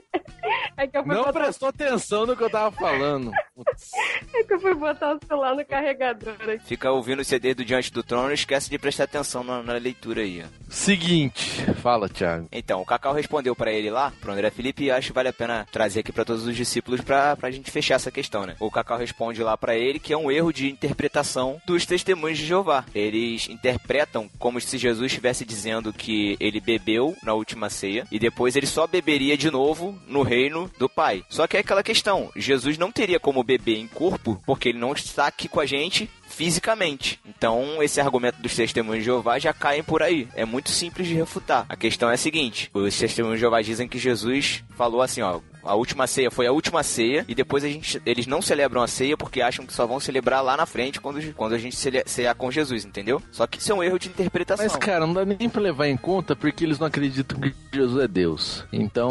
É 0.77 0.87
que 0.87 0.97
eu 0.97 1.03
fui 1.03 1.13
Não 1.13 1.23
botar... 1.25 1.39
prestou 1.41 1.69
atenção 1.69 2.25
no 2.25 2.35
que 2.35 2.43
eu 2.43 2.49
tava 2.49 2.71
falando. 2.75 3.31
Putz. 3.55 3.91
É 4.33 4.43
que 4.43 4.53
eu 4.53 4.59
fui 4.59 4.73
botar 4.75 5.15
o 5.15 5.19
celular 5.25 5.55
no 5.55 5.65
carregador 5.65 6.35
aqui. 6.41 6.65
Fica 6.65 6.91
ouvindo 6.91 7.19
o 7.21 7.25
CD 7.25 7.53
do 7.53 7.65
Diante 7.65 7.91
do 7.91 8.03
Trono 8.03 8.31
e 8.31 8.35
esquece 8.35 8.69
de 8.69 8.77
prestar 8.77 9.03
atenção 9.05 9.43
na, 9.43 9.61
na 9.61 9.73
leitura 9.73 10.21
aí. 10.21 10.43
Seguinte, 10.69 11.61
fala, 11.81 12.07
Thiago. 12.09 12.47
Então, 12.51 12.81
o 12.81 12.85
Cacau 12.85 13.13
respondeu 13.13 13.55
pra 13.55 13.71
ele 13.71 13.89
lá, 13.89 14.11
pro 14.21 14.31
André 14.31 14.49
Felipe, 14.49 14.83
e 14.85 14.91
acho 14.91 15.07
que 15.07 15.13
vale 15.13 15.29
a 15.29 15.33
pena 15.33 15.67
trazer 15.71 15.99
aqui 16.01 16.11
pra 16.11 16.25
todos 16.25 16.45
os 16.47 16.55
discípulos 16.55 17.01
pra, 17.01 17.35
pra 17.35 17.51
gente 17.51 17.69
fechar 17.69 17.95
essa 17.95 18.11
questão, 18.11 18.45
né? 18.45 18.55
O 18.59 18.71
Cacau 18.71 18.97
responde 18.97 19.43
lá 19.43 19.57
pra 19.57 19.75
ele 19.75 19.99
que 19.99 20.13
é 20.13 20.17
um 20.17 20.31
erro 20.31 20.51
de 20.53 20.69
interpretação 20.71 21.61
dos 21.65 21.85
testemunhos 21.85 22.37
de 22.37 22.45
Jeová. 22.45 22.85
Eles 22.95 23.49
interpretam 23.49 24.29
como 24.39 24.59
se 24.61 24.77
Jesus 24.77 25.07
estivesse 25.11 25.45
dizendo 25.45 25.91
que 25.93 26.37
ele 26.39 26.59
bebeu 26.59 27.15
na 27.23 27.33
última 27.33 27.69
ceia 27.69 28.05
e 28.11 28.17
depois 28.19 28.55
ele 28.55 28.67
só 28.67 28.87
beberia 28.87 29.37
de 29.37 29.51
novo 29.51 29.97
no 30.07 30.23
reino 30.39 30.71
do 30.79 30.87
Pai. 30.87 31.23
Só 31.29 31.45
que 31.47 31.57
é 31.57 31.59
aquela 31.59 31.83
questão, 31.83 32.31
Jesus 32.35 32.77
não 32.77 32.91
teria 32.91 33.19
como 33.19 33.43
beber 33.43 33.77
em 33.77 33.87
corpo 33.87 34.41
porque 34.45 34.69
ele 34.69 34.79
não 34.79 34.93
está 34.93 35.27
aqui 35.27 35.47
com 35.47 35.59
a 35.59 35.65
gente 35.65 36.09
fisicamente. 36.29 37.19
Então, 37.25 37.83
esse 37.83 37.99
argumento 37.99 38.41
dos 38.41 38.55
testemunhos 38.55 38.99
de 38.99 39.05
Jeová 39.05 39.39
já 39.39 39.51
caem 39.51 39.83
por 39.83 40.01
aí. 40.01 40.27
É 40.35 40.45
muito 40.45 40.69
simples 40.69 41.07
de 41.07 41.15
refutar. 41.15 41.65
A 41.67 41.75
questão 41.75 42.09
é 42.09 42.13
a 42.13 42.17
seguinte: 42.17 42.69
os 42.73 42.97
testemunhos 42.97 43.37
de 43.37 43.41
Jeová 43.41 43.61
dizem 43.61 43.87
que 43.87 43.99
Jesus 43.99 44.63
falou 44.77 45.01
assim, 45.01 45.21
ó. 45.21 45.41
A 45.61 45.75
última 45.75 46.07
ceia 46.07 46.31
foi 46.31 46.47
a 46.47 46.53
última 46.53 46.81
ceia 46.83 47.25
e 47.27 47.35
depois 47.35 47.65
a 47.65 47.67
gente, 47.67 48.01
eles 48.05 48.25
não 48.25 48.41
celebram 48.41 48.81
a 48.81 48.87
ceia 48.87 49.17
porque 49.17 49.41
acham 49.41 49.65
que 49.65 49.73
só 49.73 49.85
vão 49.85 49.99
celebrar 49.99 50.41
lá 50.41 50.55
na 50.55 50.65
frente 50.65 51.01
quando, 51.01 51.21
quando 51.33 51.53
a 51.53 51.57
gente 51.57 51.75
cear 52.05 52.33
com 52.33 52.49
Jesus, 52.49 52.85
entendeu? 52.85 53.21
Só 53.29 53.45
que 53.45 53.59
isso 53.59 53.71
é 53.71 53.75
um 53.75 53.83
erro 53.83 53.99
de 53.99 54.07
interpretação. 54.07 54.65
Mas, 54.65 54.75
cara, 54.77 55.05
não 55.05 55.13
dá 55.13 55.25
nem 55.25 55.49
pra 55.49 55.61
levar 55.61 55.87
em 55.87 55.97
conta 55.97 56.33
porque 56.35 56.63
eles 56.63 56.79
não 56.79 56.87
acreditam 56.87 57.39
que 57.39 57.53
Jesus 57.73 58.03
é 58.03 58.07
Deus. 58.07 58.63
Então, 58.71 59.09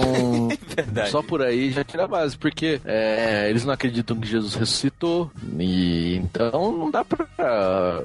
Verdade. 0.75 1.11
só 1.11 1.23
por 1.23 1.43
aí 1.43 1.71
já 1.71 1.85
tira 1.85 2.05
a 2.05 2.09
base. 2.09 2.37
Porque 2.37 2.81
é, 2.85 3.49
eles 3.51 3.65
não 3.65 3.75
acreditam 3.75 4.19
que 4.19 4.27
Jesus 4.27 4.55
ressuscitou. 4.55 5.31
E 5.59 6.17
então 6.17 6.73
não 6.73 6.91
dá 6.91 7.05
pra 7.09 8.03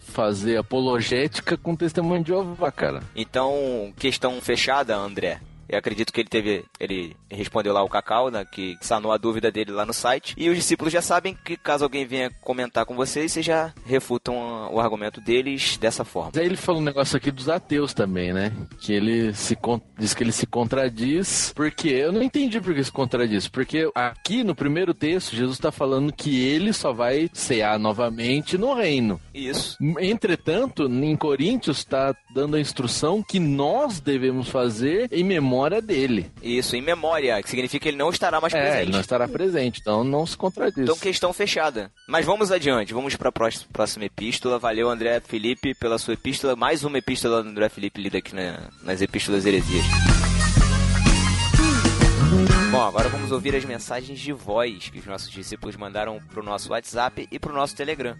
fazer 0.00 0.56
apologética 0.56 1.56
com 1.56 1.76
testemunho 1.76 2.22
de 2.22 2.28
Jeová, 2.28 2.72
cara. 2.72 3.02
Então, 3.14 3.92
questão 3.98 4.40
fechada, 4.40 4.96
André. 4.96 5.40
Eu 5.68 5.78
acredito 5.78 6.12
que 6.12 6.20
ele 6.20 6.28
teve. 6.28 6.64
Ele 6.78 7.16
respondeu 7.30 7.72
lá 7.72 7.82
o 7.82 7.88
Cacau, 7.88 8.30
né, 8.30 8.44
que 8.44 8.76
sanou 8.80 9.12
a 9.12 9.16
dúvida 9.16 9.50
dele 9.50 9.72
lá 9.72 9.84
no 9.84 9.92
site. 9.92 10.34
E 10.36 10.48
os 10.48 10.56
discípulos 10.56 10.92
já 10.92 11.02
sabem 11.02 11.36
que 11.44 11.56
caso 11.56 11.84
alguém 11.84 12.06
venha 12.06 12.30
comentar 12.40 12.84
com 12.84 12.94
vocês, 12.94 13.32
vocês 13.32 13.44
já 13.44 13.72
refutam 13.84 14.72
o 14.72 14.80
argumento 14.80 15.20
deles 15.20 15.76
dessa 15.76 16.04
forma. 16.04 16.32
Aí 16.36 16.46
ele 16.46 16.56
falou 16.56 16.80
um 16.80 16.84
negócio 16.84 17.16
aqui 17.16 17.30
dos 17.30 17.48
ateus 17.48 17.92
também, 17.92 18.32
né? 18.32 18.52
Que 18.78 18.92
ele 18.92 19.34
se 19.34 19.56
diz 19.98 20.14
que 20.14 20.22
ele 20.22 20.32
se 20.32 20.46
contradiz. 20.46 21.52
Porque 21.54 21.88
eu 21.88 22.12
não 22.12 22.22
entendi 22.22 22.60
por 22.60 22.74
que 22.74 22.84
se 22.84 22.92
contradiz. 22.92 23.48
Porque 23.48 23.90
aqui 23.94 24.44
no 24.44 24.54
primeiro 24.54 24.94
texto, 24.94 25.34
Jesus 25.34 25.56
está 25.56 25.72
falando 25.72 26.12
que 26.12 26.44
ele 26.44 26.72
só 26.72 26.92
vai 26.92 27.28
cear 27.32 27.78
novamente 27.78 28.56
no 28.56 28.74
reino. 28.74 29.20
Isso. 29.34 29.76
Entretanto, 29.98 30.86
em 30.86 31.16
Coríntios 31.16 31.78
está 31.78 32.14
dando 32.32 32.56
a 32.56 32.60
instrução 32.60 33.22
que 33.22 33.38
nós 33.38 34.00
devemos 34.00 34.48
fazer 34.48 35.08
em 35.10 35.24
memória 35.24 35.55
dele. 35.80 36.30
Isso, 36.42 36.76
em 36.76 36.82
memória, 36.82 37.42
que 37.42 37.48
significa 37.50 37.82
que 37.82 37.88
ele 37.88 37.96
não 37.96 38.10
estará 38.10 38.40
mais 38.40 38.52
É, 38.54 38.60
presente. 38.60 38.82
ele 38.82 38.92
não 38.92 39.00
estará 39.00 39.26
presente, 39.28 39.80
então 39.80 40.02
não 40.04 40.26
se 40.26 40.36
contradiz. 40.36 40.78
Então, 40.78 40.96
questão 40.96 41.32
fechada. 41.32 41.90
Mas 42.08 42.24
vamos 42.24 42.50
adiante, 42.52 42.92
vamos 42.94 43.14
para 43.16 43.28
a 43.28 43.32
próxima 43.72 44.04
epístola. 44.04 44.58
Valeu, 44.58 44.88
André 44.88 45.20
Felipe, 45.20 45.74
pela 45.74 45.98
sua 45.98 46.14
epístola. 46.14 46.54
Mais 46.56 46.84
uma 46.84 46.98
epístola 46.98 47.42
do 47.42 47.48
André 47.48 47.68
Felipe 47.68 48.00
lida 48.00 48.18
aqui 48.18 48.34
na- 48.34 48.68
nas 48.82 49.00
epístolas 49.00 49.44
heresias. 49.46 49.84
Bom, 52.70 52.82
agora 52.82 53.08
vamos 53.08 53.30
ouvir 53.32 53.54
as 53.56 53.64
mensagens 53.64 54.18
de 54.18 54.32
voz 54.32 54.90
que 54.90 54.98
os 54.98 55.06
nossos 55.06 55.30
discípulos 55.30 55.76
mandaram 55.76 56.18
pro 56.32 56.42
nosso 56.42 56.72
WhatsApp 56.72 57.26
e 57.30 57.38
pro 57.38 57.54
nosso 57.54 57.74
Telegram. 57.76 58.16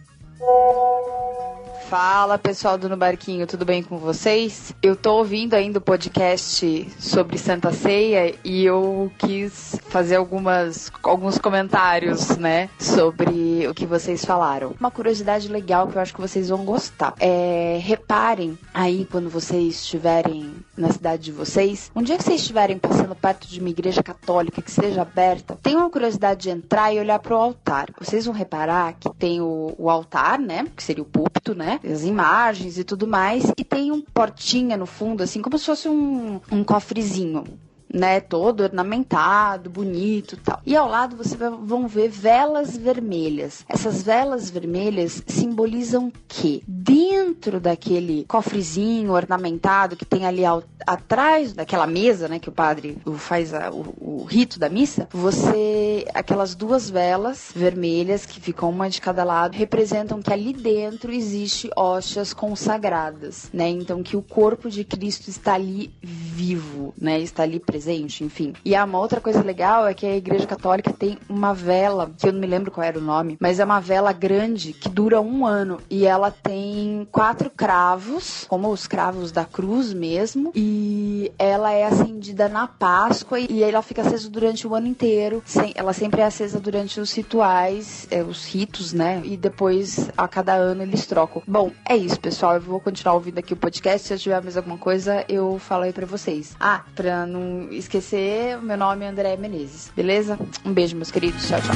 Fala 1.89 2.37
pessoal 2.37 2.77
do 2.77 2.89
No 2.89 2.97
Barquinho, 2.97 3.47
tudo 3.47 3.65
bem 3.65 3.81
com 3.81 3.97
vocês? 3.97 4.75
Eu 4.83 4.97
tô 4.97 5.19
ouvindo 5.19 5.55
ainda 5.55 5.79
o 5.79 5.81
podcast 5.81 6.93
sobre 6.99 7.39
Santa 7.39 7.73
Ceia 7.73 8.35
e 8.43 8.65
eu 8.65 9.11
quis 9.17 9.79
fazer 9.89 10.17
algumas, 10.17 10.91
alguns 11.01 11.39
comentários, 11.39 12.37
né, 12.39 12.69
sobre 12.77 13.69
o 13.69 13.73
que 13.73 13.87
vocês 13.87 14.25
falaram. 14.25 14.75
Uma 14.81 14.91
curiosidade 14.91 15.47
legal 15.47 15.87
que 15.87 15.97
eu 15.97 16.03
acho 16.03 16.13
que 16.13 16.21
vocês 16.21 16.49
vão 16.49 16.65
gostar. 16.65 17.15
É, 17.21 17.79
reparem 17.81 18.59
aí 18.75 19.07
quando 19.09 19.31
vocês 19.31 19.77
estiverem 19.77 20.57
na 20.77 20.91
cidade 20.91 21.23
de 21.23 21.33
vocês, 21.33 21.93
um 21.95 22.03
dia 22.03 22.19
que 22.19 22.25
vocês 22.25 22.41
estiverem 22.41 22.79
passando 22.79 23.15
perto 23.15 23.47
de 23.47 23.61
uma 23.61 23.71
igreja 23.71 24.03
católica 24.03 24.61
que 24.61 24.73
seja 24.73 25.03
aberta, 25.03 25.57
tenham 25.63 25.83
uma 25.83 25.91
curiosidade 25.91 26.43
de 26.43 26.51
entrar 26.51 26.93
e 26.93 26.99
olhar 26.99 27.21
pro 27.21 27.37
altar. 27.37 27.91
Vocês 27.97 28.27
vão 28.27 28.35
reparar 28.35 28.95
que 28.95 29.09
tem 29.15 29.41
o, 29.41 29.73
o 29.79 29.89
altar, 29.89 30.26
né, 30.39 30.67
que 30.75 30.83
seria 30.83 31.03
o 31.03 31.07
púlpito, 31.07 31.55
né, 31.55 31.79
as 31.85 32.03
imagens 32.03 32.79
e 32.79 32.85
tudo 32.85 33.07
mais, 33.07 33.53
e 33.57 33.65
tem 33.65 33.93
um 33.93 34.01
portinha 34.01 34.77
no 34.77 34.87
fundo, 34.87 35.23
assim, 35.23 35.41
como 35.41 35.59
se 35.59 35.67
fosse 35.67 35.89
um, 35.89 36.41
um 36.51 36.65
cofrezinho. 36.65 37.45
Né, 37.93 38.21
todo 38.21 38.63
ornamentado, 38.65 39.71
bonito 39.71 40.37
tal. 40.39 40.61
E 40.67 40.77
ao 40.77 40.89
lado 40.89 41.17
vocês 41.17 41.39
vão 41.39 41.87
ver 41.87 42.09
velas 42.09 42.77
vermelhas. 42.77 43.65
Essas 43.69 44.03
velas 44.03 44.51
vermelhas 44.51 45.23
simbolizam 45.27 46.13
que 46.27 46.63
dentro 46.67 47.61
daquele 47.61 48.25
cofrezinho 48.27 49.13
ornamentado 49.13 49.97
que 49.97 50.05
tem 50.05 50.27
ali 50.27 50.45
ao, 50.45 50.65
atrás 50.87 51.53
daquela 51.53 51.87
mesa, 51.87 52.27
né, 52.29 52.39
que 52.41 52.49
o 52.49 52.53
padre 52.53 52.99
faz 53.17 53.55
a- 53.55 53.71
o, 53.71 53.95
o 54.01 54.25
rito 54.25 54.59
da 54.59 54.69
missa, 54.69 55.09
você 55.13 56.07
aquelas 56.13 56.55
duas 56.55 56.91
velas 56.91 57.51
vermelhas 57.55 58.27
que 58.27 58.41
ficam 58.41 58.69
uma 58.69 58.91
de 58.91 59.01
cada 59.01 59.23
lado 59.25 59.55
representam 59.57 60.21
que 60.21 60.33
ali 60.33 60.53
dentro 60.53 61.13
existe 61.13 61.71
hóstias 61.77 62.35
consagradas, 62.35 63.49
né? 63.53 63.69
Então 63.69 64.03
que 64.03 64.17
o 64.17 64.23
corpo 64.23 64.69
de 64.69 64.85
Cristo 64.85 65.29
está 65.31 65.55
ali 65.55 65.93
vivo, 66.03 66.93
né? 67.01 67.21
Está 67.21 67.45
ali 67.45 67.61
presente, 67.61 67.76
enfim. 68.25 68.53
E 68.65 68.75
há 68.75 68.85
uma 68.85 68.99
outra 68.99 69.21
coisa 69.21 69.43
legal 69.43 69.87
é 69.87 69.95
que 69.95 70.07
a 70.07 70.17
Igreja 70.17 70.47
Católica 70.47 70.93
tem 70.93 71.19
uma 71.29 71.53
vela, 71.53 72.11
que 72.19 72.29
eu 72.29 72.33
não 72.33 72.41
me 72.41 72.47
lembro 72.47 72.71
qual 72.71 72.85
era 72.87 72.99
o 72.99 73.03
nome, 73.03 73.37
mas 73.41 73.61
é 73.61 73.65
uma 73.65 73.81
vela 73.81 74.13
grande 74.13 74.73
que 74.73 74.89
dura 74.89 75.21
um 75.21 75.45
ano 75.47 75.79
e 75.91 76.07
ela 76.07 76.31
tem 76.31 77.07
quatro 77.11 77.51
cravos, 77.51 78.45
como 78.49 78.71
os 78.71 78.87
cravos 78.87 79.33
da 79.33 79.45
cruz 79.45 79.93
mesmo, 79.93 80.53
e 80.55 81.33
ela 81.39 81.73
é 81.73 81.85
acendida 81.85 82.49
na 82.49 82.67
Páscoa 82.67 83.39
e 83.39 83.63
ela 83.63 83.83
fica 83.83 84.03
acesa 84.03 84.29
durante 84.31 84.67
o 84.67 84.75
ano 84.75 84.87
inteiro. 84.87 85.43
Ela 85.75 85.93
sempre 85.93 86.21
é 86.21 86.25
acesa 86.25 86.61
durante 86.61 87.01
os 87.01 87.13
rituais, 87.13 88.07
é, 88.11 88.23
os 88.23 88.45
ritos, 88.45 88.93
né? 88.93 89.23
E 89.25 89.37
depois, 89.37 90.11
a 90.17 90.29
cada 90.29 90.55
ano, 90.55 90.83
eles 90.83 91.07
trocam. 91.07 91.43
Bom, 91.47 91.73
é 91.89 91.97
isso, 91.97 92.19
pessoal. 92.21 92.55
Eu 92.55 92.61
vou 92.61 92.81
continuar 92.81 93.15
ouvindo 93.15 93.39
aqui 93.39 93.53
o 93.53 93.57
podcast. 93.57 94.07
Se 94.07 94.15
eu 94.15 94.19
tiver 94.19 94.43
mais 94.43 94.57
alguma 94.57 94.79
coisa, 94.79 95.25
eu 95.29 95.59
falo 95.59 95.85
aí 95.85 95.93
pra 95.93 96.07
vocês. 96.07 96.55
Ah, 96.61 96.83
pra 96.95 97.27
não 97.27 97.66
esquecer, 97.71 98.59
o 98.59 98.63
meu 98.63 98.77
nome 98.77 99.05
é 99.05 99.09
André 99.09 99.37
Menezes, 99.37 99.91
beleza? 99.95 100.39
Um 100.65 100.73
beijo, 100.73 100.97
meus 100.97 101.11
queridos. 101.11 101.47
Tchau, 101.47 101.61
tchau. 101.61 101.75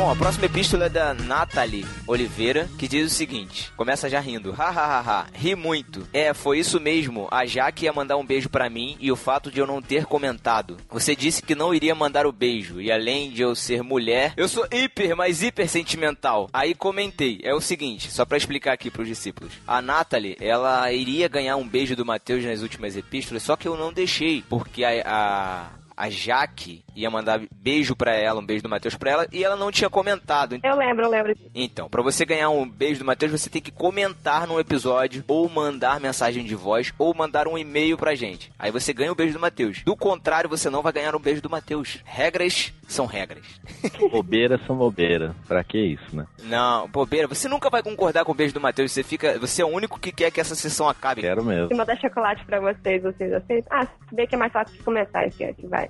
Bom, 0.00 0.10
a 0.10 0.16
próxima 0.16 0.46
epístola 0.46 0.86
é 0.86 0.88
da 0.88 1.12
Nathalie 1.12 1.84
Oliveira, 2.06 2.66
que 2.78 2.88
diz 2.88 3.12
o 3.12 3.14
seguinte: 3.14 3.70
começa 3.76 4.08
já 4.08 4.18
rindo. 4.18 4.54
Ha, 4.56 4.64
ha, 4.70 4.86
ha, 4.86 5.00
ha. 5.00 5.26
Ri 5.34 5.54
muito. 5.54 6.08
É, 6.10 6.32
foi 6.32 6.58
isso 6.58 6.80
mesmo. 6.80 7.28
A 7.30 7.44
Jaque 7.44 7.84
ia 7.84 7.92
mandar 7.92 8.16
um 8.16 8.24
beijo 8.24 8.48
pra 8.48 8.70
mim 8.70 8.96
e 8.98 9.12
o 9.12 9.16
fato 9.16 9.50
de 9.50 9.60
eu 9.60 9.66
não 9.66 9.82
ter 9.82 10.06
comentado. 10.06 10.78
Você 10.90 11.14
disse 11.14 11.42
que 11.42 11.54
não 11.54 11.74
iria 11.74 11.94
mandar 11.94 12.24
o 12.24 12.32
beijo. 12.32 12.80
E 12.80 12.90
além 12.90 13.30
de 13.30 13.42
eu 13.42 13.54
ser 13.54 13.82
mulher, 13.82 14.32
eu 14.38 14.48
sou 14.48 14.66
hiper, 14.72 15.14
mas 15.14 15.42
hiper 15.42 15.68
sentimental. 15.68 16.48
Aí 16.50 16.74
comentei. 16.74 17.38
É 17.44 17.52
o 17.54 17.60
seguinte, 17.60 18.10
só 18.10 18.24
pra 18.24 18.38
explicar 18.38 18.72
aqui 18.72 18.90
pros 18.90 19.06
discípulos. 19.06 19.52
A 19.66 19.82
Nathalie, 19.82 20.34
ela 20.40 20.90
iria 20.90 21.28
ganhar 21.28 21.56
um 21.56 21.68
beijo 21.68 21.94
do 21.94 22.06
Mateus 22.06 22.42
nas 22.42 22.62
últimas 22.62 22.96
epístolas, 22.96 23.42
só 23.42 23.54
que 23.54 23.68
eu 23.68 23.76
não 23.76 23.92
deixei. 23.92 24.42
Porque 24.48 24.82
a- 24.82 25.02
a 25.04 25.79
a 26.00 26.08
Jaque 26.08 26.82
ia 26.96 27.10
mandar 27.10 27.40
beijo 27.52 27.94
pra 27.94 28.14
ela, 28.14 28.40
um 28.40 28.46
beijo 28.46 28.62
do 28.62 28.68
Matheus 28.68 28.94
pra 28.94 29.10
ela, 29.10 29.26
e 29.30 29.44
ela 29.44 29.54
não 29.54 29.70
tinha 29.70 29.90
comentado. 29.90 30.58
Eu 30.62 30.76
lembro, 30.76 31.04
eu 31.04 31.10
lembro. 31.10 31.34
Então, 31.54 31.90
pra 31.90 32.02
você 32.02 32.24
ganhar 32.24 32.48
um 32.48 32.68
beijo 32.68 33.00
do 33.00 33.04
Matheus, 33.04 33.32
você 33.32 33.50
tem 33.50 33.60
que 33.60 33.70
comentar 33.70 34.46
num 34.46 34.58
episódio, 34.58 35.22
ou 35.28 35.48
mandar 35.48 36.00
mensagem 36.00 36.42
de 36.44 36.54
voz, 36.54 36.92
ou 36.98 37.14
mandar 37.14 37.46
um 37.46 37.58
e-mail 37.58 37.98
pra 37.98 38.14
gente. 38.14 38.50
Aí 38.58 38.70
você 38.70 38.94
ganha 38.94 39.12
o 39.12 39.14
beijo 39.14 39.34
do 39.34 39.40
Matheus. 39.40 39.82
Do 39.84 39.94
contrário, 39.94 40.48
você 40.48 40.70
não 40.70 40.82
vai 40.82 40.92
ganhar 40.92 41.14
um 41.14 41.20
beijo 41.20 41.42
do 41.42 41.50
Matheus. 41.50 41.98
Regras 42.04 42.72
são 42.88 43.04
regras. 43.06 43.44
Bobeiras 44.10 44.60
são 44.66 44.76
bobeiras. 44.76 45.32
Pra 45.46 45.62
que 45.62 45.78
isso, 45.78 46.16
né? 46.16 46.26
Não, 46.44 46.88
bobeira, 46.88 47.28
você 47.28 47.48
nunca 47.48 47.70
vai 47.70 47.82
concordar 47.82 48.24
com 48.24 48.32
o 48.32 48.34
beijo 48.34 48.54
do 48.54 48.60
Matheus, 48.60 48.90
você 48.90 49.02
fica, 49.02 49.38
você 49.38 49.62
é 49.62 49.64
o 49.64 49.68
único 49.68 50.00
que 50.00 50.10
quer 50.10 50.30
que 50.30 50.40
essa 50.40 50.54
sessão 50.54 50.88
acabe. 50.88 51.20
Quero 51.20 51.44
mesmo. 51.44 51.68
Se 51.68 51.74
mandar 51.74 51.96
chocolate 51.98 52.44
pra 52.44 52.58
vocês, 52.58 53.02
vocês 53.02 53.32
aceitam? 53.32 53.78
Ah, 53.78 53.86
se 53.86 54.14
bem 54.14 54.26
que 54.26 54.34
é 54.34 54.38
mais 54.38 54.52
fácil 54.52 54.76
de 54.76 54.82
comentar 54.82 55.24
aqui 55.24 55.66
vai. 55.66 55.89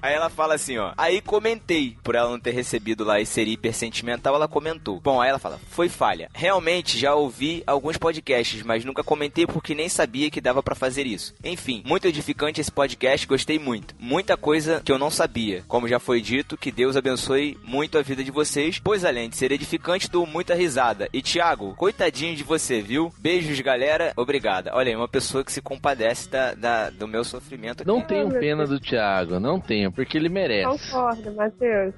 Aí 0.00 0.14
ela 0.14 0.30
fala 0.30 0.54
assim, 0.54 0.78
ó. 0.78 0.92
Aí 0.96 1.20
comentei, 1.20 1.96
por 2.02 2.14
ela 2.14 2.30
não 2.30 2.38
ter 2.40 2.52
recebido 2.52 3.04
lá 3.04 3.20
e 3.20 3.26
ser 3.26 3.46
hiper 3.46 3.74
sentimental, 3.74 4.34
ela 4.34 4.48
comentou. 4.48 5.00
Bom, 5.00 5.20
aí 5.20 5.28
ela 5.28 5.38
fala, 5.38 5.60
foi 5.70 5.88
falha. 5.88 6.30
Realmente 6.34 6.98
já 6.98 7.14
ouvi 7.14 7.62
alguns 7.66 7.96
podcasts, 7.96 8.62
mas 8.62 8.84
nunca 8.84 9.02
comentei 9.04 9.46
porque 9.46 9.74
nem 9.74 9.88
sabia 9.88 10.30
que 10.30 10.40
dava 10.40 10.62
pra 10.62 10.74
fazer 10.74 11.06
isso. 11.06 11.34
Enfim, 11.44 11.82
muito 11.84 12.06
edificante 12.06 12.60
esse 12.60 12.70
podcast, 12.70 13.26
gostei 13.26 13.58
muito. 13.58 13.94
Muita 13.98 14.36
coisa 14.36 14.80
que 14.84 14.92
eu 14.92 14.98
não 14.98 15.10
sabia. 15.10 15.62
Como 15.68 15.88
já 15.88 15.98
foi 15.98 16.20
dito, 16.20 16.56
que 16.56 16.70
Deus 16.72 16.96
abençoe 16.96 17.58
muito 17.64 17.98
a 17.98 18.02
vida 18.02 18.22
de 18.22 18.30
vocês, 18.30 18.78
pois 18.82 19.04
além 19.04 19.28
de 19.28 19.36
ser 19.36 19.52
edificante, 19.52 20.10
dou 20.10 20.26
muita 20.26 20.54
risada. 20.54 21.08
E 21.12 21.20
Thiago, 21.22 21.74
coitadinho 21.76 22.36
de 22.36 22.42
você, 22.42 22.80
viu? 22.80 23.12
Beijos, 23.18 23.58
galera. 23.60 24.12
Obrigada. 24.16 24.70
Olha 24.74 24.90
aí, 24.90 24.96
uma 24.96 25.08
pessoa 25.08 25.44
que 25.44 25.52
se 25.52 25.60
compadece 25.60 26.28
da, 26.28 26.54
da- 26.54 26.90
do 26.90 27.08
meu 27.08 27.24
sofrimento 27.24 27.82
aqui. 27.82 27.88
Não 27.88 28.00
tenho 28.00 28.28
pena 28.30 28.66
do 28.66 28.78
Thiago, 28.78 29.40
não 29.40 29.60
tenho, 29.60 29.81
porque 29.90 30.16
ele 30.18 30.28
merece. 30.28 30.90
Concordo, 30.90 31.32
Matheus. 31.34 31.94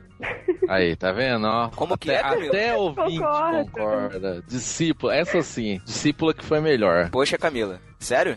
Aí, 0.68 0.94
tá 0.96 1.12
vendo? 1.12 1.46
Ó, 1.46 1.68
Como 1.70 1.98
que 1.98 2.10
até, 2.10 2.44
é? 2.44 2.46
Até 2.48 2.76
ouvinte 2.76 3.18
Concordo. 3.18 3.70
concorda. 3.72 4.42
Discípulo, 4.46 5.12
essa 5.12 5.42
sim. 5.42 5.80
Discípula 5.84 6.32
que 6.32 6.44
foi 6.44 6.60
melhor. 6.60 7.10
Poxa, 7.10 7.36
Camila. 7.36 7.80
Sério? 7.98 8.34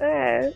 É. 0.00 0.52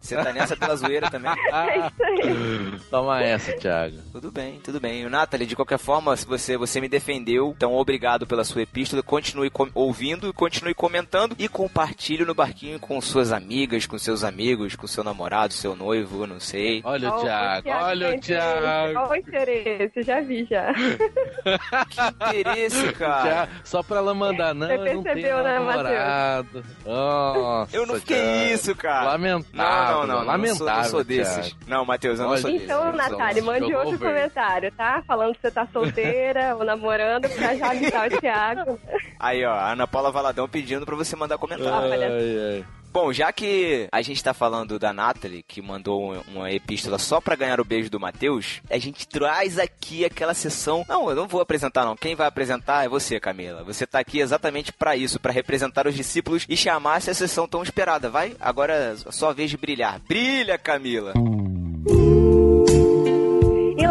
Você 0.00 0.16
tá 0.16 0.32
nessa 0.32 0.56
pela 0.56 0.76
zoeira 0.76 1.10
também? 1.10 1.32
É 1.54 1.78
isso 1.78 2.02
aí. 2.04 2.80
Toma 2.90 3.22
essa, 3.22 3.52
Thiago. 3.54 3.96
Tudo 4.12 4.30
bem, 4.30 4.60
tudo 4.62 4.80
bem. 4.80 5.06
O 5.06 5.10
Nathalie, 5.10 5.46
de 5.46 5.56
qualquer 5.56 5.78
forma, 5.78 6.14
se 6.16 6.26
você, 6.26 6.56
você 6.56 6.80
me 6.80 6.88
defendeu, 6.88 7.54
então 7.56 7.74
obrigado 7.74 8.26
pela 8.26 8.44
sua 8.44 8.62
epístola. 8.62 9.02
Continue 9.02 9.50
com- 9.50 9.70
ouvindo, 9.74 10.32
continue 10.34 10.74
comentando 10.74 11.34
e 11.38 11.48
compartilhe 11.48 12.24
no 12.24 12.34
barquinho 12.34 12.78
com 12.78 13.00
suas 13.00 13.32
amigas, 13.32 13.86
com 13.86 13.96
seus 13.98 14.24
amigos, 14.24 14.74
com 14.76 14.86
seu 14.86 15.02
namorado, 15.04 15.52
seu 15.54 15.74
noivo, 15.74 16.26
não 16.26 16.38
sei. 16.40 16.82
Olha 16.84 17.10
o 17.14 17.20
Thiago, 17.22 17.68
olha 17.70 18.14
o 18.16 18.20
Thiago. 18.20 18.98
Olha 18.98 19.08
o 19.10 19.16
interesse, 19.16 20.02
já 20.02 20.20
vi 20.20 20.44
já. 20.44 20.72
Que 20.74 22.00
interesse, 22.40 22.92
cara. 22.94 23.30
Já, 23.30 23.48
só 23.64 23.82
pra 23.82 23.98
ela 23.98 24.14
mandar, 24.14 24.54
não, 24.54 24.66
Você 24.66 24.72
eu 24.74 24.78
não 24.78 24.84
tenho 24.86 25.02
percebeu, 25.02 25.42
né, 25.42 25.58
namorado. 25.58 26.64
Nossa, 26.84 27.76
Eu 27.76 27.86
não 27.86 27.94
fiquei 27.96 28.16
Thiago. 28.16 28.52
isso, 28.54 28.74
cara. 28.74 29.04
Lamentável. 29.12 29.33
Não, 29.52 29.64
não, 29.64 30.06
não, 30.06 30.24
lamentável. 30.24 30.38
não 30.38 30.56
sou, 30.56 30.66
não 30.66 30.84
sou 30.84 31.04
desses. 31.04 31.56
Não, 31.66 31.84
Matheus, 31.84 32.18
eu 32.18 32.24
não 32.24 32.32
Olha, 32.32 32.40
sou 32.40 32.50
desses. 32.50 32.64
Então, 32.64 32.92
Natália, 32.92 33.42
mande 33.42 33.74
outro 33.74 33.98
verde. 33.98 34.04
comentário, 34.04 34.72
tá? 34.72 35.02
Falando 35.06 35.34
que 35.34 35.40
você 35.40 35.50
tá 35.50 35.66
solteira 35.72 36.54
ou 36.58 36.64
namorando 36.64 37.28
pra 37.30 37.54
já 37.56 37.70
avisar 37.70 38.06
o 38.12 38.20
Thiago. 38.20 38.78
Aí, 39.18 39.44
ó, 39.44 39.52
a 39.52 39.72
Ana 39.72 39.86
Paula 39.86 40.10
Valadão 40.10 40.48
pedindo 40.48 40.84
pra 40.86 40.96
você 40.96 41.16
mandar 41.16 41.38
comentário. 41.38 41.90
olha. 41.90 42.06
Ai, 42.08 42.38
ai. 42.58 42.64
Bom, 42.94 43.12
já 43.12 43.32
que 43.32 43.88
a 43.90 44.00
gente 44.02 44.22
tá 44.22 44.32
falando 44.32 44.78
da 44.78 44.92
Natalie, 44.92 45.42
que 45.42 45.60
mandou 45.60 46.14
um- 46.14 46.20
uma 46.28 46.52
epístola 46.52 46.96
só 46.96 47.20
pra 47.20 47.34
ganhar 47.34 47.58
o 47.60 47.64
beijo 47.64 47.90
do 47.90 47.98
Matheus, 47.98 48.60
a 48.70 48.78
gente 48.78 49.08
traz 49.08 49.58
aqui 49.58 50.04
aquela 50.04 50.32
sessão. 50.32 50.84
Não, 50.88 51.10
eu 51.10 51.16
não 51.16 51.26
vou 51.26 51.40
apresentar, 51.40 51.84
não. 51.84 51.96
Quem 51.96 52.14
vai 52.14 52.28
apresentar 52.28 52.84
é 52.84 52.88
você, 52.88 53.18
Camila. 53.18 53.64
Você 53.64 53.84
tá 53.84 53.98
aqui 53.98 54.20
exatamente 54.20 54.72
pra 54.72 54.94
isso, 54.96 55.18
pra 55.18 55.32
representar 55.32 55.88
os 55.88 55.94
discípulos 55.96 56.46
e 56.48 56.56
chamar 56.56 56.98
essa 56.98 57.12
sessão 57.12 57.48
tão 57.48 57.64
esperada. 57.64 58.08
Vai? 58.08 58.36
Agora 58.40 58.72
é 58.72 58.94
só 59.10 59.30
a 59.30 59.32
vez 59.32 59.50
de 59.50 59.56
brilhar. 59.56 60.00
Brilha, 60.06 60.56
Camila! 60.56 61.14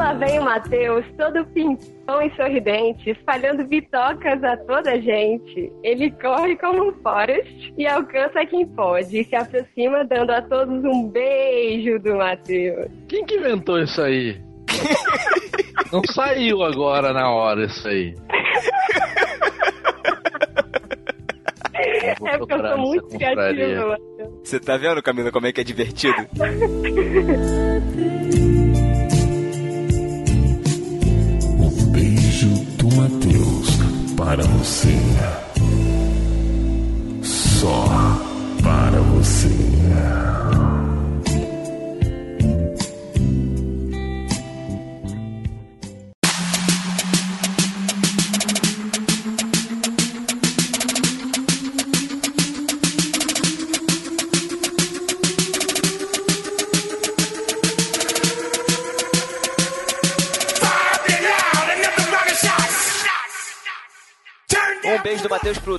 Lá 0.03 0.13
vem 0.15 0.37
o 0.37 0.43
Matheus, 0.43 1.05
todo 1.17 1.45
pimpão 1.53 2.21
e 2.21 2.29
sorridente, 2.35 3.09
espalhando 3.09 3.65
bitocas 3.65 4.43
a 4.43 4.57
toda 4.57 4.91
a 4.91 4.99
gente. 4.99 5.71
Ele 5.81 6.11
corre 6.11 6.57
como 6.57 6.89
um 6.89 6.93
Forrest 7.01 7.73
e 7.77 7.87
alcança 7.87 8.45
quem 8.45 8.67
pode 8.67 9.17
e 9.17 9.23
se 9.23 9.33
aproxima 9.33 10.03
dando 10.03 10.31
a 10.31 10.41
todos 10.41 10.83
um 10.83 11.07
beijo 11.07 11.99
do 11.99 12.17
Matheus. 12.17 12.91
Quem 13.07 13.25
que 13.25 13.35
inventou 13.35 13.79
isso 13.79 14.01
aí? 14.01 14.41
Não 15.89 16.01
saiu 16.13 16.63
agora 16.63 17.13
na 17.13 17.31
hora 17.31 17.63
isso 17.63 17.87
aí. 17.87 18.13
É 22.25 22.37
porque 22.37 22.55
eu 22.55 22.67
sou 22.67 22.77
muito 22.77 23.07
criativa, 23.07 23.87
Matheus. 23.87 24.33
Você 24.43 24.59
tá 24.59 24.75
vendo, 24.75 25.01
Camila, 25.01 25.31
como 25.31 25.47
é 25.47 25.53
que 25.53 25.61
é 25.61 25.63
divertido? 25.63 26.17
para 34.35 34.43
você. 34.45 34.97
Só 37.21 37.85
para 38.63 38.99
você. 38.99 39.49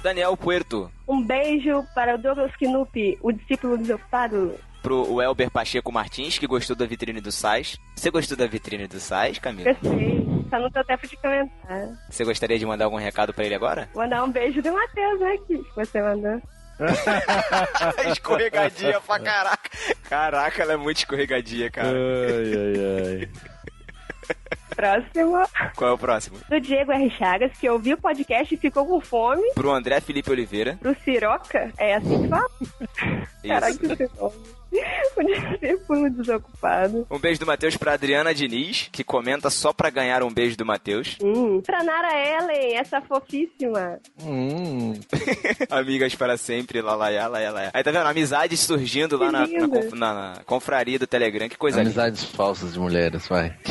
Daniel 0.05 0.37
Puerto, 0.37 0.91
Um 1.09 1.23
beijo 1.25 1.83
para 1.95 2.15
o 2.15 2.19
Douglas 2.19 2.53
Knupp, 2.61 3.19
o 3.23 3.33
discípulo 3.33 3.79
desocupado. 3.79 4.55
pro 4.83 5.23
Elber 5.23 5.51
Pacheco 5.51 5.91
Martins, 5.91 6.39
que 6.39 6.47
gostou 6.47 6.77
da 6.77 6.85
vitrine 6.85 7.23
do 7.23 7.33
Sais. 7.33 7.79
Você 7.97 8.11
gostou 8.11 8.37
da 8.37 8.47
vitrine 8.47 8.87
do 8.87 9.01
Sais, 9.01 9.39
Camila? 9.39 9.73
Gostei. 9.73 10.23
Só 10.51 10.59
não 10.59 10.69
deu 10.69 10.85
tempo 10.85 11.09
de 11.09 11.17
comentar. 11.17 11.89
Você 12.11 12.23
gostaria 12.23 12.59
de 12.59 12.67
mandar 12.67 12.85
algum 12.85 12.99
recado 12.99 13.33
pra 13.33 13.47
ele 13.47 13.55
agora? 13.55 13.89
Mandar 13.95 14.23
um 14.25 14.31
beijo 14.31 14.61
do 14.61 14.71
Matheus, 14.71 15.21
né, 15.21 15.39
que 15.47 15.65
você 15.75 16.03
mandou. 16.03 16.43
escorregadia 18.13 19.01
pra 19.01 19.19
caraca. 19.21 19.71
Caraca, 20.03 20.63
ela 20.63 20.73
é 20.75 20.77
muito 20.77 20.99
escorregadia, 20.99 21.71
cara. 21.71 21.89
Ai, 21.89 22.53
ai, 22.53 23.21
ai. 23.23 23.54
Próximo. 24.75 25.43
Qual 25.77 25.91
é 25.91 25.93
o 25.93 25.99
próximo? 25.99 26.39
Do 26.49 26.61
Diego 26.61 26.91
R. 26.93 27.11
Chagas, 27.11 27.53
que 27.59 27.69
ouviu 27.69 27.97
o 27.97 28.01
podcast 28.01 28.53
e 28.55 28.59
ficou 28.59 28.85
com 28.85 29.01
fome. 29.01 29.43
Pro 29.55 29.71
André 29.73 30.01
Felipe 30.01 30.31
Oliveira. 30.31 30.77
Pro 30.81 30.97
Siroca, 31.05 31.73
é 31.79 31.95
assim 31.95 32.23
que 32.23 32.29
fala? 32.29 32.51
Caraca, 33.47 33.71
Isso. 33.71 33.97
que 33.97 34.11
nome. 34.19 34.35
O 35.17 35.23
discípulo 35.23 36.11
desocupado. 36.11 37.07
Um 37.09 37.19
beijo 37.21 37.39
do 37.39 37.47
Matheus 37.47 37.77
pra 37.77 37.93
Adriana 37.93 38.35
Diniz, 38.35 38.89
que 38.91 39.05
comenta 39.05 39.49
só 39.49 39.73
pra 39.73 39.89
ganhar 39.91 40.23
um 40.25 40.33
beijo 40.33 40.57
do 40.57 40.67
Matheus. 40.67 41.17
Hum. 41.23 41.61
Pra 41.61 41.85
Nara 41.85 42.13
Ellen, 42.19 42.77
essa 42.77 43.01
fofíssima. 43.01 44.01
Hum. 44.21 44.95
Amigas 45.71 46.15
para 46.17 46.37
sempre, 46.37 46.81
lalaiá, 46.83 47.29
lalaiá. 47.29 47.71
Aí 47.73 47.85
tá 47.85 47.93
vendo? 47.93 48.07
Amizades 48.09 48.59
surgindo 48.61 49.17
lá 49.17 49.31
na, 49.31 49.41
na, 49.41 49.47
linda. 49.47 49.69
conf- 49.69 49.93
na- 49.93 50.15
na 50.15 50.41
confraria 50.45 50.99
do 50.99 51.07
Telegram. 51.07 51.49
Que 51.49 51.57
coisa 51.57 51.79
linda. 51.79 51.91
Amizades 51.91 52.25
falsas 52.25 52.73
de 52.73 52.81
mulheres, 52.81 53.29
vai. 53.29 53.57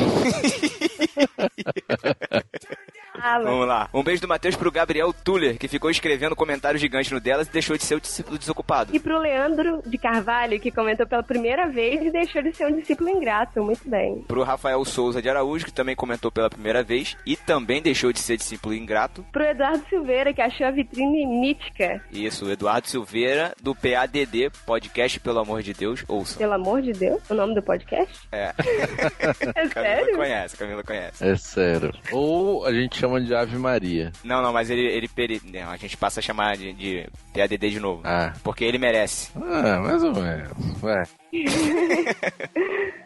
Fala. 3.20 3.44
Vamos 3.50 3.66
lá. 3.66 3.88
Um 3.92 4.02
beijo 4.02 4.22
do 4.22 4.28
Matheus 4.28 4.56
pro 4.56 4.70
Gabriel 4.70 5.12
Tuller, 5.12 5.56
que 5.58 5.68
ficou 5.68 5.90
escrevendo 5.90 6.34
comentários 6.34 6.80
gigantes 6.80 7.10
no 7.12 7.20
delas 7.20 7.46
e 7.46 7.52
deixou 7.52 7.76
de 7.76 7.84
ser 7.84 7.94
o 7.94 8.00
discípulo 8.00 8.38
desocupado. 8.38 8.94
E 8.94 8.98
pro 8.98 9.18
Leandro 9.18 9.82
de 9.86 9.96
Carvalho, 9.98 10.58
que 10.60 10.70
comentou 10.70 11.06
pela 11.06 11.22
primeira 11.22 11.68
vez 11.68 12.02
e 12.02 12.10
deixou 12.10 12.42
de 12.42 12.52
ser 12.52 12.66
um 12.66 12.76
discípulo 12.76 13.08
ingrato. 13.10 13.62
Muito 13.62 13.88
bem. 13.88 14.22
Pro 14.26 14.42
Rafael 14.42 14.84
Souza 14.84 15.22
de 15.22 15.28
Araújo, 15.28 15.64
que 15.64 15.72
também 15.72 15.94
comentou 15.96 16.30
pela 16.30 16.50
primeira 16.50 16.82
vez 16.82 17.16
e 17.24 17.36
também 17.36 17.80
deixou 17.80 18.12
de 18.12 18.18
ser 18.18 18.36
discípulo 18.36 18.74
ingrato. 18.74 19.24
Pro 19.32 19.44
Eduardo 19.44 19.84
Silveira, 19.88 20.32
que 20.32 20.40
achou 20.42 20.66
a 20.66 20.70
vitrine 20.70 21.26
mítica. 21.26 22.02
Isso, 22.10 22.50
Eduardo 22.50 22.88
Silveira, 22.88 23.54
do 23.62 23.74
PADD, 23.74 24.50
podcast 24.66 25.20
Pelo 25.20 25.38
Amor 25.38 25.62
de 25.62 25.72
Deus, 25.72 26.04
ouça. 26.08 26.38
Pelo 26.38 26.52
amor 26.54 26.82
de 26.82 26.92
Deus, 26.92 27.20
o 27.30 27.34
nome 27.34 27.54
do 27.54 27.62
podcast? 27.62 28.12
É. 28.32 28.52
É 29.54 29.68
Camila 29.68 29.96
sério? 29.96 30.16
conhece, 30.16 30.56
Camila 30.56 30.82
conhece. 30.82 31.24
É 31.26 31.36
sério. 31.36 31.92
Ou 32.12 32.64
a 32.66 32.72
gente 32.72 33.03
chama 33.04 33.20
de 33.20 33.34
Ave 33.34 33.56
Maria. 33.58 34.12
Não, 34.24 34.42
não, 34.42 34.52
mas 34.52 34.70
ele, 34.70 34.86
ele 34.86 35.08
peri- 35.08 35.40
não, 35.44 35.70
a 35.70 35.76
gente 35.76 35.96
passa 35.96 36.20
a 36.20 36.22
chamar 36.22 36.56
de, 36.56 36.72
de 36.72 37.06
PADD 37.32 37.70
de 37.70 37.80
novo. 37.80 38.00
Ah. 38.04 38.32
Porque 38.42 38.64
ele 38.64 38.78
merece. 38.78 39.30
Ah, 39.36 39.78
mais 39.80 40.02
ou 40.02 40.12
menos. 40.14 40.52
Vai. 40.80 41.04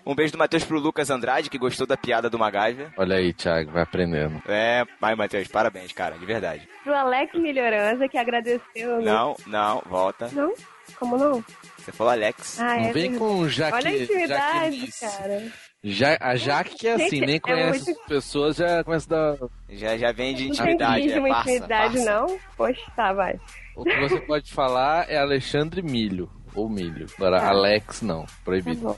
Um 0.06 0.14
beijo 0.14 0.32
do 0.32 0.38
Matheus 0.38 0.64
pro 0.64 0.78
Lucas 0.78 1.10
Andrade, 1.10 1.50
que 1.50 1.58
gostou 1.58 1.86
da 1.86 1.94
piada 1.94 2.30
do 2.30 2.38
MacGyver. 2.38 2.88
Olha 2.96 3.16
aí, 3.16 3.34
Thiago, 3.34 3.70
vai 3.72 3.82
aprendendo. 3.82 4.42
É, 4.48 4.82
vai, 4.98 5.14
Matheus, 5.14 5.46
parabéns, 5.48 5.92
cara, 5.92 6.16
de 6.16 6.24
verdade. 6.24 6.66
Pro 6.82 6.94
Alex 6.94 7.34
Melhorança, 7.34 8.08
que 8.08 8.16
agradeceu. 8.16 9.02
Não, 9.02 9.36
não, 9.46 9.82
volta. 9.84 10.30
Não? 10.32 10.54
Como 10.98 11.18
não? 11.18 11.44
Você 11.76 11.92
falou 11.92 12.10
Alex. 12.10 12.58
Ah, 12.58 12.76
Não 12.76 12.84
é 12.88 12.92
vem 12.92 13.10
verdade. 13.10 13.18
com 13.18 13.48
Jaque, 13.48 13.74
Olha 13.76 13.90
a 13.90 13.96
intimidade, 13.98 14.90
cara. 14.98 15.42
Ja, 15.82 16.16
a 16.20 16.34
Jaque 16.34 16.74
que 16.76 16.88
é 16.88 16.94
assim, 16.94 17.20
nem 17.20 17.36
é 17.36 17.40
conhece 17.40 17.84
muito- 17.86 18.00
as 18.00 18.06
pessoas, 18.08 18.56
já 18.56 18.82
começa 18.82 19.06
a 19.14 19.36
dar... 19.36 19.48
Já, 19.70 19.96
já 19.96 20.10
vem 20.12 20.34
de 20.34 20.48
Não 20.48 20.54
tem 20.56 20.64
intimidade, 20.64 21.02
que 21.06 21.12
é 21.12 21.20
uma 21.20 21.28
parça, 21.28 21.50
intimidade, 21.50 21.94
parça. 21.94 22.10
não? 22.20 22.38
Poxa, 22.56 22.92
tá, 22.96 23.12
vai. 23.12 23.40
O 23.76 23.84
que 23.84 24.00
você 24.00 24.20
pode 24.22 24.52
falar 24.52 25.08
é 25.08 25.16
Alexandre 25.18 25.80
Milho, 25.82 26.28
ou 26.54 26.68
Milho. 26.68 27.06
Agora, 27.16 27.38
Tá. 27.40 27.48
Alex, 27.50 28.02
não. 28.02 28.22
Tá 28.24 28.32
Proibido. 28.44 28.80
bom. 28.80 28.96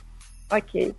Ok. 0.50 0.94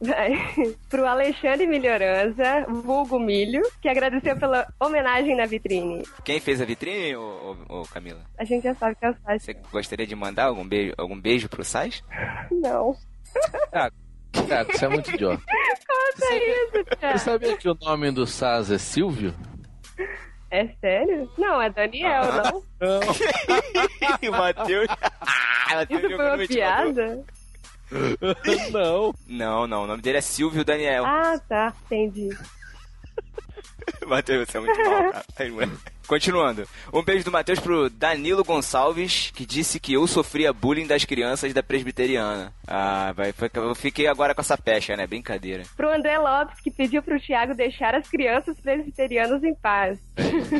Vai. 0.00 0.32
Pro 0.90 1.06
Alexandre 1.06 1.64
Melhorança, 1.66 2.66
vulgo 2.68 3.18
Milho, 3.20 3.62
que 3.80 3.88
agradeceu 3.88 4.36
pela 4.36 4.66
homenagem 4.80 5.36
na 5.36 5.46
vitrine. 5.46 6.02
Quem 6.24 6.40
fez 6.40 6.60
a 6.60 6.64
vitrine, 6.64 7.14
ô, 7.14 7.56
ô, 7.68 7.80
ô, 7.80 7.82
Camila? 7.84 8.20
A 8.36 8.44
gente 8.44 8.64
já 8.64 8.74
sabe 8.74 8.96
que 8.96 9.06
é 9.06 9.10
o 9.10 9.16
site. 9.24 9.42
Você 9.44 9.54
gostaria 9.70 10.06
de 10.08 10.16
mandar 10.16 10.46
algum 10.46 10.66
beijo, 10.68 10.92
algum 10.98 11.18
beijo 11.18 11.48
pro 11.48 11.64
Sais? 11.64 12.02
Não. 12.50 12.94
Thiago, 14.42 14.72
você 14.72 14.84
é 14.84 14.88
muito 14.88 15.10
idiota. 15.10 15.42
Conta 15.86 16.34
isso, 16.34 16.70
Você 16.72 16.96
cara. 16.96 17.18
sabia 17.18 17.56
que 17.56 17.68
o 17.68 17.76
nome 17.80 18.10
do 18.10 18.26
Saz 18.26 18.70
é 18.70 18.78
Silvio? 18.78 19.34
É 20.50 20.68
sério? 20.80 21.30
Não, 21.36 21.60
é 21.60 21.68
Daniel, 21.70 22.22
não? 22.32 22.62
o 24.28 24.30
Matheus. 24.32 24.86
Matheus 25.70 26.02
Isso 26.02 26.16
foi 26.16 26.28
uma 26.28 26.46
piada? 26.46 27.24
não. 28.72 29.14
Não, 29.26 29.66
não, 29.66 29.82
o 29.84 29.86
nome 29.86 30.02
dele 30.02 30.18
é 30.18 30.20
Silvio 30.20 30.64
Daniel. 30.64 31.04
Ah, 31.04 31.38
tá. 31.48 31.72
Entendi. 31.86 32.28
Matheus, 34.06 34.48
você 34.48 34.58
é 34.58 34.60
muito 34.60 34.78
mal, 34.78 35.12
cara. 35.12 35.24
Continuando. 36.06 36.66
Um 36.92 37.02
beijo 37.02 37.24
do 37.24 37.32
Matheus 37.32 37.58
pro 37.58 37.88
Danilo 37.88 38.44
Gonçalves, 38.44 39.30
que 39.34 39.46
disse 39.46 39.80
que 39.80 39.94
eu 39.94 40.06
sofria 40.06 40.52
bullying 40.52 40.86
das 40.86 41.04
crianças 41.04 41.52
da 41.54 41.62
presbiteriana. 41.62 42.52
Ah, 42.66 43.12
vai, 43.12 43.34
eu 43.54 43.74
fiquei 43.74 44.06
agora 44.06 44.34
com 44.34 44.40
essa 44.40 44.56
pecha, 44.56 44.96
né? 44.96 45.06
Brincadeira. 45.06 45.64
Pro 45.76 45.92
André 45.92 46.18
Lopes, 46.18 46.60
que 46.60 46.70
pediu 46.70 47.02
pro 47.02 47.20
Thiago 47.20 47.54
deixar 47.54 47.94
as 47.94 48.08
crianças 48.08 48.58
presbiterianas 48.60 49.42
em 49.42 49.54
paz. 49.54 49.98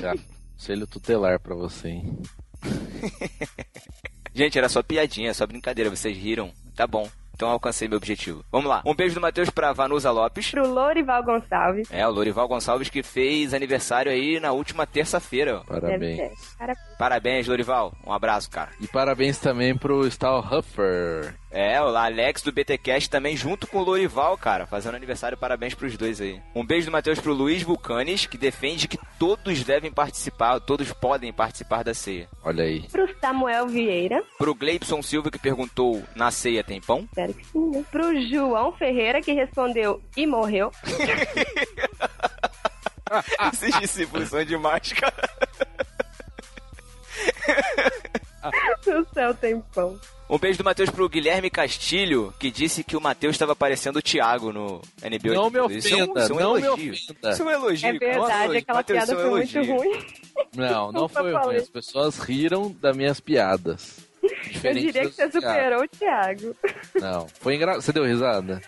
Já. 0.01 0.15
Conselho 0.57 0.87
tutelar 0.87 1.41
pra 1.41 1.55
você, 1.55 1.89
hein? 1.89 2.19
Gente, 4.33 4.59
era 4.59 4.69
só 4.69 4.83
piadinha, 4.83 5.35
só 5.35 5.47
brincadeira, 5.47 5.91
vocês 5.91 6.17
riram. 6.17 6.53
Tá 6.75 6.87
bom. 6.87 7.09
Então 7.35 7.49
alcancei 7.49 7.89
meu 7.89 7.99
objetivo. 7.99 8.45
Vamos 8.51 8.69
lá. 8.69 8.83
Um 8.87 8.95
beijo 8.95 9.15
do 9.17 9.21
Matheus 9.21 9.51
pra 9.51 9.73
Vanusa 9.73 10.11
Lopes. 10.11 10.51
Pro 10.51 10.67
Lorival 10.67 11.23
Gonçalves. 11.25 11.89
É, 11.91 12.07
o 12.07 12.11
Lorival 12.11 12.47
Gonçalves 12.47 12.89
que 12.89 13.03
fez 13.03 13.53
aniversário 13.53 14.11
aí 14.13 14.39
na 14.39 14.53
última 14.53 14.87
terça-feira. 14.87 15.61
Parabéns. 15.67 16.19
Parabéns. 16.57 16.94
Parabéns, 17.05 17.47
Lorival. 17.47 17.93
Um 18.07 18.15
abraço, 18.15 18.51
cara. 18.51 18.71
E 18.81 18.89
parabéns 18.89 19.39
também 19.39 19.77
pro 19.77 20.07
Stahlhuffer. 20.07 21.35
É, 21.51 21.79
o 21.79 21.95
Alex 21.95 22.41
do 22.41 22.51
BTcast 22.51 23.11
também 23.11 23.37
junto 23.37 23.67
com 23.67 23.77
o 23.77 23.85
Lorival, 23.85 24.39
cara, 24.39 24.67
fazendo 24.67 24.95
aniversário. 24.95 25.37
Parabéns 25.37 25.75
pros 25.75 25.99
dois 25.99 26.19
aí. 26.19 26.41
Um 26.55 26.65
beijo 26.65 26.87
do 26.87 26.93
Matheus 26.93 27.21
pro 27.21 27.35
Luiz 27.35 27.63
Vulcanes, 27.63 28.25
que 28.25 28.39
defende 28.39 28.89
que 28.89 28.99
todos 29.19 29.63
devem 29.65 29.93
participar, 29.93 30.59
todos 30.61 30.95
podem 30.95 31.31
participar 31.31 31.85
da 31.85 31.93
ceia. 31.93 32.27
Olha 32.43 32.65
aí. 32.65 32.89
Pro 32.91 33.07
Samuel 33.21 33.67
Vieira. 33.67 34.25
Pro 34.39 34.55
Gleibson 34.55 35.03
Silva, 35.03 35.31
que 35.31 35.39
perguntou, 35.39 36.03
na 36.17 36.31
ceia 36.31 36.65
tem 36.65 36.81
pão? 36.81 37.01
Espero 37.01 37.35
que 37.35 37.45
sim, 37.45 37.71
né? 37.71 37.85
Pro 37.91 38.19
João 38.31 38.73
Ferreira, 38.73 39.21
que 39.21 39.35
respondeu 39.35 40.03
e 40.17 40.27
morreu. 40.27 40.73
Esses 43.53 43.79
discípulos 43.79 44.31
são 44.31 44.43
demais, 44.43 44.91
cara. 44.95 45.29
No 48.87 49.07
céu 49.15 49.33
tem 49.35 49.59
pão. 49.75 49.99
Um 50.29 50.39
beijo 50.39 50.59
do 50.59 50.65
Matheus 50.65 50.91
pro 50.91 51.09
Guilherme 51.09 51.49
Castilho, 51.49 52.33
que 52.39 52.51
disse 52.51 52.85
que 52.85 52.95
o 52.97 53.01
Matheus 53.01 53.35
estava 53.35 53.57
parecendo 53.57 53.99
o 53.99 54.03
Thiago 54.03 54.53
no 54.53 54.83
NBA. 55.03 55.33
Não 55.35 55.49
me 55.51 55.77
Isso 55.77 55.95
é 55.95 55.97
um- 55.97 56.05
ofenda, 56.11 56.23
isso 56.25 56.33
é 56.33 56.37
um 56.37 56.41
não 56.41 56.55
me 56.55 56.63
elogio. 56.63 56.93
ofenda. 56.93 57.31
Isso 57.31 57.43
é 57.43 57.45
um 57.47 57.51
elogio. 57.51 57.89
É 57.89 57.93
verdade, 57.93 58.19
Nossa, 58.19 58.59
aquela 58.59 58.79
Matheus, 58.79 58.99
piada 59.05 59.13
é 59.13 59.17
um 59.17 59.21
foi 59.21 59.31
muito 59.31 59.73
ruim. 59.73 60.07
Não, 60.57 60.93
não 60.93 61.09
foi 61.09 61.33
ruim. 61.33 61.57
As 61.57 61.69
pessoas 61.71 62.19
riram 62.19 62.75
das 62.81 62.95
minhas 62.97 63.19
piadas. 63.21 63.99
Eu 64.25 64.51
Diferente 64.53 64.81
diria 64.87 65.03
que 65.03 65.11
você 65.13 65.29
piadas. 65.29 65.43
superou 65.43 65.83
o 65.83 65.89
Thiago. 65.89 66.57
Não, 66.95 67.27
foi 67.41 67.55
engraçado. 67.57 67.83
Você 67.83 67.93
deu 67.93 68.05
risada? 68.05 68.61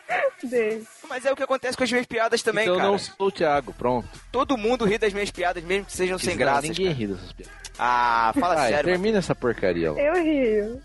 Dele. 0.42 0.84
Mas 1.08 1.24
é 1.24 1.32
o 1.32 1.36
que 1.36 1.42
acontece 1.42 1.76
com 1.76 1.84
as 1.84 1.90
minhas 1.90 2.06
piadas 2.06 2.42
também, 2.42 2.64
então 2.64 2.74
eu 2.74 2.78
cara. 2.80 2.90
não 2.90 2.98
sou 2.98 3.28
o 3.28 3.32
Thiago, 3.32 3.72
pronto. 3.72 4.06
Todo 4.30 4.56
mundo 4.58 4.84
ri 4.84 4.98
das 4.98 5.12
minhas 5.12 5.30
piadas, 5.30 5.62
mesmo 5.64 5.86
que 5.86 5.92
sejam 5.92 6.18
sem 6.18 6.30
Não, 6.34 6.38
graça. 6.38 6.62
Ninguém 6.62 6.90
ri 6.92 7.06
dessas 7.06 7.32
piadas. 7.32 7.54
Ah, 7.78 8.32
fala 8.38 8.54
Vai, 8.54 8.68
sério. 8.70 8.84
termina 8.90 9.18
essa 9.18 9.34
porcaria 9.34 9.92
lá. 9.92 10.00
Eu 10.00 10.14
rio. 10.22 10.82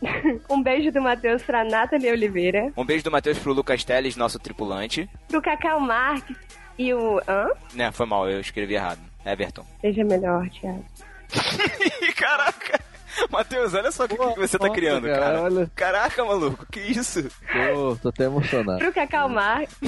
Um 0.50 0.62
beijo 0.62 0.92
do 0.92 1.02
Matheus 1.02 1.42
pra 1.44 1.64
Nathalie 1.64 2.12
Oliveira. 2.12 2.72
Um 2.78 2.86
beijo 2.86 3.04
do 3.04 3.12
Matheus 3.12 3.38
pro 3.40 3.54
Lucas 3.54 3.84
Teles, 3.84 4.16
nosso 4.16 4.40
tripulante. 4.40 5.10
Pro 5.28 5.42
Cacau 5.42 5.80
Marques 5.80 6.36
e 6.78 6.94
o... 6.94 7.20
Hã? 7.28 7.50
Né, 7.74 7.92
foi 7.92 8.06
mal, 8.06 8.30
eu 8.30 8.40
escrevi 8.42 8.74
errado. 8.76 9.00
Everton. 9.26 9.66
Seja 9.82 10.04
melhor, 10.04 10.50
Thiago. 10.50 10.86
Caraca! 12.16 12.80
Matheus, 13.30 13.74
olha 13.74 13.92
só 13.92 14.06
o 14.06 14.08
que, 14.08 14.18
que 14.18 14.40
você 14.40 14.58
tá 14.58 14.70
criando, 14.70 15.08
cara, 15.08 15.20
cara. 15.20 15.42
olha. 15.42 15.72
Caraca, 15.76 16.24
maluco, 16.26 16.66
que 16.72 16.80
isso? 16.80 17.24
Tô, 17.24 17.96
tô 18.02 18.10
até 18.10 18.26
emocionado. 18.26 18.80
Pro 18.80 18.94
Cacau 18.94 19.30
Marques. 19.30 19.78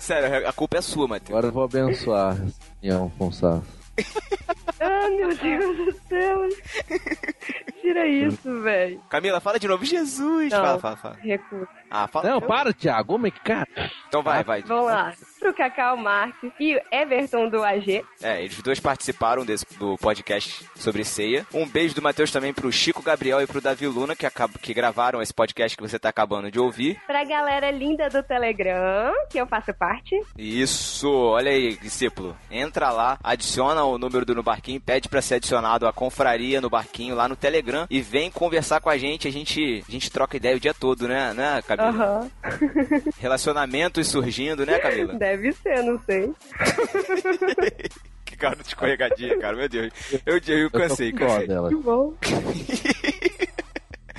Sério, 0.00 0.48
a 0.48 0.52
culpa 0.52 0.78
é 0.78 0.82
sua, 0.82 1.08
Matheus. 1.08 1.30
Agora 1.30 1.46
eu 1.46 1.52
vou 1.52 1.64
abençoar 1.64 2.32
essa 2.34 2.54
reunião 2.80 3.10
com 3.18 3.28
o 3.28 3.32
Sá. 3.32 3.60
Ah, 4.80 5.08
meu 5.10 5.36
Deus 5.36 5.76
do 5.76 5.92
céu. 6.08 6.48
Tira 7.80 8.06
isso, 8.06 8.60
velho. 8.62 9.00
Camila, 9.08 9.40
fala 9.40 9.58
de 9.58 9.68
novo. 9.68 9.84
Jesus! 9.84 10.50
Não. 10.50 10.58
Fala, 10.60 10.78
fala, 10.78 10.96
fala. 10.96 11.16
Recuso. 11.20 11.68
Ah, 11.90 12.08
fala. 12.08 12.30
Não, 12.30 12.40
para, 12.40 12.72
Thiago. 12.72 13.12
Como 13.12 13.26
é 13.26 13.30
que 13.30 13.40
cara? 13.40 13.68
Então 14.08 14.22
vai, 14.22 14.42
vai. 14.42 14.62
Vamos 14.62 14.86
lá. 14.86 15.12
Pro 15.42 15.52
Cacau 15.52 15.96
Marques 15.96 16.52
e 16.60 16.80
Everton 16.92 17.48
do 17.48 17.64
AG. 17.64 18.04
É, 18.22 18.40
eles 18.42 18.62
dois 18.62 18.78
participaram 18.78 19.44
desse, 19.44 19.66
do 19.76 19.96
podcast 19.98 20.64
sobre 20.76 21.04
ceia. 21.04 21.44
Um 21.52 21.66
beijo 21.66 21.94
do 21.96 22.00
Matheus 22.02 22.30
também 22.30 22.52
pro 22.52 22.70
Chico 22.70 23.02
Gabriel 23.02 23.42
e 23.42 23.46
pro 23.46 23.60
Davi 23.60 23.86
Luna, 23.88 24.14
que, 24.14 24.24
acab- 24.24 24.56
que 24.58 24.72
gravaram 24.72 25.20
esse 25.20 25.34
podcast 25.34 25.76
que 25.76 25.82
você 25.82 25.98
tá 25.98 26.08
acabando 26.10 26.48
de 26.50 26.60
ouvir. 26.60 27.00
Pra 27.08 27.24
galera 27.24 27.70
linda 27.72 28.08
do 28.08 28.22
Telegram, 28.22 29.12
que 29.28 29.38
eu 29.38 29.46
faço 29.48 29.74
parte. 29.74 30.14
Isso, 30.38 31.10
olha 31.12 31.50
aí, 31.50 31.76
discípulo. 31.76 32.36
Entra 32.50 32.90
lá, 32.90 33.18
adiciona 33.24 33.82
o 33.84 33.98
número 33.98 34.24
do 34.24 34.34
No 34.36 34.42
Barquinho, 34.44 34.80
pede 34.80 35.08
pra 35.08 35.20
ser 35.20 35.34
adicionado 35.36 35.86
à 35.88 35.92
confraria 35.92 36.60
no 36.60 36.70
Barquinho 36.70 37.16
lá 37.16 37.28
no 37.28 37.34
Telegram 37.34 37.86
e 37.90 38.00
vem 38.00 38.30
conversar 38.30 38.80
com 38.80 38.88
a 38.90 38.96
gente. 38.96 39.26
A 39.26 39.32
gente, 39.32 39.82
a 39.88 39.90
gente 39.90 40.08
troca 40.10 40.36
ideia 40.36 40.56
o 40.56 40.60
dia 40.60 40.72
todo, 40.74 41.08
né, 41.08 41.32
né, 41.34 41.60
Camila? 41.66 41.88
Aham. 41.88 42.30
Relacionamentos 43.18 44.08
surgindo, 44.08 44.64
né, 44.66 44.78
Camila? 44.78 45.14
Deve 45.14 45.31
ser, 45.52 45.82
não 45.82 46.00
sei. 46.00 46.32
que 48.24 48.36
cara 48.36 48.56
de 48.56 48.68
escorregadia, 48.68 49.38
cara, 49.38 49.56
meu 49.56 49.68
Deus. 49.68 49.92
Eu, 50.26 50.38
eu, 50.46 50.58
Eu 50.58 50.70
cansei, 50.70 51.12
com 51.12 51.18
dó 51.18 51.26
cansei. 51.26 51.46
dela. 51.46 51.68
Que 51.68 51.74
bom. 51.76 52.14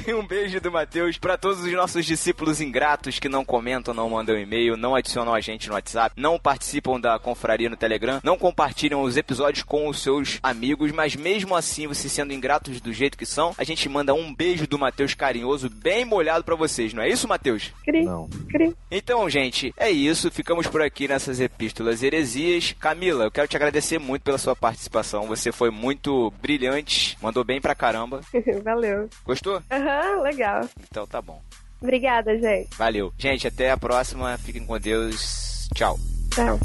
E 0.08 0.14
um 0.14 0.26
beijo 0.26 0.60
do 0.60 0.72
Matheus 0.72 1.18
pra 1.18 1.38
todos 1.38 1.64
os 1.64 1.72
nossos 1.72 2.06
discípulos 2.06 2.62
ingratos 2.62 3.20
que 3.20 3.30
não 3.30 3.46
comentam, 3.46 3.94
não 3.94 4.10
mandam 4.10 4.38
e-mail, 4.38 4.76
não 4.78 4.96
adicionam 4.96 5.34
a 5.34 5.40
gente 5.40 5.68
no 5.68 5.74
WhatsApp, 5.76 6.14
não 6.20 6.40
participam 6.40 7.00
da 7.00 7.18
confraria 7.20 7.70
no 7.70 7.78
Telegram, 7.78 8.20
não 8.24 8.38
compartilham 8.38 9.02
os 9.02 9.18
episódios 9.18 9.64
com 9.64 9.88
os 9.88 10.02
seus 10.02 10.40
amigos, 10.42 10.92
mas 10.92 11.16
mesmo 11.16 11.56
assim, 11.56 11.88
vocês 11.88 12.12
sendo 12.12 12.34
ingratos 12.34 12.82
do 12.82 12.92
jeito 12.94 13.18
que 13.18 13.26
são, 13.26 13.54
a 13.58 13.64
gente 13.64 13.88
manda 13.88 14.14
um 14.14 14.34
beijo 14.34 14.68
do 14.68 14.80
Matheus 14.80 15.14
carinhoso, 15.14 15.70
bem 15.70 16.06
molhado 16.06 16.44
pra 16.44 16.56
vocês, 16.56 16.94
não 16.94 17.04
é 17.04 17.10
isso, 17.10 17.28
Matheus? 17.28 17.72
Cri, 17.84 18.04
Não. 18.04 18.30
cri. 18.50 18.76
Então, 18.92 19.30
gente, 19.30 19.74
é 19.78 19.90
isso. 19.90 20.30
Ficamos 20.32 20.68
por 20.68 20.82
aqui 20.82 21.08
nessas 21.08 21.40
epístolas 21.40 22.04
heresias. 22.04 22.76
Camila, 22.80 23.26
eu 23.26 23.32
quero 23.32 23.48
te 23.48 23.56
agradecer 23.56 24.00
muito 24.00 24.22
pela 24.22 24.38
sua 24.38 24.56
participação. 24.56 25.28
Você 25.28 25.52
foi 25.52 25.70
muito 25.72 26.32
brilhante, 26.42 27.18
mandou 27.22 27.44
bem 27.44 27.60
pra 27.60 27.74
caramba. 27.76 28.22
Valeu. 28.64 29.10
Gostou? 29.26 29.62
Aham, 29.94 30.22
legal. 30.22 30.70
Então 30.90 31.06
tá 31.06 31.22
bom. 31.22 31.42
Obrigada, 31.82 32.38
gente. 32.38 32.70
Valeu. 32.78 33.14
Gente, 33.18 33.48
até 33.48 33.72
a 33.72 33.78
próxima. 33.78 34.38
Fiquem 34.38 34.66
com 34.66 34.80
Deus. 34.80 35.68
Tchau. 35.76 36.00
Tchau. 36.34 36.60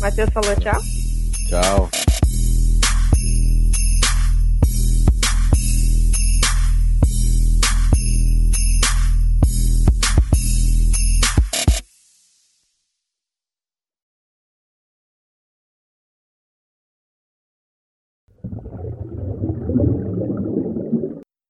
Matheus 0.00 0.30
falou 0.30 0.56
tchau. 0.56 0.80
Tchau. 1.48 1.90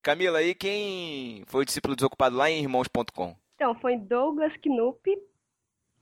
Camila, 0.04 0.42
e 0.42 0.54
quem 0.54 1.44
foi 1.46 1.62
o 1.62 1.64
discípulo 1.64 1.96
desocupado 1.96 2.36
lá 2.36 2.50
em 2.50 2.60
irmãos.com? 2.60 3.34
Então, 3.54 3.74
foi 3.76 3.96
Douglas 3.96 4.52
Knupp. 4.58 5.18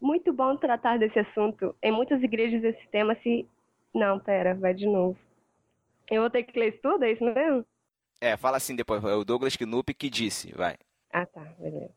Muito 0.01 0.33
bom 0.33 0.57
tratar 0.57 0.99
desse 0.99 1.21
assunto. 1.21 1.73
Em 1.81 1.93
muitas 1.93 2.21
igrejas 2.21 2.65
esse 2.65 2.85
tema 2.89 3.17
se... 3.23 3.47
Não, 3.95 4.19
pera, 4.19 4.57
vai 4.57 4.75
de 4.75 4.87
novo. 4.87 5.17
Eu 6.11 6.23
vou 6.23 6.31
ter 6.31 6.43
que 6.43 6.59
ler 6.59 6.71
isso 6.71 6.83
tudo, 6.83 7.05
é 7.05 7.13
isso 7.13 7.23
mesmo? 7.25 7.65
É, 8.21 8.37
fala 8.37 8.57
assim 8.57 8.75
depois. 8.75 9.05
É 9.05 9.15
o 9.15 9.25
Douglas 9.25 9.57
Knupp 9.57 9.95
que 9.95 10.11
disse. 10.11 10.53
Vai. 10.53 10.75
Ah, 11.13 11.25
tá, 11.25 11.45
beleza. 11.61 11.95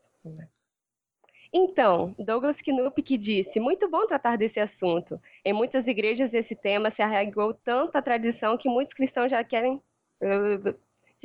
Então, 1.51 2.13
Douglas 2.19 2.57
Knupp 2.61 3.01
que 3.01 3.17
disse, 3.17 3.59
muito 3.59 3.89
bom 3.89 4.05
tratar 4.05 4.37
desse 4.37 4.59
assunto. 4.59 5.19
Em 5.43 5.53
muitas 5.53 5.87
igrejas 5.87 6.31
esse 6.35 6.55
tema 6.55 6.93
se 6.95 7.01
arraigou 7.01 7.55
tanto 7.65 7.95
à 7.95 8.01
tradição 8.03 8.59
que 8.59 8.69
muitos 8.69 8.93
cristãos 8.93 9.31
já 9.31 9.43
querem... 9.43 9.81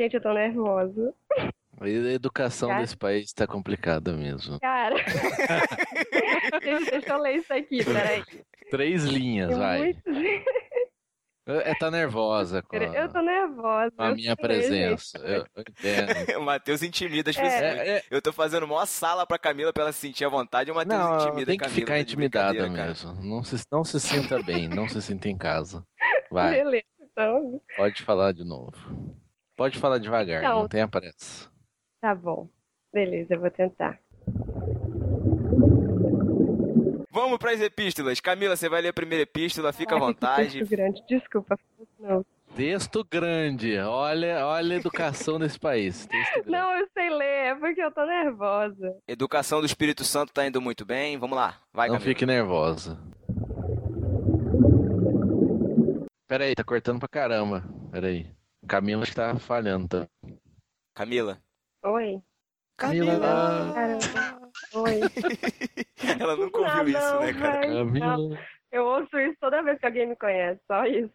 Gente, 0.00 0.14
eu 0.14 0.20
tô 0.22 0.32
nervosa. 0.32 1.12
A 1.78 1.86
educação 1.88 2.70
Cara. 2.70 2.80
desse 2.80 2.96
país 2.96 3.30
tá 3.34 3.46
complicada 3.46 4.14
mesmo. 4.14 4.58
Cara. 4.58 4.94
Deixa 6.90 7.12
eu 7.12 7.18
ler 7.18 7.36
isso 7.36 7.52
aqui, 7.52 7.84
peraí. 7.84 8.24
Três 8.70 9.04
linhas, 9.04 9.50
Tem 9.50 9.58
vai. 9.58 9.78
muitos- 9.78 10.02
É, 11.46 11.74
tá 11.74 11.90
nervosa 11.90 12.62
com 12.62 12.76
a, 12.76 12.78
Eu 12.82 13.08
tô 13.12 13.20
nervosa. 13.20 13.90
com 13.94 14.02
a 14.02 14.08
eu 14.08 14.14
minha 14.14 14.34
presença. 14.36 15.18
Eu, 15.18 15.44
eu 15.54 15.64
entendo. 15.68 16.40
Matheus 16.44 16.82
intimida 16.82 17.28
as 17.30 17.36
É. 17.36 17.42
pessoas. 17.42 17.62
É, 17.62 17.88
é. 17.98 18.02
Eu 18.10 18.22
tô 18.22 18.32
fazendo 18.32 18.66
maior 18.66 18.86
sala 18.86 19.26
pra 19.26 19.38
Camila 19.38 19.70
pra 19.70 19.82
ela 19.82 19.92
se 19.92 19.98
sentir 20.00 20.24
à 20.24 20.30
vontade. 20.30 20.70
O 20.70 20.74
Matheus 20.74 21.24
intimida 21.24 21.46
tem 21.46 21.56
a 21.56 21.58
que 21.58 21.64
Camila. 21.64 21.74
ficar 21.74 22.00
intimidada 22.00 22.56
cara. 22.70 22.70
mesmo. 22.70 23.14
Não 23.22 23.42
se, 23.44 23.62
não 23.70 23.84
se 23.84 24.00
sinta 24.00 24.42
bem, 24.42 24.66
não 24.66 24.88
se 24.88 25.02
sinta 25.02 25.28
em 25.28 25.36
casa. 25.36 25.84
Vai, 26.30 26.52
Beleza, 26.62 26.84
então. 27.02 27.60
pode 27.76 28.02
falar 28.02 28.32
de 28.32 28.44
novo. 28.44 29.19
Pode 29.60 29.78
falar 29.78 29.98
devagar, 29.98 30.42
Então. 30.42 30.60
não 30.60 30.68
tenha 30.68 30.88
pressa. 30.88 31.46
Tá 32.00 32.14
bom. 32.14 32.48
Beleza, 32.94 33.34
eu 33.34 33.40
vou 33.40 33.50
tentar. 33.50 34.00
Vamos 37.12 37.36
pras 37.36 37.60
epístolas. 37.60 38.20
Camila, 38.20 38.56
você 38.56 38.70
vai 38.70 38.80
ler 38.80 38.88
a 38.88 38.92
primeira 38.94 39.24
epístola, 39.24 39.70
fica 39.70 39.94
à 39.94 39.96
Ai, 39.96 40.00
que 40.00 40.06
vontade. 40.06 40.58
texto 40.60 40.70
grande. 40.70 41.04
Desculpa. 41.06 41.58
Não. 41.98 42.24
Texto 42.56 43.04
grande, 43.04 43.76
olha, 43.80 44.46
olha 44.46 44.76
a 44.76 44.78
educação 44.78 45.38
desse 45.38 45.60
país. 45.60 46.08
Não, 46.46 46.72
eu 46.78 46.88
sei 46.94 47.10
ler, 47.10 47.48
é 47.50 47.54
porque 47.54 47.82
eu 47.82 47.92
tô 47.92 48.06
nervosa. 48.06 48.96
Educação 49.06 49.60
do 49.60 49.66
Espírito 49.66 50.04
Santo 50.04 50.32
tá 50.32 50.46
indo 50.46 50.58
muito 50.58 50.86
bem. 50.86 51.18
Vamos 51.18 51.36
lá. 51.36 51.58
Vai, 51.70 51.88
não 51.88 51.96
Camila. 51.96 52.08
fique 52.08 52.24
nervosa. 52.24 52.98
Pera 56.26 56.44
aí, 56.44 56.54
tá 56.54 56.64
cortando 56.64 56.98
pra 56.98 57.08
caramba. 57.08 57.62
Pera 57.92 58.06
aí. 58.06 58.26
Camila 58.70 59.02
acho 59.02 59.10
que 59.10 59.16
tá 59.16 59.36
falhando, 59.36 59.88
tá? 59.88 60.06
Camila, 60.94 61.42
Oi. 61.82 62.22
Camila. 62.76 63.74
Oi. 64.72 65.00
Ela 66.20 66.36
nunca 66.36 66.60
ouviu 66.60 66.80
Ah, 66.80 66.84
isso, 66.88 67.14
não, 67.14 67.20
né, 67.20 67.32
cara? 67.32 67.84
vai, 67.84 68.00
não. 68.00 68.38
Eu 68.70 68.84
ouço 68.84 69.18
isso 69.18 69.36
toda 69.40 69.60
vez 69.64 69.76
que 69.80 69.86
alguém 69.86 70.06
me 70.06 70.14
conhece, 70.14 70.60
só 70.68 70.84
isso. 70.86 71.12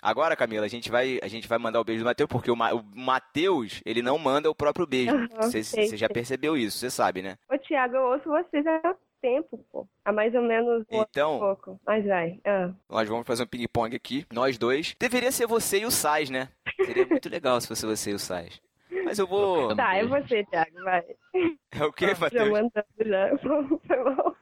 Agora, 0.00 0.36
Camila, 0.36 0.64
a 0.64 0.68
gente 0.68 0.88
vai, 0.88 1.18
a 1.20 1.26
gente 1.26 1.48
vai 1.48 1.58
mandar 1.58 1.80
o 1.80 1.84
beijo 1.84 2.04
do 2.04 2.06
Matheus, 2.06 2.28
porque 2.28 2.52
o, 2.52 2.56
Ma- 2.56 2.72
o 2.74 2.84
Matheus, 2.94 3.80
ele 3.84 4.00
não 4.00 4.16
manda 4.16 4.48
o 4.48 4.54
próprio 4.54 4.86
beijo. 4.86 5.12
Você 5.40 5.64
sei, 5.64 5.88
você 5.88 5.96
já 5.96 6.08
percebeu 6.08 6.56
isso, 6.56 6.78
você 6.78 6.88
sabe, 6.88 7.20
né? 7.20 7.36
Ô, 7.50 7.58
Thiago, 7.58 7.96
eu 7.96 8.02
ouço 8.12 8.28
vocês 8.28 8.64
há 8.64 8.94
tempo, 9.22 9.64
pô. 9.72 9.86
Há 10.04 10.12
mais 10.12 10.34
ou 10.34 10.42
menos 10.42 10.84
um 10.90 11.00
Então- 11.02 11.38
pouco. 11.38 11.80
Mas 11.86 12.04
vai. 12.04 12.38
Ah. 12.44 12.70
Nós 12.90 13.08
vamos 13.08 13.26
fazer 13.26 13.44
um 13.44 13.46
ping-pong 13.46 13.96
aqui, 13.96 14.26
nós 14.30 14.58
dois. 14.58 14.94
Deveria 15.00 15.32
ser 15.32 15.46
você 15.46 15.78
e 15.78 15.86
o 15.86 15.90
Sais, 15.90 16.28
né? 16.28 16.48
Seria 16.84 17.06
muito 17.06 17.28
legal 17.30 17.58
se 17.60 17.68
fosse 17.68 17.86
você 17.86 18.10
e 18.10 18.14
o 18.14 18.18
Sais. 18.18 18.60
Mas 19.04 19.18
eu 19.18 19.26
vou. 19.26 19.74
Tá, 19.74 19.94
é 19.96 20.04
você, 20.04 20.44
Thiago, 20.44 20.82
vai. 20.84 21.02
É 21.72 21.84
o 21.84 21.92
Já 21.98 22.18
Matheus? 22.20 22.48
mandando 22.50 22.84
já. 22.98 23.38
Foi 23.86 23.96
mal. 24.04 24.36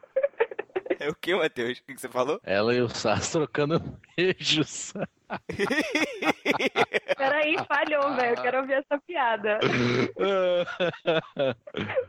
É 1.00 1.08
o 1.08 1.14
que, 1.14 1.34
Matheus? 1.34 1.78
O 1.78 1.82
que 1.84 1.98
você 1.98 2.08
falou? 2.08 2.38
Ela 2.44 2.74
e 2.74 2.80
o 2.82 2.88
Sas 2.88 3.32
trocando 3.32 3.80
beijos. 4.16 4.92
Peraí, 7.16 7.56
falhou, 7.66 8.14
velho. 8.16 8.36
Eu 8.36 8.42
quero 8.42 8.58
ouvir 8.60 8.74
essa 8.74 8.98
piada. 9.06 9.58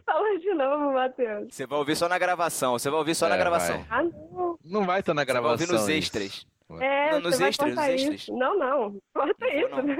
Fala 0.06 0.40
de 0.40 0.54
novo, 0.54 0.94
Matheus. 0.94 1.48
Você 1.54 1.66
vai 1.66 1.80
ouvir 1.80 1.96
só 1.96 2.10
na 2.10 2.18
gravação, 2.18 2.74
você 2.74 2.90
vai 2.90 3.00
ouvir 3.00 3.16
só 3.16 3.30
na 3.30 3.36
É, 3.36 3.38
gravação. 3.38 3.86
Ah, 3.90 4.04
não. 4.04 4.60
Não 4.64 4.86
vai 4.86 5.00
estar 5.00 5.14
na 5.14 5.22
Você 5.22 5.26
vai 5.26 5.34
gravação. 5.42 5.52
ouvir 5.68 5.72
nos 5.72 5.82
isso. 5.84 5.92
extras. 5.92 6.46
É, 6.80 7.12
Não, 7.12 7.20
nos 7.22 7.34
você 7.36 7.40
vai 7.42 7.50
extras, 7.50 7.76
nos 7.76 7.86
isso. 7.88 8.12
extras. 8.14 8.38
Não, 8.38 8.58
não. 8.58 9.02
Corta 9.14 9.46
Não 9.46 9.54
isso. 9.60 9.76
não. 9.82 9.96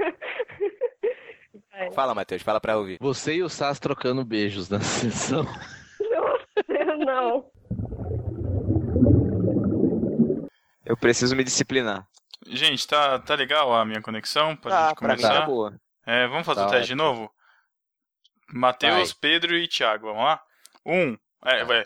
Vai. 1.70 1.90
Fala, 1.94 2.14
Matheus, 2.14 2.42
fala 2.42 2.60
pra 2.60 2.76
ouvir. 2.78 2.98
Você 3.00 3.34
e 3.36 3.42
o 3.42 3.48
Sas 3.48 3.78
trocando 3.78 4.24
beijos 4.24 4.68
na 4.68 4.80
sessão. 4.80 5.44
Não, 6.00 6.98
não. 6.98 7.51
Eu 10.92 10.96
preciso 10.98 11.34
me 11.34 11.42
disciplinar. 11.42 12.06
Gente, 12.46 12.86
tá, 12.86 13.18
tá 13.18 13.34
legal 13.34 13.74
a 13.74 13.82
minha 13.82 14.02
conexão 14.02 14.54
pra 14.54 14.70
Tá, 14.70 14.88
gente 14.88 14.98
pra 14.98 15.08
mim 15.08 15.22
começar? 15.22 15.40
tá 15.40 15.46
boa. 15.46 15.74
É, 16.04 16.26
vamos 16.26 16.44
fazer 16.44 16.60
Tá 16.60 16.66
o 16.66 16.70
teste 16.70 16.88
de 16.88 16.94
novo? 16.94 17.32
Matheus. 18.52 19.14
Pedro 19.14 19.56
e 19.56 19.66
Thiago, 19.66 20.08
vamos 20.08 20.22
lá? 20.22 20.38
Um. 20.84 21.16
É, 21.46 21.64
vai. 21.64 21.82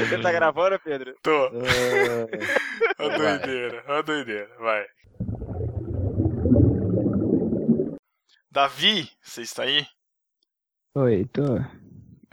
Você 0.00 0.18
tá 0.20 0.32
gravando, 0.32 0.80
Pedro? 0.80 1.14
Tô. 1.22 1.46
É. 1.46 2.26
Ó 2.98 3.04
a 3.06 3.16
doideira, 3.16 3.84
ó 3.86 4.02
doideira, 4.02 4.50
vai. 4.58 4.84
Davi, 8.50 9.08
você 9.22 9.42
está 9.42 9.62
aí? 9.62 9.86
Oi, 10.96 11.24
tô. 11.26 11.42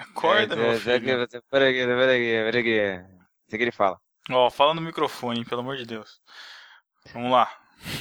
Acorda, 0.02 0.56
meu 0.56 0.80
filho. 0.80 1.02
Pera 1.50 1.70
aqui, 1.70 1.86
pera 1.86 2.12
aqui, 2.14 2.26
pera 2.52 2.60
aqui. 2.60 3.06
Isso 3.48 3.58
que 3.58 3.64
ele 3.64 3.72
fala. 3.72 4.00
Ó, 4.30 4.50
fala 4.50 4.74
no 4.74 4.82
microfone, 4.82 5.40
hein, 5.40 5.46
pelo 5.46 5.62
amor 5.62 5.78
de 5.78 5.86
Deus. 5.86 6.20
Vamos 7.14 7.32
lá. 7.32 7.50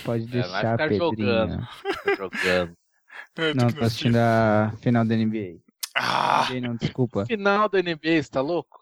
Pode 0.05 0.25
É, 0.25 0.27
vai 0.27 0.43
deixar, 0.43 0.73
ficar 0.73 0.77
Pedrinho. 0.89 0.99
jogando. 0.99 1.69
jogando. 2.19 2.77
Não, 3.57 3.69
tô 3.73 3.85
assistindo 3.85 4.17
a 4.17 4.73
final 4.83 5.05
da 5.05 5.17
NBA. 5.17 5.59
Ah, 5.97 6.47
NBA 6.51 6.61
não, 6.69 6.77
desculpa. 6.77 7.25
Final 7.27 7.69
da 7.69 7.79
NBA, 7.83 8.23
você 8.23 8.31
tá 8.31 8.41
louco? 8.41 8.79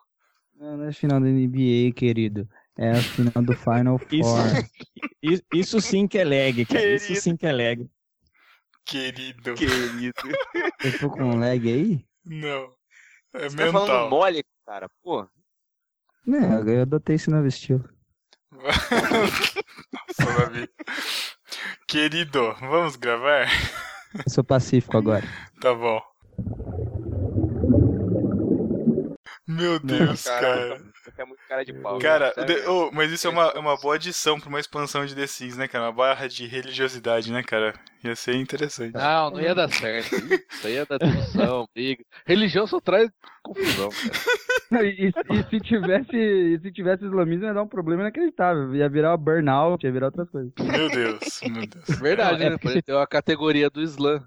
Não, 0.57 0.77
não 0.77 0.85
é 0.87 0.89
a 0.89 0.93
final 0.93 1.21
da 1.21 1.27
NBA, 1.27 1.93
querido. 1.95 2.49
É 2.77 2.91
a 2.93 2.97
final 2.97 3.43
do 3.43 3.53
Final 3.55 4.01
Isso, 4.11 4.29
Four. 4.29 4.65
isso, 5.23 5.43
isso 5.55 5.81
sim 5.81 6.07
que 6.09 6.19
é 6.19 6.25
lag, 6.25 6.65
cara. 6.67 6.85
Isso 6.95 7.07
Querido. 7.07 7.23
sim 7.23 7.37
que 7.37 7.47
é 7.47 7.53
lag. 7.53 7.91
querido. 8.85 9.55
Querido. 9.55 10.13
Eu 10.85 10.99
tô 10.99 11.11
com 11.11 11.25
um 11.25 11.39
lag 11.39 11.73
aí? 11.73 12.05
Não. 12.25 12.73
É 13.39 13.49
Você 13.49 13.57
tá 13.57 13.73
falando 13.73 13.89
mental. 13.93 14.11
mole, 14.11 14.45
cara. 14.67 14.89
Pô. 15.03 15.27
Não, 16.27 16.69
eu 16.69 16.83
adotei 16.83 17.17
esse 17.17 17.31
novo 17.31 17.47
estilo. 17.47 17.89
Nossa, 18.53 20.39
Davi. 20.39 20.69
Querido, 21.87 22.55
vamos 22.61 22.97
gravar? 22.97 23.49
Eu 24.15 24.31
sou 24.31 24.45
pacífico 24.45 24.97
agora. 24.97 25.25
Tá 25.61 25.75
bom. 25.75 26.01
Meu 29.49 29.79
Deus, 29.79 30.25
cara. 30.25 30.79
É 31.17 31.25
muito 31.25 31.41
cara 31.49 31.65
de 31.65 31.73
pau. 31.73 31.99
Cara, 31.99 32.35
de- 32.45 32.69
ô, 32.69 32.91
mas 32.93 33.11
isso 33.11 33.27
é 33.27 33.31
uma, 33.31 33.45
é 33.47 33.59
uma 33.59 33.77
boa 33.79 33.95
adição 33.95 34.39
pra 34.39 34.51
uma 34.51 34.61
expansão 34.61 35.07
de 35.07 35.15
The 35.15 35.27
Sims, 35.27 35.57
né, 35.57 35.67
cara? 35.67 35.87
Uma 35.87 35.93
barra 35.93 36.29
de 36.29 36.47
religiosidade, 36.47 37.33
né, 37.33 37.43
cara? 37.43 37.73
Ia 38.05 38.15
ser 38.15 38.35
interessante. 38.35 38.93
Não, 38.93 39.31
não 39.31 39.41
ia 39.41 39.55
dar 39.55 39.71
certo. 39.73 40.15
Isso 40.15 40.67
aí 40.67 40.75
ia 40.75 40.85
dar 40.85 40.99
discussão, 40.99 41.67
briga. 41.75 42.05
Religião 42.27 42.67
só 42.67 42.79
traz 42.79 43.11
confusão, 43.43 43.89
cara. 44.69 44.85
E, 44.87 45.09
e 45.09 45.43
se 45.49 45.61
tivesse 45.61 46.15
e 46.15 46.61
se 46.61 46.71
tivesse 46.71 47.07
islamismo 47.07 47.47
ia 47.47 47.55
dar 47.55 47.63
um 47.63 47.69
problema 47.69 48.03
inacreditável. 48.03 48.75
Ia 48.75 48.89
virar 48.89 49.17
burnout, 49.17 49.85
ia 49.85 49.91
virar 49.91 50.07
outras 50.09 50.29
coisas. 50.29 50.53
Meu 50.61 50.91
Deus, 50.91 51.41
meu 51.43 51.67
Deus. 51.67 51.99
Verdade, 51.99 52.45
é 52.45 52.51
né? 52.51 52.59
porque 52.59 52.83
ter 52.83 52.93
uma 52.93 53.07
categoria 53.07 53.71
do 53.71 53.81
Islã. 53.81 54.23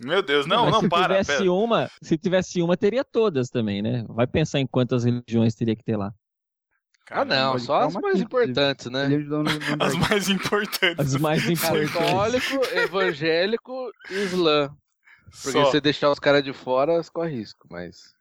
Meu 0.00 0.22
Deus, 0.22 0.46
não, 0.46 0.66
Mas 0.66 0.72
não, 0.72 0.80
se 0.80 0.88
para, 0.88 1.22
tivesse 1.22 1.38
pera. 1.38 1.52
uma, 1.52 1.90
se 2.02 2.18
tivesse 2.18 2.62
uma, 2.62 2.76
teria 2.76 3.04
todas 3.04 3.48
também, 3.48 3.80
né? 3.82 4.04
Vai 4.08 4.26
pensar 4.26 4.58
em 4.60 4.66
quantas 4.66 5.04
religiões 5.04 5.54
teria 5.54 5.76
que 5.76 5.84
ter 5.84 5.96
lá. 5.96 6.12
Ah, 7.10 7.24
não, 7.24 7.58
só 7.58 7.80
ficar 7.80 7.86
as 7.86 7.96
mais 7.96 8.20
importantes, 8.20 8.86
né? 8.90 9.06
As 9.78 9.94
mais 9.94 10.28
importantes. 10.28 11.14
As 11.14 11.16
mais 11.16 11.48
importantes. 11.48 11.92
Católico, 11.92 12.54
evangélico 12.72 13.90
e 14.10 14.14
Islã. 14.14 14.74
Porque 15.42 15.58
Só. 15.58 15.64
se 15.64 15.70
você 15.72 15.80
deixar 15.80 16.10
os 16.10 16.18
caras 16.18 16.42
de 16.42 16.52
fora, 16.52 17.00
corre 17.12 17.36
risco, 17.36 17.66
mas. 17.70 18.14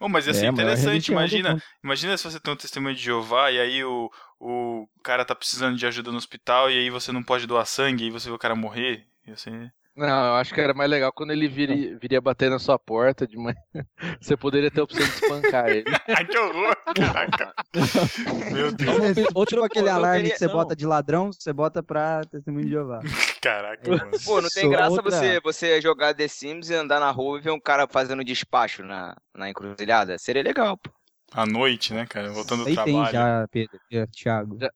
Oh, 0.00 0.08
mas 0.08 0.26
ia 0.26 0.34
ser 0.34 0.46
É, 0.46 0.50
maior 0.50 0.52
interessante, 0.52 1.08
imagina, 1.12 1.50
mundo. 1.52 1.62
imagina 1.82 2.16
se 2.16 2.24
você 2.24 2.40
tem 2.40 2.52
um 2.52 2.56
testemunho 2.56 2.94
de 2.94 3.02
Jeová 3.02 3.50
e 3.50 3.60
aí 3.60 3.84
o, 3.84 4.10
o 4.38 4.88
cara 5.02 5.24
tá 5.24 5.34
precisando 5.34 5.76
de 5.76 5.86
ajuda 5.86 6.10
no 6.10 6.18
hospital 6.18 6.70
e 6.70 6.78
aí 6.78 6.90
você 6.90 7.12
não 7.12 7.22
pode 7.22 7.46
doar 7.46 7.64
sangue 7.66 8.04
e 8.04 8.06
aí 8.06 8.10
você 8.10 8.28
vê 8.28 8.34
o 8.34 8.38
cara 8.38 8.54
morrer. 8.56 9.06
Ia 9.26 9.36
ser... 9.36 9.72
Não, 10.00 10.26
eu 10.28 10.34
acho 10.36 10.54
que 10.54 10.60
era 10.60 10.72
mais 10.72 10.90
legal 10.90 11.12
quando 11.12 11.30
ele 11.30 11.46
viria, 11.46 11.98
viria 11.98 12.20
bater 12.22 12.48
na 12.48 12.58
sua 12.58 12.78
porta 12.78 13.26
de 13.26 13.36
manhã. 13.36 13.54
Você 14.18 14.34
poderia 14.36 14.70
ter 14.70 14.80
a 14.80 14.84
opção 14.84 15.04
de 15.04 15.12
espancar 15.12 15.68
ele. 15.68 15.84
Ai, 16.08 16.24
que 16.24 16.38
horror! 16.38 16.74
Caraca! 16.96 17.52
Meu 18.50 18.72
Deus, 18.72 19.18
Outro, 19.34 19.56
Tipo 19.56 19.64
aquele 19.66 19.88
eu 19.88 19.94
alarme 19.94 20.16
queria- 20.22 20.32
que 20.32 20.38
você 20.38 20.46
não. 20.46 20.54
bota 20.54 20.74
de 20.74 20.86
ladrão, 20.86 21.30
você 21.32 21.52
bota 21.52 21.82
pra 21.82 22.22
testemunho 22.24 22.64
de 22.64 22.70
Jeová. 22.72 23.00
caraca, 23.42 23.90
mano. 23.90 24.10
Pô, 24.24 24.40
não 24.40 24.48
tem 24.48 24.62
Sou 24.62 24.70
graça 24.70 24.90
outra- 24.92 25.10
você, 25.10 25.40
você 25.40 25.80
jogar 25.82 26.14
The 26.14 26.28
Sims 26.28 26.70
e 26.70 26.74
andar 26.74 26.98
na 26.98 27.10
rua 27.10 27.38
e 27.38 27.42
ver 27.42 27.50
um 27.50 27.60
cara 27.60 27.86
fazendo 27.86 28.24
despacho 28.24 28.82
na, 28.82 29.14
na 29.36 29.50
encruzilhada? 29.50 30.16
Seria 30.18 30.42
legal, 30.42 30.78
pô. 30.78 30.90
À 31.32 31.44
noite, 31.44 31.92
né, 31.92 32.06
cara? 32.06 32.32
Voltando 32.32 32.64
do 32.64 32.68
Aí 32.70 32.74
tem 32.74 32.84
trabalho. 32.94 33.12
já, 33.12 33.46
Pedro, 33.52 33.78
já, 33.92 34.06
Thiago. 34.06 34.58
Já- 34.58 34.70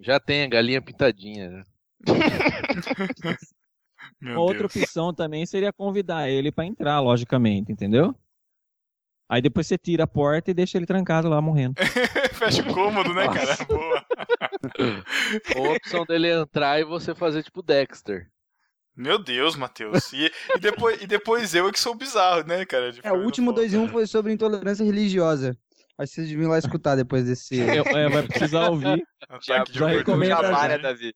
Já 0.00 0.18
tem 0.18 0.42
a 0.42 0.48
galinha 0.48 0.82
pintadinha. 0.82 1.48
né? 1.50 1.62
Meu 4.20 4.38
Outra 4.38 4.68
Deus. 4.68 4.76
opção 4.76 5.14
também 5.14 5.46
seria 5.46 5.72
convidar 5.72 6.28
ele 6.28 6.52
pra 6.52 6.66
entrar, 6.66 7.00
logicamente, 7.00 7.72
entendeu? 7.72 8.14
Aí 9.28 9.40
depois 9.40 9.66
você 9.66 9.78
tira 9.78 10.04
a 10.04 10.08
porta 10.08 10.50
e 10.50 10.54
deixa 10.54 10.76
ele 10.76 10.86
trancado 10.86 11.28
lá 11.28 11.40
morrendo. 11.40 11.74
Fecha 12.34 12.62
o 12.62 12.74
cômodo, 12.74 13.14
né, 13.14 13.28
cara? 13.28 13.56
Boa. 13.64 14.04
Ou 15.56 15.70
a 15.70 15.76
opção 15.76 16.04
dele 16.04 16.28
entrar 16.32 16.80
e 16.80 16.84
você 16.84 17.14
fazer 17.14 17.44
tipo 17.44 17.62
Dexter. 17.62 18.28
Meu 18.96 19.18
Deus, 19.18 19.54
Matheus. 19.56 20.12
E, 20.12 20.30
e, 20.56 20.58
depois, 20.58 21.00
e 21.00 21.06
depois 21.06 21.54
eu 21.54 21.68
é 21.68 21.72
que 21.72 21.78
sou 21.78 21.94
bizarro, 21.94 22.44
né, 22.44 22.66
cara? 22.66 22.92
De 22.92 23.00
É, 23.04 23.12
o 23.12 23.22
último 23.24 23.52
2 23.52 23.72
em 23.72 23.78
1 23.78 23.82
um 23.84 23.88
foi 23.88 24.06
sobre 24.06 24.32
intolerância 24.32 24.84
religiosa. 24.84 25.56
Acho 25.96 26.10
que 26.10 26.14
vocês 26.16 26.28
deviam 26.28 26.48
ir 26.48 26.50
lá 26.50 26.58
escutar 26.58 26.96
depois 26.96 27.24
desse. 27.24 27.60
É, 27.96 28.08
vai 28.08 28.22
precisar 28.26 28.68
ouvir. 28.68 29.02
Já 29.42 29.62
oportunidade. 29.62 29.96
recomendo 29.98 30.42
já. 30.42 30.68
né, 30.68 30.78
Davi? 30.78 31.14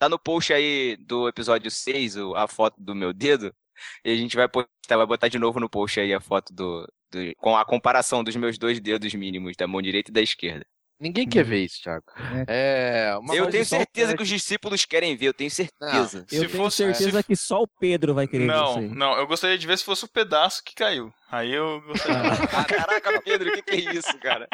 Tá 0.00 0.08
no 0.08 0.18
post 0.18 0.50
aí 0.50 0.96
do 0.96 1.28
episódio 1.28 1.70
6, 1.70 2.16
o- 2.16 2.34
a 2.34 2.48
foto 2.48 2.74
do 2.80 2.94
meu 2.94 3.12
dedo. 3.12 3.54
E 4.02 4.10
a 4.10 4.16
gente 4.16 4.34
vai 4.34 4.48
postar, 4.48 4.96
vai 4.96 5.04
botar 5.06 5.28
de 5.28 5.38
novo 5.38 5.60
no 5.60 5.68
post 5.68 6.00
aí 6.00 6.14
a 6.14 6.20
foto 6.20 6.54
do, 6.54 6.88
do- 7.12 7.34
com 7.36 7.54
a 7.54 7.66
comparação 7.66 8.24
dos 8.24 8.34
meus 8.34 8.56
dois 8.56 8.80
dedos 8.80 9.12
mínimos, 9.12 9.54
da 9.58 9.66
mão 9.66 9.82
direita 9.82 10.10
e 10.10 10.14
da 10.14 10.22
esquerda. 10.22 10.64
Ninguém 10.98 11.28
quer 11.28 11.44
ver 11.44 11.64
isso, 11.64 11.82
Thiago. 11.82 12.04
É, 12.48 13.14
uma 13.20 13.34
eu 13.34 13.50
tenho 13.50 13.64
certeza 13.64 14.16
que 14.16 14.22
os 14.22 14.28
discípulos 14.28 14.86
querem 14.86 15.14
ver, 15.16 15.26
eu 15.28 15.34
tenho 15.34 15.50
certeza. 15.50 16.24
Se 16.26 16.36
Eu 16.36 16.46
tenho 16.48 16.50
fosse- 16.62 16.76
certeza 16.78 17.18
se- 17.20 17.26
que 17.26 17.36
só 17.36 17.62
o 17.62 17.68
Pedro 17.68 18.14
vai 18.14 18.26
querer 18.26 18.46
ver 18.46 18.54
isso 18.54 18.62
Não, 18.62 18.76
aí. 18.78 18.88
não, 18.88 19.18
eu 19.18 19.26
gostaria 19.26 19.58
de 19.58 19.66
ver 19.66 19.76
se 19.76 19.84
fosse 19.84 20.06
o 20.06 20.08
pedaço 20.08 20.62
que 20.64 20.74
caiu. 20.74 21.12
Aí 21.30 21.52
eu 21.52 21.82
gostaria. 21.82 22.16
Ah, 22.56 22.64
caraca, 22.64 23.20
Pedro, 23.20 23.50
o 23.50 23.52
que, 23.52 23.62
que 23.62 23.70
é 23.72 23.94
isso, 23.94 24.18
cara? 24.18 24.48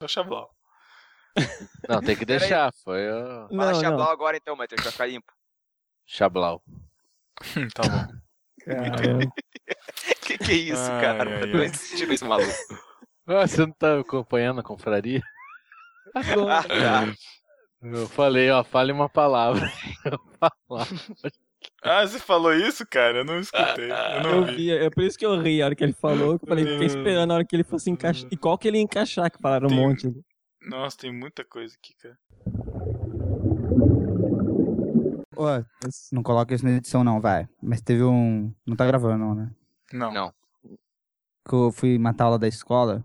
Só 0.00 0.08
Chablau. 0.08 0.50
Não, 1.88 2.00
tem 2.00 2.16
que 2.16 2.24
deixar. 2.24 2.72
Foi 2.84 3.10
o 3.10 3.48
Fala 3.48 3.72
Não, 3.82 3.96
não. 3.98 4.02
agora 4.10 4.36
então, 4.36 4.54
Matheus, 4.56 4.82
vai 4.82 4.92
ficar 4.92 5.06
limpo. 5.06 5.32
Chablau. 6.06 6.62
tá 7.74 7.82
bom. 7.82 8.14
Caramba. 8.64 9.32
que 10.24 10.38
que 10.38 10.52
é 10.52 10.54
isso, 10.54 10.90
Ai, 10.90 11.00
cara? 11.00 11.40
ai, 11.40 11.46
Não 11.46 11.60
ai. 11.60 11.66
existe 11.66 12.12
isso, 12.12 12.24
maluco. 12.26 12.50
Ah, 13.26 13.46
você 13.46 13.60
não 13.66 13.72
tá 13.72 13.98
acompanhando 14.00 14.60
a 14.60 14.62
confraria? 14.62 15.22
Agora. 16.14 17.14
Eu 17.82 18.08
falei, 18.08 18.50
ó, 18.50 18.62
fale 18.64 18.92
uma 18.92 19.08
palavra. 19.08 19.70
Eu 20.04 20.18
falava. 20.38 20.90
Ah, 21.82 22.06
você 22.06 22.18
falou 22.18 22.52
isso, 22.54 22.86
cara? 22.86 23.18
Eu 23.18 23.24
não 23.24 23.38
escutei. 23.40 23.90
Eu 23.90 24.22
não 24.22 24.30
Eu 24.40 24.44
vi. 24.46 24.54
vi, 24.56 24.70
é 24.70 24.90
por 24.90 25.02
isso 25.02 25.18
que 25.18 25.26
eu 25.26 25.38
ri 25.40 25.60
a 25.60 25.66
hora 25.66 25.74
que 25.74 25.82
ele 25.84 25.92
falou, 25.94 26.38
que 26.38 26.44
eu 26.44 26.48
falei, 26.48 26.64
fiquei 26.66 26.86
esperando 26.86 27.30
a 27.32 27.34
hora 27.34 27.44
que 27.44 27.56
ele 27.56 27.64
fosse 27.64 27.90
encaixar. 27.90 28.28
E 28.30 28.36
qual 28.36 28.56
que 28.56 28.68
ele 28.68 28.78
ia 28.78 28.82
encaixar, 28.84 29.30
que 29.30 29.38
falaram 29.40 29.66
um 29.66 29.70
Tem- 29.70 29.78
monte. 29.78 30.12
Nossa, 30.66 30.96
tem 30.98 31.12
muita 31.12 31.44
coisa 31.44 31.74
aqui, 31.76 31.94
cara. 32.00 32.18
Ô, 35.36 35.46
não 36.12 36.22
coloca 36.22 36.54
isso 36.54 36.64
na 36.64 36.72
edição 36.72 37.02
não, 37.02 37.20
vai. 37.20 37.48
Mas 37.62 37.80
teve 37.80 38.02
um... 38.04 38.52
Não 38.66 38.76
tá 38.76 38.86
gravando 38.86 39.18
não, 39.18 39.34
né? 39.34 39.50
Não. 39.92 40.12
Não. 40.12 40.32
Que 41.46 41.54
eu 41.54 41.72
fui 41.72 41.98
matar 41.98 42.24
a 42.24 42.26
aula 42.28 42.38
da 42.38 42.48
escola. 42.48 43.04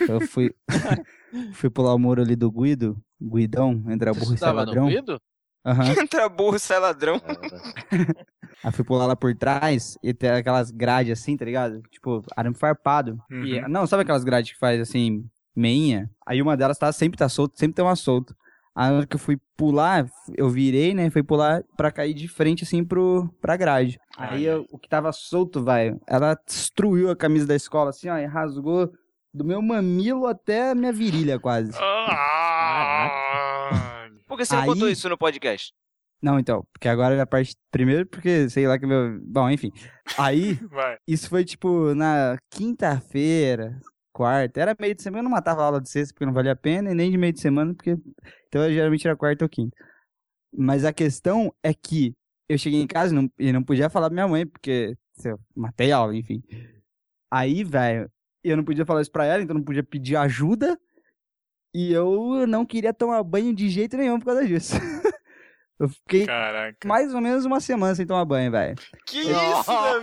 Eu 0.00 0.20
fui... 0.20 0.54
fui 1.54 1.70
pular 1.70 1.94
o 1.94 1.98
muro 1.98 2.20
ali 2.22 2.34
do 2.36 2.50
Guido. 2.50 3.00
Guidão, 3.20 3.82
entre 3.88 4.10
a 4.10 4.12
burro 4.12 4.34
e 4.34 4.38
sai 4.38 4.50
no 4.50 4.56
ladrão. 4.56 4.88
Guido? 4.88 5.20
Aham. 5.64 5.84
Entra 6.02 6.28
burro, 6.28 6.58
sai 6.58 6.78
ladrão. 6.78 7.20
Aí 8.64 8.72
fui 8.72 8.84
pular 8.84 9.06
lá 9.06 9.14
por 9.14 9.34
trás 9.36 9.96
e 10.02 10.12
tem 10.12 10.30
aquelas 10.30 10.70
grades 10.72 11.12
assim, 11.18 11.36
tá 11.36 11.44
ligado? 11.44 11.80
Tipo, 11.90 12.24
arame 12.36 12.56
farpado. 12.56 13.20
E, 13.30 13.60
Uhum. 13.60 13.68
não, 13.68 13.86
sabe 13.86 14.02
aquelas 14.02 14.24
grades 14.24 14.52
que 14.52 14.58
faz 14.58 14.80
assim, 14.80 15.24
meinha? 15.58 16.10
Aí 16.26 16.40
uma 16.40 16.56
delas 16.56 16.78
tá, 16.78 16.90
sempre 16.92 17.18
tá 17.18 17.28
solta, 17.28 17.54
sempre 17.58 17.74
tem 17.74 17.84
uma 17.84 17.96
solta. 17.96 18.34
Aí 18.74 18.90
na 18.90 18.96
hora 18.98 19.06
que 19.06 19.16
eu 19.16 19.20
fui 19.20 19.36
pular, 19.56 20.06
eu 20.36 20.48
virei, 20.48 20.94
né? 20.94 21.10
Fui 21.10 21.22
pular 21.22 21.62
pra 21.76 21.90
cair 21.90 22.14
de 22.14 22.28
frente 22.28 22.62
assim 22.64 22.84
pro, 22.84 23.28
pra 23.40 23.56
grade. 23.56 23.98
Aí 24.16 24.44
eu- 24.44 24.64
o 24.70 24.78
que 24.78 24.88
tava 24.88 25.10
solto, 25.12 25.62
vai, 25.64 25.94
ela 26.06 26.38
destruiu 26.46 27.10
a 27.10 27.16
camisa 27.16 27.46
da 27.46 27.56
escola 27.56 27.90
assim, 27.90 28.08
ó, 28.08 28.16
e 28.18 28.24
rasgou 28.24 28.92
do 29.34 29.44
meu 29.44 29.60
mamilo 29.60 30.26
até 30.26 30.70
a 30.70 30.74
minha 30.74 30.92
virilha 30.92 31.38
quase. 31.40 31.72
Por 34.26 34.36
que 34.36 34.44
você 34.44 34.54
não 34.54 34.62
Aí- 34.62 34.68
contou 34.68 34.88
isso 34.88 35.08
no 35.08 35.18
podcast? 35.18 35.72
Não, 36.20 36.38
então, 36.38 36.64
porque 36.72 36.88
agora 36.88 37.14
é 37.14 37.20
a 37.20 37.26
parte. 37.26 37.54
Primeiro, 37.70 38.04
porque 38.06 38.50
sei 38.50 38.66
lá 38.66 38.76
que 38.78 38.86
meu. 38.86 39.20
Bom, 39.24 39.48
enfim. 39.48 39.70
Aí, 40.18 40.54
Vai. 40.70 40.96
isso 41.06 41.28
foi 41.28 41.44
tipo 41.44 41.94
na 41.94 42.36
quinta-feira, 42.50 43.78
quarta. 44.18 44.60
Era 44.60 44.76
meio 44.78 44.94
de 44.94 45.02
semana, 45.02 45.20
eu 45.20 45.24
não 45.24 45.30
matava 45.30 45.62
aula 45.62 45.80
de 45.80 45.88
sexta 45.88 46.12
porque 46.12 46.26
não 46.26 46.32
valia 46.32 46.52
a 46.52 46.56
pena, 46.56 46.90
e 46.90 46.94
nem 46.94 47.10
de 47.10 47.16
meio 47.16 47.32
de 47.32 47.40
semana, 47.40 47.72
porque. 47.72 47.96
Então 48.48 48.68
geralmente 48.72 49.06
era 49.06 49.16
quarta 49.16 49.44
ou 49.44 49.48
quinta. 49.48 49.76
Mas 50.52 50.84
a 50.84 50.92
questão 50.92 51.54
é 51.62 51.72
que 51.72 52.14
eu 52.48 52.58
cheguei 52.58 52.80
em 52.80 52.86
casa 52.86 53.14
e 53.14 53.16
não, 53.16 53.30
e 53.38 53.52
não 53.52 53.62
podia 53.62 53.88
falar 53.88 54.08
pra 54.08 54.14
minha 54.14 54.28
mãe, 54.28 54.46
porque 54.46 54.96
eu 55.24 55.38
matei 55.54 55.92
aula, 55.92 56.16
enfim. 56.16 56.42
Aí, 57.30 57.62
velho, 57.62 58.10
eu 58.42 58.56
não 58.56 58.64
podia 58.64 58.86
falar 58.86 59.02
isso 59.02 59.12
pra 59.12 59.26
ela, 59.26 59.42
então 59.42 59.54
não 59.54 59.64
podia 59.64 59.84
pedir 59.84 60.16
ajuda. 60.16 60.78
E 61.74 61.92
eu 61.92 62.46
não 62.46 62.64
queria 62.64 62.94
tomar 62.94 63.22
banho 63.22 63.54
de 63.54 63.68
jeito 63.68 63.96
nenhum 63.96 64.18
por 64.18 64.26
causa 64.26 64.46
disso. 64.46 64.74
eu 65.80 65.88
fiquei 65.88 66.26
Caraca. 66.26 66.76
mais 66.86 67.14
ou 67.14 67.20
menos 67.20 67.44
uma 67.44 67.60
semana 67.60 67.94
sem 67.94 68.06
tomar 68.06 68.24
banho, 68.24 68.50
velho. 68.50 68.74
Que 69.06 69.20
isso, 69.20 69.32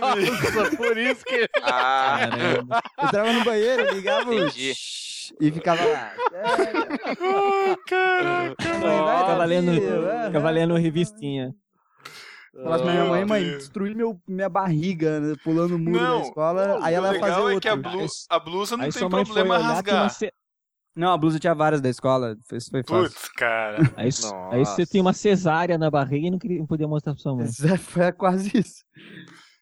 Davi? 0.00 0.30
Nossa, 0.30 0.76
por 0.76 0.96
isso 0.98 1.24
que. 1.24 1.48
Ah, 1.62 2.18
Eu 2.98 3.04
entrava 3.06 3.32
no 3.32 3.44
banheiro, 3.44 3.94
ligava 3.94 4.30
o 4.30 4.34
Entendi. 4.34 4.72
e 5.40 5.50
ficava 5.52 5.84
lá. 5.84 6.12
Ah, 6.34 7.76
caraca. 7.86 8.56
Vai, 8.80 9.18
Ficava 9.20 9.44
lendo, 9.44 9.72
ficava 10.26 10.50
lendo 10.50 10.74
revistinha. 10.76 11.52
Falasse 12.62 12.84
pra 12.84 12.92
minha 12.92 13.04
mãe, 13.04 13.24
mãe, 13.26 13.44
destruí 13.44 13.94
meu, 13.94 14.18
minha 14.26 14.48
barriga, 14.48 15.20
né, 15.20 15.34
pulando 15.44 15.76
o 15.76 15.78
muro 15.78 16.00
Não, 16.00 16.20
da 16.20 16.26
escola. 16.26 16.78
Aí 16.82 16.94
ela 16.94 17.10
legal 17.10 17.28
fazia 17.28 17.42
é 17.42 17.44
outro. 17.44 17.60
que 17.60 17.68
a, 17.68 17.76
blu- 17.76 18.06
a 18.30 18.38
blusa 18.38 18.76
não 18.78 18.84
Aí 18.86 18.92
tem 18.92 19.08
problema 19.10 19.58
rasgar. 19.58 20.10
Não, 20.96 21.12
a 21.12 21.18
blusa 21.18 21.38
tinha 21.38 21.54
várias 21.54 21.82
da 21.82 21.90
escola. 21.90 22.36
Isso 22.50 22.70
foi 22.70 22.82
fácil. 22.82 23.10
Putz, 23.10 23.28
cara. 23.36 23.76
Aí, 23.96 24.08
aí 24.50 24.64
você 24.64 24.86
tem 24.86 25.00
uma 25.00 25.12
cesárea 25.12 25.76
na 25.76 25.90
barriga 25.90 26.26
e 26.26 26.30
não, 26.30 26.38
queria, 26.38 26.58
não 26.58 26.66
podia 26.66 26.88
mostrar 26.88 27.12
pra 27.12 27.20
sua 27.22 27.36
mãe. 27.36 27.44
Isso 27.44 27.76
Foi 27.78 28.10
quase 28.12 28.56
isso. 28.58 28.82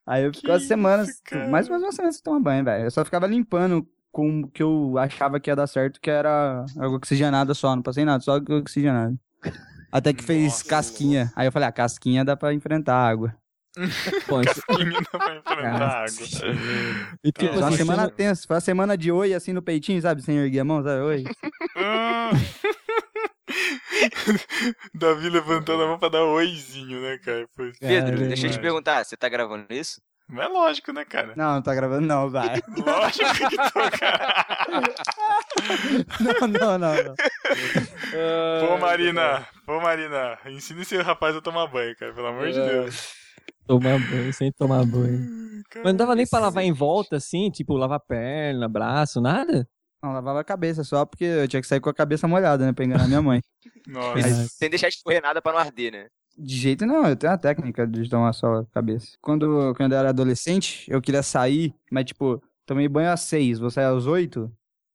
Aí 0.07 0.25
eu 0.25 0.33
ficava 0.33 0.59
Que 0.61 0.67
semanas, 0.67 1.21
cara? 1.25 1.49
mais 1.49 1.67
ou 1.67 1.73
menos 1.73 1.87
uma 1.87 1.93
semana 1.93 2.13
sem 2.13 2.23
tomar 2.23 2.41
banho, 2.41 2.65
velho. 2.65 2.85
Eu 2.85 2.91
só 2.91 3.05
ficava 3.05 3.27
limpando 3.27 3.85
com 4.13 4.43
o 4.43 4.49
que 4.49 4.63
eu 4.63 4.97
achava 4.97 5.41
que 5.41 5.51
ia 5.51 5.57
dar 5.57 5.67
certo, 5.67 6.01
que 6.01 6.09
era 6.09 6.65
água 6.79 6.97
oxigenada 6.97 7.53
só, 7.53 7.75
não 7.75 7.83
passei 7.83 8.05
nada, 8.05 8.23
só 8.23 8.37
água 8.37 8.59
oxigenada. 8.59 9.17
Até 9.91 10.13
que 10.13 10.23
fez 10.23 10.45
Nossa. 10.45 10.65
casquinha. 10.69 11.33
Aí 11.35 11.49
eu 11.49 11.53
falei, 11.53 11.69
ah, 11.69 11.73
casquinha 11.73 12.25
dá 12.25 12.37
pra 12.37 12.55
enfrentar 12.55 12.95
a 12.95 13.09
água. 13.09 13.35
Bom, 14.29 14.41
isso- 14.41 14.63
Menina 14.79 15.01
vai 15.13 15.39
enfrentar 15.39 16.05
água. 16.05 16.27
e 17.25 17.33
tipo 17.33 17.49
Foi 17.53 17.59
uma 17.59 17.69
assim, 17.69 17.77
semana 17.77 18.03
não- 18.05 18.11
tensa, 18.11 18.47
foi 18.47 18.55
uma 18.57 18.61
semana 18.61 18.97
de 18.97 19.11
oi 19.13 19.35
assim 19.35 19.53
no 19.53 19.63
peitinho, 19.63 20.01
sabe? 20.01 20.23
Sem 20.23 20.37
erguer 20.39 20.61
a 20.61 20.65
mão, 20.65 20.83
sabe? 20.83 21.01
Oi. 21.03 21.25
Ah. 21.77 22.31
Davi 24.95 25.29
levantando 25.29 25.83
a 25.83 25.87
mão 25.87 25.99
pra 25.99 26.09
dar 26.09 26.25
oizinho, 26.25 27.01
né, 27.01 27.19
cara? 27.19 27.47
Foi... 27.57 27.73
Pedro, 27.79 28.11
Caramba. 28.13 28.29
deixa 28.29 28.47
eu 28.47 28.51
te 28.51 28.59
perguntar, 28.61 29.05
você 29.05 29.17
tá 29.17 29.29
gravando 29.29 29.67
isso? 29.71 30.01
Mas 30.27 30.47
é 30.47 30.49
lógico, 30.49 30.91
né, 30.93 31.05
cara? 31.05 31.35
Não, 31.37 31.55
não 31.55 31.63
tá 31.63 31.75
gravando 31.75 32.07
não, 32.07 32.31
vai. 32.31 32.59
Lógico 32.79 33.49
que 33.51 33.57
tô, 33.57 33.91
cara. 33.99 34.45
Não, 36.21 36.49
não, 36.49 36.79
não, 36.79 36.95
não. 36.95 37.15
Pô, 38.69 38.79
Marina. 38.79 39.47
Pô, 39.67 39.81
Marina. 39.81 40.39
Ensina 40.47 40.83
esse 40.83 40.97
rapaz 41.01 41.37
a 41.37 41.41
tomar 41.41 41.67
banho, 41.69 41.95
cara. 41.97 42.13
Pelo 42.13 42.27
amor 42.27 42.49
de 42.51 42.61
Deus. 42.61 43.13
Tomar 43.67 43.99
banho, 43.99 44.33
sem 44.33 44.53
tomar 44.53 44.85
banho. 44.87 45.21
Mas 45.77 45.85
não 45.85 45.97
dava 45.97 46.15
nem 46.15 46.27
pra 46.27 46.39
lavar 46.39 46.65
em 46.65 46.73
volta, 46.73 47.17
assim, 47.17 47.51
tipo, 47.51 47.75
lavar 47.77 48.01
perna, 48.01 48.69
braço, 48.69 49.21
nada? 49.21 49.67
Não, 50.03 50.13
lavava 50.13 50.41
a 50.41 50.45
cabeça 50.45 50.85
só 50.85 51.05
porque 51.07 51.25
eu 51.25 51.49
tinha 51.49 51.61
que 51.63 51.67
sair 51.69 51.81
com 51.81 51.89
a 51.89 51.95
cabeça 51.95 52.29
molhada, 52.29 52.67
né? 52.67 52.73
Pra 52.73 52.85
enganar 52.85 53.09
minha 53.09 53.23
mãe. 53.23 53.41
Nossa. 53.89 54.13
Mas- 54.21 54.53
Sem 54.53 54.69
deixar 54.71 54.89
de 54.89 54.97
escorrer 54.97 55.23
nada 55.23 55.41
pra 55.41 55.53
não 55.53 55.59
arder, 55.59 55.91
né? 55.93 56.07
De 56.37 56.57
jeito 56.57 56.85
não, 56.85 57.07
eu 57.07 57.17
tenho 57.17 57.33
uma 57.33 57.39
técnica 57.39 57.87
de 57.87 58.09
tomar 58.11 58.33
só 58.33 58.57
a 58.57 58.67
cabeça. 58.67 59.17
Quando, 59.21 59.73
quando 59.77 59.93
eu 59.93 59.99
era 59.99 60.09
adolescente, 60.11 60.85
eu 60.91 61.01
queria 61.01 61.23
sair, 61.23 61.73
mas 61.91 62.05
tipo, 62.07 62.43
tomei 62.67 62.89
banho 62.89 63.11
às 63.13 63.21
seis, 63.21 63.59
vou 63.61 63.71
sair 63.71 63.85
às 63.87 64.07
oito. 64.07 64.53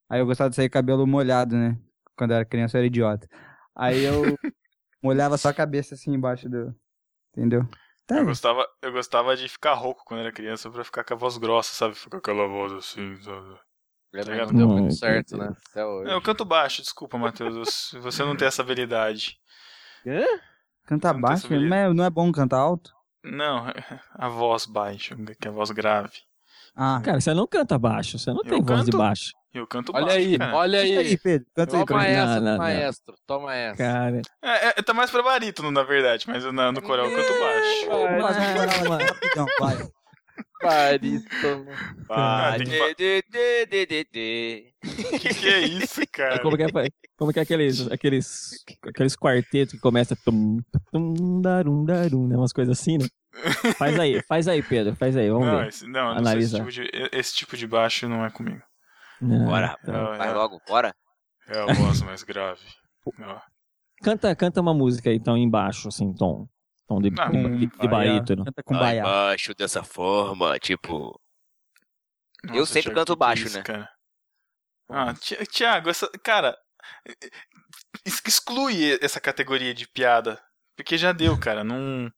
Aí 0.10 0.20
eu 0.20 0.26
gostava 0.26 0.50
de 0.50 0.56
sair 0.58 0.70
cabelo 0.70 1.08
molhado, 1.08 1.56
né? 1.56 1.78
Quando 2.18 2.32
eu 2.32 2.36
era 2.38 2.46
criança 2.46 2.78
eu 2.78 2.80
era 2.80 2.88
idiota. 2.88 3.28
Aí 3.76 4.04
eu 4.04 4.22
molhava 5.02 5.38
só 5.38 5.48
a 5.50 5.54
cabeça 5.54 5.96
assim 5.96 6.12
embaixo 6.14 6.50
do. 6.50 6.76
Entendeu? 7.36 7.66
Tá. 8.10 8.18
Eu 8.18 8.26
gostava, 8.26 8.68
eu 8.82 8.92
gostava 8.92 9.38
de 9.38 9.48
ficar 9.48 9.76
rouco 9.76 10.04
quando 10.04 10.22
era 10.22 10.32
criança 10.32 10.68
pra 10.72 10.84
ficar 10.84 11.04
com 11.04 11.14
a 11.14 11.18
voz 11.18 11.38
grossa, 11.38 11.76
sabe? 11.76 11.94
Ficar 11.94 12.20
com 12.20 12.32
aquela 12.32 12.48
voz 12.48 12.74
assim, 12.74 13.16
sabe? 13.22 13.60
Não 14.12 14.54
deu 14.54 14.68
muito 14.68 14.96
certo, 14.96 15.38
né? 15.38 15.54
Até 15.70 15.86
hoje. 15.86 16.10
É, 16.10 16.16
eu 16.16 16.22
canto 16.22 16.44
baixo, 16.44 16.82
desculpa, 16.82 17.20
Matheus. 17.20 17.94
eu- 17.94 18.02
Você 18.02 18.24
não 18.24 18.36
tem 18.36 18.48
essa 18.48 18.64
habilidade. 18.64 19.38
Cantar 20.88 21.10
Não 21.14 21.22
tem 21.22 21.22
baixo, 21.22 21.48
mas 21.70 21.96
não 21.96 22.04
é 22.04 22.10
bom 22.10 22.32
cantar 22.32 22.58
alto? 22.58 22.92
Não, 23.24 23.66
a 24.16 24.28
voz 24.28 24.66
baixa, 24.66 25.16
que 25.40 25.48
é 25.48 25.52
a 25.52 25.54
voz 25.54 25.70
grave. 25.70 26.18
Ah, 26.76 27.00
Cara, 27.06 27.22
você 27.22 27.32
não 27.34 27.46
canta 27.46 27.78
baixo, 27.78 28.18
você 28.18 28.32
não 28.32 28.38
Eu 28.40 28.44
tem 28.50 28.62
voz 28.64 28.86
de 28.86 28.92
canto. 28.92 28.98
baixo. 28.98 29.32
Eu 29.54 29.66
canto 29.66 29.92
Olha 29.96 30.06
baixo, 30.06 30.18
aí, 30.20 30.38
cara. 30.38 30.56
olha 30.56 30.80
aí, 30.82 30.98
aí. 30.98 31.18
Pedro. 31.18 31.48
Canta 31.56 31.78
aí, 31.78 31.86
Toma 31.86 32.02
mim. 32.04 32.08
essa, 32.08 32.40
Não, 32.40 32.52
não, 32.52 32.58
maestro. 32.58 33.16
Toma 33.26 33.56
essa. 33.56 33.78
Cara, 33.78 34.22
É, 34.44 34.68
é, 34.68 34.74
tá 34.84 34.94
mais 34.94 35.10
pra 35.10 35.24
barítono, 35.24 35.72
na 35.72 35.84
verdade, 35.84 36.26
mas 36.28 36.44
eu, 36.44 36.52
na- 36.52 36.72
no 36.72 36.82
coral 36.82 37.08
eu 37.10 37.16
canto 37.16 37.40
baixo. 37.40 37.86
Vamos 37.88 38.24
lá, 38.24 38.32
vamos 38.32 38.90
lá. 38.90 38.98
Rapidão, 38.98 39.46
vai. 39.60 39.90
Barítono. 40.62 41.66
Ah, 42.10 42.56
tem 42.58 42.68
que 42.68 42.78
que 45.20 45.34
que 45.34 45.48
é 45.48 45.60
isso, 45.62 46.02
cara? 46.12 46.40
Como 46.42 46.58
que 46.58 46.64
é, 46.64 46.68
como 47.18 47.34
que 47.34 47.40
é 47.40 47.42
aqueles, 47.42 47.90
aqueles, 47.92 48.64
aqueles 48.86 49.16
quartetos 49.16 49.74
que 49.74 49.80
começa 49.80 50.16
tum, 50.24 50.60
tum, 50.92 51.42
darum, 51.42 51.86
darum, 51.86 52.28
né? 52.28 52.36
Umas 52.36 52.54
coisas 52.54 52.80
assim, 52.80 52.98
né? 52.98 53.08
Faz 53.78 53.98
aí, 54.00 54.22
faz 54.28 54.48
aí, 54.48 54.62
Pedro, 54.62 54.96
faz 54.96 55.16
aí, 55.16 55.30
vamos 55.30 55.48
Não, 55.48 55.60
ver. 55.60 55.68
esse, 55.70 55.88
não, 55.88 56.16
não 56.16 56.26
sei, 56.26 56.40
esse, 56.40 56.56
tipo 56.56 56.72
de, 56.72 56.90
esse 57.14 57.36
tipo 57.36 57.58
de 57.58 57.68
baixo 57.68 58.10
não 58.10 58.26
é 58.26 58.30
comigo. 58.30 58.62
Não, 59.22 59.46
Bora, 59.46 59.78
então. 59.82 60.18
vai 60.18 60.34
logo, 60.34 60.62
bora. 60.68 60.94
É 61.48 61.60
a 61.60 61.66
voz 61.74 62.02
mais 62.02 62.24
grave. 62.24 62.62
Canta, 64.02 64.34
canta 64.36 64.62
uma 64.62 64.74
música 64.74 65.10
aí, 65.10 65.16
então, 65.18 65.36
embaixo, 65.38 65.88
assim, 65.90 66.14
tom. 66.14 66.48
Tom 66.88 67.02
de, 67.02 67.12
Ah, 67.20 67.30
de, 67.30 67.68
de 67.68 67.88
barítono. 67.88 68.46
Canta 68.46 68.64
com 68.64 68.78
baia. 68.78 69.02
embaixo 69.02 69.54
dessa 69.54 69.84
forma, 69.84 70.58
tipo. 70.60 71.20
Eu 72.46 72.60
Nossa, 72.60 72.74
sempre 72.74 72.92
Thiago, 72.92 73.00
canto 73.02 73.14
é 73.14 73.16
baixo, 73.16 73.46
isso, 73.48 73.58
né? 73.58 73.64
Cara? 73.64 73.90
Ah, 74.90 75.14
Ti- 75.14 75.46
Thiago, 75.48 75.90
essa, 75.90 76.10
cara, 76.24 76.58
exclui 78.06 78.98
essa 79.02 79.20
categoria 79.20 79.74
de 79.74 79.88
piada. 79.88 80.42
Porque 80.76 80.98
já 80.98 81.12
deu, 81.12 81.38
cara. 81.38 81.64
Não, 81.64 82.10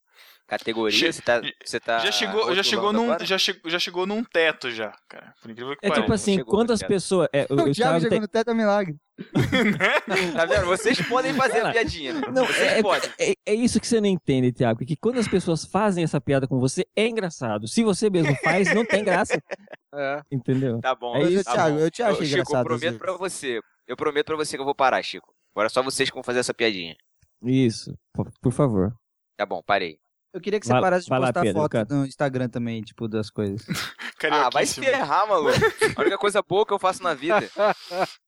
Categoria, 0.52 1.00
Che- 1.00 1.14
você 1.14 1.22
tá. 1.22 1.42
Você 1.64 1.80
tá 1.80 2.00
já 2.00 2.12
chegou, 2.12 2.54
já 2.54 2.62
chegou 2.62 2.92
num, 2.92 3.04
agora? 3.06 3.26
já 3.26 3.38
chegou, 3.38 3.72
já 3.72 3.80
chegou 3.80 4.06
num 4.06 4.22
teto 4.22 4.70
já, 4.70 4.94
cara. 5.08 5.34
Por 5.42 5.50
incrível 5.50 5.78
que 5.78 5.86
É 5.86 5.90
tipo 5.90 6.02
pareça. 6.02 6.14
assim, 6.16 6.36
chegou, 6.36 6.54
quantas 6.54 6.84
pessoas. 6.84 7.30
É, 7.32 7.48
o, 7.50 7.54
O 7.54 7.72
Thiago 7.72 7.96
chegou 8.00 8.10
tem, 8.10 8.20
no 8.20 8.28
teto 8.28 8.52
é 8.52 8.54
milagre. 8.54 8.98
Tá 10.36 10.46
vendo? 10.46 10.66
Vocês 10.66 11.02
podem 11.08 11.34
fazer 11.34 11.60
a 11.60 11.62
Cara, 11.62 11.72
piadinha, 11.74 12.14
né? 12.14 12.22
Não, 12.34 12.46
Vocês 12.46 12.72
é, 12.74 12.82
podem. 12.82 13.10
é, 13.20 13.34
é 13.46 13.54
isso 13.54 13.80
que 13.80 13.88
você 13.88 14.02
não 14.02 14.08
entende, 14.10 14.52
Thiago. 14.52 14.86
Que 14.86 14.96
quando 14.98 15.20
as 15.20 15.28
pessoas 15.28 15.64
fazem 15.64 16.04
essa 16.04 16.20
piada 16.20 16.48
com 16.48 16.60
você, 16.60 16.86
é 16.96 17.08
engraçado. 17.08 17.66
Se 17.68 17.82
você 17.84 18.10
mesmo 18.10 18.36
faz, 18.44 18.74
não 18.76 18.86
tem 18.86 19.04
graça. 19.06 19.42
É. 19.96 20.22
Entendeu? 20.32 20.80
Tá 20.82 20.94
bom. 20.96 21.16
É 21.16 21.24
isso. 21.30 21.44
tá 21.46 21.54
Thiago, 21.54 21.76
bom. 21.78 21.82
eu 21.82 21.92
te 21.92 22.04
achei 22.04 22.26
Chico, 22.26 22.40
engraçado 22.42 22.68
eu 22.70 22.76
às 22.76 22.82
prometo 22.82 23.00
pra 23.00 23.14
você. 23.14 23.60
Eu 23.88 23.96
prometo 23.96 24.26
pra 24.26 24.36
você 24.36 24.58
que 24.58 24.62
eu 24.62 24.66
vou 24.66 24.76
parar, 24.76 25.02
Chico. 25.02 25.34
Agora 25.56 25.68
é 25.68 25.70
só 25.70 25.82
vocês 25.82 26.10
que 26.10 26.16
vão 26.16 26.24
fazer 26.24 26.40
essa 26.40 26.54
piadinha. 26.54 26.96
Isso, 27.44 27.94
por 28.42 28.52
favor. 28.52 28.94
Tá 29.38 29.46
bom, 29.46 29.62
parei. 29.66 29.98
Eu 30.34 30.40
queria 30.40 30.60
que 30.60 30.66
você 30.66 30.72
Vai- 30.72 30.82
parasse 30.82 31.04
de 31.06 31.10
vai 31.10 31.20
lá, 31.20 31.28
postar 31.28 31.42
Pedro, 31.42 31.62
foto 31.62 31.72
cara. 31.72 31.88
no 31.90 32.06
Instagram 32.06 32.48
também, 32.50 32.82
tipo, 32.82 33.08
das 33.08 33.30
coisas. 33.30 33.66
Ah, 34.32 34.52
vai 34.52 34.68
se 34.68 34.80
ferrar, 34.80 35.28
maluco. 35.28 35.58
A 35.98 36.02
única 36.02 36.16
coisa 36.16 36.44
boa 36.44 36.64
que 36.64 36.72
eu 36.72 36.78
faço 36.78 37.02
na 37.02 37.16
vida. 37.16 37.40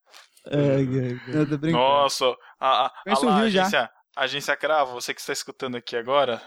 Eu 0.45 1.47
tô 1.47 1.57
brincando. 1.57 1.71
Nossa, 1.83 2.25
a, 2.59 2.85
a, 2.87 2.93
a, 3.07 3.19
lá, 3.25 3.35
a 3.35 3.39
agência, 3.41 3.89
a 4.15 4.23
agência 4.23 4.57
Cravo, 4.57 4.93
você 4.93 5.13
que 5.13 5.21
está 5.21 5.31
escutando 5.31 5.77
aqui 5.77 5.95
agora, 5.95 6.41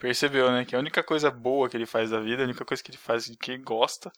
percebeu, 0.00 0.50
né? 0.50 0.64
Que 0.64 0.74
a 0.74 0.78
única 0.80 1.02
coisa 1.02 1.30
boa 1.30 1.68
que 1.68 1.76
ele 1.76 1.86
faz 1.86 2.10
da 2.10 2.20
vida, 2.20 2.42
a 2.42 2.44
única 2.44 2.64
coisa 2.64 2.82
que 2.82 2.90
ele 2.90 2.98
faz 2.98 3.30
que 3.40 3.52
ele 3.52 3.62
gosta 3.62 4.10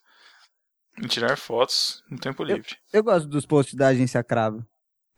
é 0.97 1.07
tirar 1.07 1.37
fotos 1.37 2.03
no 2.11 2.19
tempo 2.19 2.43
livre. 2.43 2.77
Eu 2.93 3.05
gosto 3.05 3.29
dos 3.29 3.45
posts 3.47 3.75
da 3.75 3.89
agência 3.89 4.25
Cravo. 4.25 4.67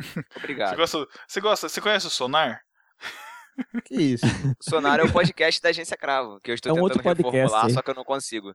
Você 0.01 0.25
Obrigado. 0.37 0.77
gosta, 0.77 1.07
você 1.29 1.41
gosta, 1.41 1.69
você 1.69 1.81
conhece 1.81 2.07
o 2.07 2.11
Sonar? 2.11 2.61
Que 3.85 3.95
isso? 3.95 4.27
Sonar 4.61 5.01
é 5.01 5.03
o 5.03 5.12
podcast 5.12 5.61
da 5.61 5.69
Agência 5.70 5.97
Cravo, 5.97 6.41
que 6.41 6.51
eu 6.51 6.55
estou 6.55 6.70
É 6.70 6.73
um 6.73 6.77
tentando 6.77 6.85
outro 6.85 7.03
podcast, 7.03 7.37
reformular, 7.37 7.70
só 7.70 7.82
que 7.82 7.91
eu 7.91 7.95
não 7.95 8.05
consigo. 8.05 8.51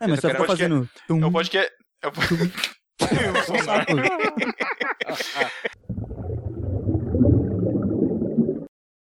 É, 0.00 0.06
mas 0.06 0.10
Eu 0.10 0.16
só 0.16 0.28
quero 0.28 0.40
fica 0.40 0.46
fazendo. 0.46 0.88
É 1.08 1.26
o 1.26 1.32
podcast. 1.32 1.72
É 2.02 2.08
o... 2.08 2.10
o 2.10 3.44
Sonar. 3.44 3.86